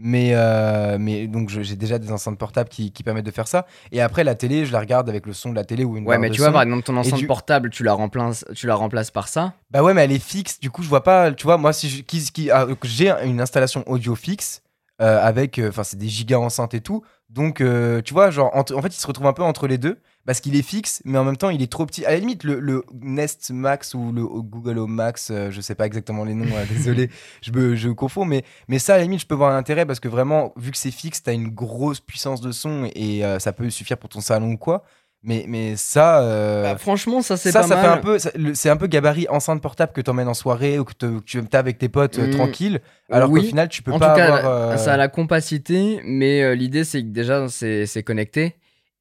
Mais, 0.00 0.30
euh, 0.32 0.96
mais 1.00 1.26
donc, 1.26 1.48
j'ai 1.50 1.74
déjà 1.74 1.98
des 1.98 2.12
enceintes 2.12 2.38
portables 2.38 2.68
qui, 2.68 2.92
qui 2.92 3.02
permettent 3.02 3.26
de 3.26 3.32
faire 3.32 3.48
ça. 3.48 3.66
Et 3.90 4.00
après, 4.00 4.22
la 4.22 4.36
télé, 4.36 4.64
je 4.64 4.72
la 4.72 4.78
regarde 4.78 5.08
avec 5.08 5.26
le 5.26 5.32
son 5.32 5.50
de 5.50 5.56
la 5.56 5.64
télé 5.64 5.82
ou 5.84 5.96
une 5.96 6.06
Ouais, 6.06 6.18
mais 6.18 6.28
de 6.28 6.34
tu 6.34 6.40
vois, 6.40 6.48
son. 6.48 6.52
par 6.52 6.62
exemple, 6.62 6.84
ton 6.84 6.96
enceinte 6.96 7.26
portable, 7.26 7.70
tu 7.70 7.82
la, 7.82 7.94
remplaces, 7.94 8.44
tu 8.54 8.68
la 8.68 8.76
remplaces 8.76 9.10
par 9.10 9.26
ça. 9.26 9.54
Bah 9.72 9.82
ouais, 9.82 9.94
mais 9.94 10.04
elle 10.04 10.12
est 10.12 10.22
fixe. 10.24 10.60
Du 10.60 10.70
coup, 10.70 10.84
je 10.84 10.88
vois 10.88 11.02
pas. 11.02 11.32
Tu 11.32 11.42
vois, 11.44 11.58
moi, 11.58 11.72
si 11.72 12.04
qui, 12.04 12.22
qui- 12.32 12.48
ah, 12.52 12.66
que 12.80 12.86
j'ai 12.86 13.10
une 13.24 13.40
installation 13.40 13.82
audio 13.88 14.14
fixe 14.14 14.62
euh, 15.02 15.20
avec, 15.20 15.60
enfin, 15.68 15.82
c'est 15.82 15.96
des 15.98 16.08
gigas 16.08 16.38
enceintes 16.38 16.74
et 16.74 16.80
tout. 16.80 17.02
Donc, 17.28 17.60
euh, 17.60 18.00
tu 18.00 18.14
vois, 18.14 18.30
genre, 18.30 18.50
entre- 18.54 18.76
en 18.76 18.82
fait, 18.82 18.88
il 18.94 19.00
se 19.00 19.06
retrouve 19.06 19.26
un 19.26 19.32
peu 19.32 19.42
entre 19.42 19.66
les 19.66 19.78
deux 19.78 19.98
parce 20.28 20.40
qu'il 20.40 20.54
est 20.56 20.62
fixe, 20.62 21.00
mais 21.06 21.16
en 21.16 21.24
même 21.24 21.38
temps, 21.38 21.48
il 21.48 21.62
est 21.62 21.72
trop 21.72 21.86
petit. 21.86 22.04
À 22.04 22.10
la 22.10 22.18
limite, 22.18 22.44
le, 22.44 22.60
le 22.60 22.84
Nest 23.00 23.50
Max 23.50 23.94
ou 23.94 24.12
le 24.12 24.24
Google 24.26 24.76
Home 24.78 24.92
Max, 24.92 25.30
euh, 25.30 25.50
je 25.50 25.62
sais 25.62 25.74
pas 25.74 25.86
exactement 25.86 26.22
les 26.24 26.34
noms. 26.34 26.54
euh, 26.54 26.66
désolé, 26.68 27.08
je 27.40 27.50
me, 27.50 27.74
je 27.76 27.88
confonds, 27.88 28.26
mais 28.26 28.44
mais 28.68 28.78
ça, 28.78 28.94
à 28.94 28.96
la 28.98 29.04
limite, 29.04 29.20
je 29.22 29.26
peux 29.26 29.34
voir 29.34 29.50
l'intérêt 29.52 29.86
parce 29.86 30.00
que 30.00 30.08
vraiment, 30.08 30.52
vu 30.58 30.70
que 30.70 30.76
c'est 30.76 30.90
fixe, 30.90 31.22
t'as 31.22 31.32
une 31.32 31.48
grosse 31.48 32.00
puissance 32.00 32.42
de 32.42 32.52
son 32.52 32.90
et 32.94 33.24
euh, 33.24 33.38
ça 33.38 33.54
peut 33.54 33.70
suffire 33.70 33.96
pour 33.96 34.10
ton 34.10 34.20
salon 34.20 34.52
ou 34.52 34.58
quoi. 34.58 34.84
Mais 35.22 35.46
mais 35.48 35.76
ça. 35.76 36.20
euh, 36.20 36.62
Bah, 36.62 36.76
franchement, 36.78 37.22
ça, 37.22 37.36
c'est 37.38 37.50
ça, 37.50 37.62
pas 37.62 37.66
ça 37.66 37.74
mal. 37.76 37.84
fait 37.84 37.90
un 37.90 37.96
peu, 37.96 38.54
c'est 38.54 38.68
un 38.70 38.76
peu 38.76 38.86
gabarit 38.86 39.26
enceinte 39.30 39.62
portable 39.62 39.92
que 39.92 40.00
t'emmènes 40.02 40.28
en 40.28 40.34
soirée 40.34 40.78
ou 40.78 40.84
que, 40.84 40.92
te- 40.92 41.18
que 41.20 41.24
tu 41.24 41.42
t'as 41.44 41.58
avec 41.58 41.78
tes 41.78 41.88
potes 41.88 42.18
euh, 42.18 42.26
Mm. 42.26 42.30
tranquille. 42.30 42.80
Alors 43.10 43.30
Oui. 43.30 43.40
qu'au 43.40 43.46
final, 43.48 43.68
tu 43.70 43.82
peux 43.82 43.92
en 43.92 43.98
pas 43.98 44.10
tout 44.10 44.16
cas, 44.16 44.36
avoir. 44.36 44.44
euh, 44.72 44.76
ça 44.76 44.92
a 44.92 44.96
la 44.98 45.08
compacité, 45.08 46.00
mais 46.04 46.54
l'idée 46.54 46.84
c'est 46.84 47.02
que 47.02 47.08
déjà 47.08 47.48
c'est 47.48 48.02
connecté. 48.04 48.54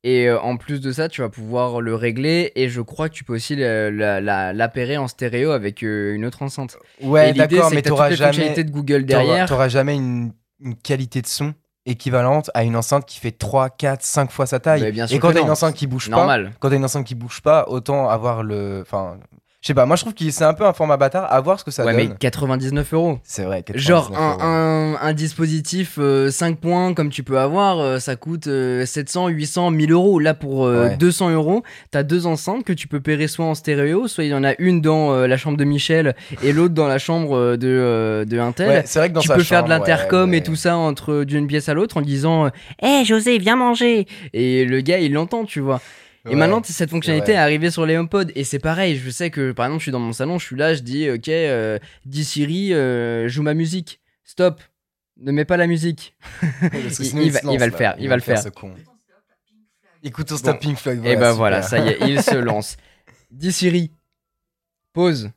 Et 0.08 0.30
euh, 0.30 0.40
en 0.40 0.56
plus 0.56 0.80
de 0.80 0.94
ça, 0.94 1.10
tu 1.10 1.20
vas 1.20 1.28
pouvoir 1.28 1.82
le 1.82 1.94
régler. 1.94 2.54
Et 2.56 2.70
je 2.70 2.80
crois 2.80 3.10
que 3.10 3.14
tu 3.14 3.26
peux 3.26 3.34
aussi 3.36 3.58
l'appairer 3.58 4.96
en 4.96 5.10
stéréo 5.10 5.52
avec 5.52 5.84
euh, 5.84 6.16
une 6.16 6.24
autre 6.24 6.44
enceinte. 6.44 6.78
Ouais, 7.02 7.34
d'accord, 7.34 7.72
mais 7.74 7.82
toutes 7.82 8.00
les 8.10 8.16
jamais, 8.16 8.64
de 8.64 8.72
Google 8.72 9.04
derrière. 9.04 9.50
t'auras 9.50 9.68
jamais 9.68 9.98
une, 9.98 10.32
une 10.62 10.76
qualité 10.76 11.22
de 11.22 11.28
son 11.28 11.54
équivalente 11.86 12.50
à 12.54 12.64
une 12.64 12.78
enceinte 12.78 13.06
qui 13.06 13.20
fait 13.20 13.32
3, 13.32 13.70
4, 13.70 14.02
5 14.02 14.32
fois 14.32 14.46
sa 14.46 14.62
taille. 14.62 14.82
Mais 14.82 14.94
bien 14.94 15.08
sûr 15.08 15.18
Et 15.18 15.20
quand 15.20 15.34
t'as 15.34 15.42
une 15.42 15.50
enceinte 15.50 15.76
qui 15.76 15.88
bouge 15.88 16.10
pas, 16.10 16.16
Normal. 16.16 16.54
quand 16.62 16.70
t'as 16.70 16.78
une 16.78 16.86
enceinte 16.86 17.06
qui 17.06 17.16
bouge 17.16 17.42
pas, 17.42 17.66
autant 17.68 18.08
avoir 18.08 18.44
le. 18.44 18.80
Enfin, 18.84 19.18
je 19.62 19.68
sais 19.70 19.74
pas, 19.74 19.86
moi 19.88 19.96
je 19.96 20.04
trouve 20.04 20.14
que 20.14 20.30
c'est 20.30 20.44
un 20.44 20.54
peu 20.54 20.66
un 20.66 20.72
format 20.74 20.98
bâtard, 20.98 21.32
à 21.34 21.42
voir 21.42 21.60
ce 21.60 21.66
que 21.66 21.72
ça 21.72 21.84
ouais, 21.84 21.94
mais 21.94 22.08
donne. 22.08 22.18
99 22.20 22.94
euros. 22.94 23.18
C'est 23.24 23.44
vrai, 23.44 23.64
99 23.64 23.82
Genre 23.84 24.12
un, 24.16 24.38
un, 24.40 24.98
un 25.02 25.14
dispositif 25.14 25.96
euh, 25.98 26.30
5 26.30 26.60
points 26.60 26.94
comme 26.94 27.10
tu 27.10 27.24
peux 27.24 27.40
avoir, 27.40 27.80
euh, 27.80 27.98
ça 28.00 28.16
coûte 28.16 28.46
euh, 28.48 28.86
700, 28.86 29.30
800, 29.30 29.72
1000 29.72 29.92
euros. 29.92 30.20
Là 30.20 30.36
pour 30.36 30.66
euh, 30.66 30.90
Ouais. 30.90 30.98
200 30.98 31.32
euros, 31.32 31.64
t'as 31.90 32.04
deux 32.04 32.28
enceintes 32.28 32.64
que 32.66 32.72
tu 32.72 32.88
peux 32.88 33.00
pairer 33.00 33.28
soit 33.28 33.46
en 33.46 33.56
stéréo, 33.56 34.08
soit 34.08 34.26
il 34.26 34.30
y 34.30 34.34
en 34.36 34.44
a 34.44 34.54
une 34.60 34.80
dans 34.80 35.12
euh, 35.14 35.26
la 35.28 35.38
chambre 35.38 35.58
de 35.58 35.64
Michel 35.64 36.16
et 36.44 36.54
l'autre 36.54 36.76
dans 36.76 36.88
la 36.88 37.00
chambre 37.00 37.56
de, 37.58 38.26
de 38.30 38.40
un 38.40 38.52
tel. 38.52 38.70
Ouais, 38.70 38.84
c'est 38.86 39.00
vrai 39.00 39.10
que 39.10 39.16
dans 39.16 39.22
tu 39.22 39.30
peux 39.30 39.44
faire 39.44 39.64
de 39.64 39.70
l'intercom 39.70 40.30
et 40.34 40.38
mais- 40.38 40.44
tout 40.44 40.56
ça 40.56 40.78
entre 40.78 41.24
d'une 41.24 41.48
pièce 41.48 41.68
à 41.68 41.74
l'autre 41.74 41.98
en 41.98 42.02
disant 42.02 42.50
Hé 42.84 43.04
José, 43.06 43.40
viens 43.40 43.56
manger 43.56 44.06
Et 44.34 44.66
le 44.66 44.82
gars 44.82 45.00
il 45.00 45.14
l'entend, 45.14 45.46
tu 45.46 45.60
vois. 45.62 45.82
Et 46.28 46.32
Ouais. 46.32 46.36
maintenant, 46.36 46.62
cette 46.64 46.90
fonctionnalité 46.90 47.32
est 47.34 47.38
arrivée 47.38 47.72
sur 47.72 47.86
les 47.86 47.96
HomePod. 47.98 48.32
Et 48.36 48.44
c'est 48.44 48.60
pareil, 48.60 48.98
je 48.98 49.10
sais 49.10 49.30
que 49.32 49.52
par 49.52 49.66
exemple, 49.68 49.80
je 49.80 49.84
suis 49.86 49.92
dans 49.92 50.00
mon 50.00 50.14
salon, 50.14 50.38
je 50.40 50.46
suis 50.46 50.56
là, 50.56 50.74
je 50.74 50.82
dis 50.82 51.10
Ok, 51.10 51.28
euh, 51.30 51.80
dis 52.06 52.24
Siri, 52.26 52.74
euh, 52.74 53.28
joue 53.28 53.44
ma 53.44 53.54
musique. 53.54 54.02
Stop, 54.24 54.62
ne 55.18 55.32
mets 55.32 55.46
pas 55.46 55.58
la 55.58 55.68
musique. 55.68 56.16
Il- 56.74 57.32
va- 57.32 57.40
se 57.42 57.52
il 57.52 57.60
va 57.60 57.66
le 57.66 57.72
faire, 57.72 57.96
il 58.00 58.10
va 58.10 58.16
le 58.16 58.22
faire. 58.22 58.42
Écoute 60.04 60.32
Pink 60.60 60.78
Floyd. 60.78 61.00
et 61.06 61.16
bah 61.16 61.32
super. 61.32 61.36
voilà, 61.36 61.62
ça 61.62 61.80
y 61.80 61.90
est, 61.90 61.98
il 62.08 62.22
se 62.22 62.36
lance. 62.38 62.78
Dis 63.32 63.52
Siri, 63.52 63.92
pause. 64.94 65.32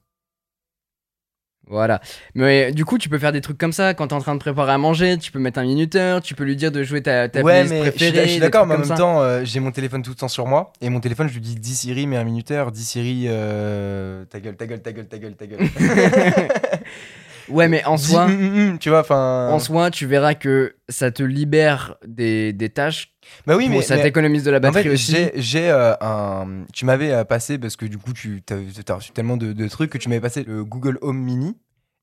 Voilà. 1.71 2.01
Mais 2.35 2.73
du 2.73 2.85
coup, 2.85 2.99
tu 2.99 3.09
peux 3.09 3.18
faire 3.18 3.31
des 3.33 3.41
trucs 3.41 3.57
comme 3.57 3.73
ça 3.73 3.95
quand 3.95 4.09
t'es 4.09 4.14
en 4.14 4.21
train 4.21 4.35
de 4.35 4.41
préparer 4.41 4.73
à 4.73 4.79
manger. 4.79 5.16
Tu 5.18 5.31
peux 5.31 5.39
mettre 5.39 5.61
un 5.61 5.62
minuteur, 5.62 6.21
tu 6.21 6.35
peux 6.35 6.45
lui 6.45 6.57
dire 6.57 6.73
de 6.73 6.83
jouer 6.83 7.01
ta, 7.01 7.29
ta 7.29 7.43
ouais, 7.43 7.64
playlist 7.64 7.73
mais 7.73 7.81
préférée. 7.91 8.27
je 8.27 8.31
suis 8.33 8.41
d'accord, 8.41 8.66
mais 8.66 8.75
en 8.75 8.79
même 8.79 8.87
ça. 8.87 8.97
temps, 8.97 9.23
euh, 9.23 9.43
j'ai 9.45 9.61
mon 9.61 9.71
téléphone 9.71 10.03
tout 10.03 10.11
le 10.11 10.16
temps 10.16 10.29
sur 10.29 10.47
moi. 10.47 10.73
Et 10.81 10.91
mon 10.91 11.01
téléphone, 11.01 11.29
je 11.29 11.35
lui 11.35 11.41
dis 11.41 11.55
10 11.55 11.75
Siri, 11.77 12.07
mais 12.07 12.16
un 12.16 12.25
minuteur. 12.25 12.73
10 12.73 12.85
Siri, 12.85 13.25
euh, 13.29 14.25
ta 14.25 14.41
gueule, 14.41 14.57
ta 14.57 14.66
gueule, 14.66 14.83
ta 14.83 14.93
gueule, 14.93 15.07
ta 15.07 15.18
gueule, 15.18 15.35
ta 15.35 15.47
gueule. 15.47 15.61
Ouais, 17.51 17.69
mais 17.69 17.85
en 17.85 17.97
soi, 17.97 18.25
hum, 18.25 18.31
hum, 18.31 18.59
hum, 18.59 18.79
tu 18.79 18.89
vois, 18.89 19.01
enfin. 19.01 19.49
en 19.51 19.59
soi, 19.59 19.91
tu 19.91 20.07
verras 20.07 20.35
que 20.35 20.77
ça 20.89 21.11
te 21.11 21.23
libère 21.23 21.97
des, 22.07 22.53
des 22.53 22.71
tâches. 22.71 23.15
Bah 23.47 23.57
oui, 23.57 23.69
mais. 23.69 23.83
ça 23.83 23.99
t'économise 23.99 24.45
de 24.45 24.51
la 24.51 24.59
En 24.59 24.61
batterie 24.61 24.85
fait, 24.85 24.91
aussi. 24.91 25.17
j'ai, 25.35 25.71
euh, 25.71 25.95
un. 26.01 26.65
Tu 26.73 26.85
m'avais 26.85 27.13
euh, 27.13 27.25
passé, 27.25 27.59
parce 27.59 27.77
que 27.77 27.87
du 27.87 27.99
coup, 27.99 28.13
tu 28.13 28.43
as, 28.51 28.95
reçu 28.95 29.13
tellement 29.13 29.37
de, 29.37 29.53
de 29.53 29.69
trucs 29.69 29.91
que 29.91 29.99
tu 29.99 30.09
m'avais 30.09 30.21
passé 30.21 30.45
le 30.45 30.65
Google 30.65 30.99
Home 31.03 31.19
Mini. 31.19 31.57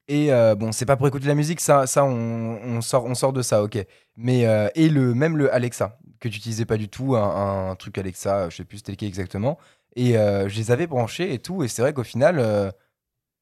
Et 0.08 0.32
euh, 0.32 0.56
bon, 0.56 0.72
c'est 0.72 0.86
pas 0.86 0.95
pour 0.95 1.08
écouter 1.08 1.24
de 1.24 1.30
la 1.30 1.36
musique, 1.36 1.60
ça, 1.60 1.86
ça 1.86 2.06
on, 2.06 2.60
on 2.64 2.82
sort, 2.82 3.06
on 3.06 3.14
sort 3.14 3.34
de 3.34 3.41
ça, 3.41 3.62
ok. 3.62 3.78
Mais, 4.16 4.45
euh, 4.45 4.70
et 4.74 4.88
le, 4.89 5.14
même 5.14 5.36
le 5.36 5.54
Alexa, 5.54 5.98
que 6.22 6.30
tu 6.30 6.38
utilisais 6.38 6.66
pas 6.66 6.78
du 6.78 6.88
tout, 6.88 7.18
un, 7.18 7.70
un 7.72 7.76
truc 7.76 7.98
Alexa, 7.98 8.50
je 8.50 8.56
sais 8.56 8.64
plus 8.64 8.78
c'était 8.78 8.93
lequel 8.93 9.10
exactement. 9.10 9.58
Et 9.98 10.18
euh, 10.18 10.48
je 10.48 10.56
les 10.56 10.72
avais 10.72 10.88
branchés 10.88 11.34
et 11.34 11.39
tout. 11.39 11.64
Et 11.64 11.68
c'est 11.68 11.82
vrai 11.82 11.91
qu'au 11.91 12.04
final, 12.04 12.39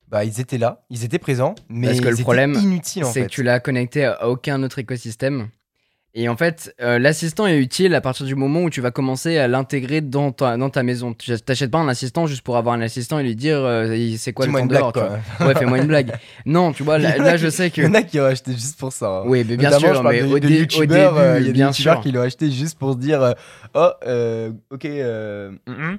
bah, 0.09 0.23
ils 0.23 0.39
étaient 0.39 0.57
là, 0.57 0.83
ils 0.89 1.03
étaient 1.03 1.19
présents, 1.19 1.55
mais 1.69 1.87
Parce 1.87 1.99
que 2.01 2.09
le 2.09 2.15
ils 2.17 2.21
problème, 2.21 2.55
en 2.55 3.03
c'est 3.05 3.23
que 3.23 3.27
tu 3.27 3.43
l'as 3.43 3.59
connecté 3.59 4.05
à 4.05 4.27
aucun 4.29 4.61
autre 4.63 4.79
écosystème. 4.79 5.47
Et 6.17 6.29
en 6.29 6.37
fait, 6.37 6.73
euh, 6.79 6.97
l'assistant 6.97 7.45
est 7.45 7.57
utile 7.59 7.93
à 7.93 7.99
partir 7.99 8.25
du 8.25 8.35
moment 8.35 8.61
où 8.61 8.69
tu 8.69 8.79
vas 8.79 8.89
commencer 8.91 9.37
à 9.37 9.49
l'intégrer 9.49 9.99
dans 9.99 10.31
ta, 10.31 10.55
dans 10.55 10.69
ta 10.69 10.81
maison. 10.81 11.13
Tu 11.13 11.37
t'achètes 11.41 11.71
pas 11.71 11.79
un 11.79 11.89
assistant 11.89 12.25
juste 12.25 12.41
pour 12.41 12.55
avoir 12.55 12.73
un 12.73 12.79
assistant 12.79 13.19
et 13.19 13.23
lui 13.23 13.35
dire 13.35 13.57
euh, 13.57 13.93
c'est 14.17 14.31
quoi 14.31 14.45
le 14.45 14.53
temps 14.53 14.65
dehors. 14.65 14.93
Ouais, 15.41 15.53
fais-moi 15.55 15.79
une 15.79 15.87
blague. 15.87 16.13
Non, 16.45 16.71
tu 16.71 16.83
vois, 16.83 16.99
là, 16.99 17.35
je 17.35 17.49
sais 17.49 17.67
Il 17.75 17.83
y 17.83 17.85
en 17.85 17.91
que. 17.91 17.97
a 17.97 18.01
qui 18.03 18.17
ont 18.21 18.25
acheté 18.25 18.53
juste 18.53 18.79
pour 18.79 18.93
ça. 18.93 19.07
hein. 19.07 19.23
Oui, 19.25 19.43
mais 19.45 19.57
bien 19.57 19.69
Notamment, 19.71 19.93
sûr, 19.93 20.03
mais 20.03 20.21
de, 20.21 20.27
au, 20.27 20.39
de 20.39 20.47
dé- 20.47 20.67
au 20.77 20.85
début, 20.85 20.93
euh, 20.93 21.39
il 21.41 21.47
y 21.47 21.49
a 21.49 21.51
des 21.51 21.51
bien 21.51 21.67
youtubeurs 21.67 21.95
sûr. 21.95 22.01
qui 22.03 22.11
l'ont 22.13 22.21
acheté 22.21 22.49
juste 22.49 22.79
pour 22.79 22.93
se 22.93 22.97
dire 22.97 23.21
euh, 23.21 23.33
Oh, 23.73 23.89
ok, 24.71 24.85
euh, 24.85 25.51
mm, 25.67 25.71
mm, 25.71 25.97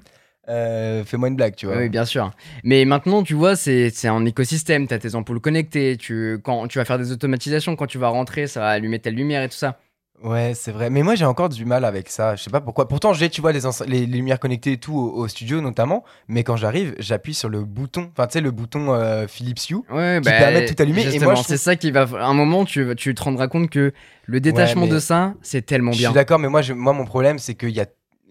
euh, 0.49 1.05
fais-moi 1.05 1.29
une 1.29 1.37
blague, 1.37 1.55
tu 1.57 1.67
vois. 1.67 1.77
Oui, 1.79 1.89
bien 1.89 2.05
sûr. 2.05 2.31
Mais 2.65 2.85
maintenant, 2.85 3.23
tu 3.23 3.35
vois, 3.35 3.57
c'est 3.57 3.91
un 4.07 4.25
écosystème. 4.25 4.87
Tu 4.87 4.95
as 4.95 4.99
tes 4.99 5.15
ampoules 5.15 5.41
connectées. 5.41 5.97
Tu, 5.97 6.39
quand 6.43 6.67
tu 6.69 6.79
vas 6.79 6.85
faire 6.85 6.99
des 6.99 7.13
automatisations, 7.13 7.77
quand 7.77 7.87
tu 7.87 7.99
vas 7.99 8.09
rentrer, 8.09 8.47
ça 8.47 8.61
va 8.61 8.69
allumer 8.69 8.99
telle 8.99 9.15
lumière 9.15 9.43
et 9.43 9.49
tout 9.49 9.57
ça. 9.57 9.79
Ouais, 10.25 10.53
c'est 10.55 10.73
vrai. 10.73 10.89
Mais 10.89 11.03
moi, 11.03 11.15
j'ai 11.15 11.27
encore 11.27 11.51
du 11.51 11.67
mal 11.67 11.85
avec 11.85 12.09
ça. 12.09 12.37
Je 12.37 12.43
sais 12.43 12.51
pas 12.51 12.63
pourquoi. 12.63 12.89
Pourtant, 12.89 13.13
j'ai, 13.13 13.29
tu 13.29 13.43
vois, 13.43 13.53
les, 13.53 13.61
les, 13.87 14.07
lumières 14.07 14.41
connectées 14.41 14.73
et 14.73 14.77
tout 14.79 14.95
au, 14.97 15.13
au 15.13 15.29
studio, 15.29 15.61
notamment. 15.61 16.05
Mais 16.29 16.43
quand 16.43 16.57
j'arrive, 16.57 16.95
j'appuie 16.99 17.35
sur 17.35 17.51
le 17.51 17.65
bouton. 17.65 18.09
Enfin, 18.13 18.27
tu 18.27 18.33
sais, 18.35 18.41
le 18.41 18.51
bouton 18.51 18.95
euh, 18.95 19.27
Philips 19.29 19.61
Hue. 19.69 19.75
Ouais, 19.91 20.21
Qui 20.23 20.31
bah, 20.31 20.39
permet 20.39 20.63
de 20.63 20.73
tout 20.73 20.83
allumer, 20.83 21.03
et 21.15 21.19
moi, 21.19 21.35
je 21.35 21.43
trouve- 21.43 21.47
c'est 21.47 21.59
ça 21.59 21.77
qui 21.77 21.91
va. 21.91 22.07
À 22.19 22.25
un 22.25 22.33
moment, 22.33 22.65
tu, 22.65 22.95
tu 22.97 23.15
te 23.15 23.23
rendras 23.23 23.49
compte 23.49 23.69
que 23.69 23.93
le 24.25 24.41
détachement 24.41 24.87
mais- 24.87 24.91
de 24.93 24.99
ça, 25.01 25.35
c'est 25.43 25.67
tellement 25.67 25.93
Je 25.93 25.99
bien. 25.99 26.09
suis 26.09 26.15
d'accord, 26.15 26.39
mais 26.39 26.49
moi, 26.49 26.63
je- 26.63 26.73
moi, 26.73 26.95
mon 26.95 27.05
problème, 27.05 27.39
c'est 27.39 27.55
qu'il 27.55 27.71
y 27.71 27.81
a. 27.81 27.87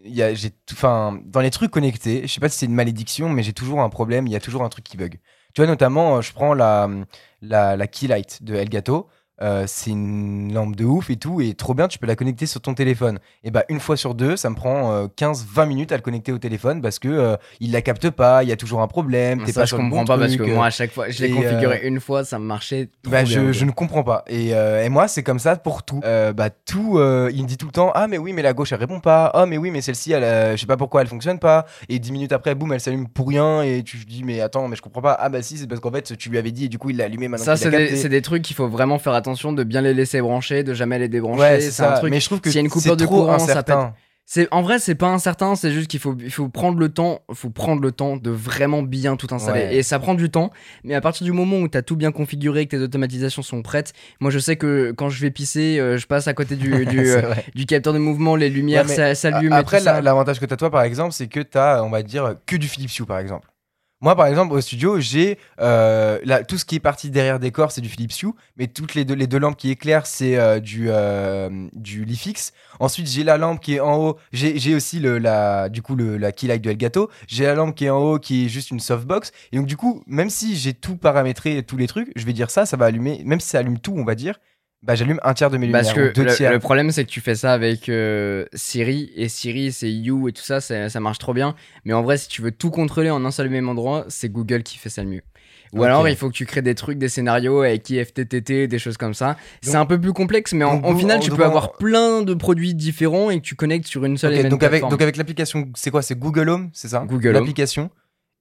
Y 0.05 0.21
a, 0.21 0.33
j'ai 0.35 0.51
enfin, 0.71 1.19
dans 1.25 1.41
les 1.41 1.49
trucs 1.51 1.71
connectés, 1.71 2.27
je 2.27 2.33
sais 2.33 2.39
pas 2.39 2.49
si 2.49 2.59
c'est 2.59 2.65
une 2.67 2.73
malédiction, 2.75 3.29
mais 3.29 3.43
j'ai 3.43 3.53
toujours 3.53 3.81
un 3.81 3.89
problème, 3.89 4.27
il 4.27 4.33
y 4.33 4.35
a 4.35 4.39
toujours 4.39 4.63
un 4.63 4.69
truc 4.69 4.85
qui 4.85 4.97
bug. 4.97 5.19
Tu 5.53 5.61
vois, 5.61 5.67
notamment, 5.67 6.17
euh, 6.17 6.21
je 6.21 6.31
prends 6.33 6.53
la, 6.53 6.87
la, 7.41 7.75
la 7.75 7.87
Keylight 7.87 8.43
de 8.43 8.55
Elgato. 8.55 9.09
Euh, 9.41 9.65
c'est 9.67 9.91
une 9.91 10.53
lampe 10.53 10.75
de 10.75 10.85
ouf 10.85 11.09
et 11.09 11.17
tout, 11.17 11.41
et 11.41 11.53
trop 11.53 11.73
bien, 11.73 11.87
tu 11.87 11.99
peux 11.99 12.07
la 12.07 12.15
connecter 12.15 12.45
sur 12.45 12.61
ton 12.61 12.73
téléphone. 12.73 13.19
Et 13.43 13.51
bah, 13.51 13.63
une 13.69 13.79
fois 13.79 13.97
sur 13.97 14.15
deux, 14.15 14.35
ça 14.37 14.49
me 14.49 14.55
prend 14.55 15.05
15-20 15.07 15.67
minutes 15.67 15.91
à 15.91 15.95
le 15.97 16.01
connecter 16.01 16.31
au 16.31 16.37
téléphone 16.37 16.81
parce 16.81 16.99
que 16.99 17.07
euh, 17.07 17.35
il 17.59 17.71
la 17.71 17.81
capte 17.81 18.09
pas, 18.09 18.43
il 18.43 18.49
y 18.49 18.51
a 18.51 18.55
toujours 18.55 18.81
un 18.81 18.87
problème, 18.87 19.43
t'es 19.43 19.51
Ça, 19.51 19.61
pas 19.61 19.65
je 19.65 19.69
sur 19.69 19.77
comprends 19.77 20.01
bon 20.01 20.05
pas 20.05 20.17
parce 20.17 20.35
que 20.35 20.43
moi, 20.43 20.63
euh, 20.63 20.67
à 20.67 20.69
chaque 20.69 20.91
fois, 20.91 21.09
je 21.09 21.21
l'ai 21.23 21.31
configuré 21.31 21.81
une 21.83 21.99
fois, 21.99 22.23
ça 22.23 22.39
marchait 22.39 22.89
trop 23.03 23.11
bah, 23.11 23.23
bien. 23.23 23.47
je, 23.47 23.51
je 23.51 23.65
ne 23.65 23.71
comprends 23.71 24.03
pas. 24.03 24.23
Et, 24.27 24.53
euh, 24.53 24.83
et 24.83 24.89
moi, 24.89 25.07
c'est 25.07 25.23
comme 25.23 25.39
ça 25.39 25.55
pour 25.55 25.83
tout. 25.83 26.01
Euh, 26.03 26.33
bah, 26.33 26.49
tout, 26.49 26.97
euh, 26.97 27.31
il 27.33 27.43
me 27.43 27.47
dit 27.47 27.57
tout 27.57 27.65
le 27.65 27.71
temps 27.71 27.91
Ah, 27.95 28.07
mais 28.07 28.17
oui, 28.17 28.33
mais 28.33 28.41
la 28.41 28.53
gauche, 28.53 28.71
elle 28.71 28.79
répond 28.79 28.99
pas. 28.99 29.31
Ah, 29.33 29.45
mais 29.45 29.57
oui, 29.57 29.71
mais 29.71 29.81
celle-ci, 29.81 30.11
elle, 30.11 30.23
euh, 30.23 30.55
je 30.55 30.61
sais 30.61 30.65
pas 30.65 30.77
pourquoi 30.77 31.01
elle 31.01 31.07
fonctionne 31.07 31.39
pas. 31.39 31.65
Et 31.89 31.99
10 31.99 32.11
minutes 32.11 32.31
après, 32.31 32.55
boum, 32.55 32.71
elle 32.73 32.79
s'allume 32.79 33.07
pour 33.07 33.27
rien. 33.27 33.61
Et 33.63 33.83
tu 33.83 33.97
te 33.99 34.09
dis 34.09 34.23
Mais 34.23 34.41
attends, 34.41 34.67
mais 34.67 34.75
je 34.75 34.81
comprends 34.81 35.01
pas. 35.01 35.17
Ah, 35.19 35.29
bah 35.29 35.41
si, 35.41 35.57
c'est 35.57 35.67
parce 35.67 35.81
qu'en 35.81 35.91
fait, 35.91 36.17
tu 36.17 36.29
lui 36.29 36.37
avais 36.37 36.51
dit 36.51 36.65
et 36.65 36.69
du 36.69 36.77
coup, 36.77 36.89
il 36.89 36.97
l'a 36.97 37.05
allumé 37.05 37.27
maintenant. 37.27 37.45
Ça, 37.45 37.57
c'est 37.57 37.71
des, 37.71 38.09
des 38.09 38.21
trucs 38.21 38.43
qu'il 38.43 38.55
faut 38.55 38.67
vraiment 38.67 38.99
faire 38.99 39.13
attention 39.13 39.24
de 39.33 39.63
bien 39.63 39.81
les 39.81 39.93
laisser 39.93 40.21
brancher, 40.21 40.63
de 40.63 40.73
jamais 40.73 40.99
les 40.99 41.09
débrancher. 41.09 41.41
Ouais, 41.41 41.61
c'est 41.61 41.83
un 41.83 41.93
truc. 41.93 42.11
mais 42.11 42.19
je 42.19 42.25
trouve 42.25 42.41
que 42.41 42.49
s'il 42.49 42.55
y 42.57 42.59
a 42.59 42.61
une 42.63 42.69
coupure 42.69 42.97
de 42.97 43.05
courant, 43.05 43.39
ça 43.39 43.51
incertain. 43.51 43.93
C'est 44.27 44.47
en 44.49 44.63
vrai, 44.63 44.79
c'est 44.79 44.95
pas 44.95 45.09
incertain, 45.09 45.55
c'est 45.55 45.71
juste 45.71 45.87
qu'il 45.87 45.99
faut 45.99 46.15
il 46.19 46.31
faut 46.31 46.49
prendre 46.49 46.79
le 46.79 46.89
temps, 46.89 47.19
faut 47.31 47.51
prendre 47.51 47.79
le 47.83 47.91
temps 47.91 48.17
de 48.17 48.31
vraiment 48.31 48.81
bien 48.81 49.17
tout 49.17 49.27
installer 49.29 49.59
Ouais. 49.65 49.75
et 49.75 49.83
ça 49.83 49.99
prend 49.99 50.15
du 50.15 50.31
temps, 50.31 50.49
mais 50.83 50.95
à 50.95 51.01
partir 51.01 51.25
du 51.25 51.31
moment 51.31 51.57
où 51.57 51.67
tu 51.67 51.77
as 51.77 51.83
tout 51.83 51.95
bien 51.95 52.11
configuré, 52.11 52.65
que 52.65 52.75
tes 52.75 52.81
automatisations 52.81 53.43
sont 53.43 53.61
prêtes, 53.61 53.93
moi 54.19 54.31
je 54.31 54.39
sais 54.39 54.55
que 54.55 54.91
quand 54.97 55.09
je 55.09 55.21
vais 55.21 55.29
pisser, 55.29 55.77
euh, 55.79 55.97
je 55.99 56.07
passe 56.07 56.27
à 56.27 56.33
côté 56.33 56.55
du 56.55 56.73
euh, 56.97 57.21
du 57.53 57.67
capteur 57.67 57.93
de 57.93 57.99
mouvement, 57.99 58.35
les 58.35 58.49
lumières 58.49 58.87
Ouais, 58.87 59.13
s'allument 59.13 59.55
et 59.55 59.59
Après, 59.59 59.79
l'avantage 59.79 60.39
que 60.39 60.45
tu 60.47 60.53
as 60.55 60.57
toi, 60.57 60.71
par 60.71 60.81
exemple, 60.81 61.11
c'est 61.13 61.27
que 61.27 61.41
tu 61.41 61.59
as, 61.59 61.83
on 61.83 61.91
va 61.91 62.01
dire, 62.01 62.35
que 62.47 62.55
du 62.55 62.67
Philips 62.67 62.97
Hue, 62.97 63.05
par 63.05 63.19
exemple. 63.19 63.47
Moi, 64.01 64.13
par 64.15 64.27
exemple, 64.27 64.53
au 64.53 64.59
studio, 64.59 64.99
j'ai 64.99 65.39
euh, 65.61 66.19
tout 66.47 66.57
ce 66.57 66.65
qui 66.65 66.75
est 66.75 66.79
parti 66.81 67.09
derrière 67.09 67.39
décor, 67.39 67.71
c'est 67.71 67.79
du 67.79 67.87
Philips 67.87 68.21
Hue, 68.21 68.33
mais 68.57 68.67
toutes 68.67 68.93
les 68.93 69.05
deux, 69.05 69.39
lampes 69.39 69.55
qui 69.55 69.71
éclairent, 69.71 70.05
c'est 70.05 70.37
euh, 70.37 70.59
du, 70.59 70.87
euh. 70.89 71.49
Ensuite, 72.79 73.07
j'ai 73.07 73.23
la 73.23 73.37
lampe 73.37 73.61
qui 73.61 73.75
est 73.75 73.79
en 73.79 73.97
haut. 73.97 74.17
J'ai 74.33 74.75
aussi 74.75 74.99
le, 74.99 75.17
la, 75.17 75.69
du 75.69 75.81
coup, 75.81 75.95
le, 75.95 76.17
la 76.17 76.33
Keylight 76.33 76.61
de 76.61 76.71
Elgato. 76.71 77.09
J'ai 77.27 77.45
la 77.45 77.55
lampe 77.55 77.73
qui 77.73 77.85
est 77.85 77.89
en 77.89 77.97
haut, 77.97 78.19
qui 78.19 78.45
est 78.45 78.49
juste 78.49 78.69
une 78.69 78.81
softbox. 78.81 79.31
Et 79.53 79.57
donc, 79.57 79.65
du 79.65 79.77
coup, 79.77 80.03
même 80.07 80.29
si 80.29 80.57
j'ai 80.57 80.73
tout 80.73 80.97
paramétré, 80.97 81.63
tous 81.63 81.77
les 81.77 81.87
trucs, 81.87 82.11
je 82.17 82.25
vais 82.25 82.33
dire 82.33 82.51
ça, 82.51 82.65
ça 82.65 82.75
va 82.75 82.87
allumer, 82.87 83.21
même 83.25 83.39
si 83.39 83.47
ça 83.47 83.59
allume 83.59 83.79
tout, 83.79 83.95
on 83.95 84.03
va 84.03 84.15
dire, 84.15 84.37
bah, 84.83 84.95
j'allume 84.95 85.19
un 85.23 85.33
tiers 85.33 85.49
de 85.49 85.57
mes 85.57 85.65
lumières. 85.65 85.81
Parce 85.81 85.93
que 85.93 86.51
le, 86.51 86.59
problème, 86.59 86.91
c'est 86.91 87.05
que 87.05 87.09
tu 87.09 87.21
fais 87.21 87.35
ça 87.35 87.53
avec 87.53 87.89
euh, 87.89 88.45
Siri, 88.53 89.11
et 89.15 89.29
Siri, 89.29 89.71
c'est 89.71 89.91
You 89.91 90.29
et 90.29 90.31
tout 90.31 90.43
ça, 90.43 90.61
ça, 90.61 90.89
ça 90.89 90.99
marche 90.99 91.17
trop 91.17 91.33
bien. 91.33 91.55
Mais 91.85 91.93
en 91.93 92.03
vrai, 92.03 92.17
si 92.17 92.27
tu 92.27 92.41
veux 92.41 92.51
tout 92.51 92.69
contrôler 92.69 93.09
en 93.09 93.25
un 93.25 93.31
seul 93.31 93.47
et 93.47 93.49
même 93.49 93.67
endroit, 93.67 94.05
c'est 94.09 94.29
Google 94.29 94.63
qui 94.63 94.77
fait 94.77 94.89
ça 94.89 95.03
le 95.03 95.09
mieux. 95.09 95.21
Ou 95.73 95.83
alors, 95.83 96.07
il 96.07 96.15
faut 96.15 96.29
que 96.29 96.33
tu 96.33 96.45
crées 96.45 96.61
des 96.61 96.75
trucs, 96.75 96.97
des 96.97 97.09
scénarios 97.09 97.61
avec 97.61 97.89
IFTTT, 97.89 98.67
des 98.67 98.79
choses 98.79 98.97
comme 98.97 99.13
ça. 99.13 99.35
C'est 99.61 99.75
un 99.75 99.85
peu 99.85 99.99
plus 99.99 100.13
complexe, 100.13 100.53
mais 100.53 100.63
en, 100.63 100.95
final, 100.95 101.19
tu 101.19 101.31
peux 101.31 101.43
avoir 101.43 101.73
plein 101.73 102.21
de 102.21 102.33
produits 102.33 102.73
différents 102.73 103.29
et 103.29 103.37
que 103.37 103.45
tu 103.45 103.55
connectes 103.55 103.87
sur 103.87 104.05
une 104.05 104.17
seule 104.17 104.33
Ok, 104.33 104.39
et 104.39 104.43
même 104.43 104.51
donc 104.51 104.63
avec, 104.63 104.71
plateforme. 104.71 104.91
donc 104.91 105.01
avec 105.01 105.17
l'application, 105.17 105.69
c'est 105.75 105.91
quoi? 105.91 106.01
C'est 106.01 106.17
Google 106.17 106.49
Home, 106.49 106.69
c'est 106.73 106.89
ça? 106.89 107.03
Google 107.07 107.35
Home. 107.35 107.49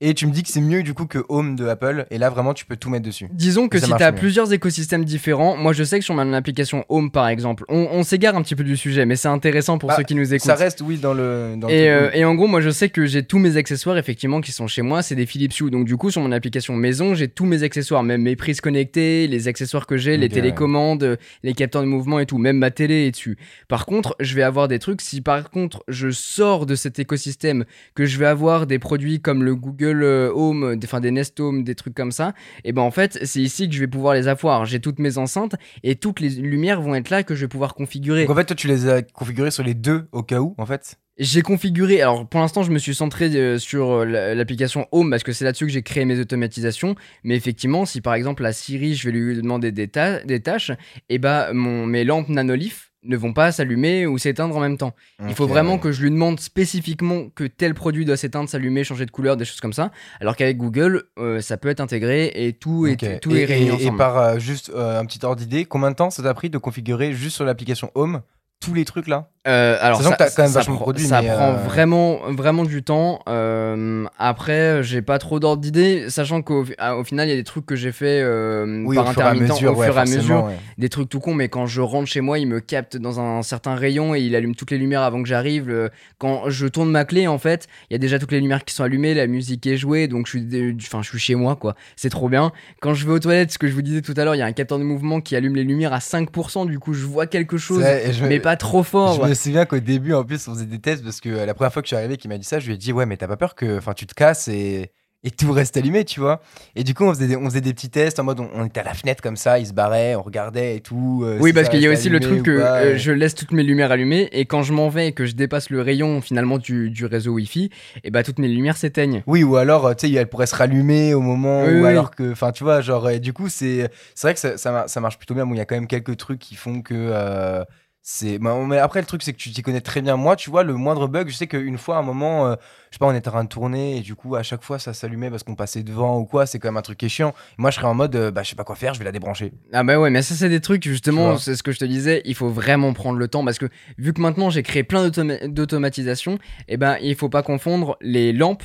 Et 0.00 0.12
tu 0.12 0.26
me 0.26 0.32
dis 0.32 0.42
que 0.42 0.48
c'est 0.48 0.60
mieux 0.60 0.82
du 0.82 0.92
coup 0.92 1.06
que 1.06 1.20
Home 1.28 1.54
de 1.54 1.66
Apple. 1.68 2.06
Et 2.10 2.18
là, 2.18 2.28
vraiment, 2.28 2.52
tu 2.52 2.66
peux 2.66 2.76
tout 2.76 2.90
mettre 2.90 3.06
dessus. 3.06 3.28
Disons 3.32 3.68
que 3.68 3.78
si 3.78 3.86
tu 3.86 4.02
as 4.02 4.10
mieux. 4.10 4.18
plusieurs 4.18 4.52
écosystèmes 4.52 5.04
différents, 5.04 5.56
moi 5.56 5.72
je 5.72 5.84
sais 5.84 6.00
que 6.00 6.04
sur 6.04 6.14
mon 6.14 6.32
application 6.32 6.84
Home 6.88 7.12
par 7.12 7.28
exemple, 7.28 7.64
on, 7.68 7.88
on 7.92 8.02
s'égare 8.02 8.34
un 8.34 8.42
petit 8.42 8.56
peu 8.56 8.64
du 8.64 8.76
sujet, 8.76 9.06
mais 9.06 9.14
c'est 9.14 9.28
intéressant 9.28 9.78
pour 9.78 9.90
Bah, 9.90 9.94
ceux 9.96 10.02
qui 10.02 10.16
nous 10.16 10.34
écoutent. 10.34 10.46
Ça 10.46 10.56
reste, 10.56 10.80
oui, 10.80 10.98
dans 10.98 11.14
le. 11.14 11.54
Dans 11.56 11.68
Et, 11.68 11.88
euh, 11.88 12.10
et 12.12 12.24
en 12.24 12.34
gros, 12.34 12.48
moi 12.48 12.60
je 12.60 12.70
sais 12.70 12.88
que 12.88 13.06
j'ai 13.06 13.22
tous 13.22 13.38
mes 13.38 13.56
accessoires 13.56 13.96
effectivement 13.96 14.40
qui 14.40 14.50
sont 14.50 14.66
chez 14.66 14.82
moi, 14.82 15.02
c'est 15.02 15.14
des 15.14 15.26
Philips 15.26 15.58
Hue. 15.60 15.70
Donc 15.70 15.86
du 15.86 15.96
coup, 15.96 16.10
sur 16.10 16.20
mon 16.22 16.32
application 16.32 16.74
maison, 16.74 17.14
j'ai 17.14 17.28
tous 17.28 17.46
mes 17.46 17.62
accessoires, 17.62 18.02
même 18.02 18.22
mes 18.22 18.34
prises 18.34 18.60
connectées, 18.60 19.28
les 19.28 19.46
accessoires 19.46 19.86
que 19.86 19.96
j'ai, 19.96 20.16
les 20.16 20.28
télécommandes, 20.28 21.18
les 21.44 21.54
capteurs 21.54 21.82
de 21.82 21.86
mouvement 21.86 22.18
et 22.18 22.26
tout, 22.26 22.38
même 22.38 22.58
ma 22.58 22.72
télé 22.72 23.06
est 23.06 23.12
dessus. 23.12 23.38
Par 23.68 23.86
contre, 23.86 24.16
je 24.18 24.34
vais 24.34 24.42
avoir 24.42 24.66
des 24.66 24.80
trucs, 24.80 25.00
si 25.00 25.20
par 25.20 25.50
contre 25.50 25.84
je 25.86 26.10
sors 26.10 26.66
de 26.66 26.74
cet 26.74 26.98
écosystème, 26.98 27.64
que 27.94 28.06
je 28.06 28.18
vais 28.18 28.26
avoir 28.26 28.66
des 28.66 28.80
produits 28.80 29.20
comme 29.20 29.44
le 29.44 29.54
Google 29.54 29.83
euh, 29.92 30.30
Home, 30.34 30.76
des- 30.76 30.86
enfin 30.86 31.00
des 31.00 31.10
Nest 31.10 31.38
Home, 31.40 31.64
des 31.64 31.74
trucs 31.74 31.94
comme 31.94 32.12
ça, 32.12 32.32
et 32.64 32.72
ben 32.72 32.82
en 32.82 32.90
fait, 32.90 33.18
c'est 33.24 33.40
ici 33.40 33.68
que 33.68 33.74
je 33.74 33.80
vais 33.80 33.86
pouvoir 33.88 34.14
les 34.14 34.28
avoir. 34.28 34.64
J'ai 34.64 34.80
toutes 34.80 34.98
mes 34.98 35.18
enceintes 35.18 35.54
et 35.82 35.96
toutes 35.96 36.20
les 36.20 36.30
lumières 36.30 36.80
vont 36.80 36.94
être 36.94 37.10
là 37.10 37.22
que 37.22 37.34
je 37.34 37.42
vais 37.42 37.48
pouvoir 37.48 37.74
configurer. 37.74 38.22
Donc 38.22 38.30
en 38.30 38.34
fait, 38.38 38.44
toi, 38.46 38.56
tu 38.56 38.68
les 38.68 38.88
as 38.88 39.02
configurés 39.02 39.50
sur 39.50 39.62
les 39.62 39.74
deux 39.74 40.06
au 40.12 40.22
cas 40.22 40.40
où, 40.40 40.54
en 40.58 40.66
fait? 40.66 40.96
J'ai 41.16 41.42
configuré, 41.42 42.00
alors 42.00 42.26
pour 42.28 42.40
l'instant 42.40 42.64
je 42.64 42.72
me 42.72 42.78
suis 42.80 42.92
centré 42.92 43.26
euh, 43.36 43.56
sur 43.56 43.88
euh, 44.00 44.04
la- 44.04 44.34
l'application 44.34 44.88
Home 44.90 45.10
parce 45.10 45.22
que 45.22 45.32
c'est 45.32 45.44
là-dessus 45.44 45.66
que 45.66 45.70
j'ai 45.70 45.82
créé 45.82 46.04
mes 46.04 46.18
automatisations, 46.18 46.96
mais 47.22 47.36
effectivement 47.36 47.84
si 47.84 48.00
par 48.00 48.14
exemple 48.14 48.42
la 48.42 48.52
Siri 48.52 48.96
je 48.96 49.08
vais 49.08 49.16
lui 49.16 49.36
demander 49.36 49.70
des, 49.70 49.86
ta- 49.86 50.24
des 50.24 50.40
tâches, 50.40 50.72
et 51.08 51.18
bah 51.20 51.52
mon, 51.52 51.86
mes 51.86 52.02
lampes 52.02 52.28
nanolith 52.30 52.90
ne 53.04 53.16
vont 53.16 53.32
pas 53.32 53.52
s'allumer 53.52 54.06
ou 54.06 54.18
s'éteindre 54.18 54.56
en 54.56 54.60
même 54.60 54.78
temps. 54.78 54.94
Il 55.28 55.34
faut 55.34 55.46
vraiment 55.46 55.78
que 55.78 55.92
je 55.92 56.02
lui 56.02 56.10
demande 56.10 56.40
spécifiquement 56.40 57.28
que 57.34 57.44
tel 57.44 57.74
produit 57.74 58.04
doit 58.04 58.16
s'éteindre, 58.16 58.48
s'allumer, 58.48 58.82
changer 58.84 59.06
de 59.06 59.10
couleur, 59.10 59.36
des 59.36 59.44
choses 59.44 59.60
comme 59.60 59.72
ça, 59.72 59.90
alors 60.20 60.36
qu'avec 60.36 60.56
Google 60.56 61.04
euh, 61.18 61.40
ça 61.40 61.56
peut 61.56 61.68
être 61.68 61.80
intégré 61.80 62.32
et 62.34 62.52
tout, 62.54 62.86
est, 62.86 63.20
tout 63.20 63.34
et, 63.34 63.40
est 63.42 63.44
réuni 63.44 63.64
et- 63.66 63.68
et 63.68 63.72
ensemble. 63.74 63.98
par 63.98 64.16
euh, 64.18 64.38
juste 64.38 64.70
euh, 64.74 65.00
un 65.00 65.04
petit 65.04 65.24
ordre 65.24 65.36
d'idée, 65.40 65.64
combien 65.64 65.90
de 65.90 65.96
temps 65.96 66.10
ça 66.10 66.22
t'a 66.22 66.34
pris 66.34 66.50
de 66.50 66.58
configurer 66.58 67.12
juste 67.12 67.36
sur 67.36 67.44
l'application 67.44 67.90
Home 67.94 68.22
tous 68.60 68.74
les 68.74 68.84
trucs 68.84 69.06
là? 69.08 69.30
Euh, 69.46 69.76
alors 69.80 70.02
ça, 70.02 70.12
que 70.12 70.16
t'as 70.16 70.30
quand 70.30 70.42
même 70.44 70.52
ça 70.52 70.60
vachement 70.60 70.76
prend, 70.76 70.84
produit, 70.84 71.04
ça 71.06 71.20
mais, 71.20 71.28
prend 71.28 71.50
euh, 71.52 71.56
vraiment 71.56 72.20
vraiment 72.30 72.64
du 72.64 72.82
temps. 72.82 73.20
Euh, 73.28 74.06
après, 74.18 74.82
j'ai 74.82 75.02
pas 75.02 75.18
trop 75.18 75.38
d'ordre 75.38 75.60
d'idée, 75.60 76.08
sachant 76.08 76.40
qu'au 76.40 76.64
ah, 76.78 76.96
au 76.96 77.04
final, 77.04 77.28
il 77.28 77.30
y 77.30 77.34
a 77.34 77.36
des 77.36 77.44
trucs 77.44 77.66
que 77.66 77.76
j'ai 77.76 77.92
fait 77.92 78.22
euh, 78.22 78.82
Oui, 78.86 78.96
par 78.96 79.08
au 79.08 79.12
fur 79.12 79.20
et 79.20 79.24
à 79.24 79.28
intermittent, 79.28 79.52
mesure, 79.52 79.72
au 79.72 79.76
ouais, 79.76 79.86
fur 79.86 79.96
et 79.98 80.00
à 80.00 80.04
mesure, 80.06 80.44
ouais. 80.44 80.54
des 80.78 80.88
trucs 80.88 81.10
tout 81.10 81.20
con. 81.20 81.34
Mais 81.34 81.48
quand 81.50 81.66
je 81.66 81.82
rentre 81.82 82.08
chez 82.08 82.22
moi, 82.22 82.38
il 82.38 82.46
me 82.48 82.60
capte 82.60 82.96
dans 82.96 83.20
un 83.20 83.42
certain 83.42 83.74
rayon 83.74 84.14
et 84.14 84.20
il 84.20 84.34
allume 84.34 84.54
toutes 84.54 84.70
les 84.70 84.78
lumières 84.78 85.02
avant 85.02 85.22
que 85.22 85.28
j'arrive. 85.28 85.68
Le- 85.68 85.90
Quand 86.16 86.48
je 86.48 86.66
tourne 86.66 86.90
ma 86.90 87.04
clé, 87.04 87.26
en 87.26 87.36
fait, 87.38 87.66
il 87.90 87.92
y 87.92 87.96
a 87.96 87.98
déjà 87.98 88.18
toutes 88.18 88.32
les 88.32 88.40
lumières 88.40 88.64
qui 88.64 88.74
sont 88.74 88.84
allumées, 88.84 89.12
la 89.12 89.26
musique 89.26 89.66
est 89.66 89.76
jouée, 89.76 90.08
donc 90.08 90.26
je 90.26 90.38
suis, 90.38 90.76
enfin, 90.86 91.02
je 91.02 91.08
suis 91.10 91.18
chez 91.18 91.34
moi, 91.34 91.54
quoi. 91.56 91.74
C'est 91.96 92.08
trop 92.10 92.30
bien. 92.30 92.50
Quand 92.80 92.94
je 92.94 93.04
vais 93.06 93.12
aux 93.12 93.18
toilettes, 93.18 93.52
ce 93.52 93.58
que 93.58 93.66
je 93.68 93.74
vous 93.74 93.82
disais 93.82 94.00
tout 94.00 94.14
à 94.16 94.24
l'heure, 94.24 94.34
il 94.34 94.38
y 94.38 94.42
a 94.42 94.46
un 94.46 94.52
capteur 94.52 94.78
de 94.78 94.84
mouvement 94.84 95.20
qui 95.20 95.36
allume 95.36 95.54
les 95.54 95.64
lumières 95.64 95.92
à 95.92 95.98
5%. 95.98 96.66
Du 96.66 96.78
coup, 96.78 96.94
je 96.94 97.04
vois 97.04 97.26
quelque 97.26 97.58
chose, 97.58 97.84
je 98.10 98.24
mais 98.24 98.40
pas 98.40 98.56
trop 98.56 98.82
fort. 98.82 99.26
Je 99.26 99.33
me 99.34 99.44
souviens 99.44 99.64
qu'au 99.66 99.78
début, 99.78 100.12
en 100.14 100.24
plus, 100.24 100.46
on 100.48 100.54
faisait 100.54 100.66
des 100.66 100.78
tests 100.80 101.02
parce 101.04 101.20
que 101.20 101.28
euh, 101.28 101.46
la 101.46 101.54
première 101.54 101.72
fois 101.72 101.82
que 101.82 101.86
je 101.86 101.94
suis 101.94 101.96
arrivé, 101.96 102.16
qui 102.16 102.28
m'a 102.28 102.38
dit 102.38 102.44
ça, 102.44 102.58
je 102.58 102.66
lui 102.66 102.74
ai 102.74 102.78
dit 102.78 102.92
ouais, 102.92 103.06
mais 103.06 103.16
t'as 103.16 103.28
pas 103.28 103.36
peur 103.36 103.54
que, 103.54 103.78
enfin, 103.78 103.92
tu 103.92 104.06
te 104.06 104.14
casses 104.14 104.48
et 104.48 104.90
et 105.26 105.30
tout 105.30 105.52
reste 105.52 105.74
allumé, 105.78 106.04
tu 106.04 106.20
vois. 106.20 106.42
Et 106.76 106.84
du 106.84 106.92
coup, 106.92 107.04
on 107.04 107.14
faisait, 107.14 107.26
des, 107.28 107.36
on 107.36 107.46
faisait 107.46 107.62
des 107.62 107.72
petits 107.72 107.88
tests 107.88 108.20
en 108.20 108.24
mode 108.24 108.40
on, 108.40 108.50
on 108.54 108.66
était 108.66 108.80
à 108.80 108.84
la 108.84 108.92
fenêtre 108.92 109.22
comme 109.22 109.36
ça, 109.38 109.58
il 109.58 109.66
se 109.66 109.72
barrait, 109.72 110.14
on 110.16 110.20
regardait 110.20 110.76
et 110.76 110.80
tout. 110.80 111.22
euh, 111.24 111.38
Oui, 111.40 111.48
si 111.48 111.54
parce 111.54 111.70
qu'il 111.70 111.80
y 111.80 111.86
a 111.86 111.90
aussi 111.90 112.10
le 112.10 112.20
truc 112.20 112.40
ou 112.40 112.42
que 112.42 112.58
pas, 112.60 112.80
euh, 112.82 112.98
je 112.98 113.10
laisse 113.10 113.34
toutes 113.34 113.52
mes 113.52 113.62
lumières 113.62 113.90
allumées 113.90 114.28
et 114.32 114.44
quand 114.44 114.62
je 114.62 114.74
m'en 114.74 114.90
vais 114.90 115.08
et 115.08 115.12
que 115.12 115.24
je 115.24 115.34
dépasse 115.34 115.70
le 115.70 115.80
rayon 115.80 116.20
finalement 116.20 116.58
du, 116.58 116.90
du 116.90 117.06
réseau 117.06 117.32
Wi-Fi, 117.32 117.70
et 118.04 118.10
bah 118.10 118.22
toutes 118.22 118.38
mes 118.38 118.48
lumières 118.48 118.76
s'éteignent. 118.76 119.22
Oui, 119.26 119.42
ou 119.44 119.56
alors, 119.56 119.96
tu 119.96 120.06
sais, 120.08 120.12
elle 120.12 120.28
pourrait 120.28 120.44
se 120.44 120.56
rallumer 120.56 121.14
au 121.14 121.22
moment 121.22 121.62
Oui, 121.64 121.72
où, 121.72 121.84
oui. 121.84 121.88
alors 121.88 122.10
que, 122.10 122.32
enfin, 122.32 122.52
tu 122.52 122.62
vois, 122.62 122.82
genre, 122.82 123.08
et 123.08 123.18
du 123.18 123.32
coup, 123.32 123.48
c'est, 123.48 123.88
c'est 124.14 124.26
vrai 124.26 124.34
que 124.34 124.40
ça, 124.40 124.58
ça, 124.58 124.72
mar- 124.72 124.88
ça 124.90 125.00
marche 125.00 125.16
plutôt 125.16 125.32
bien. 125.32 125.46
Bon, 125.46 125.54
il 125.54 125.58
y 125.58 125.60
a 125.62 125.64
quand 125.64 125.74
même 125.74 125.86
quelques 125.86 126.18
trucs 126.18 126.38
qui 126.38 126.54
font 126.54 126.82
que, 126.82 126.92
euh, 126.94 127.64
c'est, 128.06 128.38
bah, 128.38 128.54
mais 128.68 128.76
après, 128.76 129.00
le 129.00 129.06
truc, 129.06 129.22
c'est 129.22 129.32
que 129.32 129.38
tu 129.38 129.50
t'y 129.50 129.62
connais 129.62 129.80
très 129.80 130.02
bien. 130.02 130.16
Moi, 130.18 130.36
tu 130.36 130.50
vois, 130.50 130.62
le 130.62 130.74
moindre 130.74 131.08
bug, 131.08 131.30
je 131.30 131.34
sais 131.34 131.46
qu'une 131.46 131.78
fois, 131.78 131.96
à 131.96 132.00
un 132.00 132.02
moment, 132.02 132.46
euh, 132.48 132.54
je 132.90 132.96
sais 132.96 132.98
pas, 132.98 133.06
on 133.06 133.14
était 133.14 133.28
en 133.28 133.32
train 133.32 133.44
de 133.44 133.48
tourner 133.48 133.96
et 133.96 134.00
du 134.02 134.14
coup, 134.14 134.36
à 134.36 134.42
chaque 134.42 134.62
fois, 134.62 134.78
ça 134.78 134.92
s'allumait 134.92 135.30
parce 135.30 135.42
qu'on 135.42 135.54
passait 135.54 135.82
devant 135.82 136.18
ou 136.18 136.26
quoi. 136.26 136.44
C'est 136.44 136.58
quand 136.58 136.68
même 136.68 136.76
un 136.76 136.82
truc 136.82 136.98
qui 136.98 137.06
est 137.06 137.08
chiant. 137.08 137.32
Moi, 137.56 137.70
je 137.70 137.76
serais 137.76 137.86
en 137.86 137.94
mode, 137.94 138.14
euh, 138.14 138.30
bah, 138.30 138.42
je 138.42 138.50
sais 138.50 138.56
pas 138.56 138.64
quoi 138.64 138.76
faire, 138.76 138.92
je 138.92 138.98
vais 138.98 139.06
la 139.06 139.12
débrancher. 139.12 139.54
Ah 139.72 139.82
bah 139.84 139.98
ouais, 139.98 140.10
mais 140.10 140.20
ça 140.20 140.34
c'est 140.34 140.50
des 140.50 140.60
trucs 140.60 140.84
justement, 140.84 141.38
c'est 141.38 141.56
ce 141.56 141.62
que 141.62 141.72
je 141.72 141.78
te 141.78 141.84
disais, 141.86 142.20
il 142.26 142.34
faut 142.34 142.50
vraiment 142.50 142.92
prendre 142.92 143.18
le 143.18 143.26
temps 143.26 143.42
parce 143.42 143.58
que 143.58 143.66
vu 143.96 144.12
que 144.12 144.20
maintenant 144.20 144.50
j'ai 144.50 144.62
créé 144.62 144.84
plein 144.84 145.08
d'automa- 145.08 145.48
d'automatisation, 145.48 146.38
et 146.68 146.76
ben 146.76 146.98
il 147.00 147.16
faut 147.16 147.30
pas 147.30 147.42
confondre 147.42 147.96
les 148.02 148.34
lampes 148.34 148.64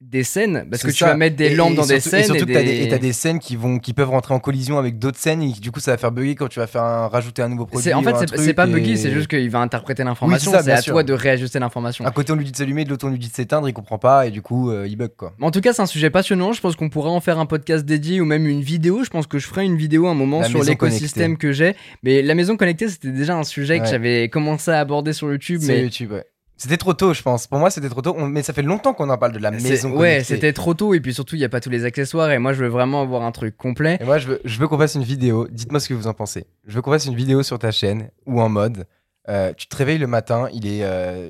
des 0.00 0.22
scènes 0.22 0.68
parce 0.70 0.84
que 0.84 0.92
tu 0.92 1.02
vas 1.02 1.16
mettre 1.16 1.34
des 1.34 1.46
Et- 1.46 1.54
lampes 1.56 1.72
et 1.72 1.74
dans 1.76 1.82
des 1.86 1.98
surtout- 2.00 2.16
et 2.16 2.22
scènes 2.22 2.24
surtout 2.36 2.44
et 2.44 2.46
que 2.46 2.52
t'as 2.52 2.62
des, 2.62 2.88
t'as 2.88 2.98
des 2.98 3.12
scènes 3.12 3.40
qui 3.40 3.56
vont, 3.56 3.80
qui 3.80 3.92
peuvent 3.94 4.10
rentrer 4.10 4.32
en 4.32 4.38
collision 4.38 4.78
avec 4.78 4.96
d'autres 5.00 5.18
scènes 5.18 5.42
et 5.42 5.50
du 5.52 5.72
coup, 5.72 5.80
ça 5.80 5.90
va 5.90 5.96
faire 5.96 6.12
bugger 6.12 6.36
quand 6.36 6.46
tu 6.46 6.60
vas 6.60 6.68
faire 6.68 6.82
un- 6.84 7.08
rajouter 7.08 7.42
un 7.42 7.48
nouveau 7.48 7.66
produit. 7.66 7.92
En 7.92 8.02
fait 8.02 8.14
c'est 8.36 8.54
pas 8.54 8.66
buggy, 8.66 8.96
c'est 8.96 9.10
juste 9.10 9.26
qu'il 9.26 9.50
va 9.50 9.58
interpréter 9.58 10.04
l'information, 10.04 10.52
c'est 10.62 10.70
à 10.70 10.80
sûr. 10.80 10.92
toi 10.92 11.02
de 11.02 11.12
réajuster 11.12 11.58
l'information. 11.58 12.06
Un 12.06 12.10
côté 12.12 12.32
on 12.32 12.36
lui 12.36 12.44
dit 12.44 12.52
de 12.52 12.56
s'allumer, 12.56 12.84
de 12.84 12.90
l'autre 12.90 13.06
on 13.06 13.10
lui 13.10 13.18
dit 13.18 13.28
de 13.28 13.34
s'éteindre, 13.34 13.68
il 13.68 13.72
comprend 13.72 13.98
pas 13.98 14.26
et 14.26 14.30
du 14.30 14.40
coup 14.40 14.70
euh, 14.70 14.86
il 14.88 14.94
bug 14.96 15.10
quoi. 15.16 15.32
En 15.40 15.50
tout 15.50 15.60
cas, 15.60 15.72
c'est 15.72 15.82
un 15.82 15.86
sujet 15.86 16.10
passionnant. 16.10 16.52
Je 16.52 16.60
pense 16.60 16.76
qu'on 16.76 16.88
pourra 16.90 17.10
en 17.10 17.20
faire 17.20 17.38
un 17.40 17.46
podcast 17.46 17.84
dédié 17.84 18.20
ou 18.20 18.24
même 18.24 18.46
une 18.46 18.60
vidéo. 18.60 19.02
Je 19.02 19.10
pense 19.10 19.26
que 19.26 19.38
je 19.38 19.46
ferai 19.48 19.64
une 19.64 19.76
vidéo 19.76 20.06
un 20.06 20.14
moment 20.14 20.40
La 20.40 20.48
sur 20.48 20.62
l'écosystème 20.62 21.36
que 21.36 21.50
j'ai. 21.52 21.74
Mais 22.04 22.22
la 22.22 22.34
maison 22.36 22.56
connectée, 22.56 22.88
c'était 22.88 23.10
déjà 23.10 23.34
un 23.36 23.42
sujet 23.44 23.80
que 23.80 23.86
j'avais 23.86 24.28
commencé 24.28 24.70
à 24.70 24.78
aborder 24.78 25.12
sur 25.12 25.28
YouTube. 25.30 25.60
Sur 25.60 25.68
Mais 25.74 25.82
YouTube, 25.82 26.12
ouais. 26.12 26.24
C'était 26.58 26.76
trop 26.76 26.92
tôt, 26.92 27.14
je 27.14 27.22
pense. 27.22 27.46
Pour 27.46 27.58
moi, 27.58 27.70
c'était 27.70 27.88
trop 27.88 28.02
tôt. 28.02 28.14
On- 28.18 28.26
Mais 28.26 28.42
ça 28.42 28.52
fait 28.52 28.62
longtemps 28.62 28.92
qu'on 28.92 29.08
en 29.08 29.16
parle 29.16 29.32
de 29.32 29.38
la 29.38 29.50
maison 29.50 29.90
ouais, 29.96 30.22
c'était 30.24 30.52
trop 30.52 30.74
tôt. 30.74 30.92
Et 30.92 31.00
puis 31.00 31.14
surtout, 31.14 31.36
il 31.36 31.38
n'y 31.38 31.44
a 31.44 31.48
pas 31.48 31.60
tous 31.60 31.70
les 31.70 31.84
accessoires. 31.84 32.30
Et 32.32 32.38
moi, 32.38 32.52
je 32.52 32.62
veux 32.64 32.68
vraiment 32.68 33.00
avoir 33.00 33.22
un 33.22 33.32
truc 33.32 33.56
complet. 33.56 33.96
Et 34.00 34.04
moi, 34.04 34.18
je 34.18 34.26
veux, 34.26 34.40
je 34.44 34.58
veux 34.58 34.68
qu'on 34.68 34.76
fasse 34.78 34.96
une 34.96 35.04
vidéo. 35.04 35.46
Dites-moi 35.50 35.80
ce 35.80 35.88
que 35.88 35.94
vous 35.94 36.08
en 36.08 36.14
pensez. 36.14 36.46
Je 36.66 36.74
veux 36.74 36.82
qu'on 36.82 36.90
fasse 36.90 37.06
une 37.06 37.14
vidéo 37.14 37.42
sur 37.42 37.58
ta 37.58 37.70
chaîne 37.70 38.10
ou 38.26 38.40
en 38.42 38.48
mode 38.48 38.86
Euh, 39.30 39.52
tu 39.54 39.66
te 39.66 39.76
réveilles 39.76 39.98
le 39.98 40.06
matin, 40.06 40.48
il 40.54 40.66
est 40.66 40.82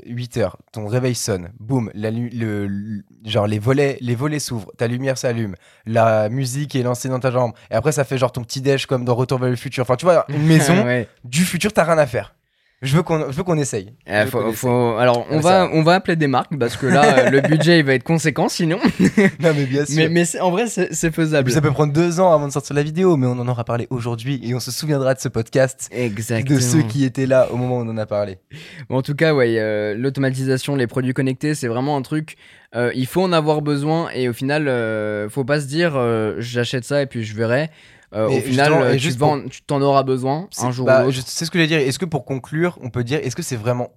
8 0.07 0.37
heures, 0.37 0.57
ton 0.71 0.87
réveil 0.87 1.17
sonne, 1.17 1.51
boum, 1.59 1.91
la 1.95 2.13
le, 2.13 2.29
le- 2.69 3.03
genre 3.25 3.49
les 3.49 3.59
volets, 3.59 3.99
les 4.01 4.15
volets 4.15 4.39
s'ouvrent, 4.39 4.71
ta 4.79 4.87
lumière 4.87 5.19
s'allume, 5.19 5.57
la 5.85 6.29
musique 6.29 6.77
est 6.77 6.85
lancée 6.85 7.09
dans 7.09 7.19
ta 7.19 7.33
jambe, 7.33 7.55
et 7.73 7.75
après 7.75 7.91
ça 7.91 8.05
fait 8.05 8.17
genre 8.17 8.31
ton 8.31 8.45
petit 8.45 8.61
déj 8.61 8.87
comme 8.87 9.05
dans 9.05 9.17
Retour 9.17 9.41
vers 9.41 9.51
le 9.51 9.57
futur. 9.57 9.83
Enfin, 9.83 9.97
tu 9.97 10.05
vois, 10.05 10.25
une 10.29 10.43
maison 10.47 10.85
ouais. 10.85 11.09
du 11.25 11.41
futur, 11.45 11.73
t'as 11.73 11.83
rien 11.83 11.99
à 11.99 12.07
faire. 12.07 12.37
Je 12.81 12.97
veux 12.97 13.03
qu'on, 13.03 13.33
je 13.33 13.37
veux 13.37 13.43
qu'on 13.43 13.59
essaye. 13.59 13.93
Eh, 14.07 14.21
veux 14.23 14.27
faut- 14.31 14.41
qu'on 14.41 14.53
faut- 14.53 14.97
Alors, 14.99 15.27
on 15.31 15.41
va, 15.41 15.69
on 15.73 15.83
va 15.83 15.95
appeler 15.95 16.15
des 16.15 16.29
marques 16.29 16.57
parce 16.59 16.77
que 16.77 16.87
là, 16.87 17.29
le 17.31 17.41
budget 17.41 17.81
il 17.81 17.85
va 17.85 17.95
être 17.95 18.05
conséquent 18.05 18.49
sinon. 18.49 18.79
Non, 19.41 19.51
mais 19.57 19.67
bien 19.67 19.85
sûr. 19.85 20.09
Mais, 20.11 20.41
en 20.41 20.51
vrai, 20.53 20.67
c'est 20.69 21.11
faisable. 21.13 21.51
ça 21.51 21.61
peut 21.61 21.73
prendre 21.73 21.93
deux 21.93 22.21
ans 22.21 22.33
avant 22.33 22.47
de 22.47 22.53
sortir 22.53 22.77
la 22.77 22.85
vidéo, 22.85 23.17
mais 23.17 23.27
on 23.27 23.33
en 23.33 23.49
aura 23.49 23.65
parlé 23.65 23.89
aujourd'hui 23.91 24.41
et 24.45 24.55
on 24.55 24.61
se 24.61 24.71
souviendra 24.71 25.15
de 25.15 25.19
ce 25.21 25.29
podcast, 25.29 25.89
Exactement. 25.93 26.57
de 26.57 26.63
ceux 26.63 26.83
qui 26.83 27.05
étaient 27.05 27.27
là 27.27 27.49
au 27.51 27.57
moment 27.57 27.79
où 27.79 27.81
on 27.81 27.89
en 27.89 27.97
a 27.99 28.07
parlé. 28.07 28.39
Bon, 28.89 28.99
en 28.99 29.03
tout 29.03 29.15
cas, 29.17 29.35
ouais, 29.35 29.57
euh, 29.59 29.95
l'automatisation, 29.97 30.77
les 30.77 30.87
produits 30.87 31.15
connectés, 31.15 31.57
c'est 31.57 31.69
vraiment 31.69 31.97
un 31.97 32.03
truc. 32.03 32.37
euh, 32.77 32.93
il 32.95 33.07
faut 33.07 33.23
en 33.23 33.33
avoir 33.33 33.61
besoin 33.61 34.09
et 34.15 34.29
au 34.29 34.33
final, 34.33 34.69
euh, 34.69 35.29
faut 35.29 35.45
pas 35.45 35.61
se 35.61 35.67
dire 35.67 35.99
j'achète 36.39 36.85
ça 36.85 37.03
et 37.03 37.07
puis 37.07 37.25
je 37.25 37.35
verrai. 37.35 37.71
Euh, 38.15 38.29
au 38.29 38.41
final, 38.41 38.73
euh, 38.73 38.93
tu 38.95 38.99
juste 39.01 39.19
t'en 39.67 39.83
auras 39.83 40.03
besoin 40.03 40.49
un 40.63 40.71
jour 40.71 40.87
bah, 40.87 41.03
ou 41.03 41.05
l'autre. 41.07 41.17
je- 41.17 41.23
C'est 41.27 41.45
ce 41.45 41.51
que 41.51 41.59
je 41.61 41.65
dire. 41.65 41.79
Est-ce 41.79 41.99
que 41.99 42.05
pour 42.07 42.25
conclure, 42.25 42.79
on 42.83 42.89
peut 42.91 43.05
dire, 43.05 43.21
est-ce 43.23 43.37
que 43.37 43.43
c'est 43.43 43.57
vraiment 43.57 43.91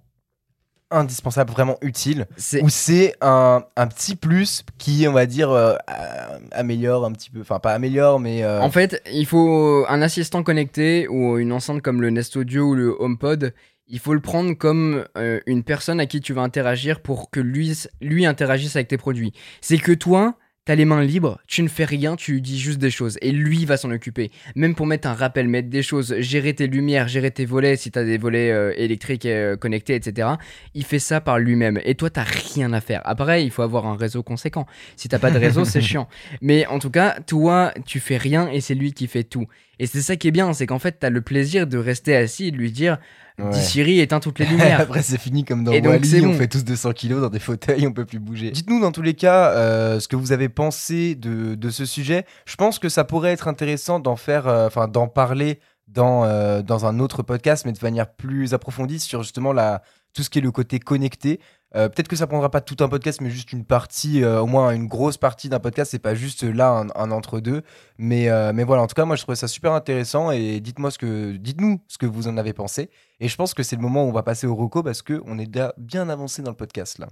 indispensable, 0.90 1.50
vraiment 1.50 1.78
utile, 1.80 2.26
ou 2.62 2.68
c'est 2.68 3.14
un, 3.22 3.64
un 3.76 3.86
petit 3.86 4.14
plus 4.14 4.62
qui, 4.76 5.06
on 5.08 5.12
va 5.12 5.24
dire, 5.24 5.50
euh, 5.50 5.74
euh, 5.90 6.38
améliore 6.50 7.06
un 7.06 7.12
petit 7.12 7.30
peu, 7.30 7.40
enfin 7.40 7.58
pas 7.58 7.72
améliore, 7.72 8.20
mais 8.20 8.44
euh, 8.44 8.60
En 8.60 8.70
fait, 8.70 9.02
il 9.10 9.24
faut 9.24 9.86
un 9.88 10.02
assistant 10.02 10.42
connecté 10.42 11.08
ou 11.08 11.38
une 11.38 11.52
enceinte 11.52 11.80
comme 11.80 12.02
le 12.02 12.10
Nest 12.10 12.36
Audio 12.36 12.64
ou 12.66 12.74
le 12.74 12.94
HomePod. 13.00 13.54
Il 13.88 13.98
faut 14.00 14.12
le 14.12 14.20
prendre 14.20 14.52
comme 14.52 15.06
euh, 15.16 15.40
une 15.46 15.62
personne 15.62 15.98
à 15.98 16.04
qui 16.06 16.20
tu 16.20 16.34
vas 16.34 16.42
interagir 16.42 17.00
pour 17.00 17.30
que 17.30 17.40
lui, 17.40 17.72
lui 18.02 18.26
interagisse 18.26 18.76
avec 18.76 18.88
tes 18.88 18.98
produits. 18.98 19.32
C'est 19.62 19.78
que 19.78 19.92
toi, 19.92 20.34
t'as 20.64 20.76
les 20.76 20.84
mains 20.84 21.02
libres, 21.02 21.40
tu 21.48 21.62
ne 21.62 21.68
fais 21.68 21.84
rien, 21.84 22.14
tu 22.14 22.34
lui 22.34 22.40
dis 22.40 22.58
juste 22.58 22.78
des 22.78 22.90
choses 22.90 23.18
et 23.20 23.32
lui 23.32 23.64
va 23.64 23.76
s'en 23.76 23.90
occuper. 23.90 24.30
Même 24.54 24.74
pour 24.74 24.86
mettre 24.86 25.08
un 25.08 25.14
rappel, 25.14 25.48
mettre 25.48 25.68
des 25.68 25.82
choses, 25.82 26.14
gérer 26.18 26.54
tes 26.54 26.68
lumières, 26.68 27.08
gérer 27.08 27.32
tes 27.32 27.44
volets 27.44 27.76
si 27.76 27.90
t'as 27.90 28.04
des 28.04 28.16
volets 28.16 28.52
euh, 28.52 28.72
électriques 28.76 29.26
euh, 29.26 29.56
connectés, 29.56 29.96
etc. 29.96 30.28
Il 30.74 30.84
fait 30.84 31.00
ça 31.00 31.20
par 31.20 31.38
lui-même 31.38 31.80
et 31.84 31.96
toi, 31.96 32.10
t'as 32.10 32.22
rien 32.22 32.72
à 32.72 32.80
faire. 32.80 33.02
Après, 33.04 33.44
il 33.44 33.50
faut 33.50 33.62
avoir 33.62 33.86
un 33.86 33.96
réseau 33.96 34.22
conséquent. 34.22 34.66
Si 34.96 35.08
t'as 35.08 35.18
pas 35.18 35.32
de 35.32 35.38
réseau, 35.38 35.64
c'est 35.64 35.80
chiant. 35.82 36.08
Mais 36.40 36.66
en 36.66 36.78
tout 36.78 36.90
cas, 36.90 37.16
toi, 37.26 37.72
tu 37.84 37.98
fais 37.98 38.16
rien 38.16 38.48
et 38.48 38.60
c'est 38.60 38.74
lui 38.74 38.92
qui 38.92 39.08
fait 39.08 39.24
tout. 39.24 39.46
Et 39.80 39.86
c'est 39.86 40.00
ça 40.00 40.14
qui 40.14 40.28
est 40.28 40.32
bien, 40.32 40.52
c'est 40.52 40.66
qu'en 40.66 40.78
fait, 40.78 40.98
t'as 41.00 41.10
le 41.10 41.22
plaisir 41.22 41.66
de 41.66 41.76
rester 41.76 42.14
assis 42.14 42.48
et 42.48 42.50
de 42.52 42.56
lui 42.56 42.70
dire 42.70 42.98
ouais. 43.44 43.50
Dis 43.50 43.62
Siri, 43.62 44.00
éteins 44.00 44.20
toutes 44.20 44.38
les 44.38 44.46
lumières. 44.50 44.80
Après, 44.80 45.02
c'est 45.02 45.18
fini 45.18 45.44
comme 45.44 45.64
dans 45.64 45.72
Wall-E, 45.72 46.04
c'est 46.04 46.20
on 46.22 46.28
bon. 46.28 46.34
fait 46.34 46.48
tous 46.48 46.64
200 46.64 46.92
kilos 46.92 47.20
dans 47.20 47.28
des 47.28 47.38
fauteuils, 47.38 47.86
on 47.86 47.92
peut 47.92 48.04
plus 48.04 48.18
bouger. 48.18 48.50
Dites-nous 48.50 48.80
dans 48.80 48.92
tous 48.92 49.02
les 49.02 49.14
cas 49.14 49.50
euh, 49.50 50.00
ce 50.00 50.08
que 50.08 50.16
vous 50.16 50.32
avez 50.32 50.48
pensé 50.48 51.14
de, 51.14 51.54
de 51.54 51.70
ce 51.70 51.84
sujet. 51.84 52.24
Je 52.46 52.56
pense 52.56 52.78
que 52.78 52.88
ça 52.88 53.04
pourrait 53.04 53.32
être 53.32 53.48
intéressant 53.48 54.00
d'en 54.00 54.16
faire, 54.16 54.46
euh, 54.46 54.66
enfin 54.66 54.88
d'en 54.88 55.08
parler 55.08 55.58
dans, 55.88 56.24
euh, 56.24 56.62
dans 56.62 56.86
un 56.86 56.98
autre 57.00 57.22
podcast, 57.22 57.64
mais 57.66 57.72
de 57.72 57.78
manière 57.82 58.10
plus 58.12 58.54
approfondie 58.54 58.98
sur 59.00 59.22
justement 59.22 59.52
la, 59.52 59.82
tout 60.12 60.22
ce 60.22 60.30
qui 60.30 60.38
est 60.38 60.42
le 60.42 60.50
côté 60.50 60.78
connecté. 60.78 61.40
Euh, 61.74 61.88
Peut-être 61.88 62.08
que 62.08 62.16
ça 62.16 62.26
prendra 62.26 62.50
pas 62.50 62.60
tout 62.60 62.76
un 62.80 62.88
podcast, 62.88 63.20
mais 63.20 63.30
juste 63.30 63.52
une 63.52 63.64
partie, 63.64 64.22
euh, 64.22 64.40
au 64.40 64.46
moins 64.46 64.70
une 64.70 64.86
grosse 64.86 65.16
partie 65.16 65.48
d'un 65.48 65.58
podcast. 65.58 65.90
C'est 65.90 65.98
pas 65.98 66.14
juste 66.14 66.42
là 66.42 66.84
un, 66.94 67.10
entre-deux. 67.10 67.62
Mais, 67.98 68.28
euh, 68.28 68.52
mais 68.54 68.64
voilà, 68.64 68.82
en 68.82 68.86
tout 68.86 68.94
cas, 68.94 69.04
moi 69.04 69.16
je 69.16 69.22
trouvais 69.22 69.36
ça 69.36 69.48
super 69.48 69.72
intéressant. 69.72 70.30
Et 70.30 70.60
dites-moi 70.60 70.90
ce 70.90 70.98
que, 70.98 71.32
dites-nous 71.32 71.80
ce 71.88 71.98
que 71.98 72.06
vous 72.06 72.28
en 72.28 72.36
avez 72.36 72.52
pensé. 72.52 72.90
Et 73.20 73.28
je 73.28 73.36
pense 73.36 73.54
que 73.54 73.62
c'est 73.62 73.76
le 73.76 73.82
moment 73.82 74.04
où 74.04 74.08
on 74.08 74.12
va 74.12 74.22
passer 74.22 74.46
au 74.46 74.54
reco 74.54 74.82
parce 74.82 75.02
qu'on 75.02 75.38
est 75.38 75.50
bien 75.78 76.08
avancé 76.08 76.42
dans 76.42 76.50
le 76.50 76.56
podcast 76.56 76.98
là. 76.98 77.08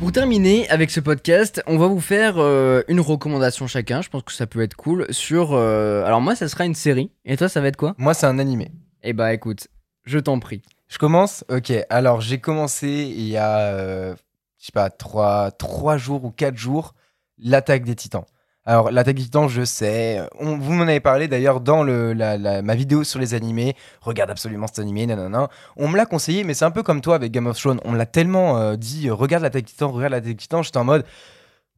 Pour 0.00 0.12
terminer 0.12 0.66
avec 0.70 0.90
ce 0.90 0.98
podcast, 0.98 1.62
on 1.66 1.76
va 1.76 1.86
vous 1.86 2.00
faire 2.00 2.38
euh, 2.38 2.82
une 2.88 3.00
recommandation 3.00 3.66
chacun. 3.66 4.00
Je 4.00 4.08
pense 4.08 4.22
que 4.22 4.32
ça 4.32 4.46
peut 4.46 4.62
être 4.62 4.74
cool 4.74 5.06
sur. 5.12 5.52
euh, 5.52 6.04
Alors 6.04 6.22
moi, 6.22 6.34
ça 6.34 6.48
sera 6.48 6.64
une 6.64 6.74
série. 6.74 7.10
Et 7.26 7.36
toi, 7.36 7.50
ça 7.50 7.60
va 7.60 7.68
être 7.68 7.76
quoi? 7.76 7.94
Moi, 7.98 8.14
c'est 8.14 8.24
un 8.24 8.38
animé. 8.38 8.70
Eh 9.02 9.12
bah 9.12 9.34
écoute, 9.34 9.68
je 10.04 10.18
t'en 10.18 10.40
prie. 10.40 10.62
Je 10.88 10.96
commence? 10.96 11.44
Ok, 11.50 11.70
alors 11.90 12.22
j'ai 12.22 12.38
commencé 12.38 12.88
il 12.88 13.28
y 13.28 13.36
a, 13.36 13.58
euh, 13.58 14.14
je 14.58 14.66
sais 14.66 14.72
pas, 14.72 14.88
3, 14.88 15.52
jours 15.98 16.24
ou 16.24 16.30
4 16.30 16.56
jours, 16.56 16.94
l'attaque 17.38 17.84
des 17.84 17.94
titans. 17.94 18.24
Alors, 18.66 18.90
l'attaque 18.90 19.16
des 19.16 19.22
titans, 19.22 19.48
je 19.48 19.64
sais, 19.64 20.20
on, 20.38 20.58
vous 20.58 20.72
m'en 20.72 20.82
avez 20.82 21.00
parlé 21.00 21.28
d'ailleurs 21.28 21.60
dans 21.60 21.82
le, 21.82 22.12
la, 22.12 22.36
la- 22.36 22.60
ma 22.62 22.74
vidéo 22.74 23.04
sur 23.04 23.18
les 23.18 23.32
animés. 23.34 23.74
Regarde 24.02 24.30
absolument 24.30 24.66
cet 24.66 24.78
animé, 24.80 25.06
nanana. 25.06 25.48
On 25.76 25.88
me 25.88 25.96
l'a 25.96 26.04
conseillé, 26.06 26.44
mais 26.44 26.52
c'est 26.54 26.66
un 26.66 26.70
peu 26.70 26.82
comme 26.82 27.00
toi 27.00 27.14
avec 27.14 27.32
Game 27.32 27.46
of 27.46 27.58
Thrones. 27.58 27.80
On 27.84 27.92
me 27.92 27.96
l'a 27.98 28.06
tellement 28.06 28.58
euh, 28.58 28.76
dit, 28.76 29.08
euh, 29.08 29.14
regarde 29.14 29.42
l'attaque 29.42 29.64
des 29.64 29.70
titans, 29.70 29.90
regarde 29.90 30.12
l'attaque 30.12 30.28
des 30.28 30.36
titans. 30.36 30.62
J'étais 30.62 30.76
en 30.78 30.84
mode, 30.84 31.04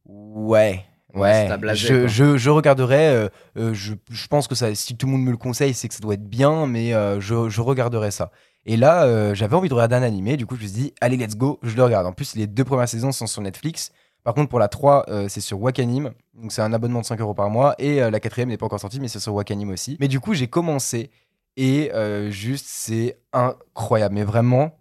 ouais. 0.05 0.83
Ouais, 1.15 1.55
blasé, 1.57 1.87
je, 1.87 2.07
je, 2.07 2.37
je 2.37 2.49
regarderai. 2.49 3.07
euh, 3.09 3.29
euh, 3.57 3.73
je, 3.73 3.93
je 4.09 4.27
pense 4.27 4.47
que 4.47 4.55
ça, 4.55 4.73
si 4.73 4.97
tout 4.97 5.05
le 5.05 5.11
monde 5.11 5.21
me 5.23 5.29
le 5.31 5.37
conseille, 5.37 5.75
c'est 5.75 5.87
que 5.87 5.93
ça 5.93 5.99
doit 5.99 6.15
être 6.15 6.27
bien, 6.27 6.65
mais 6.65 6.93
euh, 6.95 7.19
je, 7.21 7.49
je 7.49 7.61
regarderai 7.61 8.09
ça. 8.09 8.31
Et 8.65 8.77
là, 8.77 9.03
euh, 9.03 9.35
j'avais 9.35 9.55
envie 9.55 9.69
de 9.69 9.73
regarder 9.75 9.95
un 9.95 10.01
animé, 10.01 10.37
du 10.37 10.47
coup, 10.47 10.55
je 10.55 10.63
me 10.63 10.67
suis 10.67 10.75
dit, 10.75 10.93
allez, 11.01 11.17
let's 11.17 11.35
go, 11.35 11.59
je 11.61 11.75
le 11.75 11.83
regarde. 11.83 12.07
En 12.07 12.13
plus, 12.13 12.35
les 12.35 12.47
deux 12.47 12.63
premières 12.63 12.89
saisons 12.89 13.11
sont 13.11 13.27
sur 13.27 13.43
Netflix. 13.43 13.91
Par 14.23 14.33
contre, 14.33 14.49
pour 14.49 14.59
la 14.59 14.67
3, 14.69 15.05
euh, 15.09 15.27
c'est 15.27 15.41
sur 15.41 15.61
Wakanim. 15.61 16.11
Donc, 16.33 16.51
c'est 16.51 16.61
un 16.61 16.73
abonnement 16.73 17.01
de 17.01 17.05
5 17.05 17.19
euros 17.19 17.33
par 17.33 17.49
mois. 17.49 17.75
Et 17.77 18.01
euh, 18.01 18.09
la 18.09 18.19
quatrième 18.19 18.49
n'est 18.49 18.57
pas 18.57 18.65
encore 18.65 18.79
sortie, 18.79 18.99
mais 18.99 19.07
c'est 19.07 19.19
sur 19.19 19.33
Wakanim 19.33 19.69
aussi. 19.69 19.97
Mais 19.99 20.07
du 20.07 20.19
coup, 20.19 20.33
j'ai 20.33 20.47
commencé. 20.47 21.11
Et 21.57 21.91
euh, 21.93 22.31
juste, 22.31 22.65
c'est 22.67 23.17
incroyable. 23.33 24.15
Mais 24.15 24.23
vraiment, 24.23 24.79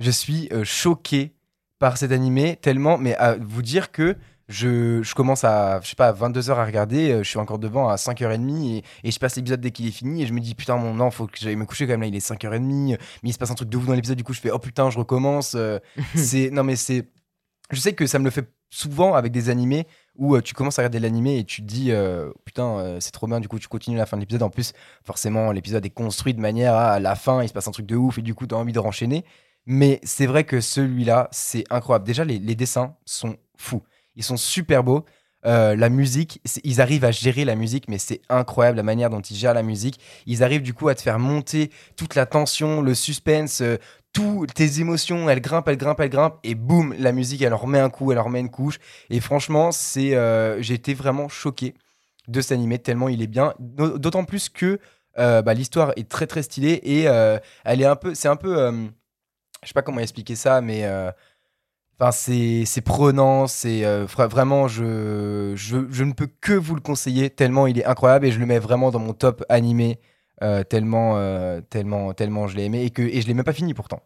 je 0.00 0.10
suis 0.10 0.48
euh, 0.52 0.64
choqué 0.64 1.32
par 1.78 1.96
cet 1.96 2.12
animé 2.12 2.56
tellement. 2.56 2.98
Mais 2.98 3.14
à 3.16 3.36
vous 3.36 3.62
dire 3.62 3.92
que 3.92 4.16
je, 4.48 5.00
je 5.02 5.14
commence 5.14 5.44
à, 5.44 5.80
je 5.80 5.88
sais 5.88 5.96
pas, 5.96 6.08
à 6.08 6.12
22h 6.12 6.50
à 6.50 6.64
regarder. 6.64 7.18
je 7.22 7.28
suis 7.28 7.38
encore 7.38 7.60
devant 7.60 7.88
à 7.88 7.94
5h30. 7.94 8.78
Et, 8.78 8.82
et 9.04 9.10
je 9.12 9.18
passe 9.20 9.36
l'épisode 9.36 9.60
dès 9.60 9.70
qu'il 9.70 9.86
est 9.86 9.92
fini. 9.92 10.24
Et 10.24 10.26
je 10.26 10.32
me 10.32 10.40
dis, 10.40 10.56
putain, 10.56 10.76
mon 10.76 10.92
non, 10.92 11.12
faut 11.12 11.28
que 11.28 11.38
j'aille 11.38 11.56
me 11.56 11.66
coucher 11.66 11.86
quand 11.86 11.92
même. 11.92 12.00
Là, 12.00 12.08
il 12.08 12.16
est 12.16 12.26
5h30. 12.26 12.98
Mais 13.22 13.30
il 13.30 13.32
se 13.32 13.38
passe 13.38 13.52
un 13.52 13.54
truc 13.54 13.68
de 13.68 13.76
ouf 13.76 13.86
dans 13.86 13.94
l'épisode. 13.94 14.18
Du 14.18 14.24
coup, 14.24 14.34
je 14.34 14.40
fais, 14.40 14.50
oh 14.50 14.58
putain, 14.58 14.90
je 14.90 14.98
recommence. 14.98 15.56
c'est 16.16 16.50
non 16.50 16.64
mais 16.64 16.76
c'est 16.76 17.06
je 17.72 17.80
sais 17.80 17.94
que 17.94 18.06
ça 18.06 18.18
me 18.18 18.24
le 18.24 18.30
fait 18.30 18.48
souvent 18.70 19.14
avec 19.14 19.32
des 19.32 19.50
animés 19.50 19.86
où 20.16 20.36
euh, 20.36 20.40
tu 20.40 20.54
commences 20.54 20.78
à 20.78 20.82
regarder 20.82 21.00
l'animé 21.00 21.38
et 21.38 21.44
tu 21.44 21.62
te 21.62 21.66
dis 21.66 21.90
euh, 21.90 22.30
putain 22.44 22.78
euh, 22.78 23.00
c'est 23.00 23.10
trop 23.10 23.26
bien 23.26 23.40
du 23.40 23.48
coup 23.48 23.58
tu 23.58 23.68
continues 23.68 23.96
la 23.96 24.06
fin 24.06 24.16
de 24.16 24.22
l'épisode. 24.22 24.42
En 24.42 24.50
plus 24.50 24.72
forcément 25.04 25.52
l'épisode 25.52 25.84
est 25.84 25.90
construit 25.90 26.34
de 26.34 26.40
manière 26.40 26.74
à, 26.74 27.00
la 27.00 27.14
fin 27.16 27.42
il 27.42 27.48
se 27.48 27.52
passe 27.52 27.68
un 27.68 27.72
truc 27.72 27.86
de 27.86 27.96
ouf 27.96 28.18
et 28.18 28.22
du 28.22 28.34
coup 28.34 28.46
tu 28.46 28.54
as 28.54 28.58
envie 28.58 28.72
de 28.72 28.78
renchaîner. 28.78 29.24
Mais 29.66 30.00
c'est 30.02 30.26
vrai 30.26 30.44
que 30.44 30.60
celui-là 30.60 31.28
c'est 31.32 31.64
incroyable. 31.70 32.06
Déjà 32.06 32.24
les 32.24 32.38
dessins 32.54 32.94
sont 33.04 33.36
fous. 33.56 33.82
Ils 34.16 34.24
sont 34.24 34.36
super 34.36 34.84
beaux 34.84 35.04
Euh, 35.44 35.74
la 35.74 35.88
musique, 35.88 36.40
ils 36.62 36.80
arrivent 36.80 37.04
à 37.04 37.10
gérer 37.10 37.44
la 37.44 37.56
musique, 37.56 37.88
mais 37.88 37.98
c'est 37.98 38.20
incroyable 38.28 38.76
la 38.76 38.82
manière 38.84 39.10
dont 39.10 39.20
ils 39.20 39.36
gèrent 39.36 39.54
la 39.54 39.62
musique. 39.64 39.98
Ils 40.26 40.42
arrivent 40.44 40.62
du 40.62 40.72
coup 40.74 40.88
à 40.88 40.94
te 40.94 41.02
faire 41.02 41.18
monter 41.18 41.70
toute 41.96 42.14
la 42.14 42.26
tension, 42.26 42.80
le 42.80 42.94
suspense, 42.94 43.60
euh, 43.60 43.76
toutes 44.12 44.54
tes 44.54 44.80
émotions, 44.80 45.28
elles 45.28 45.40
grimpent, 45.40 45.66
elles 45.68 45.76
grimpent, 45.78 46.00
elles 46.00 46.10
grimpent, 46.10 46.38
et 46.44 46.54
boum, 46.54 46.94
la 46.98 47.12
musique, 47.12 47.42
elle 47.42 47.54
remet 47.54 47.80
un 47.80 47.90
coup, 47.90 48.12
elle 48.12 48.18
remet 48.20 48.40
une 48.40 48.50
couche. 48.50 48.78
Et 49.10 49.20
franchement, 49.20 49.72
c'est, 49.72 50.14
euh, 50.14 50.60
j'ai 50.62 50.74
été 50.74 50.94
vraiment 50.94 51.28
choqué 51.28 51.74
de 52.28 52.40
cet 52.40 52.52
animé 52.52 52.78
tellement 52.78 53.08
il 53.08 53.20
est 53.22 53.26
bien. 53.26 53.54
D'au- 53.58 53.98
D'autant 53.98 54.24
plus 54.24 54.48
que 54.48 54.78
euh, 55.18 55.42
bah, 55.42 55.54
l'histoire 55.54 55.92
est 55.96 56.08
très 56.08 56.26
très 56.26 56.42
stylée 56.42 56.80
et 56.84 57.02
elle 57.64 57.80
est 57.82 57.84
un 57.86 57.96
peu, 57.96 58.14
c'est 58.14 58.28
un 58.28 58.36
peu, 58.36 58.54
je 59.62 59.68
sais 59.68 59.74
pas 59.74 59.82
comment 59.82 60.00
expliquer 60.00 60.36
ça, 60.36 60.60
mais 60.60 60.84
Enfin, 62.02 62.10
c'est 62.10 62.64
c'est 62.66 62.80
prenant, 62.80 63.46
c'est 63.46 63.84
euh, 63.84 64.06
vra- 64.06 64.26
vraiment, 64.28 64.66
je, 64.66 65.52
je, 65.54 65.78
je 65.88 66.02
ne 66.04 66.12
peux 66.12 66.26
que 66.40 66.52
vous 66.52 66.74
le 66.74 66.80
conseiller 66.80 67.30
tellement 67.30 67.68
il 67.68 67.78
est 67.78 67.84
incroyable 67.84 68.26
et 68.26 68.32
je 68.32 68.40
le 68.40 68.46
mets 68.46 68.58
vraiment 68.58 68.90
dans 68.90 68.98
mon 68.98 69.12
top 69.12 69.44
animé 69.48 70.00
euh, 70.42 70.64
tellement, 70.64 71.12
euh, 71.16 71.60
tellement, 71.60 72.12
tellement 72.12 72.48
je 72.48 72.56
l'ai 72.56 72.64
aimé 72.64 72.82
et 72.82 72.90
que 72.90 73.02
et 73.02 73.20
je 73.20 73.28
l'ai 73.28 73.34
même 73.34 73.44
pas 73.44 73.52
fini 73.52 73.72
pourtant. 73.72 74.00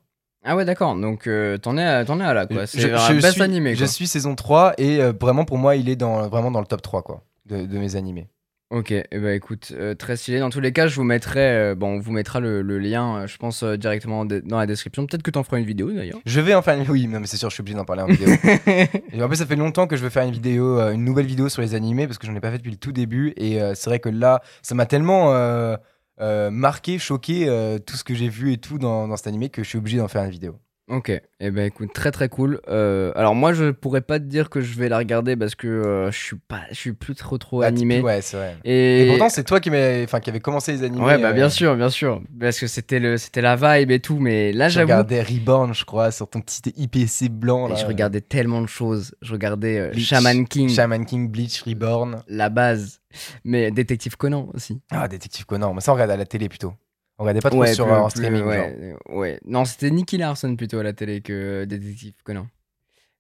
Ah 0.45 0.55
ouais, 0.57 0.67
d'accord. 0.67 0.95
Donc 0.95 1.27
t'en 1.63 1.79
es, 1.79 1.83
à- 1.85 2.03
es 2.03 2.11
à 2.23 2.35
là, 2.35 2.47
quoi. 2.47 2.67
C'est 2.67 2.81
Je- 2.83 2.89
un 2.89 2.99
je 2.99 3.15
best 3.15 3.33
suis- 3.33 3.43
animé, 3.43 3.75
Je 3.75 3.85
suis 3.87 4.07
saison 4.07 4.35
3 4.35 4.75
et 4.77 4.99
vraiment 5.19 5.47
pour 5.47 5.57
moi 5.57 5.75
il 5.77 5.89
est 5.89 5.97
dans, 5.97 6.29
vraiment 6.29 6.51
dans 6.51 6.61
le 6.61 6.67
top 6.67 6.83
3 6.83 7.03
quoi, 7.03 7.23
de, 7.47 7.65
de 7.65 7.79
mes 7.79 7.97
animés. 7.97 8.29
Ok, 8.71 8.91
et 8.91 9.07
bah 9.13 9.33
écoute, 9.33 9.73
euh, 9.77 9.95
très 9.95 10.17
stylé. 10.17 10.41
Dans 10.41 10.51
tous 10.51 10.59
les 10.59 10.73
cas, 10.73 10.89
je 10.89 10.97
vous 10.97 11.05
mettrai, 11.05 11.39
euh, 11.55 11.75
bon, 11.77 11.95
on 11.97 12.01
vous 12.01 12.11
mettra 12.11 12.41
le, 12.41 12.63
le 12.63 12.81
lien, 12.81 13.19
euh, 13.19 13.27
je 13.29 13.37
pense, 13.37 13.63
directement 13.63 14.25
de- 14.25 14.41
dans 14.45 14.59
la 14.59 14.67
description. 14.67 15.07
Peut-être 15.07 15.23
que 15.23 15.31
t'en 15.31 15.45
feras 15.45 15.59
une 15.59 15.65
vidéo 15.65 15.93
d'ailleurs. 15.93 16.19
Je 16.27 16.41
vais 16.41 16.53
en 16.53 16.63
faire 16.63 16.77
une... 16.77 16.91
Oui, 16.91 17.07
non, 17.07 17.21
mais 17.21 17.27
c'est 17.29 17.37
sûr, 17.37 17.49
je 17.49 17.55
suis 17.55 17.61
obligé 17.61 17.77
d'en 17.77 17.85
parler 17.85 18.03
en 18.03 18.07
vidéo. 18.07 18.27
Et 19.13 19.23
en 19.23 19.29
plus, 19.29 19.37
ça 19.37 19.47
fait 19.47 19.55
longtemps 19.55 19.87
que 19.87 19.95
je 19.97 20.03
veux 20.03 20.11
faire 20.11 20.25
une 20.25 20.33
vidéo, 20.33 20.81
euh, 20.81 20.91
une 20.93 21.05
nouvelle 21.05 21.27
vidéo 21.27 21.49
sur 21.49 21.63
les 21.63 21.77
animés 21.77 22.09
parce 22.09 22.19
que 22.19 22.27
j'en 22.27 22.35
ai 22.35 22.41
pas 22.41 22.51
fait 22.51 22.59
depuis 22.59 22.73
le 22.73 22.77
tout 22.77 22.91
début. 22.91 23.35
Et 23.37 23.63
euh, 23.63 23.75
c'est 23.77 23.89
vrai 23.89 24.01
que 24.01 24.09
là, 24.09 24.43
ça 24.63 24.75
m'a 24.75 24.87
tellement 24.87 25.33
euh, 25.33 25.77
euh, 26.21 26.51
marqué, 26.51 26.99
choqué, 26.99 27.49
euh, 27.49 27.79
tout 27.79 27.95
ce 27.97 28.03
que 28.03 28.15
j'ai 28.15 28.29
vu 28.29 28.53
et 28.53 28.59
tout 28.59 28.79
dans, 28.79 29.07
dans 29.07 29.17
cet 29.17 29.29
animé 29.29 29.49
que 29.49 29.63
je 29.63 29.69
suis 29.69 29.79
obligé 29.79 29.99
d'en 29.99 30.09
faire 30.09 30.25
une 30.25 30.31
vidéo. 30.31 30.59
Ok, 30.89 31.09
et 31.11 31.21
eh 31.41 31.51
ben 31.51 31.65
écoute, 31.67 31.93
très 31.93 32.13
très 32.13 32.29
cool. 32.29 32.61
Euh, 32.69 33.11
alors 33.17 33.35
moi 33.35 33.53
je 33.53 33.73
pourrais 33.73 34.03
pas 34.03 34.21
te 34.21 34.25
dire 34.25 34.49
que 34.51 34.61
je 34.61 34.79
vais 34.79 34.89
la 34.89 34.99
regarder 34.99 35.35
parce 35.35 35.57
que 35.57 35.67
euh, 35.67 36.13
je 36.13 36.17
suis 36.17 36.37
pas, 36.37 36.61
je 36.71 36.77
suis 36.77 36.93
plus 36.93 37.17
trop 37.17 37.39
trop 37.39 37.59
Bah, 37.63 37.67
animé. 37.67 38.01
Ouais, 38.01 38.23
c'est 38.23 38.37
vrai. 38.37 38.57
Et, 38.65 39.03
Et 39.03 39.09
pourtant, 39.09 39.29
c'est 39.29 39.43
toi 39.43 39.59
qui, 39.59 39.69
enfin, 40.05 40.21
qui 40.21 40.31
avait 40.31 40.39
commencé 40.39 40.71
les 40.71 40.85
animés. 40.85 41.05
ouais 41.05 41.19
bah 41.19 41.31
euh, 41.31 41.33
bien 41.33 41.49
sûr, 41.49 41.75
bien 41.75 41.91
sûr, 41.91 42.23
parce 42.39 42.61
que 42.61 42.69
c'était 42.69 43.01
le, 43.01 43.17
c'était 43.17 43.41
la 43.41 43.57
vibe 43.57 43.91
et 43.91 43.99
tout. 43.99 44.21
Mais 44.21 44.53
là 44.53 44.69
Je 44.69 44.75
j'avoue, 44.75 44.87
regardais 44.93 45.23
Reborn, 45.23 45.75
je 45.75 45.85
crois, 45.85 46.13
sur 46.13 46.31
ton 46.31 46.41
petit 46.41 46.63
IPC 46.77 47.31
blanc. 47.31 47.69
et 47.69 47.77
je 47.77 47.85
regardais 47.85 48.21
tellement 48.21 48.61
de 48.63 48.69
choses. 48.69 49.13
Je 49.23 49.33
regardais 49.33 49.79
euh, 49.81 49.91
Bleach, 49.91 50.07
Shaman 50.07 50.47
King, 50.47 50.69
Shaman 50.69 51.05
King, 51.05 51.29
Bleach, 51.29 51.63
Reborn. 51.63 52.23
la 52.29 52.49
base, 52.49 53.01
mais 53.43 53.73
Détective 53.73 54.17
Conan 54.17 54.49
aussi. 54.55 54.81
Ah, 54.93 55.09
Détective 55.09 55.47
Conan. 55.47 55.75
Mais 55.75 55.81
ça, 55.81 55.91
on 55.91 55.95
regarde 55.95 56.13
à 56.13 56.17
la 56.17 56.27
télé 56.27 56.49
plutôt. 56.49 56.75
On 57.19 57.23
regardait 57.25 57.41
pas 57.41 57.51
trop 57.51 57.61
Ouais, 57.61 57.73
sur 57.75 57.87
plus- 57.87 57.95
euh, 57.95 57.99
en 57.99 58.09
streaming. 58.11 58.43
genre. 58.45 59.17
ouais. 59.17 59.41
Non, 59.47 59.65
c'était 59.65 59.91
Nicky 59.91 60.19
Larson 60.19 60.55
plutôt 60.57 60.79
à 60.79 60.83
la 60.83 60.93
télé 60.93 61.21
que 61.23 61.65
Détective 61.65 62.13
Conan. 62.25 62.47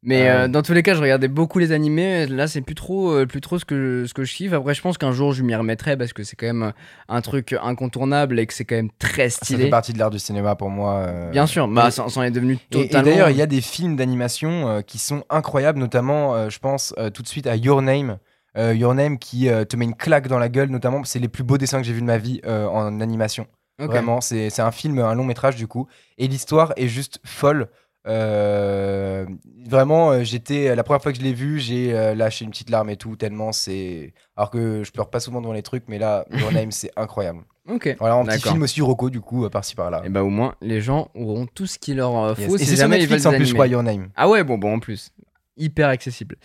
Mais 0.02 0.28
Ah 0.28 0.42
euh, 0.42 0.48
dans 0.48 0.62
tous 0.62 0.74
les 0.74 0.82
cas, 0.82 0.94
je 0.94 1.00
regardais 1.00 1.26
beaucoup 1.26 1.58
les 1.58 1.72
animés. 1.72 2.26
Là, 2.26 2.46
c'est 2.46 2.60
plus 2.60 2.74
trop, 2.76 3.10
euh, 3.12 3.26
plus 3.26 3.40
trop 3.40 3.58
ce 3.58 3.64
que, 3.64 4.04
ce 4.06 4.12
que 4.14 4.22
je 4.24 4.34
kiffe. 4.36 4.52
Après, 4.52 4.74
je 4.74 4.82
pense 4.82 4.98
qu'un 4.98 5.10
jour, 5.10 5.32
je 5.32 5.42
m'y 5.42 5.54
remettrai 5.54 5.96
parce 5.96 6.12
que 6.12 6.22
c'est 6.22 6.36
quand 6.36 6.46
même 6.46 6.72
un 7.08 7.20
truc 7.22 7.56
incontournable 7.60 8.38
et 8.38 8.46
que 8.46 8.52
c'est 8.54 8.66
quand 8.66 8.76
même 8.76 8.90
très 8.98 9.30
Ça 9.30 9.38
fait 9.40 9.44
stylé. 9.54 9.70
partie 9.70 9.92
de 9.94 9.98
l'art 9.98 10.10
du 10.10 10.18
cinéma 10.18 10.54
pour 10.54 10.68
moi. 10.70 11.10
Bien 11.32 11.46
sûr, 11.46 11.66
bah, 11.66 11.90
ça, 11.90 12.04
en 12.04 12.22
est 12.22 12.30
devenu 12.30 12.52
Et, 12.54 12.56
et 12.78 12.82
totalement. 12.88 13.10
d'ailleurs, 13.10 13.30
il 13.30 13.36
y 13.36 13.42
a 13.42 13.46
des 13.46 13.62
films 13.62 13.96
d'animation 13.96 14.82
qui 14.86 14.98
sont 14.98 15.24
incroyables, 15.30 15.78
notamment, 15.80 16.50
je 16.50 16.58
pense 16.58 16.94
tout 17.14 17.22
de 17.22 17.28
suite 17.28 17.46
à 17.46 17.56
Your 17.56 17.80
Name. 17.82 18.18
Your 18.56 18.94
Name 18.94 19.18
qui 19.18 19.48
te 19.68 19.76
met 19.76 19.86
une 19.86 19.96
claque 19.96 20.28
dans 20.28 20.38
la 20.38 20.50
gueule, 20.50 20.68
notamment, 20.68 21.02
c'est 21.04 21.18
les 21.18 21.28
plus 21.28 21.42
beaux 21.42 21.58
dessins 21.58 21.78
que 21.80 21.86
j'ai 21.86 21.92
vus 21.94 22.02
de 22.02 22.06
ma 22.06 22.18
vie 22.18 22.40
en 22.46 23.00
animation. 23.00 23.46
Vraiment, 23.78 24.20
c'est 24.20 24.50
c'est 24.50 24.62
un 24.62 24.70
film, 24.70 24.98
un 24.98 25.14
long 25.14 25.24
métrage 25.24 25.56
du 25.56 25.66
coup. 25.66 25.86
Et 26.18 26.28
l'histoire 26.28 26.72
est 26.76 26.88
juste 26.88 27.20
folle. 27.24 27.68
Euh, 28.08 29.26
vraiment, 29.66 30.10
euh, 30.12 30.22
j'étais 30.22 30.74
la 30.74 30.84
première 30.84 31.02
fois 31.02 31.12
que 31.12 31.18
je 31.18 31.24
l'ai 31.24 31.32
vu, 31.32 31.58
j'ai 31.58 31.92
euh, 31.92 32.14
lâché 32.14 32.44
une 32.44 32.52
petite 32.52 32.70
larme 32.70 32.88
et 32.90 32.96
tout, 32.96 33.16
tellement 33.16 33.52
c'est. 33.52 34.14
Alors 34.36 34.50
que 34.50 34.84
je 34.84 34.92
pleure 34.92 35.10
pas 35.10 35.20
souvent 35.20 35.40
dans 35.40 35.52
les 35.52 35.62
trucs, 35.62 35.84
mais 35.88 35.98
là, 35.98 36.24
Your 36.32 36.52
Name, 36.52 36.70
c'est 36.70 36.90
incroyable. 36.96 37.40
Ok. 37.68 37.96
Voilà, 37.98 38.14
un 38.14 38.24
petit 38.24 38.48
film 38.48 38.62
aussi 38.62 38.80
Rocco, 38.80 39.10
du 39.10 39.20
coup, 39.20 39.48
par-ci 39.50 39.74
par-là. 39.74 40.02
Et 40.04 40.08
bah, 40.08 40.22
au 40.22 40.30
moins, 40.30 40.54
les 40.60 40.80
gens 40.80 41.08
auront 41.14 41.46
tout 41.46 41.66
ce 41.66 41.78
qu'il 41.78 41.96
leur 41.96 42.16
euh, 42.16 42.34
Yes. 42.38 42.48
faut 42.48 42.56
Et 42.56 42.58
si 42.60 42.66
c'est 42.66 42.76
sur 42.76 42.82
jamais 42.82 42.98
ils 42.98 43.08
veulent 43.08 43.16
Netflix 43.16 43.26
en 43.26 43.30
des 43.32 43.36
plus, 43.38 43.46
je 43.46 43.54
crois, 43.54 43.66
Your 43.66 43.82
Name. 43.82 44.08
Ah 44.14 44.28
ouais, 44.28 44.44
bon, 44.44 44.56
bon, 44.56 44.74
en 44.74 44.78
plus. 44.78 45.10
Hyper 45.56 45.88
accessible. 45.88 46.36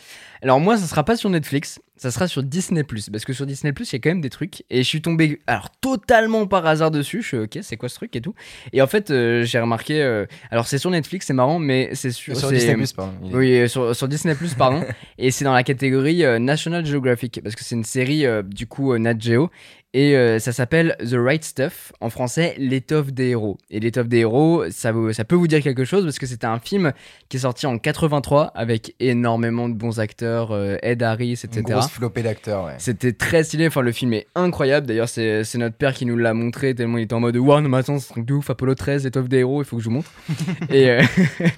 Alors 0.41 0.59
moi, 0.59 0.77
ça 0.77 0.85
sera 0.85 1.03
pas 1.03 1.17
sur 1.17 1.29
Netflix, 1.29 1.79
ça 1.97 2.11
sera 2.11 2.27
sur 2.27 2.43
Disney+. 2.43 2.83
Parce 2.83 3.25
que 3.25 3.33
sur 3.33 3.45
Disney+, 3.45 3.73
il 3.77 3.93
y 3.93 3.95
a 3.95 3.99
quand 3.99 4.09
même 4.09 4.21
des 4.21 4.29
trucs. 4.29 4.63
Et 4.69 4.83
je 4.83 4.87
suis 4.87 5.01
tombé, 5.01 5.41
alors 5.47 5.69
totalement 5.69 6.47
par 6.47 6.65
hasard 6.65 6.91
dessus. 6.91 7.21
Je 7.21 7.27
suis 7.27 7.37
ok, 7.37 7.59
c'est 7.61 7.77
quoi 7.77 7.89
ce 7.89 7.95
truc 7.95 8.15
et 8.15 8.21
tout. 8.21 8.33
Et 8.73 8.81
en 8.81 8.87
fait, 8.87 9.11
euh, 9.11 9.43
j'ai 9.43 9.59
remarqué... 9.59 10.01
euh, 10.01 10.25
alors 10.49 10.65
c'est 10.65 10.77
sur 10.77 10.89
Netflix, 10.89 11.27
c'est 11.27 11.33
marrant, 11.33 11.59
mais 11.59 11.89
c'est 11.93 12.11
sur... 12.11 12.33
Disney 12.49 12.75
Plus, 12.75 12.93
pardon. 12.93 13.13
Oui, 13.33 13.53
euh, 13.59 13.67
sur, 13.67 13.95
sur 13.95 14.07
Disney+, 14.07 14.35
pardon. 14.57 14.83
et 15.17 15.29
c'est 15.29 15.45
dans 15.45 15.53
la 15.53 15.63
catégorie 15.63 16.23
euh, 16.23 16.39
National 16.39 16.85
Geographic. 16.85 17.41
Parce 17.43 17.55
que 17.55 17.63
c'est 17.63 17.75
une 17.75 17.83
série, 17.83 18.25
du 18.45 18.65
coup, 18.65 18.97
Nat 18.97 19.19
Geo. 19.19 19.51
Et 19.93 20.15
euh, 20.15 20.39
ça 20.39 20.53
s'appelle 20.53 20.95
The 20.99 21.15
Right 21.17 21.43
Stuff, 21.43 21.91
en 21.99 22.09
français 22.09 22.55
L'étoffe 22.57 23.11
des 23.11 23.29
héros. 23.29 23.57
Et 23.69 23.81
L'étoffe 23.81 24.07
des 24.07 24.19
héros, 24.19 24.63
ça, 24.69 24.93
vous- 24.93 25.11
ça 25.11 25.25
peut 25.25 25.35
vous 25.35 25.47
dire 25.47 25.61
quelque 25.61 25.83
chose 25.83 26.05
parce 26.05 26.17
que 26.17 26.25
c'était 26.25 26.47
un 26.47 26.59
film 26.59 26.93
qui 27.27 27.35
est 27.35 27.41
sorti 27.41 27.65
en 27.65 27.77
83 27.77 28.51
avec 28.55 28.95
énormément 29.01 29.67
de 29.67 29.73
bons 29.73 29.99
acteurs, 29.99 30.51
euh, 30.51 30.77
Ed 30.81 31.03
Harris, 31.03 31.41
Une 31.43 31.49
etc. 31.49 31.61
grosse 31.63 31.89
flopée 31.89 32.23
d'acteurs, 32.23 32.65
ouais. 32.65 32.75
C'était 32.77 33.11
très 33.11 33.43
stylé, 33.43 33.67
enfin 33.67 33.81
le 33.81 33.91
film 33.91 34.13
est 34.13 34.27
incroyable, 34.35 34.87
d'ailleurs 34.87 35.09
c'est 35.09 35.43
c'est 35.43 35.57
notre 35.57 35.75
père 35.75 35.93
qui 35.93 36.05
nous 36.05 36.15
l'a 36.15 36.33
montré 36.33 36.73
tellement 36.73 36.97
il 36.97 37.03
était 37.03 37.13
en 37.13 37.19
mode 37.19 37.35
Wow, 37.35 37.59
non 37.59 37.67
mais 37.67 37.77
attends, 37.79 37.99
c'est 37.99 38.11
un 38.11 38.13
truc 38.13 38.25
de 38.25 38.33
ouf, 38.35 38.49
Apollo 38.49 38.75
13, 38.75 39.03
L'étoffe 39.03 39.27
des 39.27 39.39
héros, 39.39 39.61
il 39.61 39.65
faut 39.65 39.75
que 39.75 39.83
je 39.83 39.89
vous 39.89 39.95
montre. 39.95 40.11
Et 40.69 40.89
euh, 40.89 41.01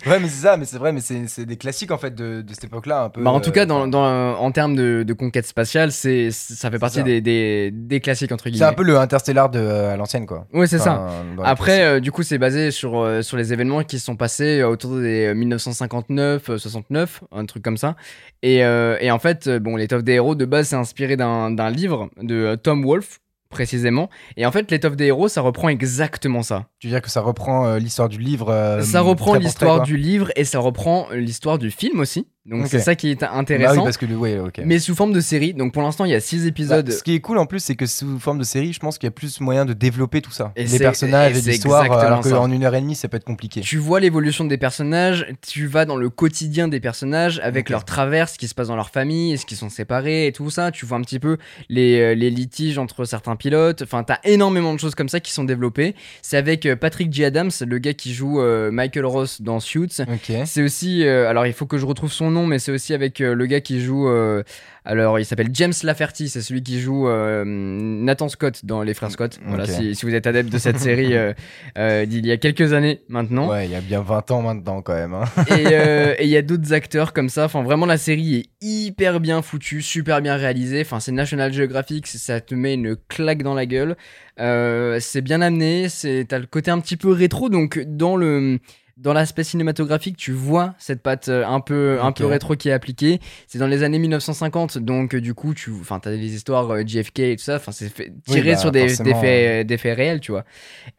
Ouais, 0.08 0.20
mais 0.20 0.28
c'est 0.28 0.42
ça, 0.42 0.58
mais 0.58 0.66
c'est 0.66 0.78
vrai, 0.78 0.92
mais 0.92 1.02
c'est 1.02 1.28
c'est 1.28 1.46
des 1.46 1.58
classiques 1.58 1.92
en 1.92 2.00
fait 2.00 2.16
de, 2.16 2.42
de 2.42 2.54
cette 2.54 2.64
époque-là, 2.64 3.04
un 3.04 3.10
peu. 3.10 3.22
Bah, 3.22 3.30
en 3.32 3.40
tout 3.42 3.52
euh, 3.52 3.54
cas, 3.54 3.66
dans, 3.68 3.88
dans- 3.88 4.34
en 4.40 4.52
termes 4.52 4.76
de, 4.76 5.04
de 5.06 5.14
conquête 5.14 5.46
spatiale, 5.46 5.92
c'est, 5.92 6.32
ça 6.32 6.72
fait 6.72 6.80
partie 6.80 7.04
des, 7.04 7.22
des, 7.22 7.70
des 7.72 8.00
classiques 8.00 8.23
entre 8.32 8.46
guillemets. 8.46 8.66
C'est 8.66 8.72
un 8.72 8.74
peu 8.74 8.84
le 8.84 8.98
Interstellar 8.98 9.50
de 9.50 9.60
euh, 9.60 9.94
à 9.94 9.98
l'ancienne, 9.98 10.26
quoi. 10.26 10.46
Ouais, 10.54 10.68
c'est 10.68 10.80
ça. 10.80 11.08
Enfin, 11.38 11.44
Après, 11.44 11.84
euh, 11.84 12.00
du 12.00 12.12
coup, 12.12 12.24
c'est 12.24 12.38
basé 12.38 12.72
sur, 12.72 13.00
euh, 13.00 13.22
sur 13.22 13.38
les 13.38 13.54
événements 13.54 13.84
qui 13.84 14.00
se 14.00 14.06
sont 14.06 14.16
passés 14.16 14.64
autour 14.64 14.98
des 15.00 15.28
euh, 15.28 15.34
1959, 15.34 16.50
euh, 16.50 16.58
69, 16.58 17.24
un 17.32 17.46
truc 17.46 17.64
comme 17.64 17.78
ça. 17.78 17.96
Et, 18.42 18.58
et 18.58 19.12
en 19.12 19.20
fait, 19.20 19.50
bon, 19.50 19.78
l'étoffe 19.78 20.04
des 20.04 20.14
héros 20.14 20.36
de 20.36 20.46
base, 20.46 20.68
c'est 20.68 20.76
inspiré 20.76 21.16
d'un, 21.16 21.70
livre 21.70 22.10
de 22.22 22.56
Tom 22.56 22.84
Wolfe, 22.86 23.20
précisément. 23.54 24.10
Et 24.36 24.46
en 24.46 24.52
fait, 24.52 24.70
l'étoffe 24.70 24.98
des 24.98 25.06
héros, 25.06 25.30
ça 25.30 25.40
reprend 25.40 25.70
exactement 25.70 26.44
ça. 26.44 26.68
Tu 26.80 26.88
veux 26.88 26.94
dire 26.94 27.02
que 27.02 27.10
ça 27.10 27.22
reprend 27.22 27.66
euh, 27.66 27.80
l'histoire 27.80 28.10
du 28.10 28.18
livre 28.18 28.50
euh, 28.50 28.82
ça 28.82 29.00
reprend 29.00 29.36
l'histoire 29.36 29.84
du 29.84 29.96
livre 29.96 30.32
et 30.36 30.44
ça 30.44 30.60
reprend 30.60 31.08
l'histoire 31.14 31.58
du 31.58 31.72
film 31.72 32.02
aussi. 32.02 32.28
Donc 32.46 32.68
c'est 32.68 32.80
ça 32.80 32.96
qui 32.96 33.10
est 33.12 33.22
Bah 33.22 33.32
intéressant. 33.34 33.78
oui, 33.78 33.84
parce 33.86 33.96
que 33.98 34.06
le. 34.06 34.16
Ouais. 34.18 34.38
Mais 34.66 34.78
sous 34.80 34.96
forme 34.96 35.14
de 35.14 35.22
série. 35.22 35.54
Donc 35.54 35.72
pour 35.74 35.82
l'instant, 35.82 36.04
il 36.04 36.12
y 36.12 36.14
a 36.14 36.20
six 36.20 36.42
Bah, 36.42 36.48
épisodes. 36.48 36.92
ce 36.92 37.02
qui 37.02 37.16
est 37.16 37.22
cool 37.22 37.38
en 37.38 37.46
plus, 37.46 37.60
c'est 37.62 37.76
que 37.76 37.86
sous 37.86 38.20
forme 38.20 38.40
de 38.40 38.44
série, 38.44 38.74
je 38.74 38.80
pense 38.80 38.98
qu'il 38.98 39.08
y 39.08 39.10
a 39.10 39.12
plus 39.12 39.40
moyen 39.40 39.64
de 39.66 39.72
développer 39.72 40.22
tout 40.22 40.32
ça. 40.32 40.52
Et 40.58 40.66
les 40.66 40.78
personnages 40.80 41.38
et 41.38 41.42
l'histoire, 41.52 41.90
euh, 41.90 42.06
alors 42.06 42.22
qu'en 42.22 42.52
une 42.52 42.66
heure 42.66 42.76
et 42.76 42.82
demie, 42.82 42.96
ça 42.96 43.08
peut 43.08 43.16
être 43.18 43.24
compliqué. 43.24 43.62
Tu 43.62 43.78
vois 43.78 44.02
l'évolution 44.02 44.44
des 44.44 44.58
personnages, 44.58 45.26
tu 45.48 45.68
vas 45.68 45.86
dans 45.86 45.96
le 45.96 46.10
quotidien 46.10 46.68
des 46.68 46.82
personnages 46.82 47.40
avec 47.44 47.68
Ok. 47.68 47.70
leurs 47.70 47.86
traverses, 47.86 48.34
ce 48.34 48.38
qui 48.40 48.50
se 48.50 48.56
passe 48.56 48.68
dans 48.68 48.76
leur 48.76 48.90
famille, 48.90 49.32
est-ce 49.34 49.46
qu'ils 49.46 49.58
sont 49.58 49.70
séparés 49.70 50.28
et 50.28 50.32
tout 50.34 50.50
ça. 50.50 50.72
Tu 50.72 50.86
vois 50.86 50.98
un 50.98 51.02
petit 51.02 51.20
peu 51.20 51.38
les, 51.70 52.00
euh, 52.02 52.14
les 52.14 52.30
litiges 52.30 52.78
entre 52.78 53.06
certains 53.06 53.38
pilotes. 53.38 53.84
Enfin, 53.84 54.04
t'as 54.04 54.18
énormément 54.26 54.74
de 54.74 54.80
choses 54.80 54.96
comme 54.96 55.08
ça 55.10 55.22
qui 55.22 55.32
sont 55.32 55.46
développées. 55.46 55.96
C'est 56.22 56.36
avec 56.38 56.66
euh, 56.66 56.76
Patrick 56.76 57.14
G. 57.14 57.24
Adams, 57.24 57.52
le 57.66 57.78
gars 57.78 57.94
qui 57.94 58.14
joue 58.14 58.42
euh, 58.42 58.70
Michael 58.70 59.06
Ross 59.06 59.42
dans 59.42 59.62
Suits. 59.62 60.02
C'est 60.46 60.62
aussi, 60.62 61.06
euh, 61.06 61.30
alors 61.30 61.46
il 61.48 61.54
faut 61.54 61.66
que 61.66 61.78
je 61.78 61.86
retrouve 61.86 62.12
son 62.12 62.33
nom, 62.34 62.46
mais 62.46 62.60
c'est 62.60 62.72
aussi 62.74 62.94
avec 62.94 63.22
euh, 63.22 63.34
le 63.34 63.46
gars 63.46 63.62
qui 63.62 63.80
joue. 63.82 64.08
euh, 64.10 64.44
alors 64.86 65.18
il 65.18 65.24
s'appelle 65.24 65.48
James 65.54 65.72
Laferty, 65.84 66.28
c'est 66.28 66.42
celui 66.42 66.62
qui 66.62 66.82
joue 66.82 67.08
euh, 67.08 67.46
Nathan 67.46 68.28
Scott 68.28 68.66
dans 68.66 68.82
Les 68.84 68.94
Frères 68.94 69.12
Scott. 69.12 69.40
Voilà, 69.46 69.66
si, 69.66 69.96
si 69.96 70.06
vous 70.06 70.14
êtes 70.14 70.28
adepte 70.28 70.52
de 70.52 70.58
cette 70.58 70.78
série 70.80 71.14
d'il 72.08 72.26
y 72.26 72.32
a 72.32 72.38
quelques 72.38 72.74
années 72.74 73.00
maintenant. 73.08 73.50
Ouais, 73.50 73.66
il 73.66 73.72
y 73.72 73.76
a 73.76 73.82
bien 73.82 74.02
20 74.02 74.32
ans 74.32 74.42
maintenant 74.42 74.82
quand 74.82 74.94
même. 74.94 75.14
hein. 75.14 75.24
Et 75.58 75.64
et 76.20 76.24
il 76.26 76.30
y 76.30 76.36
a 76.38 76.42
d'autres 76.42 76.74
acteurs 76.74 77.14
comme 77.14 77.30
ça. 77.30 77.46
Enfin, 77.46 77.64
vraiment, 77.64 77.86
la 77.86 77.98
série 77.98 78.36
est 78.36 78.66
hyper 78.66 79.20
bien 79.22 79.42
foutue, 79.42 79.82
super 79.82 80.22
bien 80.22 80.36
réalisée. 80.36 80.82
Enfin, 80.82 81.00
c'est 81.00 81.12
National 81.14 81.54
Geographic, 81.54 82.06
ça 82.08 82.42
te 82.42 82.54
met 82.54 82.74
une 82.74 82.98
claque 83.08 83.42
dans 83.44 83.54
la 83.54 83.66
gueule. 83.66 83.96
Euh, 84.40 84.98
c'est 85.00 85.22
bien 85.22 85.42
amené, 85.42 85.88
c'est 85.90 86.26
t'as 86.28 86.40
le 86.40 86.46
côté 86.46 86.72
un 86.72 86.80
petit 86.80 86.98
peu 86.98 87.12
rétro, 87.12 87.50
donc 87.50 87.80
dans 87.80 88.16
le 88.18 88.60
dans 88.98 89.14
l'aspect 89.14 89.44
cinématographique, 89.44 90.18
tu 90.18 90.32
vois 90.32 90.76
cette 90.78 91.02
patte 91.02 91.28
euh, 91.28 91.46
un 91.48 91.62
peu 91.62 92.00
un 92.02 92.12
peu 92.12 92.26
rétro 92.26 92.56
qui 92.56 92.70
est 92.70 92.72
appliquée. 92.72 93.20
C'est 93.48 93.58
dans 93.58 93.68
les 93.68 93.82
années 93.82 93.98
1950, 93.98 94.78
donc 94.78 95.16
euh, 95.16 95.22
du 95.22 95.34
coup, 95.34 95.56
tu 95.56 95.72
enfin 95.82 96.00
t'as 96.00 96.12
des 96.12 96.36
histoires 96.36 96.70
euh, 96.70 96.84
JFK 96.86 97.20
et 97.20 97.36
tout 97.36 97.44
ça. 97.44 97.56
Enfin, 97.56 97.72
c'est 97.72 97.92
tiré 98.26 98.52
bah, 98.52 98.58
sur 98.58 98.72
des, 98.72 98.90
faits 98.90 99.66
des 99.66 99.78
faits 99.78 99.98
réels, 99.98 100.20
tu 100.20 100.32
vois. 100.32 100.46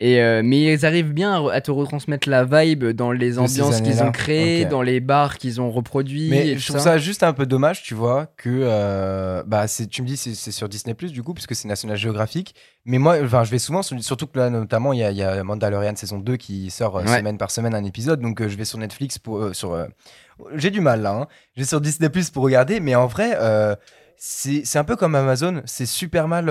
Et 0.00 0.20
euh, 0.20 0.42
mais 0.44 0.74
ils 0.74 0.84
arrivent 0.84 1.12
bien 1.12 1.46
à, 1.46 1.60
te 1.60 1.70
retransmettre 1.70 2.28
la 2.28 2.44
vibe 2.44 2.84
dans 2.86 3.12
les 3.12 3.32
ces 3.32 3.38
ambiances 3.38 3.80
qu'ils 3.80 4.02
ont 4.02 4.12
créées, 4.12 4.64
dans 4.64 4.82
les 4.82 5.00
bars 5.00 5.38
qu'ils 5.38 5.60
ont 5.60 5.70
reproduits. 5.70 6.30
Mais 6.30 6.48
et 6.48 6.58
je 6.58 6.66
trouve 6.66 6.80
ça 6.80 6.98
juste 6.98 7.22
un 7.22 7.32
peu 7.32 7.46
dommage, 7.46 7.84
tu 7.84 7.94
vois, 7.94 8.26
que 8.36 8.50
euh, 8.50 9.44
bah 9.46 9.66
tu 9.68 10.02
me 10.02 10.06
dis 10.06 10.16
c'est, 10.16 10.34
c'est 10.34 10.50
sur 10.50 10.68
Disney 10.68 10.94
Plus 10.94 11.12
du 11.12 11.22
coup, 11.22 11.32
puisque 11.32 11.54
c'est 11.54 11.68
National 11.68 11.96
Geographic. 11.96 12.54
Mais 12.86 12.98
moi, 12.98 13.16
enfin, 13.22 13.44
je 13.44 13.50
vais 13.50 13.58
souvent, 13.58 13.82
sur- 13.82 14.02
surtout 14.04 14.26
que 14.26 14.38
là, 14.38 14.50
notamment, 14.50 14.92
il 14.92 14.98
y 14.98 15.04
a, 15.04 15.10
il 15.10 15.16
y 15.16 15.22
a 15.22 15.42
Mandalorian 15.42 15.96
saison 15.96 16.18
2 16.18 16.36
qui 16.36 16.70
sort 16.70 16.98
euh, 16.98 17.04
Ouais. 17.04 17.18
semaine 17.18 17.38
par 17.38 17.50
semaine 17.50 17.74
un 17.74 17.84
épisode, 17.84 18.20
donc 18.20 18.40
euh, 18.42 18.48
je 18.48 18.56
vais 18.56 18.64
sur 18.66 18.78
Netflix 18.78 19.18
pour 19.18 19.38
euh, 19.38 19.52
sur. 19.54 19.72
euh, 19.72 19.86
j'ai 20.54 20.70
du 20.70 20.80
mal 20.82 21.00
là, 21.00 21.12
hein. 21.12 21.26
je 21.56 21.62
vais 21.62 21.66
sur 21.66 21.80
Disney 21.80 22.10
Plus 22.10 22.30
pour 22.30 22.42
regarder, 22.44 22.80
mais 22.80 22.94
en 22.94 23.06
vrai, 23.06 23.38
c'est, 24.16 24.64
c'est 24.64 24.78
un 24.78 24.84
peu 24.84 24.96
comme 24.96 25.14
Amazon, 25.14 25.62
c'est 25.64 25.86
super 25.86 26.28
mal. 26.28 26.48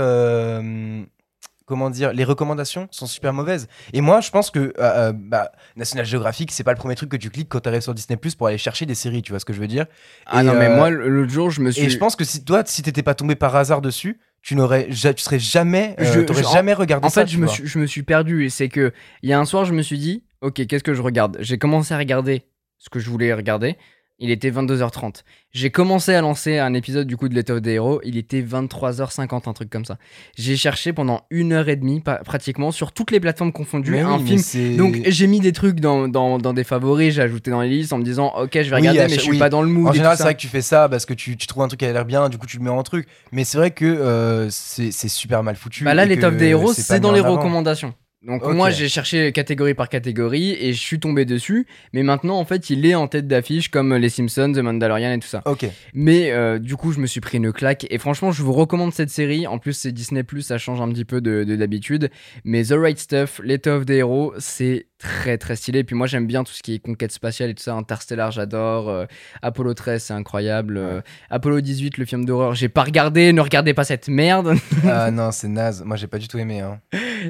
Comment 1.66 1.90
dire, 1.90 2.12
les 2.12 2.26
recommandations 2.26 2.90
sont 2.92 3.08
super 3.08 3.32
mauvaises. 3.32 3.70
Et 3.94 4.02
moi, 4.02 4.20
je 4.20 4.30
pense 4.32 4.52
que 4.52 4.74
euh, 4.80 5.14
bah, 5.16 5.50
National 5.78 6.06
Geographic, 6.06 6.52
c'est 6.52 6.66
pas 6.66 6.74
le 6.74 6.78
premier 6.78 6.96
truc 6.96 7.10
que 7.10 7.16
tu 7.16 7.30
cliques 7.30 7.48
quand 7.48 7.62
tu 7.62 7.70
arrives 7.70 7.80
sur 7.82 7.94
Disney 7.94 8.18
Plus 8.18 8.36
pour 8.36 8.48
aller 8.48 8.58
chercher 8.58 8.86
des 8.86 8.96
séries, 8.96 9.22
tu 9.22 9.32
vois 9.32 9.40
ce 9.40 9.46
que 9.46 9.54
je 9.54 9.62
veux 9.62 9.68
dire? 9.68 9.86
Ah 10.26 10.42
Et, 10.42 10.46
non, 10.46 10.56
mais 10.56 10.66
euh, 10.68 10.76
moi, 10.76 10.90
l'autre 10.90 11.32
jour, 11.32 11.52
je 11.52 11.62
me 11.62 11.72
suis. 11.72 11.84
et 11.84 11.90
je 11.90 11.98
pense 11.98 12.18
que 12.18 12.26
si 12.26 12.44
toi, 12.44 12.64
si 12.66 12.82
t'étais 12.82 13.02
pas 13.02 13.16
tombé 13.16 13.36
par 13.36 13.56
hasard 13.56 13.80
dessus, 13.82 14.20
tu 14.44 14.56
n'aurais, 14.56 14.86
ja- 14.91 15.14
tu 15.14 15.24
serais 15.24 15.39
jamais, 15.39 15.96
euh, 16.00 16.04
Je- 16.04 16.20
t'aurais 16.20 16.44
je- 16.44 16.50
jamais 16.50 16.74
regardé 16.74 17.08
En 17.08 17.10
ça. 17.10 17.22
fait, 17.22 17.28
tu 17.28 17.36
je 17.38 17.39
me, 17.39 17.48
suis, 17.48 17.66
je 17.66 17.80
me 17.80 17.88
suis 17.88 18.04
perdu. 18.04 18.46
Et 18.46 18.50
c'est 18.50 18.70
que, 18.70 18.91
il 19.24 19.30
y 19.30 19.34
a 19.34 19.39
un 19.39 19.46
soir, 19.46 19.66
je 19.66 19.74
me 19.74 19.82
suis 19.82 19.98
dit, 19.98 20.26
ok, 20.41 20.68
qu'est-ce 20.68 20.84
que 20.84 20.94
je 20.94 21.02
regarde? 21.02 21.38
J'ai 21.39 21.58
commencé 21.58 21.94
à 21.94 21.98
regarder 21.98 22.44
ce 22.78 22.89
que 22.89 23.00
je 23.00 23.10
voulais 23.10 23.34
regarder. 23.34 23.78
Il 24.20 24.30
était 24.32 24.51
22h30. 24.51 25.24
J'ai 25.51 25.70
commencé 25.72 26.14
à 26.14 26.22
lancer 26.22 26.57
un 26.59 26.74
épisode 26.76 27.07
du 27.07 27.18
coup 27.18 27.28
de 27.28 27.34
l'étoffe 27.36 27.61
des 27.61 27.72
héros. 27.72 27.99
Il 28.05 28.16
était 28.16 28.41
23h50, 28.41 29.49
un 29.49 29.53
truc 29.53 29.70
comme 29.70 29.86
ça. 29.86 29.97
J'ai 30.38 30.55
cherché 30.55 30.93
pendant 30.93 31.26
une 31.30 31.51
heure 31.51 31.68
et 31.68 31.76
demie, 31.76 32.01
pratiquement, 32.24 32.72
sur 32.72 32.91
toutes 32.91 33.11
les 33.11 33.20
plateformes 33.20 33.51
confondues, 33.51 33.91
Mais 33.91 34.01
un 34.01 34.20
film. 34.20 34.78
Donc 34.78 34.97
j'ai 35.05 35.28
mis 35.28 35.39
des 35.39 35.51
trucs 35.51 35.80
dans, 35.80 36.07
dans, 36.07 36.38
dans 36.38 36.53
des 36.53 36.64
favoris, 36.64 37.14
j'ai 37.16 37.22
ajouté 37.22 37.51
dans 37.51 37.61
les 37.61 37.70
listes 37.70 37.91
en 37.91 37.97
me 37.97 38.03
disant, 38.03 38.34
ok, 38.38 38.51
je 38.53 38.59
vais 38.70 38.76
Oui, 38.76 38.88
regarder, 38.88 38.99
mais 39.01 39.09
je 39.09 39.20
suis 39.20 39.32
oui. 39.32 39.39
pas 39.39 39.49
dans 39.49 39.61
le 39.61 39.68
mood. 39.68 39.88
en 39.89 39.93
général, 39.93 40.16
c'est 40.16 40.24
vrai 40.24 40.36
que 40.36 40.39
tu 40.41 40.47
fais 40.47 40.61
ça 40.61 40.88
parce 40.88 41.05
que 41.05 41.14
tu, 41.14 41.36
tu 41.36 41.47
trouves 41.47 41.64
un 41.64 41.68
truc 41.68 41.80
qui 41.80 41.86
a 41.86 41.91
l'air 41.91 42.05
bien, 42.05 42.30
du 42.30 42.38
coup 42.38 42.45
tu 42.45 42.57
le 42.57 42.64
mets 42.64 42.70
en 42.70 42.84
truc. 42.84 43.07
Mais 43.32 43.43
c'est 43.43 43.57
vrai 43.57 43.72
que 43.72 43.86
euh, 43.86 44.47
c'est 44.49 44.91
super 45.09 45.43
mal 45.43 45.55
foutu. 45.55 45.84
Bah 45.84 45.93
là, 45.95 46.05
l'étoffe 46.05 46.38
des 46.38 46.47
héros, 46.49 46.72
c'est 46.72 46.99
dans 46.99 47.11
les 47.11 47.20
avant. 47.20 47.38
recommandations. 47.38 47.93
Donc 48.26 48.45
moi 48.45 48.69
j'ai 48.69 48.88
cherché 48.88 49.32
catégorie 49.32 49.74
par 49.74 49.89
catégorie 49.89 50.51
et 50.51 50.74
je 50.74 50.80
suis 50.80 50.99
tombé 50.99 51.26
dessus. 51.26 51.67
Mais 51.91 52.03
maintenant 52.03 52.38
en 52.39 52.45
fait 52.45 52.69
il 52.69 52.86
est 52.86 52.95
en 52.95 53.07
tête 53.07 53.28
d'affiche 53.28 53.69
comme 53.69 53.95
les 53.95 54.09
Simpsons, 54.09 54.53
The 54.53 54.59
Mandalorian 54.59 55.11
et 55.11 55.19
tout 55.19 55.28
ça. 55.28 55.41
Ok. 55.45 55.65
Mais 55.93 56.32
euh, 56.32 56.57
du 56.57 56.76
coup 56.76 56.93
je 56.93 56.99
me 56.99 57.05
suis 57.05 57.19
pris 57.19 57.38
une 57.38 57.51
claque 57.51 57.86
et 57.89 57.97
franchement 57.97 58.32
je 58.32 58.41
vous 58.41 58.53
recommande 58.53 58.93
cette 58.93 59.09
série. 59.09 59.45
En 59.45 59.59
plus 59.59 59.74
c'est 59.74 59.91
Disney⁇ 59.91 60.21
ça 60.41 60.57
change 60.57 60.80
un 60.82 60.89
petit 60.89 61.05
peu 61.05 61.19
de 61.19 61.43
de 61.43 61.55
d'habitude. 61.55 62.09
Mais 62.45 62.63
The 62.63 62.76
Right 62.78 62.97
Stuff, 62.97 63.41
L'étoffe 63.43 63.74
of 63.74 63.86
the 63.86 63.91
Hero, 63.91 64.34
c'est 64.38 64.88
très 65.04 65.38
très 65.38 65.56
stylé. 65.56 65.80
Et 65.80 65.84
puis 65.84 65.95
moi 65.95 66.08
j'aime 66.08 66.26
bien 66.26 66.43
tout 66.43 66.54
ce 66.54 66.64
qui 66.64 66.76
est 66.76 66.80
conquête 66.80 67.12
spatiale 67.12 67.49
et 67.49 67.56
tout 67.56 67.62
ça. 67.64 67.74
Interstellar 67.74 68.32
j'adore. 68.32 68.89
Euh, 68.89 69.06
Apollo 69.41 69.74
13 69.74 70.01
c'est 70.04 70.14
incroyable. 70.14 70.78
Euh, 70.78 71.01
Apollo 71.30 71.62
18 71.62 71.97
le 71.97 72.06
film 72.06 72.26
d'horreur 72.26 72.56
j'ai 72.56 72.70
pas 72.70 72.84
regardé. 72.84 73.34
Ne 73.34 73.41
regardez 73.41 73.74
pas 73.74 73.84
cette 73.84 74.08
merde. 74.08 74.56
Ah 74.88 75.12
non, 75.12 75.32
c'est 75.32 75.49
naze. 75.49 75.84
Moi, 75.84 75.97
j'ai 75.97 76.08
pas 76.08 76.18
du 76.20 76.28
tout 76.28 76.39
aimé. 76.39 76.62
Hein. 76.62 76.80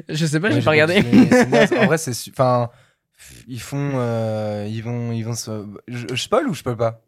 je 0.08 0.24
sais 0.26 0.40
pas, 0.40 0.50
j'ai 0.50 0.62
pas 0.62 0.70
regardé. 0.70 1.02
naze. 1.02 1.72
En 1.72 1.86
vrai, 1.86 1.98
c'est. 1.98 2.14
Enfin. 2.30 2.70
Ils 3.48 3.60
font. 3.60 3.92
euh, 3.94 4.66
ils 4.70 4.82
vont. 4.82 5.12
Ils 5.12 5.22
vont 5.22 5.34
se. 5.34 5.66
Je, 5.88 6.06
je 6.10 6.22
spoil 6.22 6.48
ou 6.48 6.54
je 6.54 6.62
peux 6.62 6.76
pas? 6.76 7.00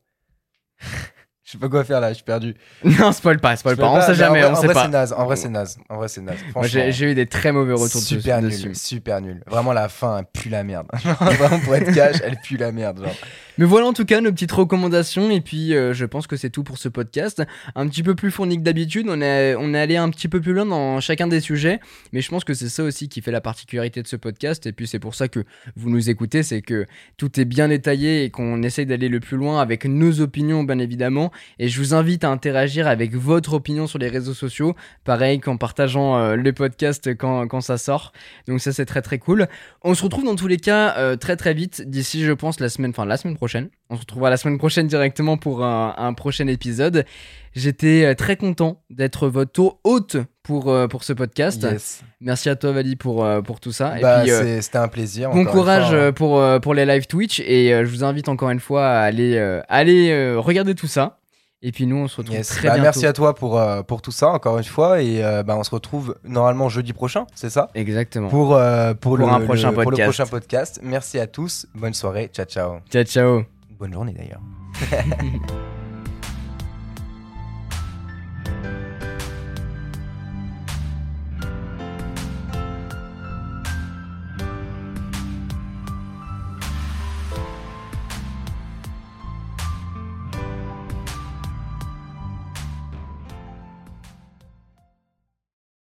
Je 1.46 1.52
sais 1.52 1.58
pas 1.58 1.68
quoi 1.68 1.84
faire 1.84 2.00
là, 2.00 2.08
je 2.08 2.14
suis 2.14 2.24
perdu. 2.24 2.56
non 2.84 3.12
spoil 3.12 3.38
pas, 3.38 3.54
spoil 3.54 3.76
pas. 3.76 3.82
peux 3.84 3.88
On 3.88 4.00
sait 4.00 4.08
mais 4.08 4.14
jamais, 4.16 4.38
en 4.44 4.48
vrai, 4.48 4.50
on 4.50 4.52
en 4.58 4.60
sait 4.60 4.66
vrai, 4.66 4.74
pas. 4.74 4.82
c'est 4.82 4.88
naze. 4.90 5.14
En 5.16 5.24
vrai, 5.26 5.36
c'est 5.36 5.48
naze. 5.48 5.78
En 5.88 5.96
vrai, 5.96 6.08
c'est 6.08 6.20
naze. 6.20 6.38
J'ai 6.90 7.12
eu 7.12 7.14
des 7.14 7.26
très 7.26 7.52
mauvais 7.52 7.72
retours 7.72 8.00
dessus- 8.00 8.16
super 8.16 8.42
nul, 8.42 8.50
dessus. 8.50 8.74
super 8.74 9.20
nul. 9.20 9.44
Vraiment 9.46 9.72
la 9.72 9.88
fin, 9.88 10.18
elle 10.18 10.24
pue 10.42 10.48
la 10.48 10.64
merde. 10.64 10.88
Vraiment 11.20 11.60
pour 11.60 11.76
être 11.76 11.94
cash, 11.94 12.16
elle 12.24 12.36
pue 12.42 12.56
la 12.56 12.72
merde. 12.72 12.98
Genre. 13.04 13.14
Mais 13.58 13.64
voilà 13.64 13.86
en 13.86 13.92
tout 13.94 14.04
cas 14.04 14.20
nos 14.20 14.32
petites 14.32 14.52
recommandations 14.52 15.30
et 15.30 15.40
puis 15.40 15.74
euh, 15.74 15.94
je 15.94 16.04
pense 16.04 16.26
que 16.26 16.36
c'est 16.36 16.50
tout 16.50 16.64
pour 16.64 16.76
ce 16.78 16.88
podcast. 16.88 17.42
Un 17.76 17.86
petit 17.88 18.02
peu 18.02 18.14
plus 18.16 18.30
fourni 18.32 18.58
que 18.58 18.62
d'habitude, 18.62 19.06
on 19.08 19.20
est, 19.22 19.54
on 19.54 19.72
est 19.72 19.78
allé 19.80 19.96
un 19.96 20.10
petit 20.10 20.28
peu 20.28 20.40
plus 20.42 20.52
loin 20.52 20.66
dans 20.66 21.00
chacun 21.00 21.26
des 21.26 21.40
sujets, 21.40 21.80
mais 22.12 22.20
je 22.20 22.28
pense 22.28 22.44
que 22.44 22.52
c'est 22.54 22.68
ça 22.68 22.82
aussi 22.82 23.08
qui 23.08 23.22
fait 23.22 23.30
la 23.30 23.40
particularité 23.40 24.02
de 24.02 24.08
ce 24.08 24.16
podcast 24.16 24.66
et 24.66 24.72
puis 24.72 24.86
c'est 24.86 24.98
pour 24.98 25.14
ça 25.14 25.28
que 25.28 25.44
vous 25.76 25.88
nous 25.90 26.10
écoutez, 26.10 26.42
c'est 26.42 26.60
que 26.60 26.86
tout 27.16 27.40
est 27.40 27.46
bien 27.46 27.68
détaillé 27.68 28.24
et 28.24 28.30
qu'on 28.30 28.62
essaye 28.62 28.84
d'aller 28.84 29.08
le 29.08 29.20
plus 29.20 29.36
loin 29.38 29.60
avec 29.62 29.84
nos 29.86 30.20
opinions 30.20 30.62
bien 30.64 30.78
évidemment 30.78 31.30
et 31.58 31.68
je 31.68 31.78
vous 31.78 31.94
invite 31.94 32.24
à 32.24 32.30
interagir 32.30 32.86
avec 32.86 33.14
votre 33.14 33.54
opinion 33.54 33.86
sur 33.86 33.98
les 33.98 34.08
réseaux 34.08 34.34
sociaux, 34.34 34.74
pareil 35.04 35.40
qu'en 35.40 35.56
partageant 35.56 36.16
euh, 36.18 36.36
le 36.36 36.52
podcast 36.52 37.14
quand, 37.16 37.46
quand 37.48 37.60
ça 37.60 37.78
sort. 37.78 38.12
Donc 38.48 38.60
ça 38.60 38.72
c'est 38.72 38.86
très 38.86 39.02
très 39.02 39.18
cool. 39.18 39.48
On 39.82 39.94
se 39.94 40.02
retrouve 40.02 40.24
dans 40.24 40.36
tous 40.36 40.48
les 40.48 40.58
cas 40.58 40.96
euh, 40.96 41.16
très 41.16 41.36
très 41.36 41.54
vite 41.54 41.88
d'ici 41.88 42.24
je 42.24 42.32
pense 42.32 42.60
la 42.60 42.68
semaine, 42.68 42.90
enfin 42.90 43.04
la 43.04 43.16
semaine 43.16 43.36
prochaine. 43.36 43.68
On 43.88 43.94
se 43.94 44.00
retrouvera 44.00 44.30
la 44.30 44.36
semaine 44.36 44.58
prochaine 44.58 44.88
directement 44.88 45.36
pour 45.36 45.64
un, 45.64 45.94
un 45.96 46.12
prochain 46.12 46.46
épisode. 46.48 47.04
J'étais 47.54 48.04
euh, 48.04 48.14
très 48.14 48.36
content 48.36 48.82
d'être 48.90 49.28
votre 49.28 49.78
hôte 49.84 50.18
pour, 50.42 50.70
euh, 50.70 50.86
pour 50.86 51.04
ce 51.04 51.12
podcast. 51.12 51.62
Yes. 51.62 52.02
Merci 52.20 52.48
à 52.48 52.56
toi 52.56 52.72
Vali 52.72 52.96
pour, 52.96 53.24
euh, 53.24 53.40
pour 53.40 53.60
tout 53.60 53.72
ça. 53.72 53.94
Bah, 54.00 54.24
euh, 54.26 54.60
c'était 54.60 54.78
un 54.78 54.88
plaisir. 54.88 55.30
bon 55.30 55.44
courage 55.44 55.88
fois, 55.88 56.06
hein. 56.06 56.12
pour, 56.12 56.60
pour 56.60 56.74
les 56.74 56.84
live 56.84 57.06
Twitch 57.06 57.40
et 57.40 57.70
je 57.70 57.90
vous 57.90 58.04
invite 58.04 58.28
encore 58.28 58.50
une 58.50 58.60
fois 58.60 58.86
à 58.86 59.00
aller, 59.00 59.38
aller 59.68 60.34
regarder 60.36 60.74
tout 60.74 60.86
ça. 60.86 61.18
Et 61.68 61.72
puis 61.72 61.84
nous 61.88 61.96
on 61.96 62.06
se 62.06 62.18
retrouve 62.18 62.36
Yes. 62.36 62.46
très 62.46 62.68
Bah, 62.68 62.74
bientôt. 62.74 62.82
merci 62.82 63.06
à 63.06 63.12
toi 63.12 63.34
pour, 63.34 63.58
euh, 63.58 63.82
pour 63.82 64.00
tout 64.00 64.12
ça, 64.12 64.28
encore 64.28 64.56
une 64.56 64.62
fois. 64.64 65.02
Et 65.02 65.24
euh, 65.24 65.42
bah, 65.42 65.56
on 65.58 65.64
se 65.64 65.70
retrouve 65.72 66.14
normalement 66.22 66.68
jeudi 66.68 66.92
prochain, 66.92 67.26
c'est 67.34 67.50
ça? 67.50 67.70
Exactement. 67.74 68.28
pour, 68.28 68.54
euh, 68.54 68.94
pour, 68.94 69.16
Pour 69.16 69.26
le, 69.26 69.32
un 69.32 69.40
prochain 69.40 69.70
le- 69.70 69.74
pour 69.74 69.82
le 69.90 69.96
podcast. 69.96 70.06
prochain 70.12 70.26
podcast. 70.30 70.80
Merci 70.84 71.18
à 71.18 71.26
tous. 71.26 71.66
Bonne 71.74 71.94
soirée. 71.94 72.30
Ciao, 72.32 72.46
ciao. 72.46 72.76
Ciao 72.88 73.02
ciao. 73.02 73.42
Bonne 73.80 73.92
journée 73.92 74.14
d'ailleurs. 74.16 74.40